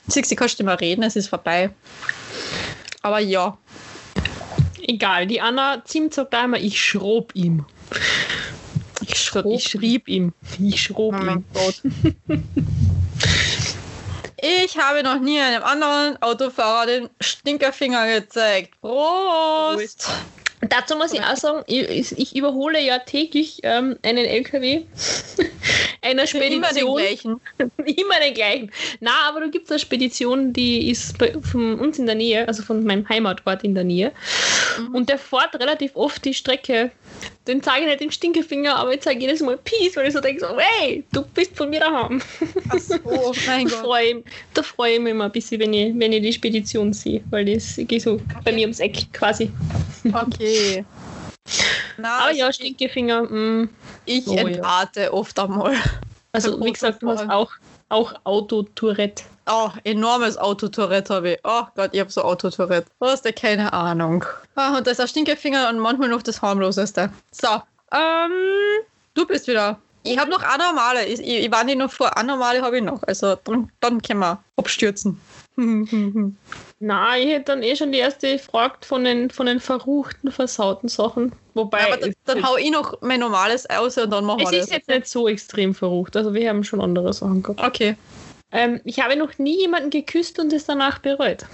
Siehst 0.08 0.32
du, 0.32 0.36
kannst 0.36 0.60
du 0.60 0.64
mal 0.64 0.76
reden, 0.76 1.04
es 1.04 1.16
ist 1.16 1.30
vorbei. 1.30 1.72
Aber 3.02 3.20
ja, 3.20 3.58
Egal, 4.88 5.26
die 5.26 5.42
Anna 5.42 5.84
Zimt 5.84 6.14
sagt 6.14 6.34
da 6.34 6.46
immer, 6.46 6.60
ich 6.60 6.80
schrob 6.80 7.32
ihm. 7.34 7.66
Ich, 9.02 9.18
schrob, 9.18 9.46
ich 9.48 9.64
schrieb 9.64 10.08
ihm. 10.08 10.32
Ich 10.60 10.84
schrob 10.84 11.16
Oh 11.16 11.24
ihm. 11.26 11.44
Ich 14.38 14.78
habe 14.78 15.02
noch 15.02 15.20
nie 15.20 15.40
einem 15.40 15.64
anderen 15.64 16.22
Autofahrer 16.22 16.86
den 16.86 17.10
Stinkerfinger 17.20 18.20
gezeigt. 18.20 18.80
Prost! 18.80 20.08
Dazu 20.70 20.96
muss 20.96 21.14
ich 21.14 21.22
auch 21.22 21.36
sagen, 21.36 21.64
ich, 21.68 22.18
ich 22.18 22.36
überhole 22.36 22.82
ja 22.82 23.00
täglich 23.00 23.60
ähm, 23.64 23.98
einen 24.04 24.26
LKW 24.26 24.84
einer 26.06 26.24
Immer 26.34 26.42
den 26.44 26.62
Spedition. 26.62 26.98
gleichen. 26.98 27.42
Immer 27.86 28.20
den 28.24 28.34
gleichen. 28.34 28.72
Na, 29.00 29.12
aber 29.28 29.42
da 29.42 29.48
gibt 29.48 29.66
es 29.66 29.72
eine 29.72 29.80
Spedition, 29.80 30.54
die 30.54 30.90
ist 30.90 31.18
bei, 31.18 31.34
von 31.42 31.80
uns 31.80 32.00
in 32.00 32.06
der 32.06 32.16
Nähe, 32.16 32.48
also 32.48 32.64
von 32.64 32.84
meinem 32.84 33.08
Heimatort 33.10 33.64
in 33.64 33.76
der 33.76 33.84
Nähe. 33.84 34.12
Mhm. 34.80 34.96
Und 34.96 35.10
der 35.10 35.18
fährt 35.18 35.56
relativ 35.56 35.92
oft 35.96 36.24
die 36.24 36.34
Strecke. 36.34 36.92
Den 37.48 37.62
zeige 37.62 37.82
ich 37.82 37.88
nicht 37.88 38.02
den 38.02 38.12
Stinkefinger, 38.12 38.76
aber 38.76 38.94
ich 38.94 39.02
zeige 39.02 39.22
jedes 39.22 39.42
Mal 39.42 39.58
Peace, 39.58 39.96
weil 39.96 40.08
ich 40.08 40.14
so 40.14 40.20
denke, 40.22 40.40
so, 40.42 40.48
hey, 40.58 41.04
du 41.12 41.24
bist 41.24 41.56
von 41.56 41.70
mir 41.70 41.80
daheim. 41.80 42.22
Ach 42.70 42.80
so, 42.80 42.96
mein 43.48 43.66
Gott. 43.68 43.80
freue 43.80 44.06
ich, 44.06 44.16
da 44.54 44.64
freu 44.64 44.94
ich 44.94 45.00
mich 45.00 45.12
immer 45.12 45.26
ein 45.26 45.32
bisschen, 45.32 45.60
wenn 45.62 45.74
ich, 45.74 45.94
wenn 45.98 46.12
ich 46.12 46.22
die 46.22 46.34
Spedition 46.34 46.94
sehe, 46.94 47.22
weil 47.30 47.46
das 47.46 47.76
geht 47.78 48.02
so 48.02 48.20
bei 48.44 48.52
mir 48.52 48.62
ums 48.62 48.80
Eck 48.80 49.12
quasi. 49.14 49.52
Okay. 50.12 50.84
Na, 51.98 52.20
Aber 52.20 52.32
ja, 52.32 52.52
Stinkefinger, 52.52 53.24
mh, 53.24 53.68
ich 54.06 54.28
Oh, 54.28 54.34
ja. 54.34 54.42
entrate 54.42 55.14
oft 55.14 55.38
einmal. 55.40 55.76
also 56.32 56.60
wie 56.64 56.72
gesagt, 56.72 57.02
du 57.04 57.10
hast 57.10 57.30
auch, 57.30 57.52
auch 57.90 58.14
Autotourette. 58.24 59.24
Oh, 59.48 59.70
enormes 59.84 60.38
Autotourette 60.38 61.14
habe 61.14 61.32
ich. 61.34 61.40
Oh 61.44 61.64
Gott, 61.76 61.92
ich 61.94 62.00
habe 62.00 62.12
so 62.12 62.24
Autotourette. 62.24 62.88
Du 63.00 63.06
hast 63.08 63.26
ja 63.26 63.32
keine 63.32 63.72
Ahnung. 63.74 64.26
Ah, 64.56 64.78
und 64.78 64.88
da 64.88 64.92
ist 64.92 65.00
ein 65.00 65.08
Stinkefinger 65.08 65.70
und 65.70 65.78
manchmal 65.80 66.10
noch 66.10 66.24
das 66.24 66.42
harmloseste. 66.42 67.12
So, 67.32 67.48
ähm, 67.92 68.32
du 69.14 69.26
bist 69.28 69.48
wieder. 69.48 69.80
Ich 70.06 70.18
habe 70.20 70.30
noch 70.30 70.44
anormale. 70.44 71.06
Ich, 71.06 71.20
ich, 71.20 71.46
ich 71.46 71.52
war 71.52 71.64
nicht 71.64 71.78
noch 71.78 71.92
vor. 71.92 72.18
Anormale 72.18 72.62
habe 72.62 72.78
ich 72.78 72.84
noch. 72.84 73.02
Also 73.04 73.36
dann, 73.44 73.72
dann 73.80 74.02
können 74.02 74.20
wir 74.20 74.44
abstürzen. 74.58 75.20
Na, 76.80 77.18
ich 77.18 77.28
hätte 77.30 77.46
dann 77.46 77.64
eh 77.64 77.76
schon 77.76 77.92
die 77.92 78.00
erste 78.00 78.34
gefragt 78.34 78.86
von 78.86 79.04
den, 79.04 79.30
von 79.30 79.46
den 79.46 79.60
verruchten, 79.60 80.32
versauten 80.32 80.90
Sachen. 80.90 81.32
Wobei, 81.54 81.80
Ja, 81.80 81.88
aber 81.88 81.98
dann, 81.98 82.14
dann 82.26 82.48
hau 82.48 82.58
ich 82.58 82.72
noch 82.72 83.02
mein 83.02 83.22
normales 83.22 83.70
aus 83.70 83.98
und 83.98 84.10
dann 84.10 84.26
machen 84.26 84.44
es 84.44 84.52
wir 84.52 84.60
ist 84.60 84.70
das. 84.70 84.78
jetzt 84.78 84.90
nicht 84.90 85.08
so 85.08 85.28
extrem 85.28 85.74
verrucht. 85.74 86.18
Also 86.18 86.34
wir 86.34 86.50
haben 86.50 86.64
schon 86.64 86.82
andere 86.82 87.14
Sachen 87.14 87.42
gehabt. 87.42 87.64
Okay. 87.64 87.96
Ähm, 88.52 88.82
ich 88.84 89.00
habe 89.00 89.16
noch 89.16 89.38
nie 89.38 89.62
jemanden 89.62 89.90
geküsst 89.90 90.40
und 90.40 90.52
es 90.54 90.66
danach 90.66 91.00
bereut. 91.00 91.46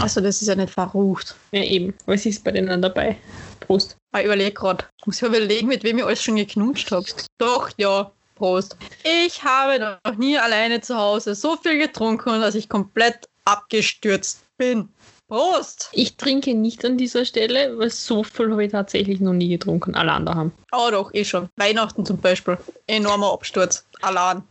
Also 0.00 0.20
das 0.20 0.42
ist 0.42 0.48
ja 0.48 0.54
nicht 0.54 0.70
verrucht. 0.72 1.36
Ja, 1.52 1.62
eben. 1.62 1.94
Was 2.06 2.26
ist 2.26 2.44
bei 2.44 2.50
denen 2.50 2.82
dabei? 2.82 3.16
Prost. 3.60 3.96
Ich 4.16 4.24
überlege 4.24 4.52
gerade. 4.52 4.84
Ich 4.98 5.06
muss 5.06 5.20
ja 5.20 5.28
überlegen, 5.28 5.68
mit 5.68 5.84
wem 5.84 5.98
ich 5.98 6.04
alles 6.04 6.22
schon 6.22 6.36
geknutscht 6.36 6.90
habe. 6.90 7.06
Doch, 7.38 7.70
ja. 7.76 8.10
Prost. 8.38 8.76
Ich 9.02 9.42
habe 9.42 9.98
noch 10.04 10.16
nie 10.16 10.38
alleine 10.38 10.80
zu 10.80 10.96
Hause 10.96 11.34
so 11.34 11.56
viel 11.56 11.78
getrunken, 11.78 12.40
dass 12.40 12.54
ich 12.54 12.68
komplett 12.68 13.28
abgestürzt 13.44 14.44
bin. 14.56 14.88
Prost! 15.26 15.90
Ich 15.92 16.16
trinke 16.16 16.54
nicht 16.54 16.84
an 16.84 16.96
dieser 16.96 17.24
Stelle, 17.24 17.76
weil 17.78 17.90
so 17.90 18.22
viel 18.22 18.50
habe 18.50 18.64
ich 18.64 18.72
tatsächlich 18.72 19.20
noch 19.20 19.34
nie 19.34 19.48
getrunken. 19.48 19.94
Alle 19.94 20.12
anderen 20.12 20.38
haben. 20.38 20.52
Oh 20.72 20.88
doch, 20.90 21.12
eh 21.12 21.24
schon. 21.24 21.48
Weihnachten 21.56 22.06
zum 22.06 22.18
Beispiel. 22.18 22.56
Enormer 22.86 23.32
Absturz. 23.32 23.84
Alarm. 24.00 24.44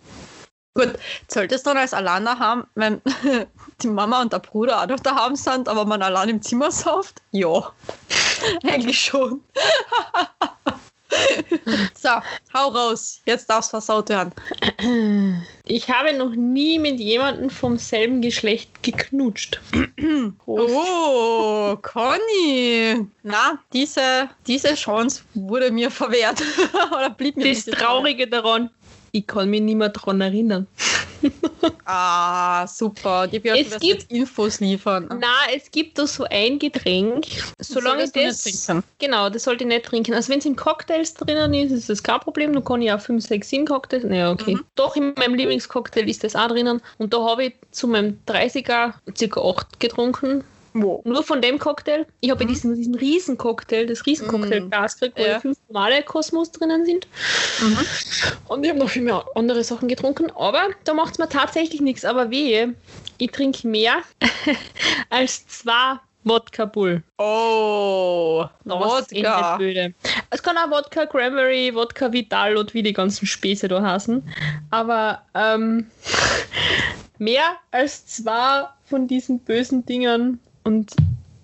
Gut, 0.75 0.93
sollte 1.27 1.55
es 1.55 1.63
dann 1.63 1.77
als 1.77 1.95
Alarm 1.95 2.27
haben, 2.27 2.67
wenn 2.75 3.01
die 3.81 3.87
Mama 3.87 4.21
und 4.21 4.33
der 4.33 4.39
Bruder 4.39 4.83
auch 4.83 4.87
noch 4.87 4.99
daheim 4.99 5.35
sind, 5.35 5.67
aber 5.67 5.85
man 5.85 6.03
allein 6.03 6.29
im 6.29 6.41
Zimmer 6.43 6.69
sauft? 6.69 7.23
Ja. 7.31 7.71
Eigentlich 8.63 8.99
schon. 8.99 9.41
so, 11.93 12.09
hau 12.53 12.69
raus. 12.69 13.21
Jetzt 13.25 13.49
darf's 13.49 13.69
versaut 13.69 14.09
werden. 14.09 14.33
Ich 15.65 15.89
habe 15.89 16.17
noch 16.17 16.35
nie 16.35 16.79
mit 16.79 16.99
jemandem 16.99 17.49
vom 17.49 17.77
selben 17.77 18.21
Geschlecht 18.21 18.83
geknutscht. 18.83 19.59
Oh, 20.45 21.75
Conny. 21.81 23.05
Na, 23.23 23.59
diese, 23.73 24.29
diese 24.45 24.75
Chance 24.75 25.23
wurde 25.33 25.71
mir 25.71 25.91
verwehrt. 25.91 26.41
Oder 26.91 27.09
blieb 27.09 27.37
mir 27.37 27.53
Das 27.53 27.65
Traurige 27.65 28.27
daran, 28.27 28.69
ich 29.17 29.27
kann 29.27 29.49
mich 29.49 29.61
nicht 29.61 29.75
mehr 29.75 29.89
daran 29.89 30.21
erinnern. 30.21 30.67
Ah, 31.89 32.67
super. 32.67 33.27
Die 33.27 33.39
Björn 33.39 33.57
Es 33.57 33.71
gibt- 33.71 33.83
jetzt 33.83 34.11
Infos 34.11 34.59
liefern. 34.59 35.07
Na, 35.19 35.27
es 35.55 35.71
gibt 35.71 35.97
da 35.97 36.05
so 36.05 36.25
ein 36.29 36.59
Getränk. 36.59 37.25
Solange 37.59 38.05
du 38.09 38.11
das. 38.23 38.45
nicht 38.45 38.65
trinken. 38.65 38.83
Genau, 38.99 39.29
das 39.29 39.43
sollte 39.45 39.63
ich 39.63 39.67
nicht 39.69 39.85
trinken. 39.85 40.13
Also 40.13 40.29
wenn 40.29 40.39
es 40.39 40.45
in 40.45 40.55
Cocktails 40.55 41.13
drinnen 41.13 41.53
ist, 41.53 41.71
ist 41.71 41.89
das 41.89 42.03
kein 42.03 42.19
Problem. 42.19 42.53
Dann 42.53 42.63
kann 42.63 42.81
ich 42.81 42.91
auch 42.91 42.99
5, 42.99 43.25
6, 43.25 43.49
7 43.49 43.65
Cocktails. 43.65 44.03
Naja, 44.03 44.31
okay. 44.31 44.55
Mhm. 44.55 44.65
Doch, 44.75 44.95
in 44.95 45.13
meinem 45.17 45.33
Lieblingscocktail 45.35 46.07
ist 46.09 46.23
das 46.23 46.35
auch 46.35 46.49
drinnen. 46.49 46.81
Und 46.97 47.13
da 47.13 47.23
habe 47.23 47.45
ich 47.45 47.53
zu 47.71 47.87
meinem 47.87 48.19
30er 48.27 48.93
ca. 49.29 49.41
8 49.41 49.79
getrunken. 49.79 50.43
Wow. 50.81 51.01
Nur 51.05 51.23
von 51.23 51.41
dem 51.41 51.57
Cocktail. 51.59 52.05
Ich 52.19 52.29
habe 52.29 52.43
Mhm. 52.43 52.47
diesen, 52.49 52.75
diesen 52.75 52.95
Riesencocktail, 52.95 53.85
das 53.87 54.05
Riesencocktail-Glas 54.05 54.99
gekriegt, 54.99 55.17
wo 55.19 55.23
Ja. 55.23 55.39
fünf 55.39 55.57
normale 55.69 56.03
Kosmos 56.03 56.51
drinnen 56.51 56.85
sind. 56.85 57.07
Mhm. 57.61 57.77
Und 58.47 58.63
ich 58.63 58.69
habe 58.69 58.79
noch 58.79 58.89
viel 58.89 59.01
mehr 59.01 59.25
andere 59.35 59.63
Sachen 59.63 59.87
getrunken. 59.87 60.29
Aber 60.35 60.67
da 60.83 60.93
macht 60.93 61.13
es 61.13 61.19
mir 61.19 61.29
tatsächlich 61.29 61.81
nichts. 61.81 62.05
Aber 62.05 62.29
wehe, 62.29 62.75
ich 63.17 63.31
trinke 63.31 63.67
mehr 63.67 63.97
als 65.09 65.47
zwei 65.47 65.99
Wodka 66.23 66.65
Bull. 66.65 67.03
Oh, 67.17 68.45
Das 68.65 68.77
Wodka. 68.79 69.57
Es 70.29 70.43
kann 70.43 70.57
auch 70.57 70.69
Wodka 70.69 71.05
Cranberry, 71.05 71.73
Wodka 71.73 72.11
Vital 72.11 72.57
und 72.57 72.73
wie 72.73 72.83
die 72.83 72.91
ganzen 72.93 73.25
Späße 73.25 73.67
da 73.69 73.81
heißen. 73.81 74.21
Aber 74.69 75.21
ähm, 75.33 75.89
mehr 77.17 77.57
als 77.71 78.05
zwei 78.07 78.65
von 78.85 79.07
diesen 79.07 79.39
bösen 79.39 79.85
Dingern 79.85 80.39
und 80.67 80.95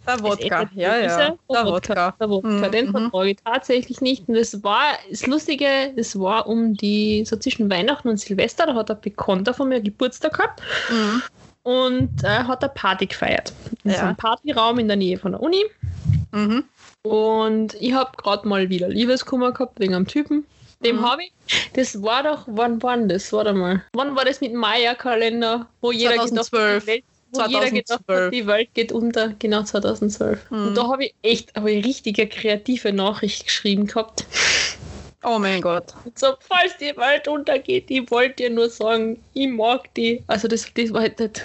Der 0.05 0.21
Wodka, 0.21 0.69
ja, 0.75 0.97
ja. 0.97 1.17
Der 1.17 1.37
Der 1.49 1.65
Wodka. 1.65 2.13
Der 2.19 2.29
Wodka, 2.29 2.49
Mhm, 2.49 2.71
den 2.71 2.85
mhm. 2.87 2.91
vertrage 2.91 3.29
ich 3.29 3.37
tatsächlich 3.43 4.01
nicht. 4.01 4.27
Und 4.27 4.35
das 4.35 4.61
war, 4.63 4.81
das 5.09 5.25
Lustige, 5.27 5.93
das 5.95 6.19
war 6.19 6.45
um 6.47 6.73
die, 6.75 7.23
so 7.25 7.37
zwischen 7.37 7.69
Weihnachten 7.69 8.09
und 8.09 8.19
Silvester, 8.19 8.65
da 8.65 8.75
hat 8.75 8.91
ein 8.91 8.99
Bekannter 9.01 9.53
von 9.53 9.69
mir 9.69 9.79
Geburtstag 9.81 10.33
gehabt 10.33 10.61
Mhm. 10.89 11.21
und 11.63 12.23
äh, 12.23 12.27
hat 12.43 12.63
eine 12.63 12.73
Party 12.73 13.05
gefeiert. 13.05 13.53
In 13.85 13.91
so 13.91 13.97
Ja. 13.97 14.03
einem 14.07 14.15
Partyraum 14.17 14.77
in 14.79 14.87
der 14.89 14.97
Nähe 14.97 15.17
von 15.17 15.31
der 15.31 15.41
Uni. 15.41 15.63
Mhm. 16.33 16.65
Und 17.03 17.73
ich 17.79 17.93
habe 17.93 18.11
gerade 18.17 18.47
mal 18.47 18.69
wieder 18.69 18.89
Liebeskummer 18.89 19.51
gehabt 19.53 19.79
wegen 19.79 19.95
einem 19.95 20.07
Typen. 20.07 20.45
Dem 20.85 20.97
Mhm. 20.97 21.09
habe 21.09 21.23
ich. 21.23 21.31
Das 21.73 22.01
war 22.03 22.23
doch, 22.23 22.43
wann 22.47 22.81
war 22.83 22.97
das? 22.97 23.31
Warte 23.31 23.53
mal. 23.53 23.81
Wann 23.93 24.15
war 24.17 24.25
das 24.25 24.41
mit 24.41 24.51
dem 24.51 24.59
Maya-Kalender, 24.59 25.65
wo 25.79 25.91
jeder 25.93 26.11
gedacht 26.11 26.23
hat, 26.25 26.45
2012. 26.45 26.81
die 26.83 26.87
Welt, 26.87 27.03
wo 27.33 27.41
jeder 27.47 27.69
gedacht 27.71 28.05
2012. 28.05 28.25
hat, 28.25 28.33
die 28.33 28.47
Welt 28.47 28.69
geht 28.73 28.91
unter? 28.91 29.33
Genau 29.39 29.63
2012. 29.63 30.51
Mhm. 30.51 30.67
Und 30.67 30.75
da 30.75 30.87
habe 30.87 31.05
ich 31.05 31.15
echt 31.21 31.55
habe 31.55 31.71
ich 31.71 31.85
richtige 31.85 32.27
kreative 32.27 32.93
Nachricht 32.93 33.45
geschrieben 33.45 33.87
gehabt. 33.87 34.25
Oh 35.25 35.39
mein 35.39 35.61
Gott. 35.61 35.85
So, 36.15 36.33
falls 36.39 36.77
die 36.77 36.95
Welt 36.97 37.27
untergeht, 37.27 37.85
ich 37.89 38.09
wollte 38.11 38.35
dir 38.43 38.49
nur 38.49 38.69
sagen, 38.69 39.21
ich 39.33 39.47
mag 39.47 39.93
die. 39.95 40.23
Also 40.27 40.47
das, 40.47 40.67
das 40.73 40.91
war 40.93 41.01
halt 41.01 41.19
nicht 41.19 41.41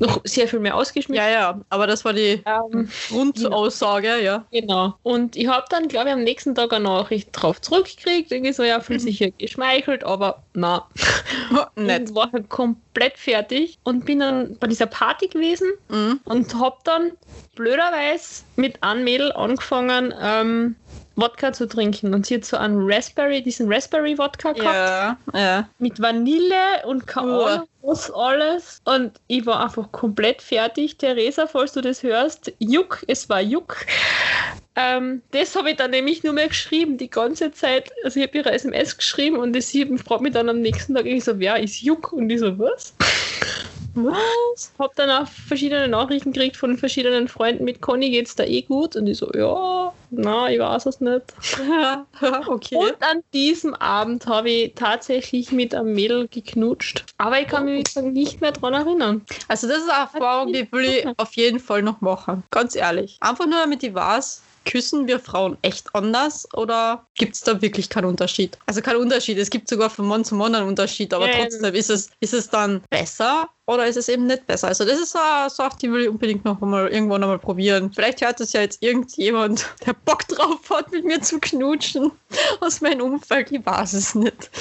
noch 0.00 0.20
sehr 0.24 0.48
viel 0.48 0.58
mehr 0.60 0.74
ausgeschmückt. 0.76 1.18
Ja, 1.18 1.28
ja, 1.30 1.60
aber 1.68 1.86
das 1.86 2.04
war 2.04 2.12
die 2.12 2.42
Ähm, 2.44 2.88
Grundaussage, 3.08 4.20
ja. 4.22 4.44
Genau. 4.50 4.94
Und 5.02 5.36
ich 5.36 5.46
habe 5.46 5.64
dann, 5.70 5.88
glaube 5.88 6.08
ich, 6.08 6.14
am 6.14 6.22
nächsten 6.24 6.54
Tag 6.54 6.72
eine 6.72 6.84
Nachricht 6.84 7.28
drauf 7.32 7.60
zurückgekriegt. 7.60 8.32
Irgendwie 8.32 8.52
so, 8.52 8.62
ja, 8.62 8.80
fühlt 8.80 9.00
sich 9.00 9.18
hier 9.18 9.30
geschmeichelt, 9.32 10.04
aber 10.04 10.42
na. 10.54 10.86
Und 11.76 12.14
war 12.14 12.30
halt 12.32 12.48
komplett 12.48 13.16
fertig 13.18 13.78
und 13.82 14.04
bin 14.04 14.20
dann 14.20 14.56
bei 14.58 14.66
dieser 14.66 14.86
Party 14.86 15.28
gewesen 15.28 15.68
Mhm. 15.88 16.20
und 16.24 16.54
habe 16.54 16.76
dann 16.84 17.12
blöderweise 17.56 18.42
mit 18.56 18.82
einem 18.82 19.04
Mädel 19.04 19.32
angefangen, 19.32 20.14
ähm, 20.20 20.76
Wodka 21.16 21.52
zu 21.52 21.68
trinken. 21.68 22.14
Und 22.14 22.26
sie 22.26 22.36
hat 22.36 22.44
so 22.44 22.56
einen 22.56 22.90
Raspberry, 22.90 23.42
diesen 23.42 23.72
Raspberry-Wodka 23.72 24.52
gehabt 24.52 24.74
Ja, 24.74 25.16
ja. 25.34 25.68
mit 25.78 26.00
Vanille 26.00 26.86
und. 26.86 27.16
Ahnung 27.16 27.66
was 27.82 28.10
alles. 28.10 28.80
Und 28.84 29.20
ich 29.26 29.46
war 29.46 29.64
einfach 29.64 29.90
komplett 29.92 30.42
fertig. 30.42 30.98
Theresa, 30.98 31.46
falls 31.46 31.72
du 31.72 31.80
das 31.80 32.02
hörst, 32.02 32.52
Juck, 32.58 33.02
es 33.06 33.28
war 33.28 33.40
Juck. 33.40 33.86
Ähm, 34.76 35.22
das 35.32 35.56
habe 35.56 35.70
ich 35.70 35.76
dann 35.76 35.90
nämlich 35.90 36.22
nur 36.22 36.32
mehr 36.32 36.48
geschrieben, 36.48 36.96
die 36.96 37.10
ganze 37.10 37.52
Zeit. 37.52 37.90
Also 38.04 38.20
ich 38.20 38.26
habe 38.26 38.38
ihre 38.38 38.52
SMS 38.52 38.96
geschrieben 38.96 39.36
und 39.36 39.60
sie 39.62 39.86
fragt 39.98 40.22
mich 40.22 40.32
dann 40.32 40.48
am 40.48 40.60
nächsten 40.60 40.94
Tag 40.94 41.06
ich 41.06 41.24
so, 41.24 41.38
wer 41.38 41.58
ist 41.58 41.80
Juck? 41.82 42.12
Und 42.12 42.30
ich 42.30 42.40
so, 42.40 42.58
was? 42.58 42.94
Was? 43.94 44.72
Hab 44.78 44.94
dann 44.94 45.10
auch 45.10 45.26
verschiedene 45.26 45.88
Nachrichten 45.88 46.32
gekriegt 46.32 46.56
von 46.56 46.78
verschiedenen 46.78 47.26
Freunden 47.26 47.64
mit 47.64 47.80
Conny 47.80 48.10
geht's 48.10 48.36
da 48.36 48.44
eh 48.44 48.62
gut 48.62 48.94
und 48.94 49.08
ich 49.08 49.18
so, 49.18 49.30
ja. 49.32 49.92
Na, 50.10 50.50
ich 50.50 50.58
weiß 50.58 50.86
es 50.86 51.00
nicht. 51.00 51.22
okay. 52.46 52.76
Und 52.76 52.96
an 53.02 53.22
diesem 53.32 53.74
Abend 53.74 54.26
habe 54.26 54.50
ich 54.50 54.74
tatsächlich 54.74 55.52
mit 55.52 55.74
einem 55.74 55.94
Mädel 55.94 56.28
geknutscht. 56.28 57.04
Aber 57.18 57.40
ich 57.40 57.46
kann 57.46 57.64
mich, 57.64 57.94
nicht 57.96 58.40
mehr 58.40 58.52
daran 58.52 58.74
erinnern. 58.74 59.22
Also 59.48 59.68
das 59.68 59.78
ist 59.78 59.90
eine 59.90 60.02
Erfahrung, 60.02 60.52
die 60.52 60.70
will 60.72 60.84
ich 60.84 61.06
auf 61.16 61.34
jeden 61.34 61.60
Fall 61.60 61.82
noch 61.82 62.00
machen. 62.00 62.42
Ganz 62.50 62.74
ehrlich. 62.74 63.18
Einfach 63.20 63.46
nur, 63.46 63.60
damit 63.60 63.82
ich 63.82 63.94
weiß, 63.94 64.42
küssen 64.64 65.06
wir 65.06 65.18
Frauen 65.18 65.56
echt 65.62 65.94
anders 65.94 66.46
oder 66.54 67.06
gibt 67.16 67.34
es 67.34 67.42
da 67.42 67.60
wirklich 67.62 67.88
keinen 67.88 68.06
Unterschied? 68.06 68.58
Also 68.66 68.82
kein 68.82 68.96
Unterschied. 68.96 69.38
Es 69.38 69.50
gibt 69.50 69.68
sogar 69.68 69.90
von 69.90 70.06
Mann 70.06 70.24
zu 70.24 70.34
Mann 70.34 70.54
einen 70.54 70.68
Unterschied, 70.68 71.12
aber 71.14 71.28
Ja, 71.30 71.38
trotzdem 71.38 71.74
ist 71.74 71.90
es, 71.90 72.10
ist 72.20 72.34
es 72.34 72.48
dann 72.48 72.82
besser 72.90 73.48
oder 73.66 73.86
ist 73.86 73.96
es 73.96 74.08
eben 74.08 74.26
nicht 74.26 74.46
besser? 74.46 74.68
Also 74.68 74.84
das 74.84 74.98
ist 74.98 75.12
so 75.12 75.18
eine 75.18 75.50
Sache, 75.50 75.78
die 75.80 75.90
will 75.90 76.02
ich 76.02 76.08
unbedingt 76.08 76.44
noch 76.44 76.60
mal 76.60 76.88
irgendwann 76.88 77.22
einmal 77.22 77.38
probieren. 77.38 77.92
Vielleicht 77.94 78.20
hört 78.20 78.40
es 78.40 78.52
ja 78.52 78.60
jetzt 78.60 78.82
irgendjemand, 78.82 79.66
der 79.86 79.94
Bock 79.94 80.26
drauf 80.28 80.60
hat, 80.70 80.90
mit 80.92 81.04
mir 81.04 81.20
zu 81.20 81.38
knutschen 81.40 82.10
aus 82.60 82.80
meinem 82.80 83.00
Umfeld. 83.02 83.50
Ich 83.52 83.64
weiß 83.64 83.92
es 83.94 84.14
nicht. 84.14 84.50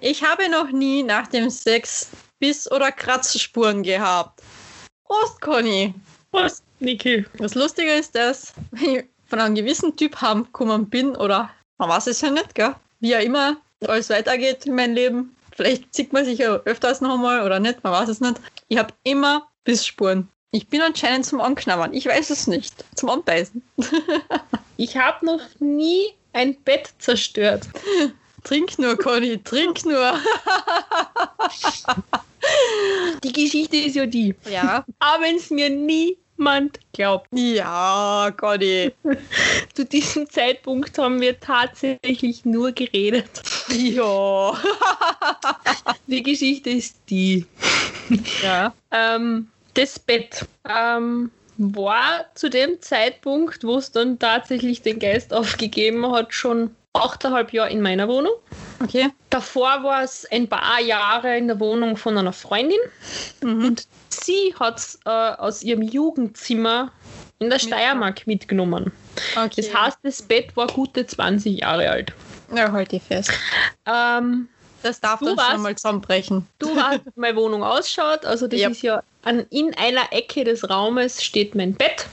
Ich 0.00 0.22
habe 0.22 0.48
noch 0.48 0.70
nie 0.70 1.02
nach 1.02 1.26
dem 1.26 1.50
Sex 1.50 2.08
Biss- 2.40 2.70
oder 2.70 2.90
Kratzspuren 2.90 3.82
gehabt. 3.82 4.40
Prost, 5.04 5.40
Conny. 5.40 5.94
Was, 6.30 6.62
Niki? 6.80 7.24
Das 7.38 7.54
Lustige 7.54 7.92
ist, 7.92 8.14
dass 8.14 8.54
wenn 8.72 8.96
ich 8.96 9.04
von 9.26 9.40
einem 9.40 9.54
gewissen 9.54 9.96
Typ 9.96 10.20
heimgekommen 10.20 10.88
bin, 10.88 11.16
oder 11.16 11.50
man 11.78 11.88
weiß 11.88 12.06
es 12.08 12.20
ja 12.20 12.30
nicht, 12.30 12.54
gell? 12.54 12.74
wie 13.00 13.10
ja 13.10 13.18
immer 13.18 13.56
alles 13.86 14.10
weitergeht 14.10 14.66
in 14.66 14.74
meinem 14.74 14.94
Leben, 14.94 15.36
vielleicht 15.54 15.94
sieht 15.94 16.12
man 16.12 16.24
sich 16.24 16.38
ja 16.38 16.54
öfters 16.64 17.00
noch 17.00 17.14
einmal 17.14 17.44
oder 17.44 17.60
nicht, 17.60 17.82
man 17.84 17.92
weiß 17.92 18.08
es 18.08 18.20
nicht. 18.20 18.40
Ich 18.68 18.78
habe 18.78 18.94
immer 19.02 19.48
Bissspuren. 19.64 20.28
Ich 20.50 20.68
bin 20.68 20.80
anscheinend 20.82 21.26
zum 21.26 21.40
Anknabbern. 21.40 21.92
Ich 21.92 22.06
weiß 22.06 22.30
es 22.30 22.46
nicht. 22.46 22.84
Zum 22.94 23.10
Anbeißen. 23.10 23.62
Ich 24.76 24.96
habe 24.96 25.24
noch 25.24 25.40
nie 25.60 26.14
ein 26.32 26.56
Bett 26.62 26.92
zerstört. 26.98 27.68
Trink 28.42 28.76
nur, 28.76 28.98
Conny, 28.98 29.40
trink 29.42 29.84
nur. 29.84 30.18
Die 33.22 33.32
Geschichte 33.32 33.76
ist 33.76 33.94
ja 33.94 34.04
die. 34.06 34.34
Ja. 34.50 34.84
Aber 34.98 35.22
wenn 35.22 35.36
es 35.36 35.50
mir 35.50 35.70
niemand 36.36 36.78
glaubt, 36.92 37.28
Ja, 37.32 38.32
Conny. 38.36 38.92
zu 39.74 39.84
diesem 39.84 40.28
Zeitpunkt 40.28 40.96
haben 40.98 41.20
wir 41.20 41.38
tatsächlich 41.38 42.44
nur 42.44 42.72
geredet. 42.72 43.42
Ja. 43.68 44.52
Die 46.06 46.22
Geschichte 46.22 46.70
ist 46.70 46.96
die. 47.08 47.46
Ja. 48.42 48.74
Ähm, 48.90 49.48
das 49.74 49.98
Bett 49.98 50.46
ähm, 50.68 51.30
war 51.56 52.26
zu 52.34 52.50
dem 52.50 52.80
Zeitpunkt, 52.80 53.64
wo 53.64 53.78
es 53.78 53.90
dann 53.90 54.18
tatsächlich 54.18 54.82
den 54.82 54.98
Geist 54.98 55.32
aufgegeben 55.32 56.10
hat, 56.12 56.34
schon 56.34 56.74
achteinhalb 57.04 57.52
Jahre 57.52 57.70
in 57.70 57.82
meiner 57.82 58.08
Wohnung. 58.08 58.32
Okay. 58.82 59.10
Davor 59.30 59.82
war 59.82 60.02
es 60.02 60.26
ein 60.30 60.48
paar 60.48 60.80
Jahre 60.80 61.36
in 61.36 61.48
der 61.48 61.60
Wohnung 61.60 61.96
von 61.96 62.16
einer 62.16 62.32
Freundin. 62.32 62.78
Mhm. 63.42 63.64
Und 63.66 63.86
sie 64.08 64.54
hat 64.58 64.78
es 64.78 64.98
äh, 65.04 65.10
aus 65.10 65.62
ihrem 65.62 65.82
Jugendzimmer 65.82 66.92
in 67.40 67.50
der 67.50 67.58
Steiermark 67.58 68.26
mitgenommen. 68.26 68.92
okay. 69.36 69.50
Das 69.56 69.74
heißt, 69.74 69.98
das 70.02 70.22
Bett 70.22 70.56
war 70.56 70.66
gute 70.68 71.06
20 71.06 71.60
Jahre 71.60 71.90
alt. 71.90 72.12
ja, 72.54 72.70
halt 72.72 72.92
die 72.92 73.00
fest. 73.00 73.30
Ähm, 73.86 74.48
Das 74.82 75.00
darf 75.00 75.18
Du 75.18 75.26
dann 75.26 75.36
warst- 75.36 75.50
schon 75.52 75.62
mal 75.62 75.74
zusammenbrechen. 75.76 76.46
du 76.58 76.76
weißt, 76.76 77.06
wie 77.06 77.10
meine 77.20 77.36
Wohnung 77.36 77.62
ausschaut. 77.64 78.24
Also 78.24 78.46
das 78.46 78.60
Ja. 78.60 78.68
ist 78.68 78.82
ja 78.82 79.02
an, 79.22 79.46
in 79.50 79.74
einer 79.76 80.12
Ecke 80.12 80.44
des 80.44 80.68
Raumes 80.68 81.24
steht 81.24 81.54
mein 81.54 81.74
Bett. 81.74 82.06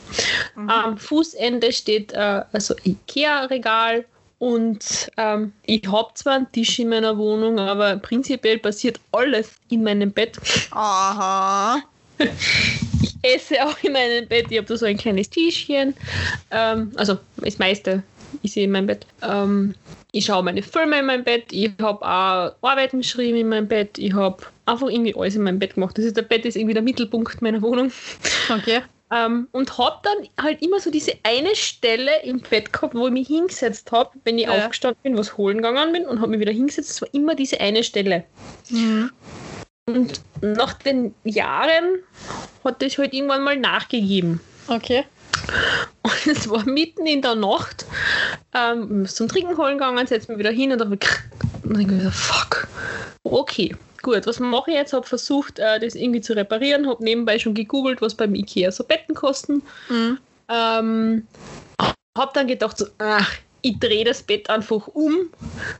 Mhm. 0.55 0.69
Am 0.69 0.97
Fußende 0.97 1.71
steht 1.73 2.13
äh, 2.13 2.43
also 2.51 2.73
Ikea-Regal. 2.83 4.05
Und 4.41 5.11
ähm, 5.17 5.53
ich 5.67 5.83
habe 5.87 6.09
zwar 6.15 6.33
einen 6.33 6.51
Tisch 6.51 6.79
in 6.79 6.89
meiner 6.89 7.15
Wohnung, 7.15 7.59
aber 7.59 7.97
prinzipiell 7.97 8.57
passiert 8.57 8.99
alles 9.11 9.51
in 9.69 9.83
meinem 9.83 10.11
Bett. 10.11 10.35
Aha. 10.71 11.79
Ich 13.03 13.35
esse 13.35 13.63
auch 13.63 13.77
in 13.83 13.93
meinem 13.93 14.27
Bett. 14.27 14.47
Ich 14.49 14.57
habe 14.57 14.67
da 14.67 14.75
so 14.75 14.87
ein 14.87 14.97
kleines 14.97 15.29
Tischchen. 15.29 15.93
Ähm, 16.49 16.91
also 16.95 17.19
das 17.37 17.59
meiste 17.59 18.01
ist 18.41 18.57
in 18.57 18.71
meinem 18.71 18.87
Bett. 18.87 19.05
Ähm, 19.21 19.75
ich 20.11 20.25
schaue 20.25 20.43
meine 20.43 20.63
Filme 20.63 20.99
in 20.99 21.05
meinem 21.05 21.23
Bett. 21.23 21.45
Ich 21.51 21.71
habe 21.79 22.03
auch 22.03 22.55
Arbeiten 22.67 23.01
geschrieben 23.01 23.37
in 23.37 23.49
meinem 23.49 23.67
Bett. 23.67 23.99
Ich 23.99 24.13
habe 24.13 24.43
einfach 24.65 24.87
irgendwie 24.89 25.15
alles 25.15 25.35
in 25.35 25.43
meinem 25.43 25.59
Bett 25.59 25.75
gemacht. 25.75 25.97
Das 25.99 26.05
ist, 26.05 26.17
der 26.17 26.23
Bett 26.23 26.45
ist 26.45 26.55
irgendwie 26.55 26.73
der 26.73 26.83
Mittelpunkt 26.83 27.43
meiner 27.43 27.61
Wohnung. 27.61 27.91
Okay. 28.49 28.81
Ähm, 29.11 29.47
und 29.51 29.77
habe 29.77 29.97
dann 30.03 30.29
halt 30.41 30.61
immer 30.61 30.79
so 30.79 30.89
diese 30.89 31.13
eine 31.23 31.55
Stelle 31.55 32.21
im 32.23 32.39
Bett 32.39 32.71
gehabt, 32.71 32.95
wo 32.95 33.07
ich 33.07 33.13
mich 33.13 33.27
hingesetzt 33.27 33.91
habe, 33.91 34.11
wenn 34.23 34.39
ich 34.39 34.45
Ja. 34.45 34.51
aufgestanden 34.51 35.01
bin, 35.03 35.17
was 35.17 35.37
holen 35.37 35.57
gegangen 35.57 35.91
bin 35.91 36.05
und 36.05 36.21
habe 36.21 36.31
mich 36.31 36.39
wieder 36.39 36.53
hingesetzt. 36.53 36.91
Es 36.91 37.01
war 37.01 37.09
immer 37.13 37.35
diese 37.35 37.59
eine 37.59 37.83
Stelle. 37.83 38.23
Mhm. 38.69 39.11
Und 39.87 40.21
nach 40.41 40.73
den 40.73 41.13
Jahren 41.23 41.99
hat 42.63 42.81
das 42.81 42.97
halt 42.97 43.13
irgendwann 43.13 43.43
mal 43.43 43.57
nachgegeben. 43.57 44.39
Okay. 44.67 45.03
Und 46.03 46.27
es 46.27 46.49
war 46.49 46.63
mitten 46.65 47.05
in 47.05 47.21
der 47.21 47.35
Nacht. 47.35 47.85
Ähm, 48.53 49.05
zum 49.07 49.27
Trinken 49.27 49.57
holen 49.57 49.77
gegangen, 49.77 50.07
setzen 50.07 50.29
wir 50.29 50.37
wieder 50.37 50.51
hin 50.51 50.71
und 50.71 50.79
dann, 50.79 50.91
und 50.91 51.79
ich 51.79 51.87
gesagt, 51.87 52.15
fuck. 52.15 52.67
Okay, 53.23 53.75
gut, 54.01 54.25
was 54.27 54.39
mache 54.39 54.71
ich 54.71 54.77
jetzt? 54.77 54.93
Habe 54.93 55.05
versucht, 55.05 55.59
äh, 55.59 55.79
das 55.79 55.95
irgendwie 55.95 56.21
zu 56.21 56.33
reparieren, 56.35 56.87
habe 56.87 57.03
nebenbei 57.03 57.39
schon 57.39 57.53
gegoogelt, 57.53 58.01
was 58.01 58.15
beim 58.15 58.35
Ikea 58.35 58.71
so 58.71 58.83
Betten 58.83 59.15
kosten. 59.15 59.63
Mhm. 59.89 60.17
Ähm, 60.49 61.27
habe 62.17 62.31
dann 62.33 62.47
gedacht, 62.47 62.77
so, 62.77 62.87
ach, 62.97 63.31
ich 63.61 63.79
drehe 63.79 64.03
das 64.03 64.23
Bett 64.23 64.49
einfach 64.49 64.87
um. 64.87 65.29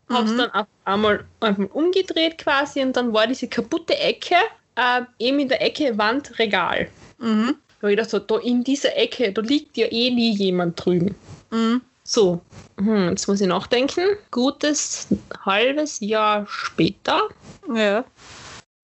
Habe 0.10 0.26
es 0.26 0.32
Mhm. 0.34 0.38
dann 0.38 0.52
auf 0.52 0.68
einmal, 0.86 1.26
einmal 1.40 1.68
umgedreht 1.74 2.38
quasi 2.38 2.82
und 2.82 2.96
dann 2.96 3.14
war 3.14 3.28
diese 3.28 3.48
kaputte 3.48 3.98
Ecke 3.98 4.36
äh, 4.76 5.02
eben 5.20 5.40
in 5.40 5.50
der 5.50 5.62
Ecke 5.62 5.98
Wand 5.98 6.38
Regal. 6.40 6.88
Mhm. 7.18 7.56
Da 7.80 7.88
habe 7.88 7.92
ich 7.94 7.98
gedacht, 7.98 8.10
so, 8.12 8.20
da 8.20 8.38
in 8.38 8.64
dieser 8.64 8.96
Ecke, 8.96 9.32
da 9.32 9.42
liegt 9.42 9.76
ja 9.78 9.88
eh 9.88 10.12
nie 10.12 10.34
jemand 10.36 10.84
drüben. 10.86 11.16
Mhm. 11.50 11.82
So, 12.12 12.42
hm, 12.78 13.12
jetzt 13.12 13.26
muss 13.30 13.40
ich 13.40 13.48
nachdenken. 13.48 14.02
Gutes 14.32 15.08
halbes 15.46 16.02
Jahr 16.02 16.46
später 16.46 17.30
Ja. 17.74 18.04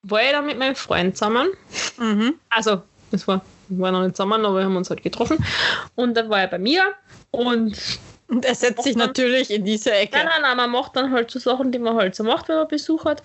war 0.03 0.21
ich 0.23 0.31
dann 0.31 0.45
mit 0.45 0.57
meinem 0.57 0.75
Freund 0.77 1.17
zusammen. 1.17 1.49
Mhm. 1.97 2.35
Also, 2.49 2.81
es 3.11 3.27
war, 3.27 3.41
waren 3.67 3.93
noch 3.93 4.03
nicht 4.03 4.15
zusammen, 4.15 4.45
aber 4.45 4.59
wir 4.59 4.63
haben 4.63 4.77
uns 4.77 4.89
halt 4.89 5.03
getroffen. 5.03 5.43
Und 5.95 6.13
dann 6.13 6.29
war 6.29 6.39
er 6.39 6.47
bei 6.47 6.57
mir 6.57 6.93
und 7.31 7.77
Und 8.29 8.45
er 8.45 8.55
setzt 8.55 8.83
sich 8.83 8.95
man- 8.95 9.07
natürlich 9.07 9.51
in 9.51 9.65
diese 9.65 9.91
Ecke. 9.91 10.15
nein, 10.15 10.25
nein, 10.27 10.41
nein, 10.43 10.55
man 10.55 10.69
macht 10.71 10.95
dann 10.95 11.11
halt 11.11 11.29
so 11.29 11.37
Sachen, 11.39 11.73
die 11.73 11.79
man 11.79 11.95
halt 11.97 12.15
so 12.15 12.23
macht, 12.23 12.47
wenn 12.47 12.55
man 12.55 12.67
Besuch 12.69 13.03
hat. 13.03 13.21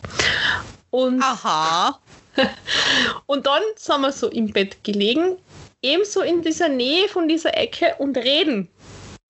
Und, 0.90 1.22
Aha. 1.22 1.96
und 3.26 3.46
dann 3.46 3.62
sind 3.76 4.00
wir 4.00 4.11
so 4.11 4.26
im 4.26 4.53
Bett 4.53 4.82
gelegen, 4.82 5.36
ebenso 5.80 6.22
in 6.22 6.42
dieser 6.42 6.68
Nähe 6.68 7.09
von 7.09 7.28
dieser 7.28 7.57
Ecke 7.57 7.94
und 7.98 8.16
reden. 8.16 8.68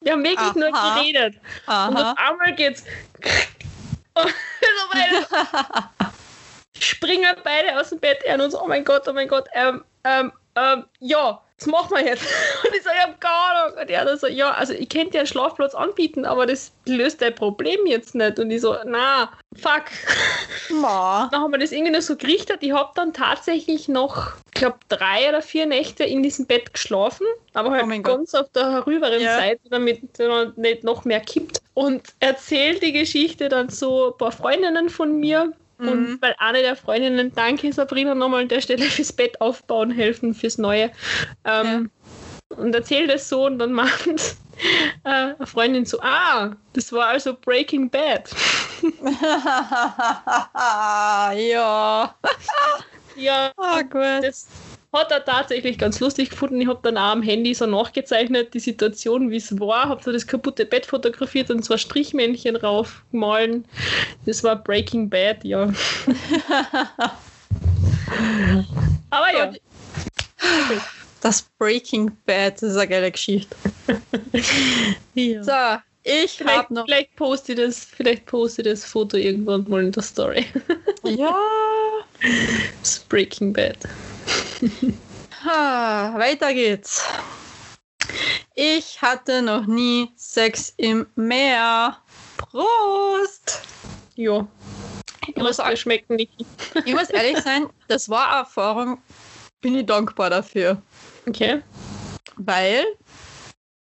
Wir 0.02 0.12
haben 0.12 0.24
wirklich 0.24 0.54
nur 0.54 0.74
Aha. 0.74 1.00
geredet. 1.00 1.36
Und 1.66 1.72
Aha. 1.72 2.12
auf 2.12 2.18
einmal 2.18 2.54
geht's. 2.54 2.84
Und 4.14 4.28
so 4.28 4.88
beide 4.92 5.26
springen 6.78 7.34
beide 7.44 7.80
aus 7.80 7.88
dem 7.88 7.98
Bett 7.98 8.22
er 8.24 8.34
und 8.34 8.42
uns, 8.42 8.54
oh 8.54 8.66
mein 8.66 8.84
Gott, 8.84 9.08
oh 9.08 9.12
mein 9.14 9.28
Gott, 9.28 9.46
ähm, 9.54 9.82
ähm, 10.04 10.32
ähm, 10.56 10.84
ja, 11.00 11.40
was 11.58 11.66
machen 11.66 11.96
wir 11.96 12.04
jetzt? 12.04 12.22
Und 12.64 12.74
ich 12.76 12.82
so, 12.82 12.90
ich 12.90 13.00
hab 13.00 13.20
keine 13.20 13.34
Ahnung. 13.34 13.78
Und 13.80 13.90
er 13.90 14.04
dann 14.04 14.18
so, 14.18 14.26
ja, 14.26 14.50
also 14.52 14.72
ich 14.72 14.88
könnte 14.88 15.10
dir 15.12 15.18
einen 15.20 15.26
Schlafplatz 15.26 15.74
anbieten, 15.74 16.24
aber 16.24 16.46
das 16.46 16.72
löst 16.86 17.22
dein 17.22 17.34
Problem 17.34 17.86
jetzt 17.86 18.14
nicht. 18.14 18.38
Und 18.38 18.50
ich 18.50 18.60
so, 18.60 18.76
na, 18.84 19.30
fuck. 19.56 19.84
Ma. 20.70 21.28
Dann 21.32 21.40
haben 21.40 21.52
wir 21.52 21.58
das 21.58 21.72
irgendwie 21.72 21.92
noch 21.92 22.02
so 22.02 22.16
gerichtet. 22.16 22.58
Ich 22.62 22.72
habe 22.72 22.90
dann 22.94 23.12
tatsächlich 23.12 23.88
noch, 23.88 24.32
ich 24.54 24.60
glaube, 24.60 24.78
drei 24.88 25.28
oder 25.28 25.42
vier 25.42 25.66
Nächte 25.66 26.04
in 26.04 26.22
diesem 26.22 26.46
Bett 26.46 26.72
geschlafen, 26.72 27.26
aber 27.54 27.70
halt 27.70 27.84
Oh 27.84 27.86
mein 27.86 28.02
Gott. 28.02 28.16
ganz 28.16 28.34
auf 28.34 28.48
der 28.50 28.70
herüberen 28.72 29.20
Ja. 29.20 29.36
Seite, 29.36 29.60
damit 29.70 30.18
es 30.18 30.56
nicht 30.56 30.84
noch 30.84 31.04
mehr 31.04 31.20
kippt. 31.20 31.58
Und 31.74 32.02
erzählt 32.20 32.82
die 32.82 32.92
Geschichte 32.92 33.48
dann 33.48 33.68
so 33.70 34.12
ein 34.12 34.18
paar 34.18 34.32
Freundinnen 34.32 34.90
von 34.90 35.18
mir. 35.18 35.52
Mhm. 35.82 35.88
Und 35.88 36.22
weil 36.22 36.34
eine 36.38 36.62
der 36.62 36.76
Freundinnen, 36.76 37.32
danke 37.34 37.72
Sabrina, 37.72 38.14
nochmal 38.14 38.42
an 38.42 38.48
der 38.48 38.60
Stelle 38.60 38.84
fürs 38.84 39.12
Bett 39.12 39.40
aufbauen 39.40 39.90
helfen, 39.90 40.34
fürs 40.34 40.58
Neue. 40.58 40.90
Ähm, 41.44 41.90
Und 42.56 42.74
erzählt 42.74 43.10
es 43.10 43.28
so 43.28 43.46
und 43.46 43.58
dann 43.58 43.72
meint 43.80 44.36
äh, 45.04 45.08
eine 45.08 45.46
Freundin 45.46 45.84
so, 45.86 45.98
ah, 46.02 46.52
das 46.74 46.92
war 46.92 47.06
also 47.08 47.34
Breaking 47.34 47.88
Bad. 47.90 48.30
ja. 51.36 52.14
ja, 53.16 53.52
Ah, 53.56 53.82
gut. 53.82 54.22
das 54.22 54.46
hat 54.92 55.10
er 55.10 55.24
tatsächlich 55.24 55.78
ganz 55.78 56.00
lustig 56.00 56.30
gefunden. 56.30 56.60
Ich 56.60 56.68
habe 56.68 56.80
dann 56.82 56.98
auch 56.98 57.12
am 57.12 57.22
Handy 57.22 57.54
so 57.54 57.64
nachgezeichnet, 57.66 58.52
die 58.52 58.60
Situation, 58.60 59.30
wie 59.30 59.36
es 59.36 59.58
war. 59.58 59.88
Habe 59.88 60.02
so 60.02 60.12
das 60.12 60.26
kaputte 60.26 60.66
Bett 60.66 60.84
fotografiert 60.84 61.50
und 61.50 61.64
zwei 61.64 61.78
Strichmännchen 61.78 62.56
raufgemahlen. 62.56 63.64
Das 64.26 64.44
war 64.44 64.56
Breaking 64.56 65.08
Bad, 65.08 65.44
ja. 65.44 65.72
Aber 69.10 69.34
ja. 69.34 69.52
Das 71.22 71.42
Breaking 71.58 72.10
Bad 72.26 72.60
das 72.60 72.70
ist 72.70 72.76
eine 72.76 72.88
geile 72.88 73.10
Geschichte. 73.10 73.56
ja. 75.14 75.42
So, 75.42 75.80
ich 76.04 76.32
Vielleicht, 76.32 76.58
habe 76.58 76.74
noch. 76.74 76.84
vielleicht 76.84 77.14
poste 77.16 77.52
ich 77.52 77.58
das, 77.58 77.84
vielleicht 77.84 78.26
poste 78.26 78.62
ich 78.62 78.68
das 78.68 78.84
Foto 78.84 79.16
irgendwann 79.16 79.64
mal 79.68 79.84
in 79.84 79.92
der 79.92 80.02
Story. 80.02 80.44
Ja. 81.04 81.34
Das 82.82 83.00
Breaking 83.08 83.52
Bad. 83.52 83.78
Ha, 85.44 86.14
weiter 86.18 86.54
geht's. 86.54 87.02
Ich 88.54 89.02
hatte 89.02 89.42
noch 89.42 89.66
nie 89.66 90.12
Sex 90.14 90.72
im 90.76 91.06
Meer. 91.16 91.96
Prost! 92.36 93.62
Ja. 94.14 94.46
Ich 95.26 95.34
muss, 95.34 95.56
dir 95.56 95.76
schmecken, 95.76 96.14
Niki. 96.14 96.46
ich 96.84 96.94
muss 96.94 97.10
ehrlich 97.10 97.38
sein, 97.38 97.68
das 97.88 98.08
war 98.08 98.28
eine 98.28 98.38
Erfahrung, 98.40 99.02
bin 99.60 99.74
ich 99.74 99.86
dankbar 99.86 100.30
dafür. 100.30 100.80
Okay. 101.26 101.62
Weil 102.36 102.84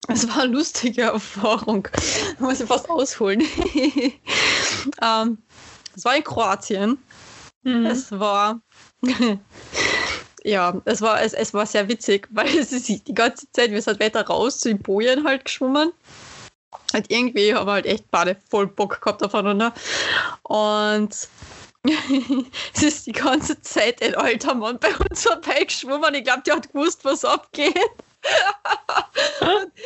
es 0.07 0.27
war 0.29 0.43
eine 0.43 0.53
lustige 0.53 1.01
Erfahrung. 1.03 1.87
Da 2.39 2.45
muss 2.45 2.61
ich 2.61 2.67
fast 2.67 2.89
ausholen. 2.89 3.41
ähm, 5.01 5.37
es 5.95 6.05
war 6.05 6.15
in 6.15 6.23
Kroatien. 6.23 6.97
Mhm. 7.63 7.85
Es 7.85 8.11
war. 8.11 8.61
Ja, 10.43 10.81
es 10.85 11.01
war, 11.01 11.21
es, 11.21 11.33
es 11.33 11.53
war 11.53 11.65
sehr 11.65 11.87
witzig, 11.87 12.27
weil 12.31 12.47
es 12.57 12.71
ist 12.71 12.87
die 12.87 13.13
ganze 13.13 13.51
Zeit, 13.51 13.71
wir 13.71 13.81
sind 13.81 13.99
weiter 13.99 14.25
raus 14.25 14.59
zu 14.59 14.69
den 14.69 14.79
Bojen 14.79 15.25
halt 15.25 15.45
geschwommen. 15.45 15.91
Und 16.93 17.11
irgendwie 17.11 17.53
haben 17.53 17.67
wir 17.67 17.73
halt 17.73 17.85
echt 17.85 18.09
beide 18.11 18.35
voll 18.49 18.67
Bock 18.67 19.01
gehabt 19.01 19.23
aufeinander. 19.23 19.73
Und 20.43 21.27
es 22.73 22.83
ist 22.83 23.07
die 23.07 23.11
ganze 23.11 23.61
Zeit 23.61 24.01
ein 24.01 24.15
alter 24.15 24.55
Mann 24.55 24.79
bei 24.79 24.89
uns 25.09 25.23
vorbeigeschwommen. 25.27 26.15
Ich 26.15 26.23
glaube, 26.23 26.41
der 26.45 26.55
hat 26.57 26.71
gewusst, 26.71 27.05
was 27.05 27.23
abgeht. 27.23 27.75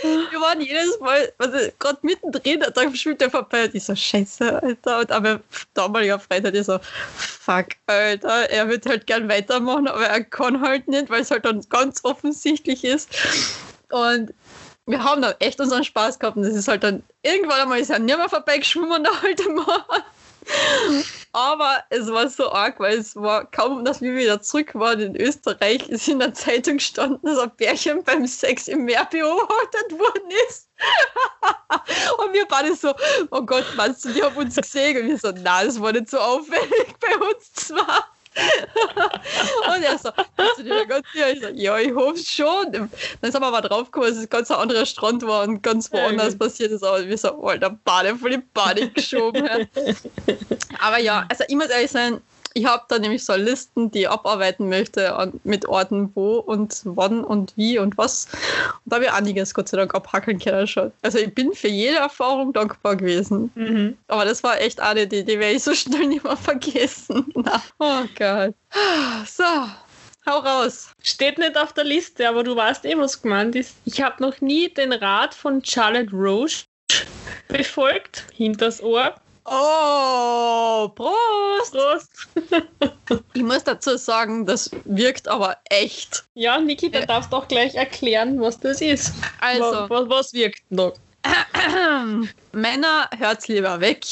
Wir 0.01 0.41
waren 0.41 0.61
jedes 0.61 0.99
Mal, 0.99 1.31
also 1.37 1.57
gerade 1.79 1.99
mittendrin, 2.01 2.63
da 2.73 2.95
schwimmt 2.95 3.21
der 3.21 3.29
vorbei 3.29 3.65
und 3.65 3.75
ich 3.75 3.83
so, 3.83 3.95
scheiße, 3.95 4.61
Alter. 4.61 4.99
Und 4.99 5.11
aber 5.11 5.39
damaliger 5.73 6.19
Freund 6.19 6.45
hat 6.45 6.55
ich 6.55 6.65
so, 6.65 6.79
fuck, 7.15 7.67
Alter, 7.87 8.49
er 8.49 8.69
wird 8.69 8.85
halt 8.85 9.07
gern 9.07 9.29
weitermachen, 9.29 9.87
aber 9.87 10.05
er 10.05 10.23
kann 10.23 10.61
halt 10.61 10.87
nicht, 10.87 11.09
weil 11.09 11.21
es 11.21 11.31
halt 11.31 11.45
dann 11.45 11.61
ganz 11.69 12.03
offensichtlich 12.03 12.83
ist. 12.83 13.09
Und 13.89 14.33
wir 14.85 15.03
haben 15.03 15.21
dann 15.21 15.35
echt 15.39 15.59
unseren 15.59 15.83
Spaß 15.83 16.19
gehabt 16.19 16.37
und 16.37 16.43
das 16.43 16.55
ist 16.55 16.67
halt 16.67 16.83
dann 16.83 17.03
irgendwann 17.21 17.61
einmal 17.61 17.79
ist 17.79 17.89
er 17.89 17.99
nicht 17.99 18.17
mehr 18.17 18.29
vorbeigeschwommen, 18.29 19.03
der 19.03 19.13
alte 19.23 19.49
Mann. 19.49 19.83
Aber 21.35 21.83
es 21.89 22.11
war 22.11 22.29
so 22.29 22.51
arg, 22.51 22.79
weil 22.79 22.99
es 22.99 23.15
war 23.15 23.49
kaum, 23.49 23.83
dass 23.83 24.01
wir 24.01 24.15
wieder 24.15 24.39
zurück 24.41 24.75
waren 24.75 24.99
in 24.99 25.15
Österreich, 25.15 25.89
ist 25.89 26.07
in 26.07 26.19
der 26.19 26.33
Zeitung 26.33 26.77
gestanden, 26.77 27.19
dass 27.23 27.39
ein 27.39 27.55
Pärchen 27.57 28.03
beim 28.03 28.27
Sex 28.27 28.67
im 28.67 28.85
Meer 28.85 29.05
beobachtet 29.05 29.91
worden 29.91 30.29
ist. 30.47 30.69
und 32.19 32.33
wir 32.33 32.45
beide 32.47 32.75
so, 32.75 32.93
oh 33.31 33.41
Gott, 33.41 33.65
meinst 33.75 34.05
du, 34.05 34.09
die 34.09 34.21
haben 34.21 34.35
uns 34.37 34.55
gesehen? 34.55 35.01
Und 35.01 35.09
wir 35.09 35.17
so, 35.17 35.33
na, 35.43 35.63
das 35.63 35.81
war 35.81 35.91
nicht 35.91 36.11
so 36.11 36.19
auffällig 36.19 36.93
bei 36.99 37.17
uns 37.17 37.51
zwar. 37.53 38.12
und 39.75 39.83
er 39.83 39.97
so, 39.97 40.09
bist 40.35 40.57
du 40.57 40.63
dir 40.63 40.85
ganz 40.85 41.05
sicher? 41.11 41.31
Ich 41.31 41.41
so, 41.41 41.47
ja, 41.49 41.77
ich 41.77 41.93
hoffe 41.93 42.17
schon. 42.17 42.71
Dann 42.71 43.31
sind 43.31 43.41
wir 43.41 43.47
aber 43.47 43.61
draufgekommen, 43.61 44.09
dass 44.09 44.17
es 44.17 44.29
ganz 44.29 44.49
ein 44.49 44.57
anderer 44.57 44.85
Strand 44.85 45.25
war 45.25 45.43
und 45.43 45.61
ganz 45.61 45.91
woanders 45.91 46.37
passiert 46.37 46.71
ist. 46.71 46.83
Aber 46.83 47.07
wir 47.07 47.17
so, 47.17 47.43
alter, 47.43 47.69
Bade 47.83 48.15
voll 48.15 48.31
die 48.31 48.37
Panik 48.39 48.95
geschoben. 48.95 49.45
ja. 49.45 49.59
Aber 50.79 50.99
ja, 50.99 51.25
also 51.29 51.43
ich 51.47 51.55
muss 51.55 51.67
ehrlich 51.67 51.91
sein, 51.91 52.21
ich 52.53 52.65
habe 52.65 52.83
da 52.87 52.99
nämlich 52.99 53.25
so 53.25 53.33
Listen, 53.35 53.91
die 53.91 54.01
ich 54.01 54.09
abarbeiten 54.09 54.69
möchte 54.69 55.31
mit 55.43 55.67
Orten, 55.67 56.11
wo 56.15 56.37
und 56.37 56.81
wann 56.85 57.23
und 57.23 57.53
wie 57.55 57.79
und 57.79 57.97
was. 57.97 58.27
Und 58.85 58.91
da 58.91 58.97
habe 58.97 59.05
ich 59.05 59.11
einiges 59.11 59.53
Gott 59.53 59.69
sei 59.69 59.77
Dank 59.77 59.93
abhackeln 59.95 60.39
können 60.39 60.67
schon. 60.67 60.91
Also 61.01 61.17
ich 61.19 61.33
bin 61.33 61.53
für 61.53 61.67
jede 61.67 61.97
Erfahrung 61.97 62.53
dankbar 62.53 62.95
gewesen. 62.95 63.51
Mhm. 63.55 63.97
Aber 64.07 64.25
das 64.25 64.43
war 64.43 64.59
echt 64.61 64.79
eine, 64.79 65.07
die, 65.07 65.23
die 65.23 65.39
werde 65.39 65.55
ich 65.55 65.63
so 65.63 65.73
schnell 65.73 66.07
nicht 66.07 66.23
mehr 66.23 66.37
vergessen. 66.37 67.31
Na, 67.35 67.61
oh 67.79 68.03
Gott. 68.17 68.53
So, 69.27 69.43
hau 70.25 70.39
raus. 70.39 70.91
Steht 71.01 71.37
nicht 71.37 71.57
auf 71.57 71.73
der 71.73 71.83
Liste, 71.85 72.27
aber 72.27 72.43
du 72.43 72.55
weißt 72.55 72.85
eh, 72.85 72.97
was 72.97 73.21
gemeint 73.21 73.55
ist. 73.55 73.75
Ich 73.85 74.01
habe 74.01 74.21
noch 74.21 74.41
nie 74.41 74.69
den 74.69 74.93
Rat 74.93 75.33
von 75.33 75.63
Charlotte 75.63 76.11
Roche 76.11 76.65
befolgt. 77.47 78.25
Hinters 78.33 78.81
Ohr. 78.81 79.15
Oh, 79.45 80.89
Prost! 80.95 81.73
Prost. 81.73 82.09
Ich 83.35 83.43
muss 83.43 83.63
dazu 83.63 83.97
sagen, 83.97 84.45
das 84.45 84.71
wirkt 84.85 85.27
aber 85.27 85.57
echt. 85.69 86.23
Ja, 86.35 86.59
Niki, 86.59 86.89
dann 86.89 87.01
Ja. 87.01 87.07
darfst 87.07 87.31
du 87.31 87.37
auch 87.37 87.47
gleich 87.47 87.75
erklären, 87.75 88.39
was 88.39 88.59
das 88.59 88.81
ist. 88.81 89.13
Also, 89.39 89.63
Was, 89.63 89.89
was, 89.89 90.09
was 90.09 90.33
wirkt 90.33 90.61
noch? 90.69 90.93
Männer, 92.53 93.09
hört's 93.17 93.47
lieber 93.47 93.79
weg. 93.81 94.05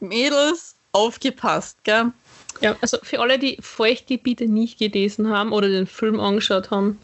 Mädels, 0.00 0.76
aufgepasst, 0.92 1.82
gell? 1.84 2.12
Ja, 2.60 2.76
also 2.80 2.98
für 3.02 3.20
alle, 3.20 3.38
die 3.38 3.58
Feuchtgebiete 3.60 4.46
nicht 4.46 4.78
gelesen 4.78 5.28
haben 5.28 5.52
oder 5.52 5.68
den 5.68 5.86
Film 5.86 6.20
angeschaut 6.20 6.70
haben. 6.70 6.98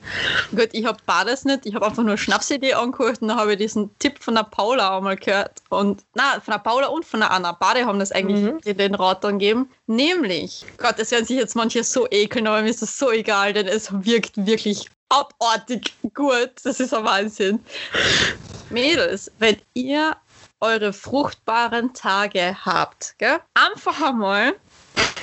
Gut, 0.52 0.68
ich 0.72 0.84
habe 0.86 0.98
beides 1.06 1.44
nicht. 1.44 1.66
Ich 1.66 1.74
habe 1.74 1.84
einfach 1.86 2.02
nur 2.02 2.16
Schnapsidee 2.16 2.74
angehört 2.74 3.20
und 3.20 3.28
dann 3.28 3.36
habe 3.36 3.52
ich 3.52 3.58
diesen 3.58 3.90
Tipp 3.98 4.22
von 4.22 4.36
der 4.36 4.44
Paula 4.44 4.96
auch 4.96 5.02
mal 5.02 5.16
gehört. 5.16 5.60
Und, 5.68 6.02
na, 6.14 6.40
von 6.40 6.52
der 6.52 6.58
Paula 6.60 6.86
und 6.86 7.04
von 7.04 7.20
der 7.20 7.30
Anna. 7.30 7.52
Beide 7.52 7.84
haben 7.84 7.98
das 7.98 8.12
eigentlich 8.12 8.40
Mhm. 8.40 8.60
den- 8.76 8.94
Rat 8.94 9.22
dann 9.24 9.38
gegeben. 9.38 9.70
Nämlich, 9.86 10.64
Gott, 10.78 10.94
es 10.98 11.10
werden 11.10 11.24
sich 11.26 11.36
jetzt 11.36 11.56
manche 11.56 11.82
so 11.84 12.06
ekeln, 12.10 12.46
aber 12.46 12.62
mir 12.62 12.70
ist 12.70 12.82
das 12.82 12.96
so 12.98 13.10
egal, 13.10 13.52
denn 13.52 13.66
es 13.66 13.92
wirkt 14.04 14.46
wirklich 14.46 14.88
abartig 15.08 15.92
gut. 16.14 16.52
Das 16.62 16.80
ist 16.80 16.94
ein 16.94 17.04
Wahnsinn. 17.04 17.60
Mädels, 18.70 19.30
wenn 19.38 19.56
ihr 19.74 20.16
eure 20.60 20.92
fruchtbaren 20.92 21.92
Tage 21.94 22.56
habt, 22.64 23.14
gell? 23.18 23.38
einfach 23.54 24.00
einmal. 24.02 24.54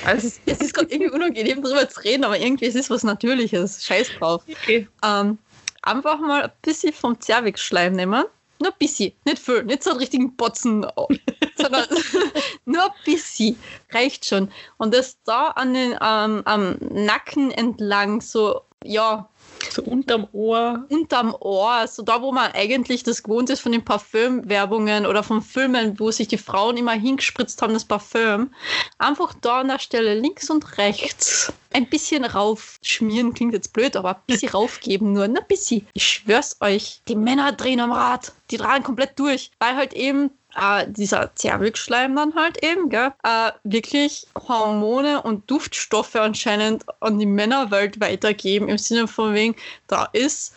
Also 0.04 0.26
es 0.26 0.34
ist, 0.34 0.42
es 0.46 0.60
ist 0.60 0.74
gerade 0.74 0.90
irgendwie 0.90 1.10
unangenehm 1.10 1.62
drüber 1.62 1.88
zu 1.88 2.00
reden, 2.00 2.24
aber 2.24 2.38
irgendwie 2.38 2.66
es 2.66 2.74
ist 2.74 2.90
was 2.90 3.02
Natürliches. 3.02 3.84
Scheiß 3.84 4.10
drauf. 4.18 4.42
Okay. 4.48 4.88
Ähm, 5.04 5.38
einfach 5.82 6.18
mal 6.20 6.44
ein 6.44 6.52
bisschen 6.62 6.92
vom 6.92 7.20
Zervixschleim 7.20 7.92
nehmen. 7.92 8.24
Nur 8.60 8.72
ein 8.72 8.78
bisschen, 8.78 9.12
nicht 9.24 9.38
viel, 9.38 9.62
nicht 9.64 9.84
so 9.84 9.90
einen 9.90 10.00
richtigen 10.00 10.34
Botzen, 10.34 10.84
sondern 11.56 11.86
nur 12.64 12.84
ein 12.84 12.90
bisschen 13.04 13.58
reicht 13.90 14.24
schon. 14.26 14.50
Und 14.78 14.94
das 14.94 15.18
da 15.24 15.48
an 15.48 15.74
den, 15.74 15.92
ähm, 15.92 16.42
am 16.44 16.76
Nacken 16.80 17.50
entlang, 17.50 18.20
so, 18.20 18.62
ja, 18.84 19.28
So 19.70 19.82
unterm 19.82 20.28
Ohr. 20.32 20.86
unterm 20.88 21.34
Ohr, 21.40 21.86
so 21.88 22.02
da, 22.02 22.22
wo 22.22 22.32
man 22.32 22.52
eigentlich 22.52 23.02
das 23.02 23.22
gewohnt 23.22 23.50
ist 23.50 23.60
von 23.60 23.72
den 23.72 23.84
Parfümwerbungen 23.84 25.06
oder 25.06 25.22
von 25.22 25.42
Filmen, 25.42 25.98
wo 25.98 26.10
sich 26.10 26.28
die 26.28 26.38
Frauen 26.38 26.76
immer 26.76 26.92
hingespritzt 26.92 27.60
haben, 27.60 27.74
das 27.74 27.84
Parfüm. 27.84 28.52
Einfach 28.98 29.34
da 29.40 29.60
an 29.60 29.68
der 29.68 29.78
Stelle 29.78 30.14
links 30.14 30.48
und 30.48 30.78
rechts 30.78 31.52
ein 31.72 31.88
bisschen 31.88 32.24
raufschmieren, 32.24 33.34
klingt 33.34 33.52
jetzt 33.52 33.72
blöd, 33.72 33.96
aber 33.96 34.10
ein 34.10 34.22
bisschen 34.26 34.50
raufgeben 34.50 35.12
nur, 35.12 35.24
ein 35.24 35.36
bisschen. 35.48 35.86
Ich 35.92 36.06
schwör's 36.06 36.56
euch, 36.60 37.02
die 37.08 37.16
Männer 37.16 37.52
drehen 37.52 37.80
am 37.80 37.92
Rad, 37.92 38.32
die 38.50 38.56
drehen 38.56 38.82
komplett 38.82 39.18
durch, 39.18 39.50
weil 39.58 39.76
halt 39.76 39.92
eben 39.92 40.30
äh, 40.58 40.86
dieser 40.88 41.34
Zervixschleim 41.34 42.16
dann 42.16 42.34
halt 42.34 42.62
eben, 42.64 42.88
gell, 42.88 43.12
äh, 43.22 43.52
wirklich 43.64 44.26
Hormone 44.36 45.22
und 45.22 45.50
Duftstoffe 45.50 46.16
anscheinend 46.16 46.84
an 47.00 47.18
die 47.18 47.26
Männerwelt 47.26 48.00
weitergeben, 48.00 48.68
im 48.68 48.78
Sinne 48.78 49.08
von 49.08 49.34
wegen, 49.34 49.54
da 49.86 50.08
ist 50.12 50.54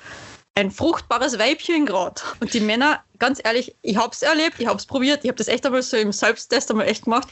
ein 0.56 0.72
fruchtbares 0.72 1.40
Weibchen 1.40 1.86
gerade. 1.86 2.22
Und 2.40 2.54
die 2.54 2.60
Männer, 2.60 3.02
ganz 3.20 3.40
ehrlich, 3.44 3.76
ich 3.82 3.98
hab's 3.98 4.22
erlebt, 4.22 4.56
ich 4.60 4.68
hab's 4.68 4.86
probiert, 4.86 5.24
ich 5.24 5.30
hab 5.30 5.38
das 5.38 5.48
echt 5.48 5.66
einmal 5.66 5.82
so 5.82 5.98
im 5.98 6.12
Selbsttest 6.12 6.72
einmal 6.72 6.88
echt 6.88 7.04
gemacht. 7.04 7.28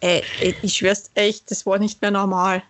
Ey, 0.00 0.22
ey, 0.40 0.54
ich 0.62 0.76
schwör's 0.76 1.10
echt, 1.14 1.50
das 1.50 1.66
war 1.66 1.78
nicht 1.78 2.00
mehr 2.00 2.12
normal. 2.12 2.62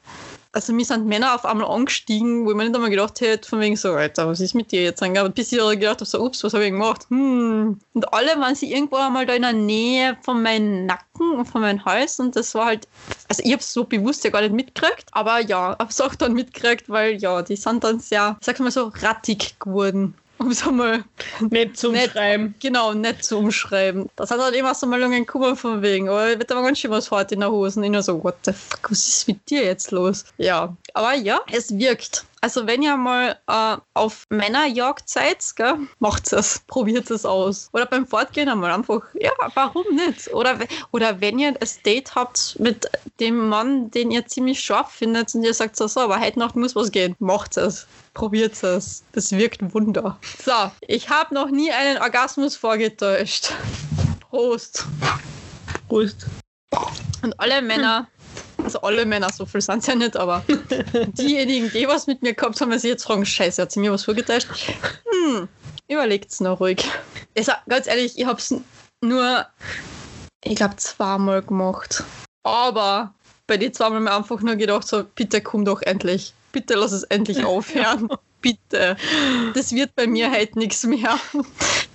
Also 0.53 0.73
mir 0.73 0.85
sind 0.85 1.07
Männer 1.07 1.35
auf 1.35 1.45
einmal 1.45 1.69
angestiegen, 1.69 2.45
wo 2.45 2.51
ich 2.51 2.57
mir 2.57 2.65
nicht 2.65 2.75
einmal 2.75 2.91
gedacht 2.91 3.21
hätte, 3.21 3.49
von 3.49 3.61
wegen 3.61 3.77
so, 3.77 3.93
Alter, 3.93 4.27
was 4.29 4.41
ist 4.41 4.55
mit 4.55 4.73
dir 4.73 4.83
jetzt? 4.83 5.03
Aber 5.03 5.29
bis 5.29 5.53
ich 5.53 5.59
gedacht 5.59 6.01
habe, 6.01 6.05
so, 6.05 6.25
ups, 6.25 6.43
was 6.43 6.55
habe 6.55 6.65
ich 6.65 6.71
gemacht? 6.71 7.07
Hm. 7.11 7.79
Und 7.93 8.13
alle 8.15 8.39
waren 8.41 8.55
sie 8.55 8.73
irgendwo 8.73 8.97
einmal 8.97 9.27
da 9.27 9.35
in 9.35 9.43
der 9.43 9.53
Nähe 9.53 10.17
von 10.23 10.43
meinem 10.43 10.87
Nacken 10.87 11.33
und 11.33 11.45
von 11.45 11.61
meinem 11.61 11.85
Hals 11.85 12.19
und 12.19 12.35
das 12.35 12.55
war 12.55 12.67
halt, 12.67 12.89
also 13.29 13.43
ich 13.45 13.53
habe 13.53 13.61
es 13.61 13.73
so 13.73 13.85
bewusst 13.85 14.25
ja 14.25 14.31
gar 14.31 14.41
nicht 14.41 14.55
mitgekriegt, 14.55 15.09
aber 15.13 15.41
ja, 15.41 15.77
habe 15.79 15.91
es 15.91 16.01
auch 16.01 16.15
dann 16.15 16.33
mitgekriegt, 16.33 16.89
weil 16.89 17.17
ja, 17.17 17.43
die 17.43 17.57
sind 17.57 17.85
dann 17.85 18.01
sehr, 18.01 18.39
ich 18.47 18.59
mal 18.59 18.71
so, 18.71 18.91
rattig 19.03 19.59
geworden. 19.59 20.15
Um 20.39 20.51
es 20.51 20.67
einmal 20.67 21.05
Nicht 21.51 21.77
zum 21.77 21.93
Nicht. 21.93 22.13
Schreiben. 22.13 22.55
genau 22.61 22.95
nett 22.95 23.25
zu 23.25 23.39
umschreiben. 23.39 24.09
Das 24.17 24.31
hat 24.31 24.41
halt 24.41 24.55
immer 24.55 24.75
so 24.75 24.87
mal 24.87 25.01
lange 25.01 25.19
gekommen 25.19 25.57
von 25.57 25.83
wegen, 25.83 26.09
oh, 26.09 26.15
wird 26.17 26.51
aber 26.53 26.63
ganz 26.63 26.79
schön 26.79 26.91
was 26.91 27.11
hart 27.11 27.33
in 27.33 27.41
der 27.41 27.51
Hose. 27.51 27.79
Und 27.81 27.85
ich 27.85 27.91
nur 27.91 28.03
so, 28.03 28.23
what 28.23 28.37
the 28.45 28.53
fuck, 28.53 28.91
was 28.91 29.09
ist 29.09 29.29
mit 29.29 29.51
dir 29.51 29.65
jetzt 29.65 29.91
los? 29.91 30.25
Ja, 30.37 30.77
aber 30.95 31.15
ja, 31.15 31.41
es 31.51 31.77
wirkt. 31.77 32.25
Also 32.41 32.67
wenn 32.67 32.83
ihr 32.83 32.97
mal 32.97 33.37
äh, 33.49 33.77
auf 33.95 34.27
Männerjagd 34.31 35.09
seid, 35.09 35.45
gell, 35.57 35.77
macht 35.99 36.33
es, 36.33 36.61
probiert 36.67 37.11
es 37.11 37.25
aus. 37.25 37.69
Oder 37.73 37.87
beim 37.87 38.07
Fortgehen 38.07 38.49
einmal 38.49 38.71
einfach, 38.71 39.03
ja, 39.15 39.33
warum 39.55 39.85
nicht? 39.95 40.33
Oder, 40.33 40.59
oder 40.93 41.21
wenn 41.21 41.39
ihr 41.39 41.49
ein 41.49 41.69
Date 41.85 42.15
habt 42.15 42.57
mit 42.59 42.89
dem 43.19 43.49
Mann, 43.49 43.91
den 43.91 44.11
ihr 44.11 44.27
ziemlich 44.27 44.61
scharf 44.61 44.93
findet 44.93 45.35
und 45.35 45.43
ihr 45.43 45.55
sagt 45.55 45.77
so, 45.77 45.87
so 45.87 46.01
aber 46.01 46.21
heute 46.21 46.39
Nacht 46.39 46.57
muss 46.57 46.77
was 46.77 46.93
gehen, 46.93 47.17
macht 47.19 47.57
es. 47.57 47.87
Probiert 48.15 48.63
es. 48.63 49.05
Das 49.13 49.33
wirkt 49.33 49.75
Wunder. 49.75 50.19
So, 50.45 50.71
ich 50.81 51.09
habe 51.09 51.35
noch 51.35 51.51
nie 51.51 51.71
einen 51.71 51.99
Orgasmus 51.99 52.57
vorgetäuscht. 52.57 53.53
Prost. 54.21 54.87
Prost. 55.89 56.27
Und 57.23 57.39
alle 57.41 57.63
Männer, 57.63 58.09
also 58.63 58.81
alle 58.81 59.07
Männer, 59.07 59.31
so 59.33 59.47
viel 59.47 59.61
sind 59.61 59.79
es 59.79 59.87
ja 59.87 59.95
nicht, 59.95 60.17
aber 60.17 60.45
diejenigen, 61.19 61.71
die 61.71 61.87
was 61.89 62.07
mit 62.07 62.23
mir 62.23 62.35
gehabt 62.35 62.61
haben, 62.61 62.77
sie 62.79 62.89
jetzt 62.89 63.05
fragen, 63.05 63.25
scheiße, 63.25 63.63
hat 63.63 63.73
sie 63.73 63.81
mir 63.81 63.93
was 63.93 64.05
vorgetäuscht? 64.05 64.49
Hm, 65.11 65.49
überlegt's 65.89 66.41
noch 66.41 66.61
ruhig. 66.61 66.85
Also, 67.37 67.53
ganz 67.69 67.87
ehrlich, 67.87 68.19
ich 68.19 68.27
hab's 68.27 68.55
nur, 69.01 69.47
ich 70.45 70.57
glaube, 70.57 70.77
zweimal 70.77 71.43
gemacht. 71.43 72.05
Aber 72.43 73.15
bei 73.47 73.57
den 73.57 73.73
zweimal 73.73 73.97
habe 73.97 74.05
mir 74.05 74.17
einfach 74.17 74.41
nur 74.41 74.57
gedacht, 74.57 74.87
so, 74.87 75.05
bitte 75.05 75.41
komm 75.41 75.65
doch 75.65 75.83
endlich. 75.83 76.35
Bitte 76.53 76.75
lass 76.75 76.93
es 76.93 77.05
endlich 77.05 77.45
aufhören. 77.45 78.09
bitte. 78.41 78.97
Das 79.55 79.73
wird 79.73 79.95
bei 79.97 80.07
mir 80.07 80.31
halt 80.31 80.57
nichts 80.57 80.85
mehr. 80.85 81.19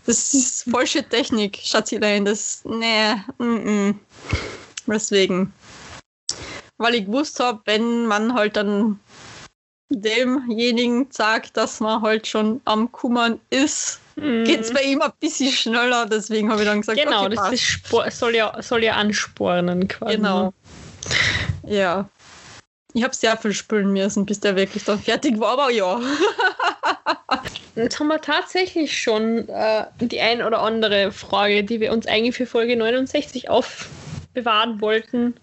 Das 0.06 0.34
ist 0.34 0.70
falsche 0.70 1.08
Technik, 1.08 1.60
Schatzilein. 1.64 2.26
Das, 2.26 2.62
nee, 2.66 3.14
mm, 3.38 3.90
mm. 3.90 4.00
Deswegen. 4.88 5.54
Weil 6.84 6.96
ich 6.96 7.06
gewusst 7.06 7.40
habe, 7.40 7.62
wenn 7.66 8.06
man 8.06 8.34
halt 8.34 8.58
dann 8.58 9.00
demjenigen 9.90 11.08
sagt, 11.12 11.56
dass 11.58 11.80
man 11.80 12.02
halt 12.02 12.28
schon 12.28 12.62
am 12.66 12.92
Kummern 12.92 13.40
ist, 13.50 14.00
Mhm. 14.16 14.44
geht 14.44 14.60
es 14.62 14.72
bei 14.72 14.84
ihm 14.84 15.02
ein 15.02 15.12
bisschen 15.20 15.52
schneller. 15.52 16.06
Deswegen 16.06 16.52
habe 16.52 16.62
ich 16.62 16.68
dann 16.68 16.82
gesagt, 16.82 17.00
Genau, 17.02 17.22
okay, 17.22 17.30
das 17.36 17.40
passt. 17.46 17.54
ist 17.54 17.62
Spor 17.64 18.12
soll, 18.12 18.36
ja, 18.36 18.62
soll 18.62 18.84
ja 18.84 18.94
anspornen 18.94 19.88
quasi. 19.88 20.18
Genau. 20.18 20.54
Ja. 21.66 22.08
Ich 22.94 23.04
habe 23.04 23.16
sehr 23.16 23.36
viel 23.38 23.54
spülen 23.54 23.92
müssen, 23.92 24.26
bis 24.28 24.40
der 24.40 24.56
wirklich 24.56 24.84
dann 24.84 25.00
fertig 25.00 25.40
war, 25.40 25.54
aber 25.54 25.72
ja. 25.72 26.00
Jetzt 27.76 28.00
haben 28.00 28.08
wir 28.08 28.22
tatsächlich 28.22 29.02
schon 29.02 29.50
äh, 29.50 29.86
die 30.00 30.22
ein 30.22 30.44
oder 30.44 30.62
andere 30.62 31.12
Frage, 31.12 31.64
die 31.64 31.80
wir 31.80 31.92
uns 31.92 32.06
eigentlich 32.06 32.36
für 32.36 32.46
Folge 32.46 32.76
69 32.78 33.50
aufbewahren 34.34 34.82
wollten, 34.82 35.36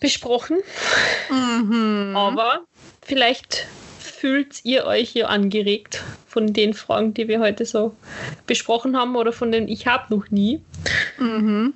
besprochen. 0.00 0.58
Mhm. 1.30 2.14
Aber 2.14 2.66
vielleicht 3.02 3.66
fühlt 3.98 4.64
ihr 4.64 4.84
euch 4.84 5.10
hier 5.10 5.28
angeregt 5.28 6.02
von 6.26 6.52
den 6.52 6.74
Fragen, 6.74 7.14
die 7.14 7.28
wir 7.28 7.40
heute 7.40 7.64
so 7.64 7.94
besprochen 8.46 8.96
haben 8.96 9.16
oder 9.16 9.32
von 9.32 9.50
denen 9.50 9.68
ich 9.68 9.86
habe 9.86 10.14
noch 10.14 10.30
nie. 10.30 10.62
Mhm. 11.18 11.74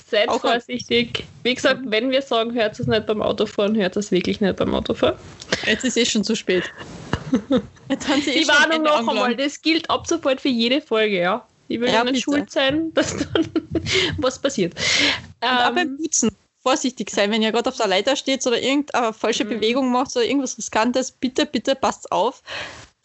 Seid 0.08 0.28
Auch- 0.28 0.40
vorsichtig. 0.40 1.24
Wie 1.42 1.54
gesagt, 1.54 1.80
wenn 1.86 2.10
wir 2.10 2.22
sagen, 2.22 2.54
hört 2.54 2.78
es 2.78 2.86
nicht 2.86 3.06
beim 3.06 3.20
Autofahren, 3.20 3.74
hört 3.76 3.96
es 3.96 4.10
wirklich 4.12 4.40
nicht 4.40 4.56
beim 4.56 4.72
Autofahren. 4.74 5.16
jetzt 5.66 5.84
ist 5.84 5.96
eh 5.96 6.06
schon 6.06 6.22
zu 6.24 6.34
spät. 6.36 6.64
Jetzt 7.88 8.08
haben 8.08 8.22
sie 8.22 8.30
eh 8.30 8.40
Die 8.42 8.48
Warnung 8.48 8.82
noch 8.84 8.98
einmal, 9.00 9.34
das 9.34 9.60
gilt 9.60 9.90
ab 9.90 10.06
sofort 10.06 10.40
für 10.40 10.48
jede 10.48 10.80
Folge, 10.80 11.18
ja. 11.18 11.44
Ich 11.66 11.80
will 11.80 11.88
Ja, 11.92 12.04
nicht 12.04 12.22
schuld 12.22 12.50
sein, 12.52 12.92
dass 12.94 13.16
dann 13.16 13.48
was 14.18 14.38
passiert. 14.40 14.74
Und 15.42 15.48
auch 15.48 15.68
Ähm, 15.70 15.74
beim 15.74 15.96
Putzen 15.96 16.30
vorsichtig 16.62 17.10
sein, 17.10 17.32
wenn 17.32 17.42
ihr 17.42 17.50
gerade 17.50 17.68
auf 17.68 17.76
der 17.76 17.88
Leiter 17.88 18.14
steht 18.14 18.46
oder 18.46 18.60
irgendeine 18.62 19.12
falsche 19.12 19.44
Mhm. 19.44 19.48
Bewegung 19.48 19.90
macht 19.90 20.14
oder 20.16 20.24
irgendwas 20.24 20.56
Riskantes, 20.56 21.10
bitte, 21.10 21.46
bitte 21.46 21.74
passt 21.74 22.12
auf. 22.12 22.42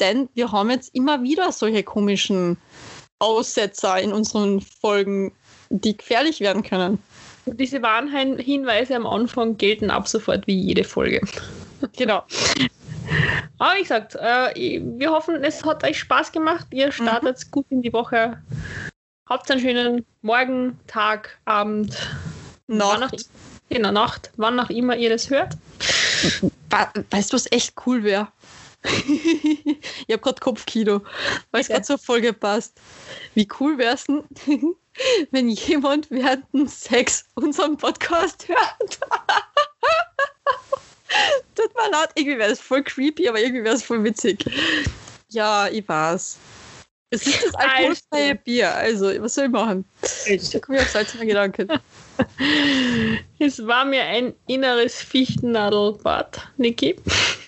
Denn 0.02 0.28
wir 0.34 0.52
haben 0.52 0.70
jetzt 0.72 0.94
immer 0.94 1.24
wieder 1.24 1.52
solche 1.52 1.84
komischen 1.84 2.58
Aussetzer 3.20 4.00
in 4.02 4.12
unseren 4.12 4.60
Folgen, 4.60 5.32
die 5.70 5.96
gefährlich 5.96 6.42
werden 6.42 6.64
können. 6.64 6.98
diese 7.46 7.82
Warnhinweise 7.82 8.96
am 8.96 9.06
Anfang 9.06 9.58
gelten 9.58 9.90
ab 9.92 10.08
sofort 10.08 10.46
wie 10.48 10.60
jede 10.60 10.84
Folge. 10.84 11.22
Genau. 11.98 12.24
Aber 13.58 13.76
wie 13.76 13.82
gesagt, 13.82 14.14
äh, 14.14 14.80
wir 14.84 15.12
hoffen, 15.12 15.44
es 15.44 15.66
hat 15.66 15.84
euch 15.84 15.98
Spaß 15.98 16.32
gemacht. 16.32 16.68
Ihr 16.70 16.92
startet 16.92 17.50
gut 17.50 17.66
in 17.72 17.82
die 17.82 17.92
Woche. 17.92 18.40
Habt 19.28 19.50
einen 19.50 19.62
schönen 19.62 20.06
Morgen, 20.22 20.80
Tag, 20.86 21.40
Abend, 21.46 21.98
wann 22.68 22.82
auch, 22.84 23.00
Nacht. 23.00 23.26
genau, 23.70 23.92
Nacht, 23.92 24.30
wann 24.38 24.60
auch 24.60 24.70
immer 24.70 24.96
ihr 24.96 25.10
das 25.10 25.32
hört. 25.32 25.58
Weißt 27.10 27.34
du, 27.34 27.36
was 27.36 27.52
echt 27.52 27.74
cool 27.88 28.04
wäre? 28.04 28.28
ich 29.08 30.12
habe 30.12 30.20
gerade 30.20 30.40
Kopfkino, 30.40 31.02
weil 31.52 31.62
es 31.62 31.68
gerade 31.68 31.84
zur 31.84 31.98
Folge 31.98 32.34
passt. 32.34 32.80
Wie 33.36 33.48
cool 33.60 33.78
wäre 33.78 33.94
es 33.96 34.06
denn, 34.06 34.24
wenn 35.32 35.50
jemand 35.50 36.10
während 36.10 36.46
Sex 36.70 37.26
unseren 37.36 37.78
Podcast 37.78 38.48
hört? 38.48 39.00
Tut 41.56 41.76
mir 41.76 41.92
leid, 41.92 42.10
irgendwie 42.16 42.40
wäre 42.40 42.52
es 42.52 42.60
voll 42.60 42.84
creepy, 42.84 43.28
aber 43.28 43.40
irgendwie 43.40 43.64
wäre 43.64 43.76
es 43.76 43.84
voll 43.84 44.04
witzig. 44.04 44.44
Ja, 45.30 45.68
ich 45.68 45.88
weiß. 45.88 46.38
Es 47.14 47.28
ist 47.28 47.44
das 47.44 47.56
alkoholfreie 47.56 48.36
Bier, 48.36 48.74
also 48.74 49.08
was 49.22 49.36
soll 49.36 49.46
ich 49.46 49.52
machen? 49.52 49.84
Da 50.54 50.60
komme 50.60 50.78
ich 50.78 50.84
auf 50.84 50.90
seltsame 50.90 51.26
Gedanken. 51.26 51.68
Es 53.40 53.66
war 53.66 53.86
mir 53.86 54.04
ein 54.04 54.34
inneres 54.48 54.96
Fichtennadelbad, 55.02 56.48
Niki. 56.58 56.96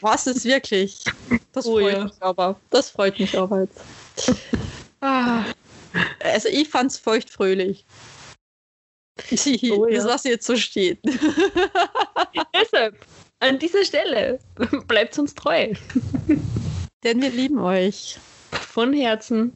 Was 0.02 0.26
ist 0.26 0.44
wirklich? 0.44 1.04
Das 1.52 1.68
Oh 1.68 1.80
freut 1.80 1.94
ja. 1.94 2.04
mich 2.06 2.14
aber. 2.20 2.60
Das 2.72 2.90
freut 2.90 3.20
mich 3.20 3.38
aber 3.38 3.62
jetzt. 3.62 4.34
Ah. 5.02 5.44
Also 6.20 6.50
ich 6.50 6.68
fand's 6.70 6.98
feuchtfröhlich. 6.98 7.86
Oh 9.72 9.88
ja. 9.88 10.04
Das 10.04 10.26
ich 10.26 10.32
jetzt 10.32 10.48
so 10.48 10.56
stehen. 10.56 10.98
Deshalb, 12.56 13.06
an 13.40 13.60
dieser 13.60 13.86
Stelle, 13.86 14.40
bleibt 14.88 15.18
uns 15.20 15.36
treu. 15.36 15.74
Denn 17.04 17.22
wir 17.22 17.30
lieben 17.30 17.60
euch. 17.60 18.18
Von 18.52 18.94
Herzen. 18.94 19.56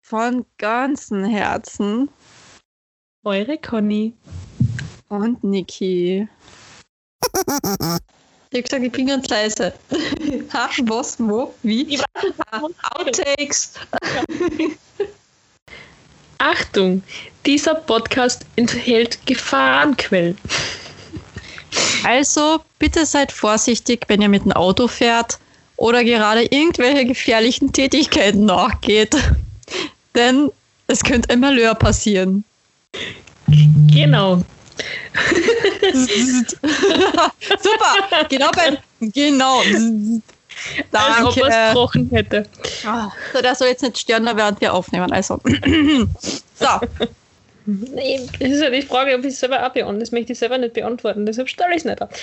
Von 0.00 0.46
ganzem 0.56 1.24
Herzen. 1.24 2.08
Eure 3.24 3.56
Conny. 3.56 4.12
Und 5.08 5.42
Niki. 5.42 6.28
Ich 8.50 8.58
hab 8.58 8.66
gesagt, 8.66 8.84
ich 8.84 8.92
bin 8.92 9.08
ganz 9.08 9.28
leise. 9.28 9.72
ha, 10.52 10.70
was, 10.84 11.18
wo, 11.18 11.52
wie? 11.64 11.98
Ah, 12.52 12.60
Outtakes. 12.94 13.72
Achtung, 16.38 17.02
dieser 17.44 17.74
Podcast 17.74 18.46
enthält 18.54 19.18
Gefahrenquellen. 19.26 20.38
Also 22.04 22.60
bitte 22.78 23.04
seid 23.06 23.32
vorsichtig, 23.32 24.04
wenn 24.06 24.22
ihr 24.22 24.28
mit 24.28 24.44
dem 24.44 24.52
Auto 24.52 24.86
fährt 24.86 25.40
oder 25.74 26.04
gerade 26.04 26.44
irgendwelche 26.44 27.06
gefährlichen 27.06 27.72
Tätigkeiten 27.72 28.44
nachgeht. 28.44 29.16
Denn 30.14 30.52
es 30.86 31.02
könnte 31.02 31.30
ein 31.30 31.40
Malheur 31.40 31.74
passieren. 31.74 32.44
Genau. 33.92 34.42
Super, 37.62 38.24
genau 38.28 38.50
beim 38.50 38.76
Genau. 39.12 39.60
Als 40.92 41.24
ob 41.24 41.36
er 41.36 41.42
es 41.42 41.54
Danke. 41.54 41.68
gebrochen 41.68 42.10
hätte. 42.10 42.46
Ah, 42.86 43.10
so, 43.32 43.40
der 43.42 43.54
soll 43.54 43.68
jetzt 43.68 43.82
nicht 43.82 43.98
stören, 43.98 44.24
während 44.34 44.60
wir 44.60 44.72
aufnehmen. 44.72 45.12
Also. 45.12 45.40
so, 46.54 46.66
Nee, 47.66 48.20
das 48.38 48.50
ist 48.50 48.60
ja 48.60 48.68
die 48.68 48.82
Frage, 48.82 49.14
ob 49.14 49.20
ich 49.20 49.32
es 49.32 49.40
selber 49.40 49.66
auch 49.66 49.72
beantworte. 49.72 50.00
Das 50.00 50.12
möchte 50.12 50.32
ich 50.32 50.38
selber 50.38 50.58
nicht 50.58 50.74
beantworten, 50.74 51.24
deshalb 51.24 51.48
stelle 51.48 51.70
ich 51.70 51.78
es 51.78 51.84
nicht 51.84 52.02
ab. 52.02 52.14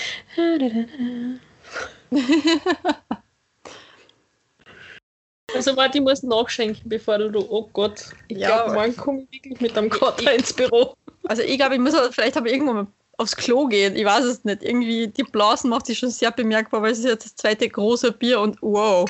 Also 5.54 5.76
warte, 5.76 5.98
ich 5.98 6.04
muss 6.04 6.24
nachschenken, 6.24 6.88
bevor 6.90 7.18
du, 7.18 7.40
oh 7.50 7.70
Gott, 7.74 8.06
ich 8.28 8.38
Ja, 8.38 8.64
glaube, 8.64 8.74
morgen 8.74 8.96
komme 8.96 9.22
ich 9.24 9.32
wirklich 9.32 9.60
mit 9.60 9.78
einem 9.78 9.90
Kater 9.90 10.34
ins 10.34 10.54
Büro. 10.54 10.94
also 11.28 11.42
ich 11.42 11.58
glaube, 11.58 11.76
ich 11.76 11.82
muss 11.82 11.96
vielleicht 12.12 12.38
aber 12.38 12.50
irgendwo 12.50 12.74
mal 12.74 12.88
aufs 13.18 13.36
Klo 13.36 13.68
gehen. 13.68 13.96
Ich 13.96 14.06
weiß 14.06 14.24
es 14.26 14.44
nicht. 14.46 14.64
Irgendwie, 14.64 15.08
die 15.08 15.24
Blasen 15.24 15.70
macht 15.70 15.86
sich 15.86 16.00
schon 16.00 16.10
sehr 16.10 16.32
bemerkbar, 16.32 16.82
weil 16.82 16.92
es 16.92 17.00
ist 17.00 17.06
jetzt 17.06 17.26
das 17.26 17.36
zweite 17.36 17.68
große 17.70 18.12
Bier 18.14 18.40
und 18.40 18.58
wow. 18.62 19.10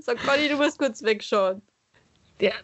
Sag 0.00 0.18
Conny, 0.24 0.48
du 0.48 0.56
musst 0.56 0.78
kurz 0.78 1.02
wegschauen. 1.02 1.60
Der 2.40 2.54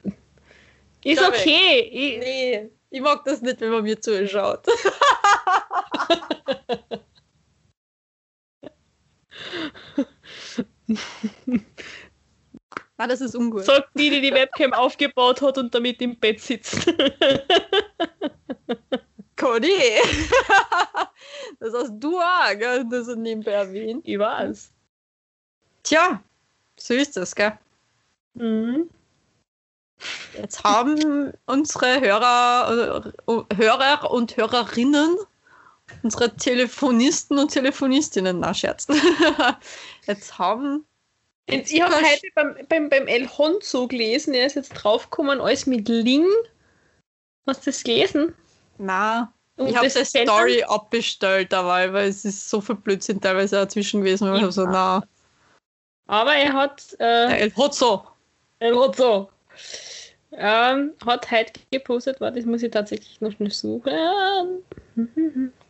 ist 1.04 1.20
Schau 1.20 1.28
okay. 1.28 1.80
Ich, 1.92 2.18
Nee, 2.18 2.70
ich 2.90 3.00
mag 3.00 3.24
das 3.24 3.42
nicht, 3.42 3.60
wenn 3.60 3.70
man 3.70 3.82
mir 3.82 4.00
zuschaut. 4.00 4.64
ah, 12.96 13.06
das 13.06 13.20
ist 13.20 13.34
ungut. 13.34 13.64
sagt 13.64 13.90
die, 13.94 14.10
die 14.10 14.20
die 14.20 14.32
Webcam 14.32 14.72
aufgebaut 14.72 15.42
hat 15.42 15.58
und 15.58 15.74
damit 15.74 16.00
im 16.02 16.16
Bett 16.18 16.40
sitzt. 16.40 16.86
Conny! 19.36 19.68
das 21.60 21.74
hast 21.74 21.92
du 21.98 22.18
auch, 22.18 22.58
gell? 22.58 22.86
Das 22.90 23.08
ist 23.08 23.16
nebenbei 23.16 23.52
erwähnt. 23.52 24.02
ich 24.06 24.18
weiß. 24.18 24.72
Tja, 25.82 26.22
so 26.78 26.94
ist 26.94 27.16
das, 27.16 27.34
gell? 27.34 27.58
Mhm. 28.34 28.88
Jetzt 30.34 30.62
haben 30.64 31.32
unsere 31.46 32.00
Hörer, 32.00 33.12
äh, 33.26 33.56
Hörer 33.56 34.10
und 34.10 34.36
Hörerinnen, 34.36 35.16
unsere 36.02 36.34
Telefonisten 36.36 37.38
und 37.38 37.50
Telefonistinnen, 37.50 38.40
na 38.40 38.54
Scherz. 38.54 38.86
Jetzt 40.06 40.38
haben. 40.38 40.86
Und 41.48 41.70
ich 41.70 41.80
habe 41.80 41.94
heute 41.94 42.26
beim, 42.34 42.56
beim, 42.68 42.88
beim 42.88 43.06
El 43.06 43.28
Honzo 43.28 43.86
gelesen, 43.86 44.34
er 44.34 44.46
ist 44.46 44.56
jetzt 44.56 44.70
draufgekommen, 44.70 45.40
alles 45.40 45.66
mit 45.66 45.88
Ling. 45.88 46.26
Hast 47.46 47.64
du 47.64 47.70
das 47.70 47.84
gelesen? 47.84 48.34
Na, 48.78 49.32
Und 49.56 49.68
ich 49.68 49.76
habe 49.76 49.88
die 49.88 50.04
Story 50.04 50.64
abbestellt 50.64 51.52
dabei, 51.52 51.92
weil 51.92 52.08
es 52.08 52.24
ist 52.24 52.50
so 52.50 52.60
viel 52.60 52.74
Blödsinn 52.74 53.20
teilweise 53.20 53.56
dazwischen 53.56 54.00
gewesen. 54.00 54.28
Hab 54.28 54.50
so, 54.50 54.66
na, 54.66 55.04
Aber 56.08 56.34
er 56.34 56.52
hat, 56.52 56.96
äh, 56.98 57.38
El 57.38 57.54
Hotzo. 57.56 58.04
El 58.58 58.74
Honzo, 58.74 59.30
ähm, 60.32 60.94
hat 61.06 61.30
heute 61.30 61.52
gepostet, 61.70 62.20
warte, 62.20 62.40
das 62.40 62.46
muss 62.46 62.62
ich 62.64 62.72
tatsächlich 62.72 63.20
noch 63.20 63.30
schnell 63.30 63.52
suchen. 63.52 64.64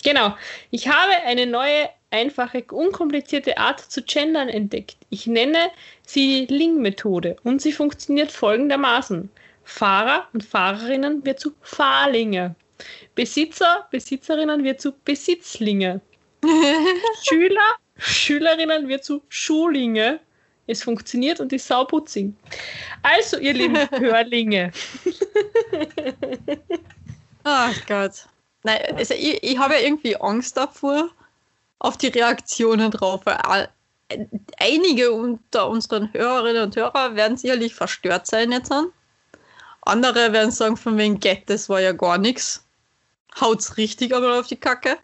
Genau. 0.07 0.37
Ich 0.71 0.87
habe 0.87 1.15
eine 1.25 1.47
neue, 1.47 1.91
einfache, 2.13 2.63
unkomplizierte 2.71 3.59
Art 3.59 3.81
zu 3.81 4.03
gendern 4.03 4.49
entdeckt. 4.49 4.97
Ich 5.11 5.27
nenne 5.27 5.73
sie 6.07 6.47
Ling-Methode 6.47 7.35
und 7.43 7.61
sie 7.61 7.73
funktioniert 7.73 8.31
folgendermaßen. 8.31 9.29
Fahrer 9.65 10.29
und 10.33 10.45
Fahrerinnen 10.45 11.27
wird 11.27 11.41
zu 11.41 11.55
Fahrlinge. 11.61 12.55
Besitzer, 13.17 13.89
Besitzerinnen 13.91 14.63
wird 14.63 14.81
zu 14.81 14.93
Besitzlinge. 14.93 16.01
Schüler, 17.29 17.73
Schülerinnen 17.99 18.87
wird 18.87 19.05
zu 19.05 19.25
Schulinge. 19.29 20.21
Es 20.69 20.85
funktioniert 20.85 21.41
und 21.41 21.53
ist 21.53 21.67
sauputzig. 21.67 22.33
Also, 23.03 23.39
ihr 23.39 23.55
lieben 23.55 23.91
Hörlinge. 23.91 24.71
Ach 27.43 27.87
Gott. 27.89 28.27
Nein, 28.67 28.97
also 28.97 29.15
ich, 29.15 29.41
ich 29.45 29.59
habe 29.59 29.75
ja 29.75 29.81
irgendwie 29.81 30.17
Angst 30.17 30.57
davor, 30.57 31.09
auf 31.79 31.97
die 31.99 32.09
Reaktionen 32.09 32.91
drauf. 32.91 33.21
Weil 33.25 33.69
einige 34.59 35.13
unter 35.13 35.69
unseren 35.69 36.13
Hörerinnen 36.13 36.65
und 36.65 36.75
Hörern 36.75 37.15
werden 37.15 37.37
sicherlich 37.37 37.77
verstört 37.77 38.27
sein 38.27 38.51
jetzt 38.51 38.73
an. 38.73 38.89
Andere 39.83 40.33
werden 40.33 40.51
sagen, 40.51 40.77
von 40.77 40.99
wegen 40.99 41.21
Get, 41.21 41.49
das 41.49 41.69
war 41.69 41.81
ja 41.81 41.93
gar 41.93 42.19
nichts. 42.19 42.67
Haut's 43.41 43.77
richtig 43.77 44.13
einmal 44.13 44.41
auf 44.41 44.49
die 44.49 44.57
Kacke. 44.57 44.99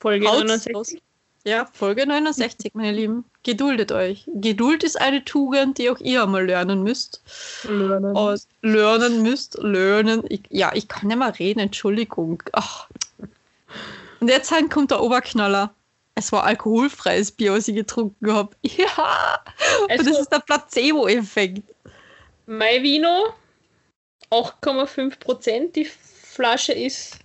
Folge 0.00 0.26
Haut's 0.26 0.66
69. 0.66 0.74
raus. 0.74 0.94
Ja, 1.44 1.66
Folge 1.72 2.06
69, 2.06 2.74
meine 2.74 2.92
Lieben. 2.92 3.24
Geduldet 3.42 3.92
euch. 3.92 4.24
Geduld 4.26 4.84
ist 4.84 5.00
eine 5.00 5.24
Tugend, 5.24 5.78
die 5.78 5.88
auch 5.88 5.98
ihr 6.00 6.22
einmal 6.22 6.44
lernen 6.46 6.82
müsst. 6.82 7.22
Lernen. 7.64 8.14
Und 8.16 8.42
lernen 8.62 9.22
müsst, 9.22 9.56
lernen. 9.62 10.24
Ich, 10.28 10.42
ja, 10.50 10.72
ich 10.74 10.88
kann 10.88 11.08
nicht 11.08 11.16
mehr 11.16 11.38
reden, 11.38 11.60
Entschuldigung. 11.60 12.42
Ach. 12.52 12.88
Und 14.20 14.28
jetzt 14.28 14.52
kommt 14.70 14.90
der 14.90 15.00
Oberknaller. 15.00 15.72
Es 16.14 16.32
war 16.32 16.42
alkoholfreies 16.44 17.30
Bier, 17.30 17.52
was 17.54 17.68
ich 17.68 17.76
getrunken 17.76 18.32
habe. 18.32 18.54
Ja, 18.62 19.40
und 19.82 19.90
das 19.90 20.06
Also, 20.08 20.20
ist 20.20 20.32
der 20.32 20.40
Placebo-Effekt. 20.40 21.62
mein 22.46 22.82
Vino, 22.82 23.32
8,5 24.30 25.18
Prozent. 25.20 25.76
Die 25.76 25.84
Flasche 25.86 26.72
ist 26.72 27.18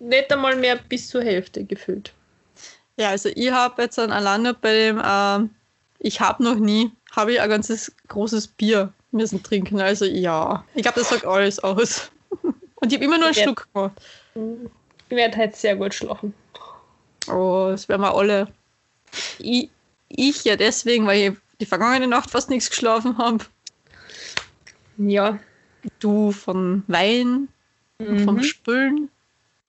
nicht 0.00 0.32
einmal 0.32 0.56
mehr 0.56 0.76
bis 0.76 1.08
zur 1.08 1.22
Hälfte 1.22 1.64
gefüllt. 1.64 2.12
Ja, 2.98 3.10
also 3.10 3.30
ich 3.34 3.50
habe 3.50 3.82
jetzt 3.82 3.96
dann 3.96 4.10
alleine 4.10 4.54
bei 4.54 4.74
dem, 4.74 5.00
ähm, 5.04 5.50
ich 6.00 6.20
habe 6.20 6.42
noch 6.42 6.56
nie, 6.56 6.90
habe 7.12 7.32
ich 7.32 7.40
ein 7.40 7.48
ganzes 7.48 7.92
großes 8.08 8.48
Bier 8.48 8.92
müssen 9.12 9.42
trinken. 9.42 9.80
Also 9.80 10.04
ja, 10.04 10.64
ich 10.74 10.82
glaube, 10.82 11.00
das 11.00 11.08
sagt 11.10 11.24
alles 11.24 11.60
aus. 11.60 12.10
Und 12.42 12.92
ich 12.92 12.94
habe 12.94 13.04
immer 13.04 13.18
nur 13.18 13.26
einen. 13.26 13.34
Schluck 13.34 13.68
gemacht. 13.72 13.92
Ich 15.08 15.16
werde 15.16 15.38
heute 15.38 15.56
sehr 15.56 15.76
gut 15.76 15.94
schlafen. 15.94 16.34
Oh, 17.28 17.68
das 17.70 17.88
werden 17.88 18.02
wir 18.02 18.14
alle. 18.14 18.48
Ich, 19.38 19.70
ich 20.08 20.44
ja 20.44 20.56
deswegen, 20.56 21.06
weil 21.06 21.32
ich 21.32 21.38
die 21.60 21.66
vergangene 21.66 22.06
Nacht 22.08 22.30
fast 22.30 22.50
nichts 22.50 22.68
geschlafen 22.68 23.16
habe. 23.18 23.44
Ja. 24.96 25.38
Du 26.00 26.32
von 26.32 26.82
Wein, 26.88 27.48
vom 27.98 28.36
Mhm. 28.36 28.42
Spülen, 28.42 29.10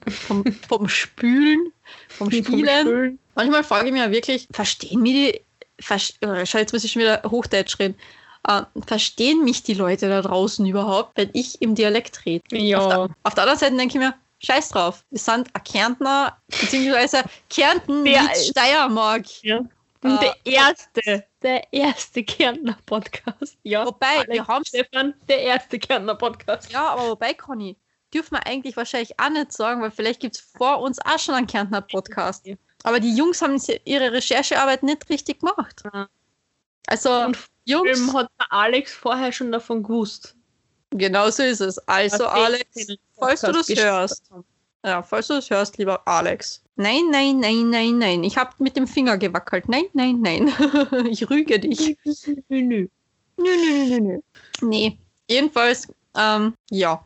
vom, 0.08 0.44
vom 0.68 0.88
Spülen, 0.90 1.72
vom 2.08 2.32
Spielen. 2.32 2.82
Spülen. 2.88 3.20
Manchmal 3.36 3.64
frage 3.64 3.88
ich 3.88 3.94
mich 3.94 4.02
ja 4.02 4.12
wirklich, 4.12 4.48
verstehen 4.52 5.02
mich 5.02 5.14
die, 5.14 5.42
vers 5.80 6.14
äh, 6.22 6.44
jetzt 6.44 6.74
muss 6.74 6.84
ich 6.84 6.92
schon 6.92 7.02
wieder 7.02 7.22
Hochdeutsch 7.26 7.80
reden, 7.80 7.96
äh, 8.48 8.62
verstehen 8.86 9.44
mich 9.44 9.64
die 9.64 9.74
Leute 9.74 10.10
da 10.10 10.22
draußen 10.22 10.66
überhaupt, 10.66 11.18
wenn 11.18 11.30
ich 11.34 11.62
im 11.62 11.76
Dialekt 11.76 12.26
rede? 12.26 12.44
Auf, 12.56 12.62
Ja. 12.62 12.88
der, 12.88 13.10
auf 13.24 13.34
der 13.34 13.44
anderen 13.44 13.60
Seite 13.60 13.76
denke 13.78 13.98
ich 13.98 14.04
mir, 14.04 14.16
scheiß 14.42 14.70
drauf, 14.70 15.04
wir 15.10 15.20
sind 15.20 15.48
ein 15.54 15.64
Kärntner, 15.64 16.38
beziehungsweise 16.48 17.24
Kärnten 17.50 18.06
Der 18.06 18.24
mit 18.24 18.38
Steiermark. 18.38 19.26
ja. 19.44 19.62
Und 20.02 20.12
Äh, 20.24 20.32
der 20.46 20.54
erste, 20.54 21.26
der 21.42 21.74
erste 21.74 22.24
Kärntner 22.24 22.78
Podcast. 22.86 23.58
Ja. 23.64 23.86
Wobei, 23.86 24.20
Alex 24.20 24.32
wir 24.34 24.48
haben 24.48 24.64
Stefan, 24.64 25.14
der 25.28 25.42
erste 25.42 25.78
Kärntner 25.78 26.16
Podcast. 26.16 26.72
Ja, 26.72 26.88
aber 26.92 27.10
wobei, 27.10 27.34
Conny, 27.34 27.76
dürfen 28.14 28.36
wir 28.36 28.45
eigentlich 28.45 28.77
wahrscheinlich 28.77 29.19
auch 29.19 29.30
nicht 29.30 29.52
sagen, 29.52 29.81
weil 29.81 29.91
vielleicht 29.91 30.19
gibt 30.19 30.36
es 30.36 30.41
vor 30.41 30.81
uns 30.81 30.99
auch 31.06 31.19
schon 31.19 31.36
einen 31.36 31.48
Kärntner 31.48 31.81
Podcast. 31.81 32.45
Aber 32.84 32.99
die 32.99 33.15
Jungs 33.15 33.41
haben 33.41 33.61
ihre 33.86 34.11
Recherchearbeit 34.11 34.84
nicht 34.84 35.10
richtig 35.10 35.40
gemacht. 35.40 35.84
Also, 36.88 37.26
Und 37.26 37.38
Jungs, 37.65 37.99
Film 37.99 38.14
hat 38.14 38.31
Alex 38.49 38.94
vorher 38.94 39.31
schon 39.31 39.52
davon 39.52 39.84
gewusst. 39.84 40.36
genau 40.91 41.30
so 41.30 41.44
ist 41.44 41.61
es. 41.61 41.77
Also, 41.88 42.26
Alex, 42.26 42.88
falls 43.18 43.41
du 43.41 43.52
das 43.52 43.68
hörst, 43.69 44.30
ja, 44.84 45.03
falls 45.03 45.27
du 45.27 45.34
das 45.34 45.49
hörst, 45.49 45.77
lieber 45.77 46.07
Alex. 46.07 46.64
Nein, 46.77 47.10
nein, 47.11 47.40
nein, 47.40 47.69
nein, 47.69 47.98
nein. 47.98 48.23
Ich 48.23 48.38
habe 48.38 48.52
mit 48.60 48.77
dem 48.77 48.88
Finger 48.88 49.18
gewackelt. 49.18 49.68
Nein, 49.68 49.86
nein, 49.94 50.22
nein. 50.22 50.48
ich 51.10 51.30
rüge 51.30 51.60
dich. 51.60 51.98
Nö, 52.48 52.61
nö, 52.61 52.88
nö, 53.38 53.86
nö, 53.86 53.99
nö. 53.99 54.19
Nee, 54.61 54.98
jedenfalls, 55.27 55.88
ähm, 56.15 56.53
ja. 56.69 57.06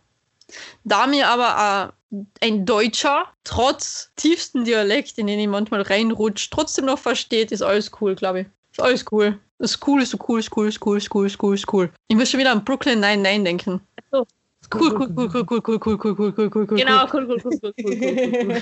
Da 0.83 1.07
mir 1.07 1.27
aber 1.27 1.93
äh, 2.11 2.17
ein 2.41 2.65
Deutscher 2.65 3.27
trotz 3.43 4.11
tiefsten 4.15 4.63
Dialekt, 4.63 5.17
in 5.17 5.27
den 5.27 5.39
ich 5.39 5.47
manchmal 5.47 5.81
reinrutscht, 5.81 6.51
trotzdem 6.51 6.85
noch 6.85 6.99
versteht, 6.99 7.51
ist 7.51 7.61
alles 7.61 7.91
cool, 7.99 8.15
glaube 8.15 8.41
ich. 8.41 8.47
Ist 8.71 8.81
alles 8.81 9.05
cool. 9.11 9.39
Ist 9.59 9.87
cool, 9.87 10.01
ist 10.01 10.11
so 10.11 10.17
cool, 10.27 10.39
ist 10.39 10.55
cool, 10.55 10.67
ist 10.67 10.85
cool, 10.85 10.97
ist 10.97 11.15
cool, 11.15 11.25
ist 11.25 11.41
cool, 11.41 11.55
ist 11.55 11.73
cool. 11.73 11.89
Ich 12.07 12.17
muss 12.17 12.29
schon 12.29 12.39
wieder 12.39 12.51
an 12.51 12.65
Brooklyn 12.65 12.99
99 12.99 13.43
denken. 13.43 13.81
Cool, 14.11 14.25
cool, 14.71 15.13
cool, 15.15 15.29
cool, 15.29 15.45
cool, 15.45 15.61
cool, 15.61 15.79
cool, 15.79 16.07
cool, 16.07 16.15
cool, 16.15 16.33
cool, 16.33 16.49
cool, 16.49 16.67
cool. 16.67 16.77
Genau, 16.77 17.05
cool, 17.07 17.27
cool, 17.27 17.39
cool, 17.43 17.59
cool, 17.61 17.73
cool, 17.79 17.95
cool, 18.37 18.61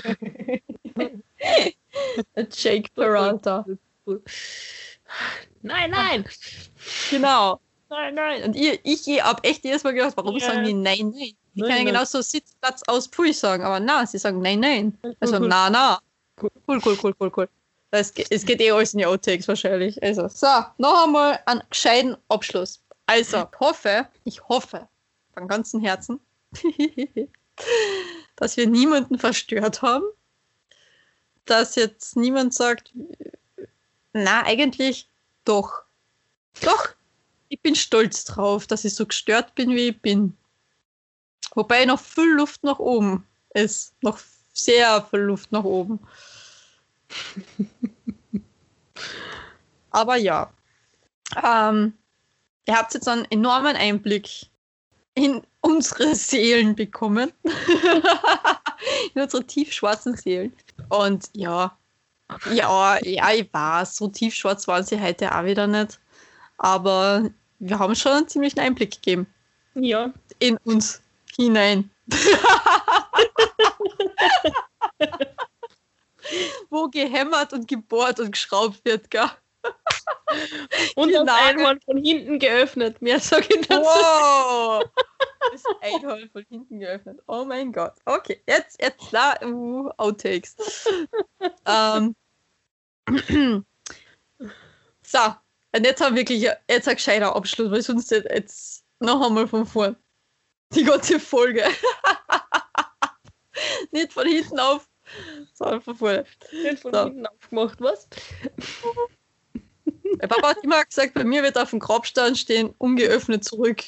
cool. 0.96 1.12
Jake 2.50 2.90
Peralta. 2.94 3.64
Nein, 5.62 5.90
nein. 5.90 6.24
Genau. 7.10 7.60
Nein, 7.92 8.14
nein. 8.14 8.42
Und 8.44 8.56
ich, 8.56 8.80
ich 8.84 9.22
habe 9.22 9.44
echt 9.44 9.64
jedes 9.64 9.84
Mal 9.84 9.92
gedacht, 9.92 10.16
warum 10.16 10.34
Ja. 10.38 10.46
sagen 10.46 10.64
die 10.64 10.72
nein, 10.72 11.10
nein? 11.10 11.34
Die 11.54 11.60
Nein, 11.60 11.60
können 11.60 11.68
ja 11.70 11.76
nein. 11.76 11.86
genauso 11.86 12.22
Sitzplatz 12.22 12.82
aus 12.86 13.06
Pui 13.06 13.34
sagen, 13.34 13.62
aber 13.64 13.80
na, 13.80 14.06
sie 14.06 14.16
sagen 14.16 14.40
nein, 14.40 14.60
nein. 14.60 14.98
Also 15.20 15.36
cool. 15.36 15.48
na, 15.48 15.68
na. 15.68 15.98
Cool. 16.40 16.50
Cool, 16.66 16.80
cool, 16.86 16.98
cool, 17.02 17.14
cool, 17.20 17.32
cool. 17.36 17.48
Das, 17.90 18.10
es 18.30 18.46
geht 18.46 18.62
eh 18.62 18.70
alles 18.70 18.94
in 18.94 18.98
die 19.00 19.04
Outtakes 19.06 19.46
wahrscheinlich. 19.46 20.02
Also, 20.02 20.26
so, 20.28 20.46
noch 20.78 21.04
einmal 21.04 21.38
einen 21.44 21.62
gescheiten 21.68 22.16
Abschluss. 22.28 22.82
Also, 23.04 23.46
ich 23.52 23.60
hoffe, 23.60 24.08
ich 24.24 24.48
hoffe 24.48 24.88
von 25.34 25.46
ganzem 25.46 25.80
Herzen, 25.80 26.18
dass 28.36 28.56
wir 28.56 28.66
niemanden 28.66 29.18
verstört 29.18 29.82
haben. 29.82 30.04
Dass 31.44 31.74
jetzt 31.74 32.16
niemand 32.16 32.54
sagt, 32.54 32.90
na, 34.14 34.46
eigentlich 34.46 35.06
doch. 35.44 35.82
Doch, 36.62 36.88
ich 37.52 37.60
bin 37.60 37.74
stolz 37.74 38.24
drauf, 38.24 38.66
dass 38.66 38.86
ich 38.86 38.94
so 38.94 39.04
gestört 39.04 39.54
bin, 39.54 39.70
wie 39.70 39.88
ich 39.88 40.00
bin. 40.00 40.34
Wobei 41.54 41.84
noch 41.84 42.00
viel 42.00 42.32
Luft 42.32 42.64
nach 42.64 42.78
oben 42.78 43.26
ist. 43.52 43.94
Noch 44.00 44.18
sehr 44.54 45.06
viel 45.10 45.20
Luft 45.20 45.52
nach 45.52 45.64
oben. 45.64 46.00
Aber 49.90 50.16
ja. 50.16 50.50
Ähm, 51.44 51.92
ihr 52.66 52.74
habt 52.74 52.94
jetzt 52.94 53.06
einen 53.06 53.26
enormen 53.30 53.76
Einblick 53.76 54.30
in 55.12 55.42
unsere 55.60 56.14
Seelen 56.14 56.74
bekommen. 56.74 57.32
in 59.14 59.20
unsere 59.20 59.44
tiefschwarzen 59.44 60.16
Seelen. 60.16 60.56
Und 60.88 61.28
ja, 61.34 61.76
ja, 62.50 62.98
ja, 63.02 63.30
ich 63.30 63.52
weiß, 63.52 63.94
so 63.94 64.08
tiefschwarz 64.08 64.66
waren 64.68 64.84
sie 64.84 64.98
heute 64.98 65.36
auch 65.36 65.44
wieder 65.44 65.66
nicht. 65.66 66.00
Aber 66.56 67.30
wir 67.62 67.78
haben 67.78 67.94
schon 67.94 68.12
einen 68.12 68.28
ziemlichen 68.28 68.58
Einblick 68.60 68.90
gegeben 68.92 69.26
Ja. 69.74 70.12
in 70.40 70.56
uns 70.64 71.00
hinein. 71.36 71.90
Wo 76.70 76.88
gehämmert 76.88 77.52
und 77.52 77.68
gebohrt 77.68 78.18
und 78.20 78.32
geschraubt 78.32 78.84
wird, 78.84 79.10
gell? 79.10 79.30
Und 80.96 81.08
Die 81.08 81.14
das 81.14 81.24
Nagel- 81.24 81.58
Einhorn 81.60 81.80
von 81.84 81.98
hinten 81.98 82.38
geöffnet. 82.38 83.00
Mehr 83.02 83.20
sage 83.20 83.46
ich 83.50 83.66
dazu. 83.68 83.82
Wow! 83.82 84.84
Das 85.52 85.62
Einhorn 85.82 86.28
von 86.32 86.44
hinten 86.48 86.80
geöffnet. 86.80 87.20
Oh 87.26 87.44
mein 87.44 87.72
Gott. 87.72 87.94
Okay, 88.06 88.40
jetzt, 88.46 88.80
jetzt 88.80 88.98
klar, 89.08 89.38
uh, 89.44 89.90
Outtakes. 89.98 90.56
ähm. 91.66 92.14
so, 95.02 95.18
und 95.74 95.84
jetzt 95.84 96.00
haben 96.00 96.14
wir 96.14 96.22
wirklich 96.22 96.42
jetzt 96.42 96.88
ein 96.88 96.94
gescheiter 96.94 97.34
Abschluss, 97.34 97.70
weil 97.70 97.82
sonst 97.82 98.10
jetzt, 98.10 98.84
noch 99.00 99.26
einmal 99.26 99.48
von 99.48 99.66
vorn. 99.66 99.96
Die 100.74 100.84
ganze 100.84 101.20
Folge. 101.20 101.64
Nicht 103.90 104.12
von 104.12 104.26
hinten 104.26 104.58
auf, 104.58 104.88
sondern 105.54 105.82
von 105.82 105.96
vorne. 105.96 106.24
Nicht 106.52 106.82
von 106.82 106.94
So. 106.94 107.04
hinten 107.04 107.26
aufgemacht, 107.26 107.80
was? 107.80 108.08
Mein 110.18 110.28
Papa 110.28 110.48
hat 110.48 110.64
immer 110.64 110.84
gesagt, 110.84 111.14
bei 111.14 111.24
mir 111.24 111.42
wird 111.42 111.58
auf 111.58 111.70
dem 111.70 111.80
Grabstein 111.80 112.36
stehen, 112.36 112.74
ungeöffnet 112.78 113.44
zurück. 113.44 113.82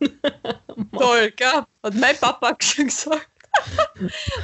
Toll, 0.92 1.30
gell? 1.32 1.64
Hat 1.82 1.94
mein 1.94 2.16
Papa 2.16 2.56
schon 2.60 2.86
gesagt. 2.86 3.28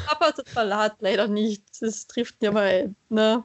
Papa 0.07 0.27
hat 0.27 0.49
Verlat 0.49 0.97
leider 1.01 1.29
nicht. 1.29 1.63
Das 1.81 2.07
trifft 2.07 2.43
ja 2.43 2.51
mal 2.51 2.65
ein. 2.65 2.97
Ne? 3.09 3.45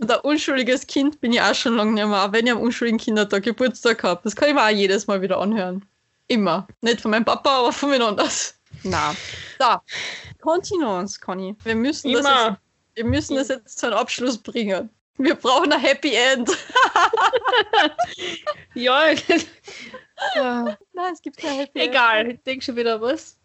Und 0.00 0.10
ein 0.10 0.20
unschuldiges 0.20 0.86
Kind 0.86 1.20
bin 1.20 1.32
ich 1.32 1.40
auch 1.40 1.54
schon 1.54 1.76
lange 1.76 1.92
nicht 1.92 2.06
mehr, 2.06 2.32
wenn 2.32 2.46
ich 2.46 2.52
am 2.52 2.60
unschuldigen 2.60 2.98
Kindertag 2.98 3.44
Geburtstag 3.44 4.02
habe. 4.02 4.20
Das 4.24 4.34
kann 4.34 4.48
ich 4.48 4.54
mir 4.54 4.64
auch 4.64 4.68
jedes 4.68 5.06
Mal 5.06 5.22
wieder 5.22 5.38
anhören. 5.38 5.84
Immer. 6.26 6.66
Nicht 6.80 7.00
von 7.00 7.10
meinem 7.10 7.24
Papa, 7.24 7.58
aber 7.60 7.72
von 7.72 7.90
mir 7.90 8.04
anders. 8.04 8.58
Na. 8.82 9.14
So. 9.58 9.76
Continuance, 10.40 11.20
Conny. 11.20 11.54
Wir 11.64 11.76
müssen, 11.76 12.12
das 12.12 12.26
jetzt, 12.26 12.58
wir 12.94 13.04
müssen 13.04 13.36
das 13.36 13.48
jetzt 13.48 13.78
zu 13.78 13.86
einem 13.86 13.96
Abschluss 13.96 14.36
bringen. 14.38 14.90
Wir 15.16 15.36
brauchen 15.36 15.72
ein 15.72 15.80
Happy 15.80 16.14
End. 16.14 16.50
Ja, 18.74 19.14
Nein, 20.92 21.12
es 21.12 21.22
gibt 21.22 21.36
kein 21.36 21.58
Happy 21.58 21.78
End. 21.78 21.90
egal. 21.90 22.30
Ich 22.30 22.42
denke 22.42 22.64
schon 22.64 22.76
wieder 22.76 23.00
was. 23.00 23.38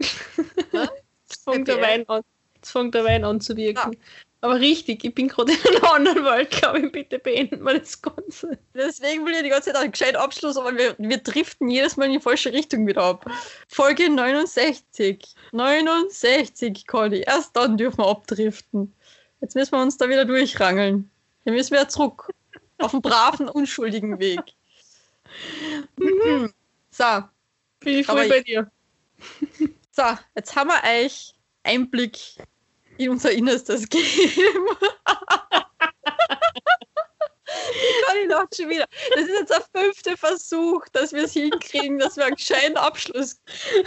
Jetzt 0.71 1.43
fängt 1.43 1.67
der 1.67 1.81
Wein 1.81 2.07
an. 2.09 2.23
Jetzt 2.55 2.71
fängt 2.71 2.95
der 2.95 3.03
Wein 3.05 3.23
an 3.23 3.39
zu 3.39 3.55
wirken. 3.55 3.95
Aber 4.41 4.59
richtig, 4.59 5.03
ich 5.03 5.13
bin 5.13 5.27
gerade 5.27 5.51
in 5.51 5.75
einer 5.75 5.93
anderen 5.93 6.23
Welt, 6.23 6.51
glaube 6.51 6.79
ich. 6.79 6.91
Bitte 6.91 7.19
beenden 7.19 7.61
wir 7.63 7.77
das 7.77 8.01
Ganze. 8.01 8.57
Deswegen 8.73 9.25
will 9.25 9.33
ich 9.33 9.43
die 9.43 9.49
ganze 9.49 9.71
Zeit 9.71 9.81
einen 9.81 9.91
gescheiten 9.91 10.15
Abschluss, 10.15 10.55
aber 10.55 10.77
wir, 10.77 10.95
wir 10.97 11.17
driften 11.17 11.69
jedes 11.69 11.97
Mal 11.97 12.05
in 12.05 12.13
die 12.13 12.19
falsche 12.21 12.53
Richtung 12.53 12.87
wieder 12.87 13.03
ab. 13.03 13.29
Folge 13.67 14.09
69. 14.09 15.35
69, 15.51 16.87
Conny. 16.87 17.23
Erst 17.27 17.55
dann 17.55 17.77
dürfen 17.77 17.97
wir 17.99 18.07
abdriften. 18.07 18.93
Jetzt 19.41 19.55
müssen 19.55 19.73
wir 19.73 19.81
uns 19.81 19.97
da 19.97 20.07
wieder 20.07 20.23
durchrangeln. 20.25 21.09
Hier 21.43 21.53
müssen 21.53 21.73
wir 21.73 21.87
zurück. 21.89 22.29
Auf 22.77 22.91
den 22.91 23.01
braven, 23.01 23.49
unschuldigen 23.49 24.19
Weg. 24.19 24.41
Mhm. 25.97 26.53
So, 26.91 27.23
Bin 27.81 27.99
ich 27.99 28.05
voll 28.07 28.27
bei 28.27 28.41
dir. 28.41 28.69
so, 29.91 30.03
jetzt 30.35 30.55
haben 30.55 30.69
wir 30.69 31.05
euch 31.05 31.33
Einblick 31.63 32.17
in 32.99 33.11
unser 33.11 33.31
Innerstes 33.31 33.87
gegeben. 33.89 34.67
Ich 38.21 38.27
lacht 38.27 38.55
schon 38.55 38.69
wieder. 38.69 38.85
Das 39.15 39.21
ist 39.21 39.29
jetzt 39.29 39.49
der 39.49 39.63
fünfte 39.73 40.17
Versuch, 40.17 40.85
dass 40.91 41.13
wir 41.13 41.23
es 41.23 41.33
hinkriegen, 41.33 41.97
dass 41.99 42.17
wir 42.17 42.25
einen 42.25 42.35
gescheiten 42.35 42.77
Abschluss 42.77 43.39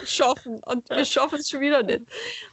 schaffen. 0.05 0.62
Und 0.64 0.89
wir 0.89 1.05
schaffen 1.05 1.39
es 1.39 1.51
schon 1.51 1.60
wieder 1.60 1.82
nicht. 1.82 2.02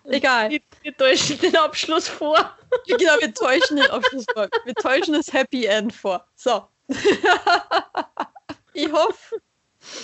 Egal. 0.06 0.50
Wir, 0.50 0.60
wir 0.82 0.96
täuschen 0.96 1.40
den 1.40 1.56
Abschluss 1.56 2.08
vor. 2.08 2.58
Genau, 2.86 3.14
wir 3.20 3.34
täuschen 3.34 3.78
den 3.78 3.90
Abschluss 3.90 4.26
vor. 4.34 4.50
Wir 4.66 4.76
täuschen 4.76 5.14
das 5.14 5.32
Happy 5.32 5.66
End 5.66 5.94
vor. 5.94 6.26
So. 6.36 6.68
Ich 8.74 8.92
hoffe, 8.92 9.42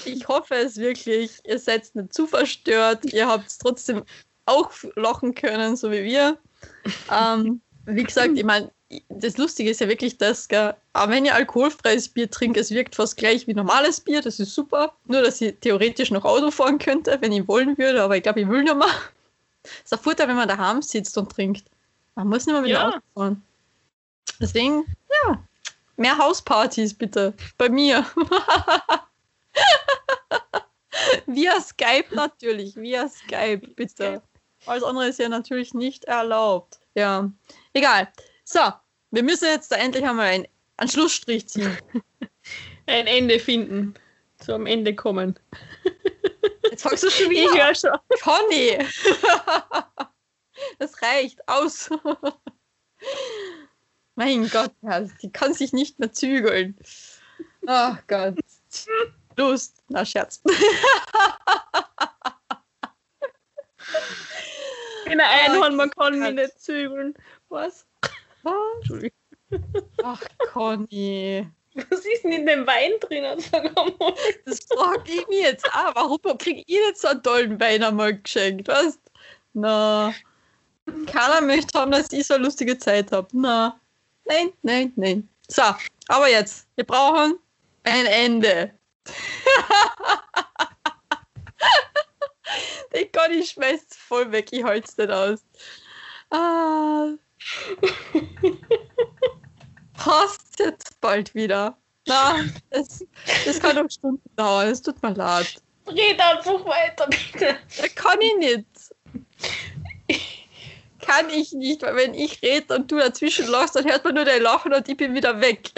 ich 0.05 0.27
hoffe 0.27 0.55
es 0.55 0.77
wirklich. 0.77 1.39
Ihr 1.45 1.59
seid 1.59 1.93
nicht 1.93 2.13
zu 2.13 2.27
verstört. 2.27 3.05
Ihr 3.05 3.27
habt 3.27 3.47
es 3.47 3.57
trotzdem 3.57 4.03
auch 4.45 4.71
lachen 4.95 5.35
können, 5.35 5.75
so 5.75 5.91
wie 5.91 6.03
wir. 6.03 6.37
Ähm, 7.11 7.61
wie 7.85 8.03
gesagt, 8.03 8.37
ich 8.37 8.43
meine, 8.43 8.71
das 9.09 9.37
Lustige 9.37 9.69
ist 9.69 9.81
ja 9.81 9.87
wirklich 9.87 10.17
das, 10.17 10.47
gell? 10.47 10.75
aber 10.93 11.11
wenn 11.11 11.25
ihr 11.25 11.35
alkoholfreies 11.35 12.09
Bier 12.09 12.29
trinkt, 12.29 12.57
es 12.57 12.71
wirkt 12.71 12.95
fast 12.95 13.17
gleich 13.17 13.47
wie 13.47 13.53
normales 13.53 13.99
Bier, 13.99 14.21
das 14.21 14.39
ist 14.39 14.53
super. 14.53 14.95
Nur, 15.05 15.21
dass 15.21 15.41
ich 15.41 15.55
theoretisch 15.59 16.11
noch 16.11 16.25
Auto 16.25 16.51
fahren 16.51 16.77
könnte, 16.77 17.17
wenn 17.21 17.31
ich 17.31 17.47
wollen 17.47 17.77
würde, 17.77 18.03
aber 18.03 18.17
ich 18.17 18.23
glaube, 18.23 18.41
ich 18.41 18.47
will 18.47 18.63
nicht 18.63 18.75
mehr. 18.75 18.87
Das 19.63 19.71
ist 19.85 19.93
ein 19.93 19.99
Vorteil, 19.99 20.27
wenn 20.27 20.35
man 20.35 20.47
daheim 20.47 20.81
sitzt 20.81 21.17
und 21.17 21.31
trinkt. 21.31 21.65
Man 22.13 22.27
muss 22.27 22.45
nicht 22.45 22.53
mehr 22.53 22.61
mit 22.61 22.69
dem 22.69 22.75
Ja. 22.75 22.89
Auto 22.89 22.99
fahren. 23.15 23.41
Deswegen, 24.39 24.85
ja, 25.09 25.43
mehr 25.97 26.17
Hauspartys 26.17 26.93
bitte. 26.93 27.33
Bei 27.57 27.69
mir. 27.69 28.05
via 31.25 31.59
Skype 31.59 32.13
natürlich, 32.13 32.75
via 32.75 33.09
Skype, 33.09 33.67
bitte. 33.75 34.21
Alles 34.65 34.83
andere 34.83 35.07
ist 35.07 35.19
ja 35.19 35.29
natürlich 35.29 35.73
nicht 35.73 36.05
erlaubt. 36.05 36.79
Ja, 36.95 37.29
egal. 37.73 38.11
So, 38.43 38.59
wir 39.11 39.23
müssen 39.23 39.45
jetzt 39.45 39.71
da 39.71 39.75
endlich 39.75 40.03
einmal 40.05 40.27
einen, 40.27 40.47
einen 40.77 40.89
Schlussstrich 40.89 41.47
ziehen. 41.47 41.77
Ein 42.87 43.07
Ende 43.07 43.39
finden. 43.39 43.95
Am 44.47 44.67
Ende 44.67 44.93
kommen. 44.93 45.39
Jetzt 46.69 46.83
fangst 46.83 47.03
du 47.03 47.09
schon 47.09 47.31
Ich 47.31 47.39
wieder 47.39 47.51
an. 47.51 47.57
höre 47.57 47.75
schon. 47.75 47.99
Conny! 48.21 48.77
Das 50.79 51.01
reicht, 51.01 51.45
aus. 51.49 51.89
Mein 54.15 54.49
Gott, 54.49 54.71
die 55.21 55.29
kann 55.31 55.53
sich 55.53 55.73
nicht 55.73 55.99
mehr 55.99 56.13
zügeln. 56.13 56.77
Ach 57.67 58.01
Gott. 58.07 58.35
Lust. 59.35 59.83
Na, 59.89 60.05
Scherz. 60.05 60.41
In 65.05 65.17
der 65.17 65.29
Einhorn, 65.29 65.75
man 65.75 65.89
kann 65.91 66.19
mich 66.19 66.33
nicht 66.33 66.59
zügeln. 66.59 67.13
Was? 67.49 67.85
Was? 68.43 68.53
Entschuldigung. 68.79 69.17
Ach, 70.03 70.21
Conny. 70.51 71.47
Was 71.75 72.05
ist 72.05 72.23
denn 72.23 72.31
in 72.31 72.45
dem 72.45 72.65
Wein? 72.65 72.93
Sag 73.51 73.65
einmal. 73.77 74.13
Das 74.45 74.59
frage 74.73 75.11
ich 75.11 75.27
mich 75.27 75.41
jetzt 75.41 75.65
auch. 75.73 75.93
Warum 75.95 76.37
kriege 76.37 76.61
ich 76.61 76.67
nicht 76.67 76.97
so 76.97 77.09
einen 77.09 77.21
tollen 77.21 77.59
Wein 77.59 77.83
einmal 77.83 78.17
geschenkt? 78.17 78.67
Weißt 78.67 78.99
Na. 79.53 80.13
Keiner 81.07 81.41
möchte 81.41 81.77
haben, 81.77 81.91
dass 81.91 82.11
ich 82.13 82.27
so 82.27 82.35
eine 82.35 82.45
lustige 82.45 82.77
Zeit 82.77 83.11
habe. 83.11 83.27
Na. 83.33 83.79
Nein, 84.25 84.53
nein, 84.61 84.93
nein. 84.95 85.29
So, 85.49 85.63
aber 86.07 86.29
jetzt. 86.29 86.67
Wir 86.75 86.85
brauchen 86.85 87.39
ein 87.83 88.05
Ende. 88.05 88.71
Den 92.93 93.09
Gott, 93.11 93.29
ich 93.31 93.51
schmeiß 93.51 93.85
voll 93.97 94.31
weg. 94.31 94.49
Ich 94.51 94.63
halte 94.63 94.87
es 94.87 94.97
nicht 94.97 95.11
aus. 95.11 95.45
Ah. 96.29 97.09
Passt 99.97 100.59
jetzt 100.59 100.99
bald 101.01 101.33
wieder. 101.35 101.77
Na, 102.07 102.35
das, 102.69 103.03
das 103.45 103.59
kann 103.59 103.75
noch 103.75 103.89
Stunden 103.89 104.35
dauern. 104.35 104.67
Es 104.67 104.81
tut 104.81 105.01
mir 105.01 105.13
leid. 105.13 105.55
Red 105.87 106.19
einfach 106.19 106.65
weiter, 106.65 107.07
bitte. 107.07 107.57
Da 107.77 107.87
kann 107.89 108.19
ich 108.21 108.37
nicht. 108.37 108.67
Kann 111.01 111.29
ich 111.29 111.51
nicht, 111.53 111.81
weil 111.83 111.95
wenn 111.95 112.13
ich 112.15 112.41
rede 112.41 112.75
und 112.75 112.91
du 112.91 112.97
dazwischen 112.97 113.47
lachst, 113.47 113.75
dann 113.75 113.85
hört 113.85 114.03
man 114.03 114.15
nur 114.15 114.25
dein 114.25 114.41
Lachen 114.41 114.73
und 114.73 114.89
ich 114.89 114.97
bin 114.97 115.13
wieder 115.13 115.39
weg. 115.39 115.71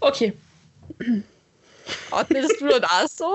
Okay. 0.00 0.34
Atmest 2.10 2.60
du 2.60 2.68
dann 2.68 2.84
auch 2.84 3.08
so? 3.08 3.34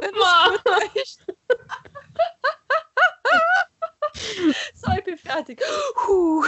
Wenn 0.00 0.14
weißt. 0.64 1.24
so, 4.74 4.92
ich 4.96 5.04
bin 5.04 5.18
fertig. 5.18 5.60
Huh. 6.06 6.44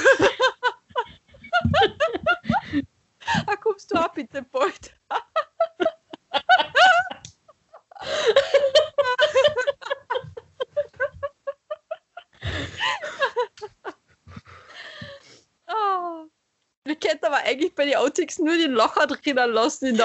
ah, 3.47 3.57
kommst 3.57 3.91
du 3.93 3.97
ab 3.97 4.15
bitte 4.15 4.43
bald? 4.43 4.95
Wir 17.01 17.11
könnten 17.11 17.27
aber 17.27 17.39
eigentlich 17.39 17.75
bei 17.75 17.87
den 17.87 17.97
Outtakes 17.97 18.39
nur 18.39 18.57
den 18.57 18.73
Locher 18.73 19.07
drinnen 19.07 19.53
lassen 19.53 19.87
in. 19.87 19.97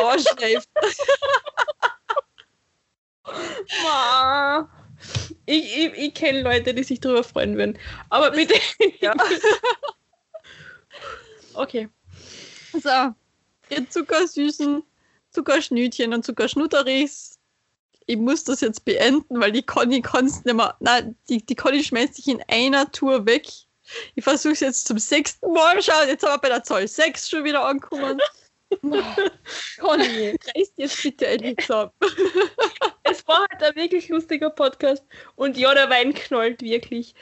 Ma. 3.83 4.69
Ich, 5.45 5.77
ich, 5.77 5.93
ich 5.93 6.13
kenne 6.13 6.41
Leute, 6.41 6.73
die 6.73 6.83
sich 6.83 6.99
darüber 6.99 7.23
freuen 7.23 7.57
würden. 7.57 7.77
Aber 8.09 8.31
bitte. 8.31 8.55
Ja. 8.99 9.13
Okay. 11.57 11.87
So, 12.73 12.89
ihr 13.69 13.89
Zuckersüßen, 13.89 14.83
Zuckerschnütchen 15.31 16.13
und 16.13 16.25
Zuckerschnutterichs. 16.25 17.39
Ich 18.07 18.17
muss 18.17 18.43
das 18.43 18.59
jetzt 18.59 18.83
beenden, 18.83 19.39
weil 19.39 19.53
die 19.53 19.63
Conny 19.63 20.01
kann 20.01 20.25
es 20.25 20.43
nicht 20.43 20.53
mehr. 20.53 20.75
Nein, 20.81 21.15
die, 21.29 21.45
die 21.45 21.55
Conny 21.55 21.81
schmeißt 21.81 22.15
sich 22.15 22.27
in 22.27 22.43
einer 22.49 22.91
Tour 22.91 23.25
weg. 23.25 23.47
Ich 24.15 24.23
versuche 24.23 24.53
es 24.53 24.59
jetzt 24.61 24.87
zum 24.87 24.97
sechsten 24.99 25.51
Mal. 25.53 25.81
Schau, 25.81 26.03
jetzt 26.07 26.23
haben 26.23 26.33
wir 26.33 26.37
bei 26.39 26.49
der 26.49 26.63
Zahl 26.63 26.87
6 26.87 27.29
schon 27.29 27.43
wieder 27.43 27.65
angekommen. 27.65 28.19
Conny, 29.79 30.35
reiß 30.55 30.71
jetzt 30.75 31.03
bitte 31.03 31.27
endlich 31.27 31.57
zusammen. 31.59 31.91
Es 33.07 33.25
war 33.27 33.45
halt 33.51 33.61
ein 33.61 33.75
wirklich 33.75 34.09
lustiger 34.09 34.49
Podcast. 34.49 35.03
Und 35.35 35.57
ja, 35.57 35.73
der 35.75 35.91
Wein 35.91 36.13
knallt 36.15 36.61
wirklich. 36.63 37.13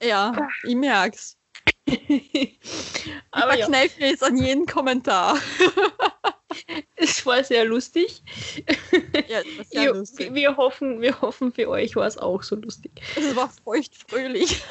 Ja, 0.00 0.32
ich 0.62 0.76
merk's. 0.76 1.36
Ich 1.86 2.58
Aber 3.32 3.54
ja, 3.56 3.66
verkneife 3.66 4.00
mir 4.00 4.10
jetzt 4.10 4.22
an 4.22 4.36
jeden 4.36 4.64
Kommentar. 4.66 5.36
es 6.96 7.26
war 7.26 7.42
sehr 7.42 7.64
lustig. 7.64 8.22
Ja, 9.28 9.42
das 9.42 9.58
war 9.58 9.64
sehr 9.64 9.82
Ja, 9.82 9.90
lustig. 9.90 10.34
wir, 10.34 10.56
hoffen, 10.56 11.00
wir 11.00 11.20
hoffen, 11.20 11.52
für 11.52 11.68
euch 11.68 11.96
war 11.96 12.06
es 12.06 12.16
auch 12.16 12.42
so 12.44 12.54
lustig. 12.54 12.92
Es 13.16 13.34
war 13.34 13.50
feuchtfröhlich. 13.64 14.62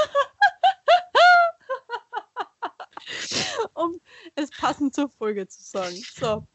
um 3.73 3.99
es 4.35 4.49
passend 4.51 4.95
zur 4.95 5.09
Folge 5.09 5.47
zu 5.47 5.61
sagen. 5.61 6.01
So. 6.15 6.47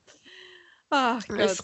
Ach 0.91 1.27
Gott. 1.27 1.39
Es 1.39 1.62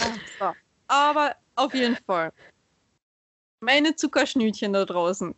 Ach, 0.00 0.18
so. 0.38 0.52
Aber 0.88 1.36
auf 1.54 1.74
jeden 1.74 1.96
Fall. 1.96 2.32
Meine 3.60 3.96
Zuckerschnütchen 3.96 4.72
da 4.72 4.84
draußen. 4.84 5.34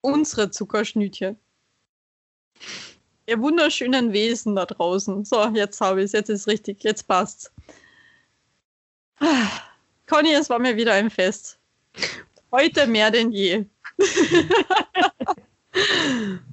Unsere 0.00 0.50
Zuckerschnütchen. 0.50 1.38
Ihr 3.26 3.40
wunderschönen 3.40 4.12
Wesen 4.12 4.54
da 4.54 4.66
draußen. 4.66 5.24
So, 5.24 5.44
jetzt 5.48 5.80
habe 5.80 6.00
ich 6.00 6.06
es. 6.06 6.12
Jetzt 6.12 6.28
ist 6.28 6.46
richtig. 6.46 6.84
Jetzt 6.84 7.08
passt's. 7.08 7.52
Ah, 9.18 9.48
Conny, 10.06 10.32
es 10.32 10.50
war 10.50 10.58
mir 10.58 10.76
wieder 10.76 10.92
ein 10.92 11.10
Fest. 11.10 11.58
Heute 12.52 12.86
mehr 12.86 13.10
denn 13.10 13.32
je. 13.32 13.64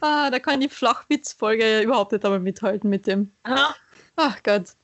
ah, 0.00 0.30
da 0.30 0.38
kann 0.38 0.60
die 0.60 0.68
Flachwitz-Folge 0.68 1.82
überhaupt 1.82 2.12
nicht 2.12 2.24
einmal 2.24 2.40
mithalten 2.40 2.90
mit 2.90 3.06
dem. 3.06 3.32
Aha. 3.44 3.74
Ach 4.16 4.42
Gott. 4.42 4.74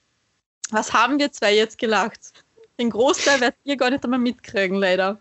Was 0.71 0.93
haben 0.93 1.19
wir 1.19 1.33
zwei 1.33 1.55
jetzt 1.55 1.79
gelacht? 1.79 2.45
Den 2.79 2.91
Großteil 2.91 3.41
werdet 3.41 3.59
ihr 3.65 3.77
gar 3.77 3.91
nicht 3.91 4.05
einmal 4.05 4.19
mitkriegen, 4.19 4.77
leider. 4.77 5.21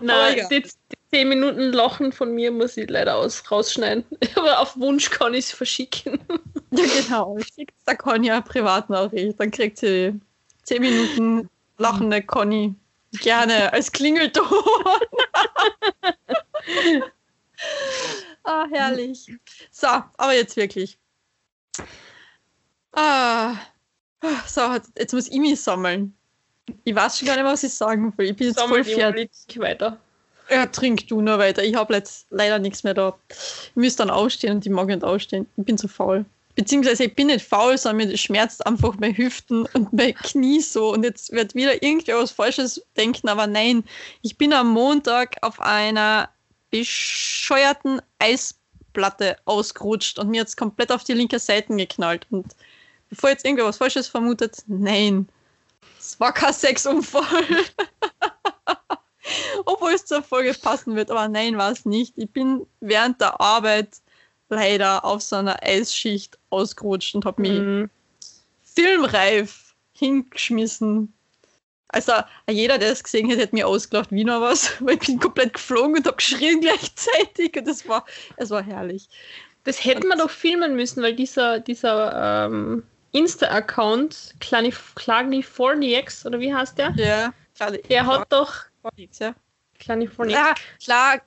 Nein, 0.00 0.34
egal. 0.34 0.48
die, 0.50 0.62
die 0.62 0.96
10 1.10 1.28
Minuten 1.28 1.72
Lachen 1.72 2.12
von 2.12 2.34
mir 2.34 2.52
muss 2.52 2.76
ich 2.76 2.90
leider 2.90 3.16
aus, 3.16 3.50
rausschneiden. 3.50 4.04
Aber 4.34 4.60
auf 4.60 4.78
Wunsch 4.78 5.08
kann 5.10 5.34
ich 5.34 5.46
es 5.46 5.52
verschicken. 5.52 6.18
Ja, 6.72 6.84
genau. 6.84 7.36
Schickt 7.40 7.74
der 7.84 7.96
Conny 7.96 8.30
eine 8.30 8.42
Privatnachricht, 8.42 9.40
dann 9.40 9.50
kriegt 9.50 9.78
sie 9.78 10.14
10 10.62 10.80
Minuten 10.80 11.50
lachende 11.78 12.22
Conny. 12.22 12.76
Gerne 13.14 13.72
als 13.72 13.90
Klingelton. 13.90 14.46
ah, 18.44 18.66
herrlich. 18.70 19.26
So, 19.70 19.86
aber 19.86 20.34
jetzt 20.34 20.56
wirklich. 20.56 20.98
Ah, 22.92 23.54
so, 24.46 24.60
jetzt 24.98 25.12
muss 25.12 25.28
ich 25.28 25.38
mich 25.38 25.60
sammeln. 25.60 26.14
Ich 26.84 26.94
weiß 26.94 27.18
schon 27.18 27.26
gar 27.26 27.34
nicht 27.34 27.44
mehr, 27.44 27.52
was 27.52 27.62
ich 27.62 27.72
sagen 27.72 28.12
will. 28.16 28.30
Ich 28.30 28.36
bin 28.36 28.48
jetzt 28.48 28.58
Sammel 28.58 28.84
voll 28.84 28.94
fertig. 28.94 29.30
Weiter. 29.56 29.98
Ja, 30.50 30.66
trink 30.66 31.06
du 31.08 31.20
nur 31.20 31.38
weiter. 31.38 31.62
Ich 31.62 31.74
habe 31.74 31.94
jetzt 31.94 32.26
leider 32.30 32.58
nichts 32.58 32.82
mehr 32.82 32.94
da. 32.94 33.16
Ich 33.28 33.76
müsste 33.76 34.02
dann 34.02 34.10
ausstehen 34.10 34.56
und 34.56 34.66
ich 34.66 34.72
mag 34.72 34.88
nicht 34.88 35.04
ausstehen. 35.04 35.46
Ich 35.56 35.64
bin 35.64 35.78
zu 35.78 35.88
faul. 35.88 36.24
Beziehungsweise 36.56 37.04
ich 37.04 37.14
bin 37.14 37.28
nicht 37.28 37.46
faul, 37.46 37.78
sondern 37.78 38.08
mir 38.08 38.16
schmerzt 38.16 38.66
einfach 38.66 38.96
meine 38.98 39.16
Hüften 39.16 39.66
und 39.72 39.92
mein 39.92 40.14
Knie 40.14 40.60
so. 40.60 40.92
Und 40.92 41.04
jetzt 41.04 41.30
wird 41.30 41.54
wieder 41.54 41.82
irgendwer 41.82 42.18
was 42.18 42.32
Falsches 42.32 42.82
denken, 42.96 43.28
aber 43.28 43.46
nein. 43.46 43.84
Ich 44.22 44.36
bin 44.36 44.52
am 44.52 44.70
Montag 44.70 45.36
auf 45.42 45.60
einer 45.60 46.28
bescheuerten 46.70 48.00
Eisplatte 48.18 49.36
ausgerutscht 49.44 50.18
und 50.18 50.30
mir 50.30 50.42
jetzt 50.42 50.56
komplett 50.56 50.92
auf 50.92 51.04
die 51.04 51.14
linke 51.14 51.38
Seite 51.38 51.74
geknallt. 51.76 52.26
Und 52.30 52.54
bevor 53.08 53.30
jetzt 53.30 53.44
irgendwer 53.44 53.66
was 53.66 53.78
Falsches 53.78 54.08
vermutet, 54.08 54.62
nein. 54.66 55.28
Es 55.98 56.18
war 56.18 56.32
kein 56.32 56.52
Sexunfall. 56.52 57.24
Obwohl 59.66 59.92
es 59.92 60.06
zur 60.06 60.22
Folge 60.22 60.54
passen 60.54 60.96
wird, 60.96 61.10
aber 61.10 61.28
nein, 61.28 61.58
war 61.58 61.70
es 61.70 61.84
nicht. 61.84 62.14
Ich 62.16 62.30
bin 62.30 62.66
während 62.80 63.20
der 63.20 63.40
Arbeit 63.40 63.98
leider 64.48 65.04
auf 65.04 65.22
so 65.22 65.36
einer 65.36 65.62
Eisschicht 65.62 66.38
ausgerutscht 66.50 67.14
und 67.14 67.24
habe 67.24 67.42
mich 67.42 67.60
Mhm. 67.60 67.90
filmreif 68.62 69.74
hingeschmissen. 69.92 71.12
Also 71.92 72.12
jeder, 72.48 72.78
der 72.78 72.92
es 72.92 73.02
gesehen 73.02 73.30
hat, 73.30 73.38
hätte 73.38 73.54
mir 73.54 73.66
ausgelacht 73.66 74.12
wie 74.12 74.24
noch 74.24 74.40
was, 74.40 74.72
weil 74.80 74.94
ich 74.94 75.06
bin 75.06 75.18
komplett 75.18 75.54
geflogen 75.54 75.96
und 75.96 76.06
habe 76.06 76.16
geschrien 76.16 76.60
gleichzeitig 76.62 77.56
und 77.56 77.68
es 77.68 77.88
war, 77.88 78.04
es 78.36 78.50
war 78.50 78.62
herrlich. 78.62 79.08
Das 79.64 79.84
hätten 79.84 80.08
wir 80.08 80.16
doch 80.16 80.30
filmen 80.30 80.74
müssen, 80.74 81.02
weil 81.02 81.14
dieser, 81.14 81.60
dieser 81.60 82.46
ähm, 82.46 82.82
Insta-Account, 83.12 84.34
Clarniforniacs, 84.40 86.24
oder 86.24 86.40
wie 86.40 86.54
heißt 86.54 86.78
der? 86.78 86.94
Ja, 86.96 87.34
klar. 87.54 87.72
Der 87.72 88.06
hat 88.06 88.32
doch 88.32 88.54
ja. 88.96 89.34
Clarniforniacs. 89.78 90.48
Ja, 90.48 90.54
klar. 90.82 91.20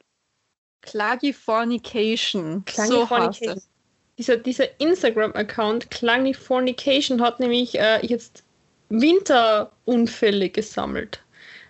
Clagifornication. 0.81 2.63
So 2.67 3.05
Clagifornication. 3.05 3.57
es. 3.57 3.69
dieser, 4.17 4.37
dieser 4.37 4.79
Instagram-Account 4.81 5.91
Clanifornication 5.91 7.21
hat 7.21 7.39
nämlich 7.39 7.79
äh, 7.79 8.05
jetzt 8.05 8.43
Winterunfälle 8.89 10.49
gesammelt. 10.49 11.21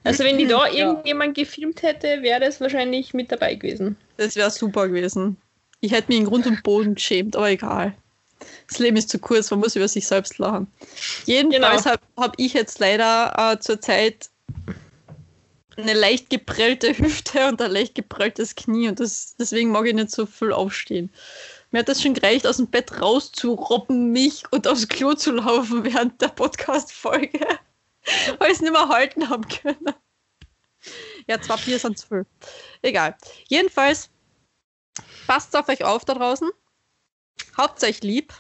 Also 0.04 0.24
wenn 0.24 0.38
die 0.38 0.48
da 0.48 0.68
Ja. 0.68 0.88
irgendjemand 0.88 1.36
gefilmt 1.36 1.82
hätte, 1.84 2.22
wäre 2.22 2.40
das 2.42 2.60
wahrscheinlich 2.62 3.14
mit 3.14 3.32
dabei 3.32 3.56
gewesen. 3.56 3.96
Das 4.18 4.36
wäre 4.36 4.52
super 4.52 4.88
gewesen. 4.88 5.38
Ich 5.80 5.92
hätte 5.92 6.10
mich 6.10 6.20
in 6.20 6.26
Grund 6.26 6.46
und 6.48 6.64
Boden 6.64 6.96
geschämt, 6.96 7.36
aber 7.36 7.50
egal. 7.50 7.94
Das 8.68 8.80
Leben 8.80 8.98
ist 8.98 9.10
zu 9.10 9.20
kurz, 9.20 9.52
man 9.52 9.60
muss 9.62 9.76
über 9.76 9.88
sich 9.88 10.06
selbst 10.08 10.38
lachen. 10.38 10.68
Jedenfalls 11.26 11.84
Genau. 11.84 11.92
habe 11.94 12.02
hab 12.18 12.34
ich 12.40 12.54
jetzt 12.54 12.80
leider 12.80 13.34
äh, 13.38 13.60
zurzeit 13.60 14.30
eine 15.78 15.94
leicht 15.94 16.30
geprellte 16.30 16.94
Hüfte 16.98 17.48
und 17.48 17.62
ein 17.62 17.72
leicht 17.72 17.96
geprelltes 17.96 18.56
Knie 18.56 18.90
und 18.90 19.00
das, 19.00 19.36
deswegen 19.40 19.72
mag 19.72 19.86
ich 19.86 19.94
nicht 19.94 20.12
so 20.12 20.26
viel 20.26 20.52
aufstehen. 20.52 21.10
Mir 21.74 21.80
hat 21.80 21.90
das 21.90 22.04
schon 22.04 22.14
gereicht, 22.14 22.46
aus 22.46 22.58
dem 22.58 22.68
Bett 22.68 23.02
rauszurobben, 23.02 24.12
mich 24.12 24.44
und 24.52 24.68
aufs 24.68 24.88
Klo 24.88 25.16
zu 25.16 25.32
laufen 25.32 25.84
während 25.84 26.22
der 26.22 26.28
Podcast-Folge, 26.28 27.40
weil 28.38 28.50
ich 28.52 28.58
es 28.58 28.62
nicht 28.62 28.72
mehr 28.72 28.88
halten 28.90 29.28
haben 29.28 29.48
können. 29.48 29.94
Ja, 31.28 31.42
zwei 31.42 31.56
Bier 31.58 31.80
sind 31.80 31.98
zu 31.98 32.08
viel. 32.08 32.26
Egal. 32.84 33.18
Jedenfalls, 33.48 34.12
passt 35.26 35.56
auf 35.56 35.68
euch 35.68 35.84
auf 35.84 36.06
da 36.06 36.14
draußen. 36.14 36.52
Habt 37.58 37.84
euch 37.84 38.04
lieb. 38.04 38.34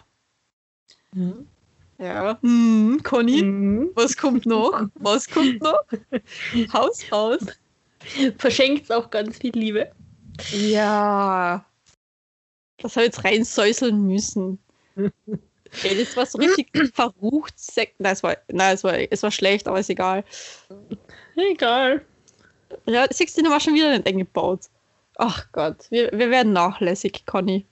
Mhm. 1.13 1.47
Ja. 1.97 2.37
Hm, 2.41 3.01
Conny, 3.01 3.41
Mhm. 3.41 3.89
was 3.95 4.15
kommt 4.15 4.45
noch? 4.45 4.89
Was 4.93 5.27
kommt 5.27 5.59
noch? 5.63 5.79
Haus, 6.73 7.09
Haus. 7.09 7.39
Verschenkt 8.37 8.91
auch 8.91 9.09
ganz 9.09 9.39
viel 9.39 9.53
Liebe. 9.57 9.91
Ja. 10.51 11.65
Das 12.83 12.97
habe 12.97 13.05
ich 13.05 13.13
jetzt 13.13 13.23
reinsäuseln 13.23 14.05
müssen. 14.05 14.59
Ey, 14.95 15.97
das 15.97 16.15
war 16.17 16.25
so 16.25 16.37
richtig 16.37 16.69
verrucht. 16.93 17.57
Sek 17.57 17.95
nein, 17.97 18.13
es 18.13 18.21
war, 18.21 18.37
nein 18.49 18.75
es, 18.75 18.83
war, 18.83 18.93
es 18.93 19.23
war 19.23 19.31
schlecht, 19.31 19.67
aber 19.67 19.79
ist 19.79 19.89
egal. 19.89 20.23
Egal. 21.35 22.05
Ja, 22.85 23.07
16 23.09 23.45
war 23.45 23.59
schon 23.59 23.73
wieder 23.73 23.89
nicht 23.89 24.05
eingebaut. 24.05 24.65
Ach 25.15 25.47
Gott, 25.53 25.89
wir, 25.89 26.11
wir 26.11 26.29
werden 26.29 26.53
nachlässig, 26.53 27.25
Conny. 27.25 27.65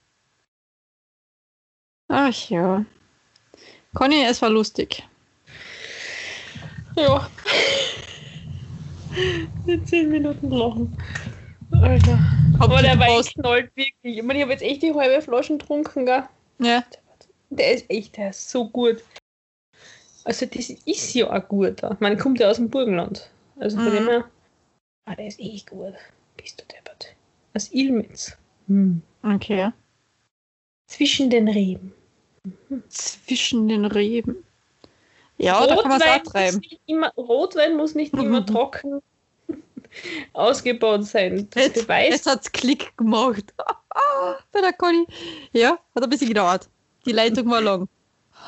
Ach 2.07 2.49
ja. 2.49 2.85
Conny, 3.93 4.23
es 4.23 4.41
war 4.41 4.49
lustig. 4.49 5.03
Ja. 6.95 7.29
In 9.67 9.85
10 9.85 10.09
Minuten 10.09 10.49
lachen. 10.49 10.97
Alter. 11.71 12.40
Aber 12.61 12.81
der 12.81 12.99
Wein 12.99 13.23
knallt 13.23 13.75
wirklich. 13.75 13.95
Ich 14.17 14.23
meine, 14.23 14.39
ich 14.39 14.43
habe 14.43 14.51
jetzt 14.53 14.61
echt 14.63 14.81
die 14.83 14.93
halbe 14.93 15.21
Flasche 15.21 15.57
getrunken, 15.57 16.05
gell? 16.05 16.23
Ja. 16.59 16.83
Der 17.49 17.73
ist 17.73 17.89
echt, 17.89 18.17
der 18.17 18.29
ist 18.29 18.49
so 18.49 18.67
gut. 18.69 19.03
Also 20.23 20.45
das 20.45 20.69
ist 20.69 21.13
ja 21.13 21.31
auch 21.31 21.47
gut. 21.47 21.81
da. 21.83 21.97
Man 21.99 22.17
kommt 22.17 22.39
ja 22.39 22.49
aus 22.49 22.57
dem 22.57 22.69
Burgenland. 22.69 23.29
Also 23.59 23.77
von 23.77 23.87
Mhm. 23.91 23.95
dem 23.95 24.07
her. 24.07 24.29
Ah, 25.05 25.15
der 25.15 25.27
ist 25.27 25.39
echt 25.39 25.69
gut. 25.69 25.93
Bist 26.37 26.61
du 26.61 26.65
deppert. 26.73 27.15
Aus 27.53 27.71
Ilmitz. 27.73 28.37
Hm. 28.67 29.01
Okay. 29.23 29.71
Zwischen 30.87 31.29
den 31.29 31.47
Reben. 31.47 31.93
Zwischen 32.89 33.67
den 33.67 33.85
Reben. 33.85 34.45
Ja, 35.37 35.65
da 35.65 35.75
kann 35.75 35.89
man 35.89 36.01
es 36.01 36.07
auch 36.07 36.31
treiben. 36.31 36.61
immer, 36.85 37.11
Rotwein 37.17 37.75
muss 37.75 37.95
nicht 37.95 38.13
immer 38.13 38.41
Mhm. 38.41 38.45
trocken 38.47 39.01
ausgebaut 40.33 41.05
sein. 41.05 41.47
Das 41.51 41.65
Jetzt, 41.67 41.87
jetzt 41.89 42.25
hat's 42.27 42.51
Klick 42.51 42.95
gemacht. 42.97 43.53
Bei 44.51 44.61
der 44.61 44.73
Conny. 44.73 45.05
Ja, 45.53 45.77
hat 45.95 46.03
ein 46.03 46.09
bisschen 46.09 46.29
gedauert. 46.29 46.69
Die 47.05 47.11
Leitung 47.11 47.49
war 47.49 47.61
lang. 47.61 47.87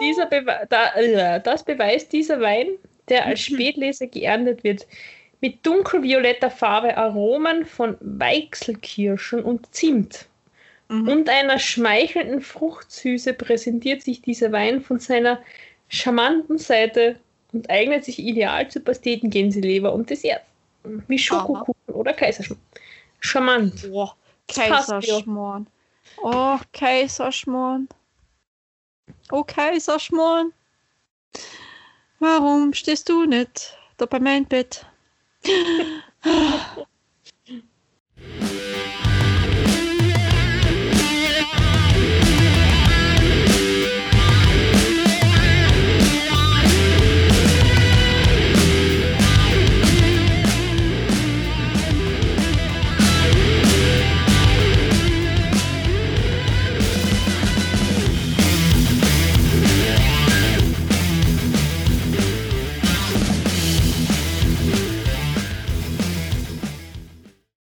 Dieser 0.00 0.26
Bewe 0.26 0.66
da, 0.68 0.94
äh, 0.94 1.40
das 1.40 1.64
beweist 1.64 2.12
dieser 2.12 2.40
Wein, 2.40 2.68
der 3.08 3.26
als 3.26 3.48
Mhm. 3.48 3.54
Spätlese 3.54 4.08
geerntet 4.08 4.64
wird. 4.64 4.86
Mit 5.40 5.64
dunkelvioletter 5.66 6.50
Farbe 6.50 6.96
Aromen 6.96 7.64
von 7.66 7.96
Weichselkirschen 8.00 9.42
und 9.44 9.74
Zimt. 9.74 10.26
Mhm. 10.88 11.08
und 11.08 11.28
einer 11.30 11.58
schmeichelnden 11.58 12.42
Fruchtsüße 12.42 13.32
präsentiert 13.34 14.02
sich 14.02 14.20
dieser 14.20 14.52
Wein 14.52 14.82
von 14.82 14.98
seiner 14.98 15.40
charmanten 15.88 16.58
Seite 16.58 17.18
und 17.54 17.70
eignet 17.70 18.04
sich 18.04 18.18
ideal 18.18 18.68
zu 18.68 18.80
Pasteten, 18.80 19.30
Gänseleber 19.30 19.92
und 19.92 20.10
Desserts. 20.10 20.44
Wie 21.08 21.18
Schokokuchen 21.18 21.94
oder 21.94 22.12
Kaiserschmarrn. 22.12 22.60
Charmant. 23.20 23.84
Ja. 23.84 24.12
Kaiserschmarrn. 24.48 25.66
Oh, 26.22 26.58
Kaiserschmarrn. 26.72 27.88
Oh, 29.32 29.44
Kaiserschmarrn. 29.44 30.52
Warum 32.18 32.74
stehst 32.74 33.08
du 33.08 33.24
nicht 33.24 33.78
da 33.96 34.04
bei 34.04 34.20
meinem 34.20 34.44
Bett? 34.44 34.84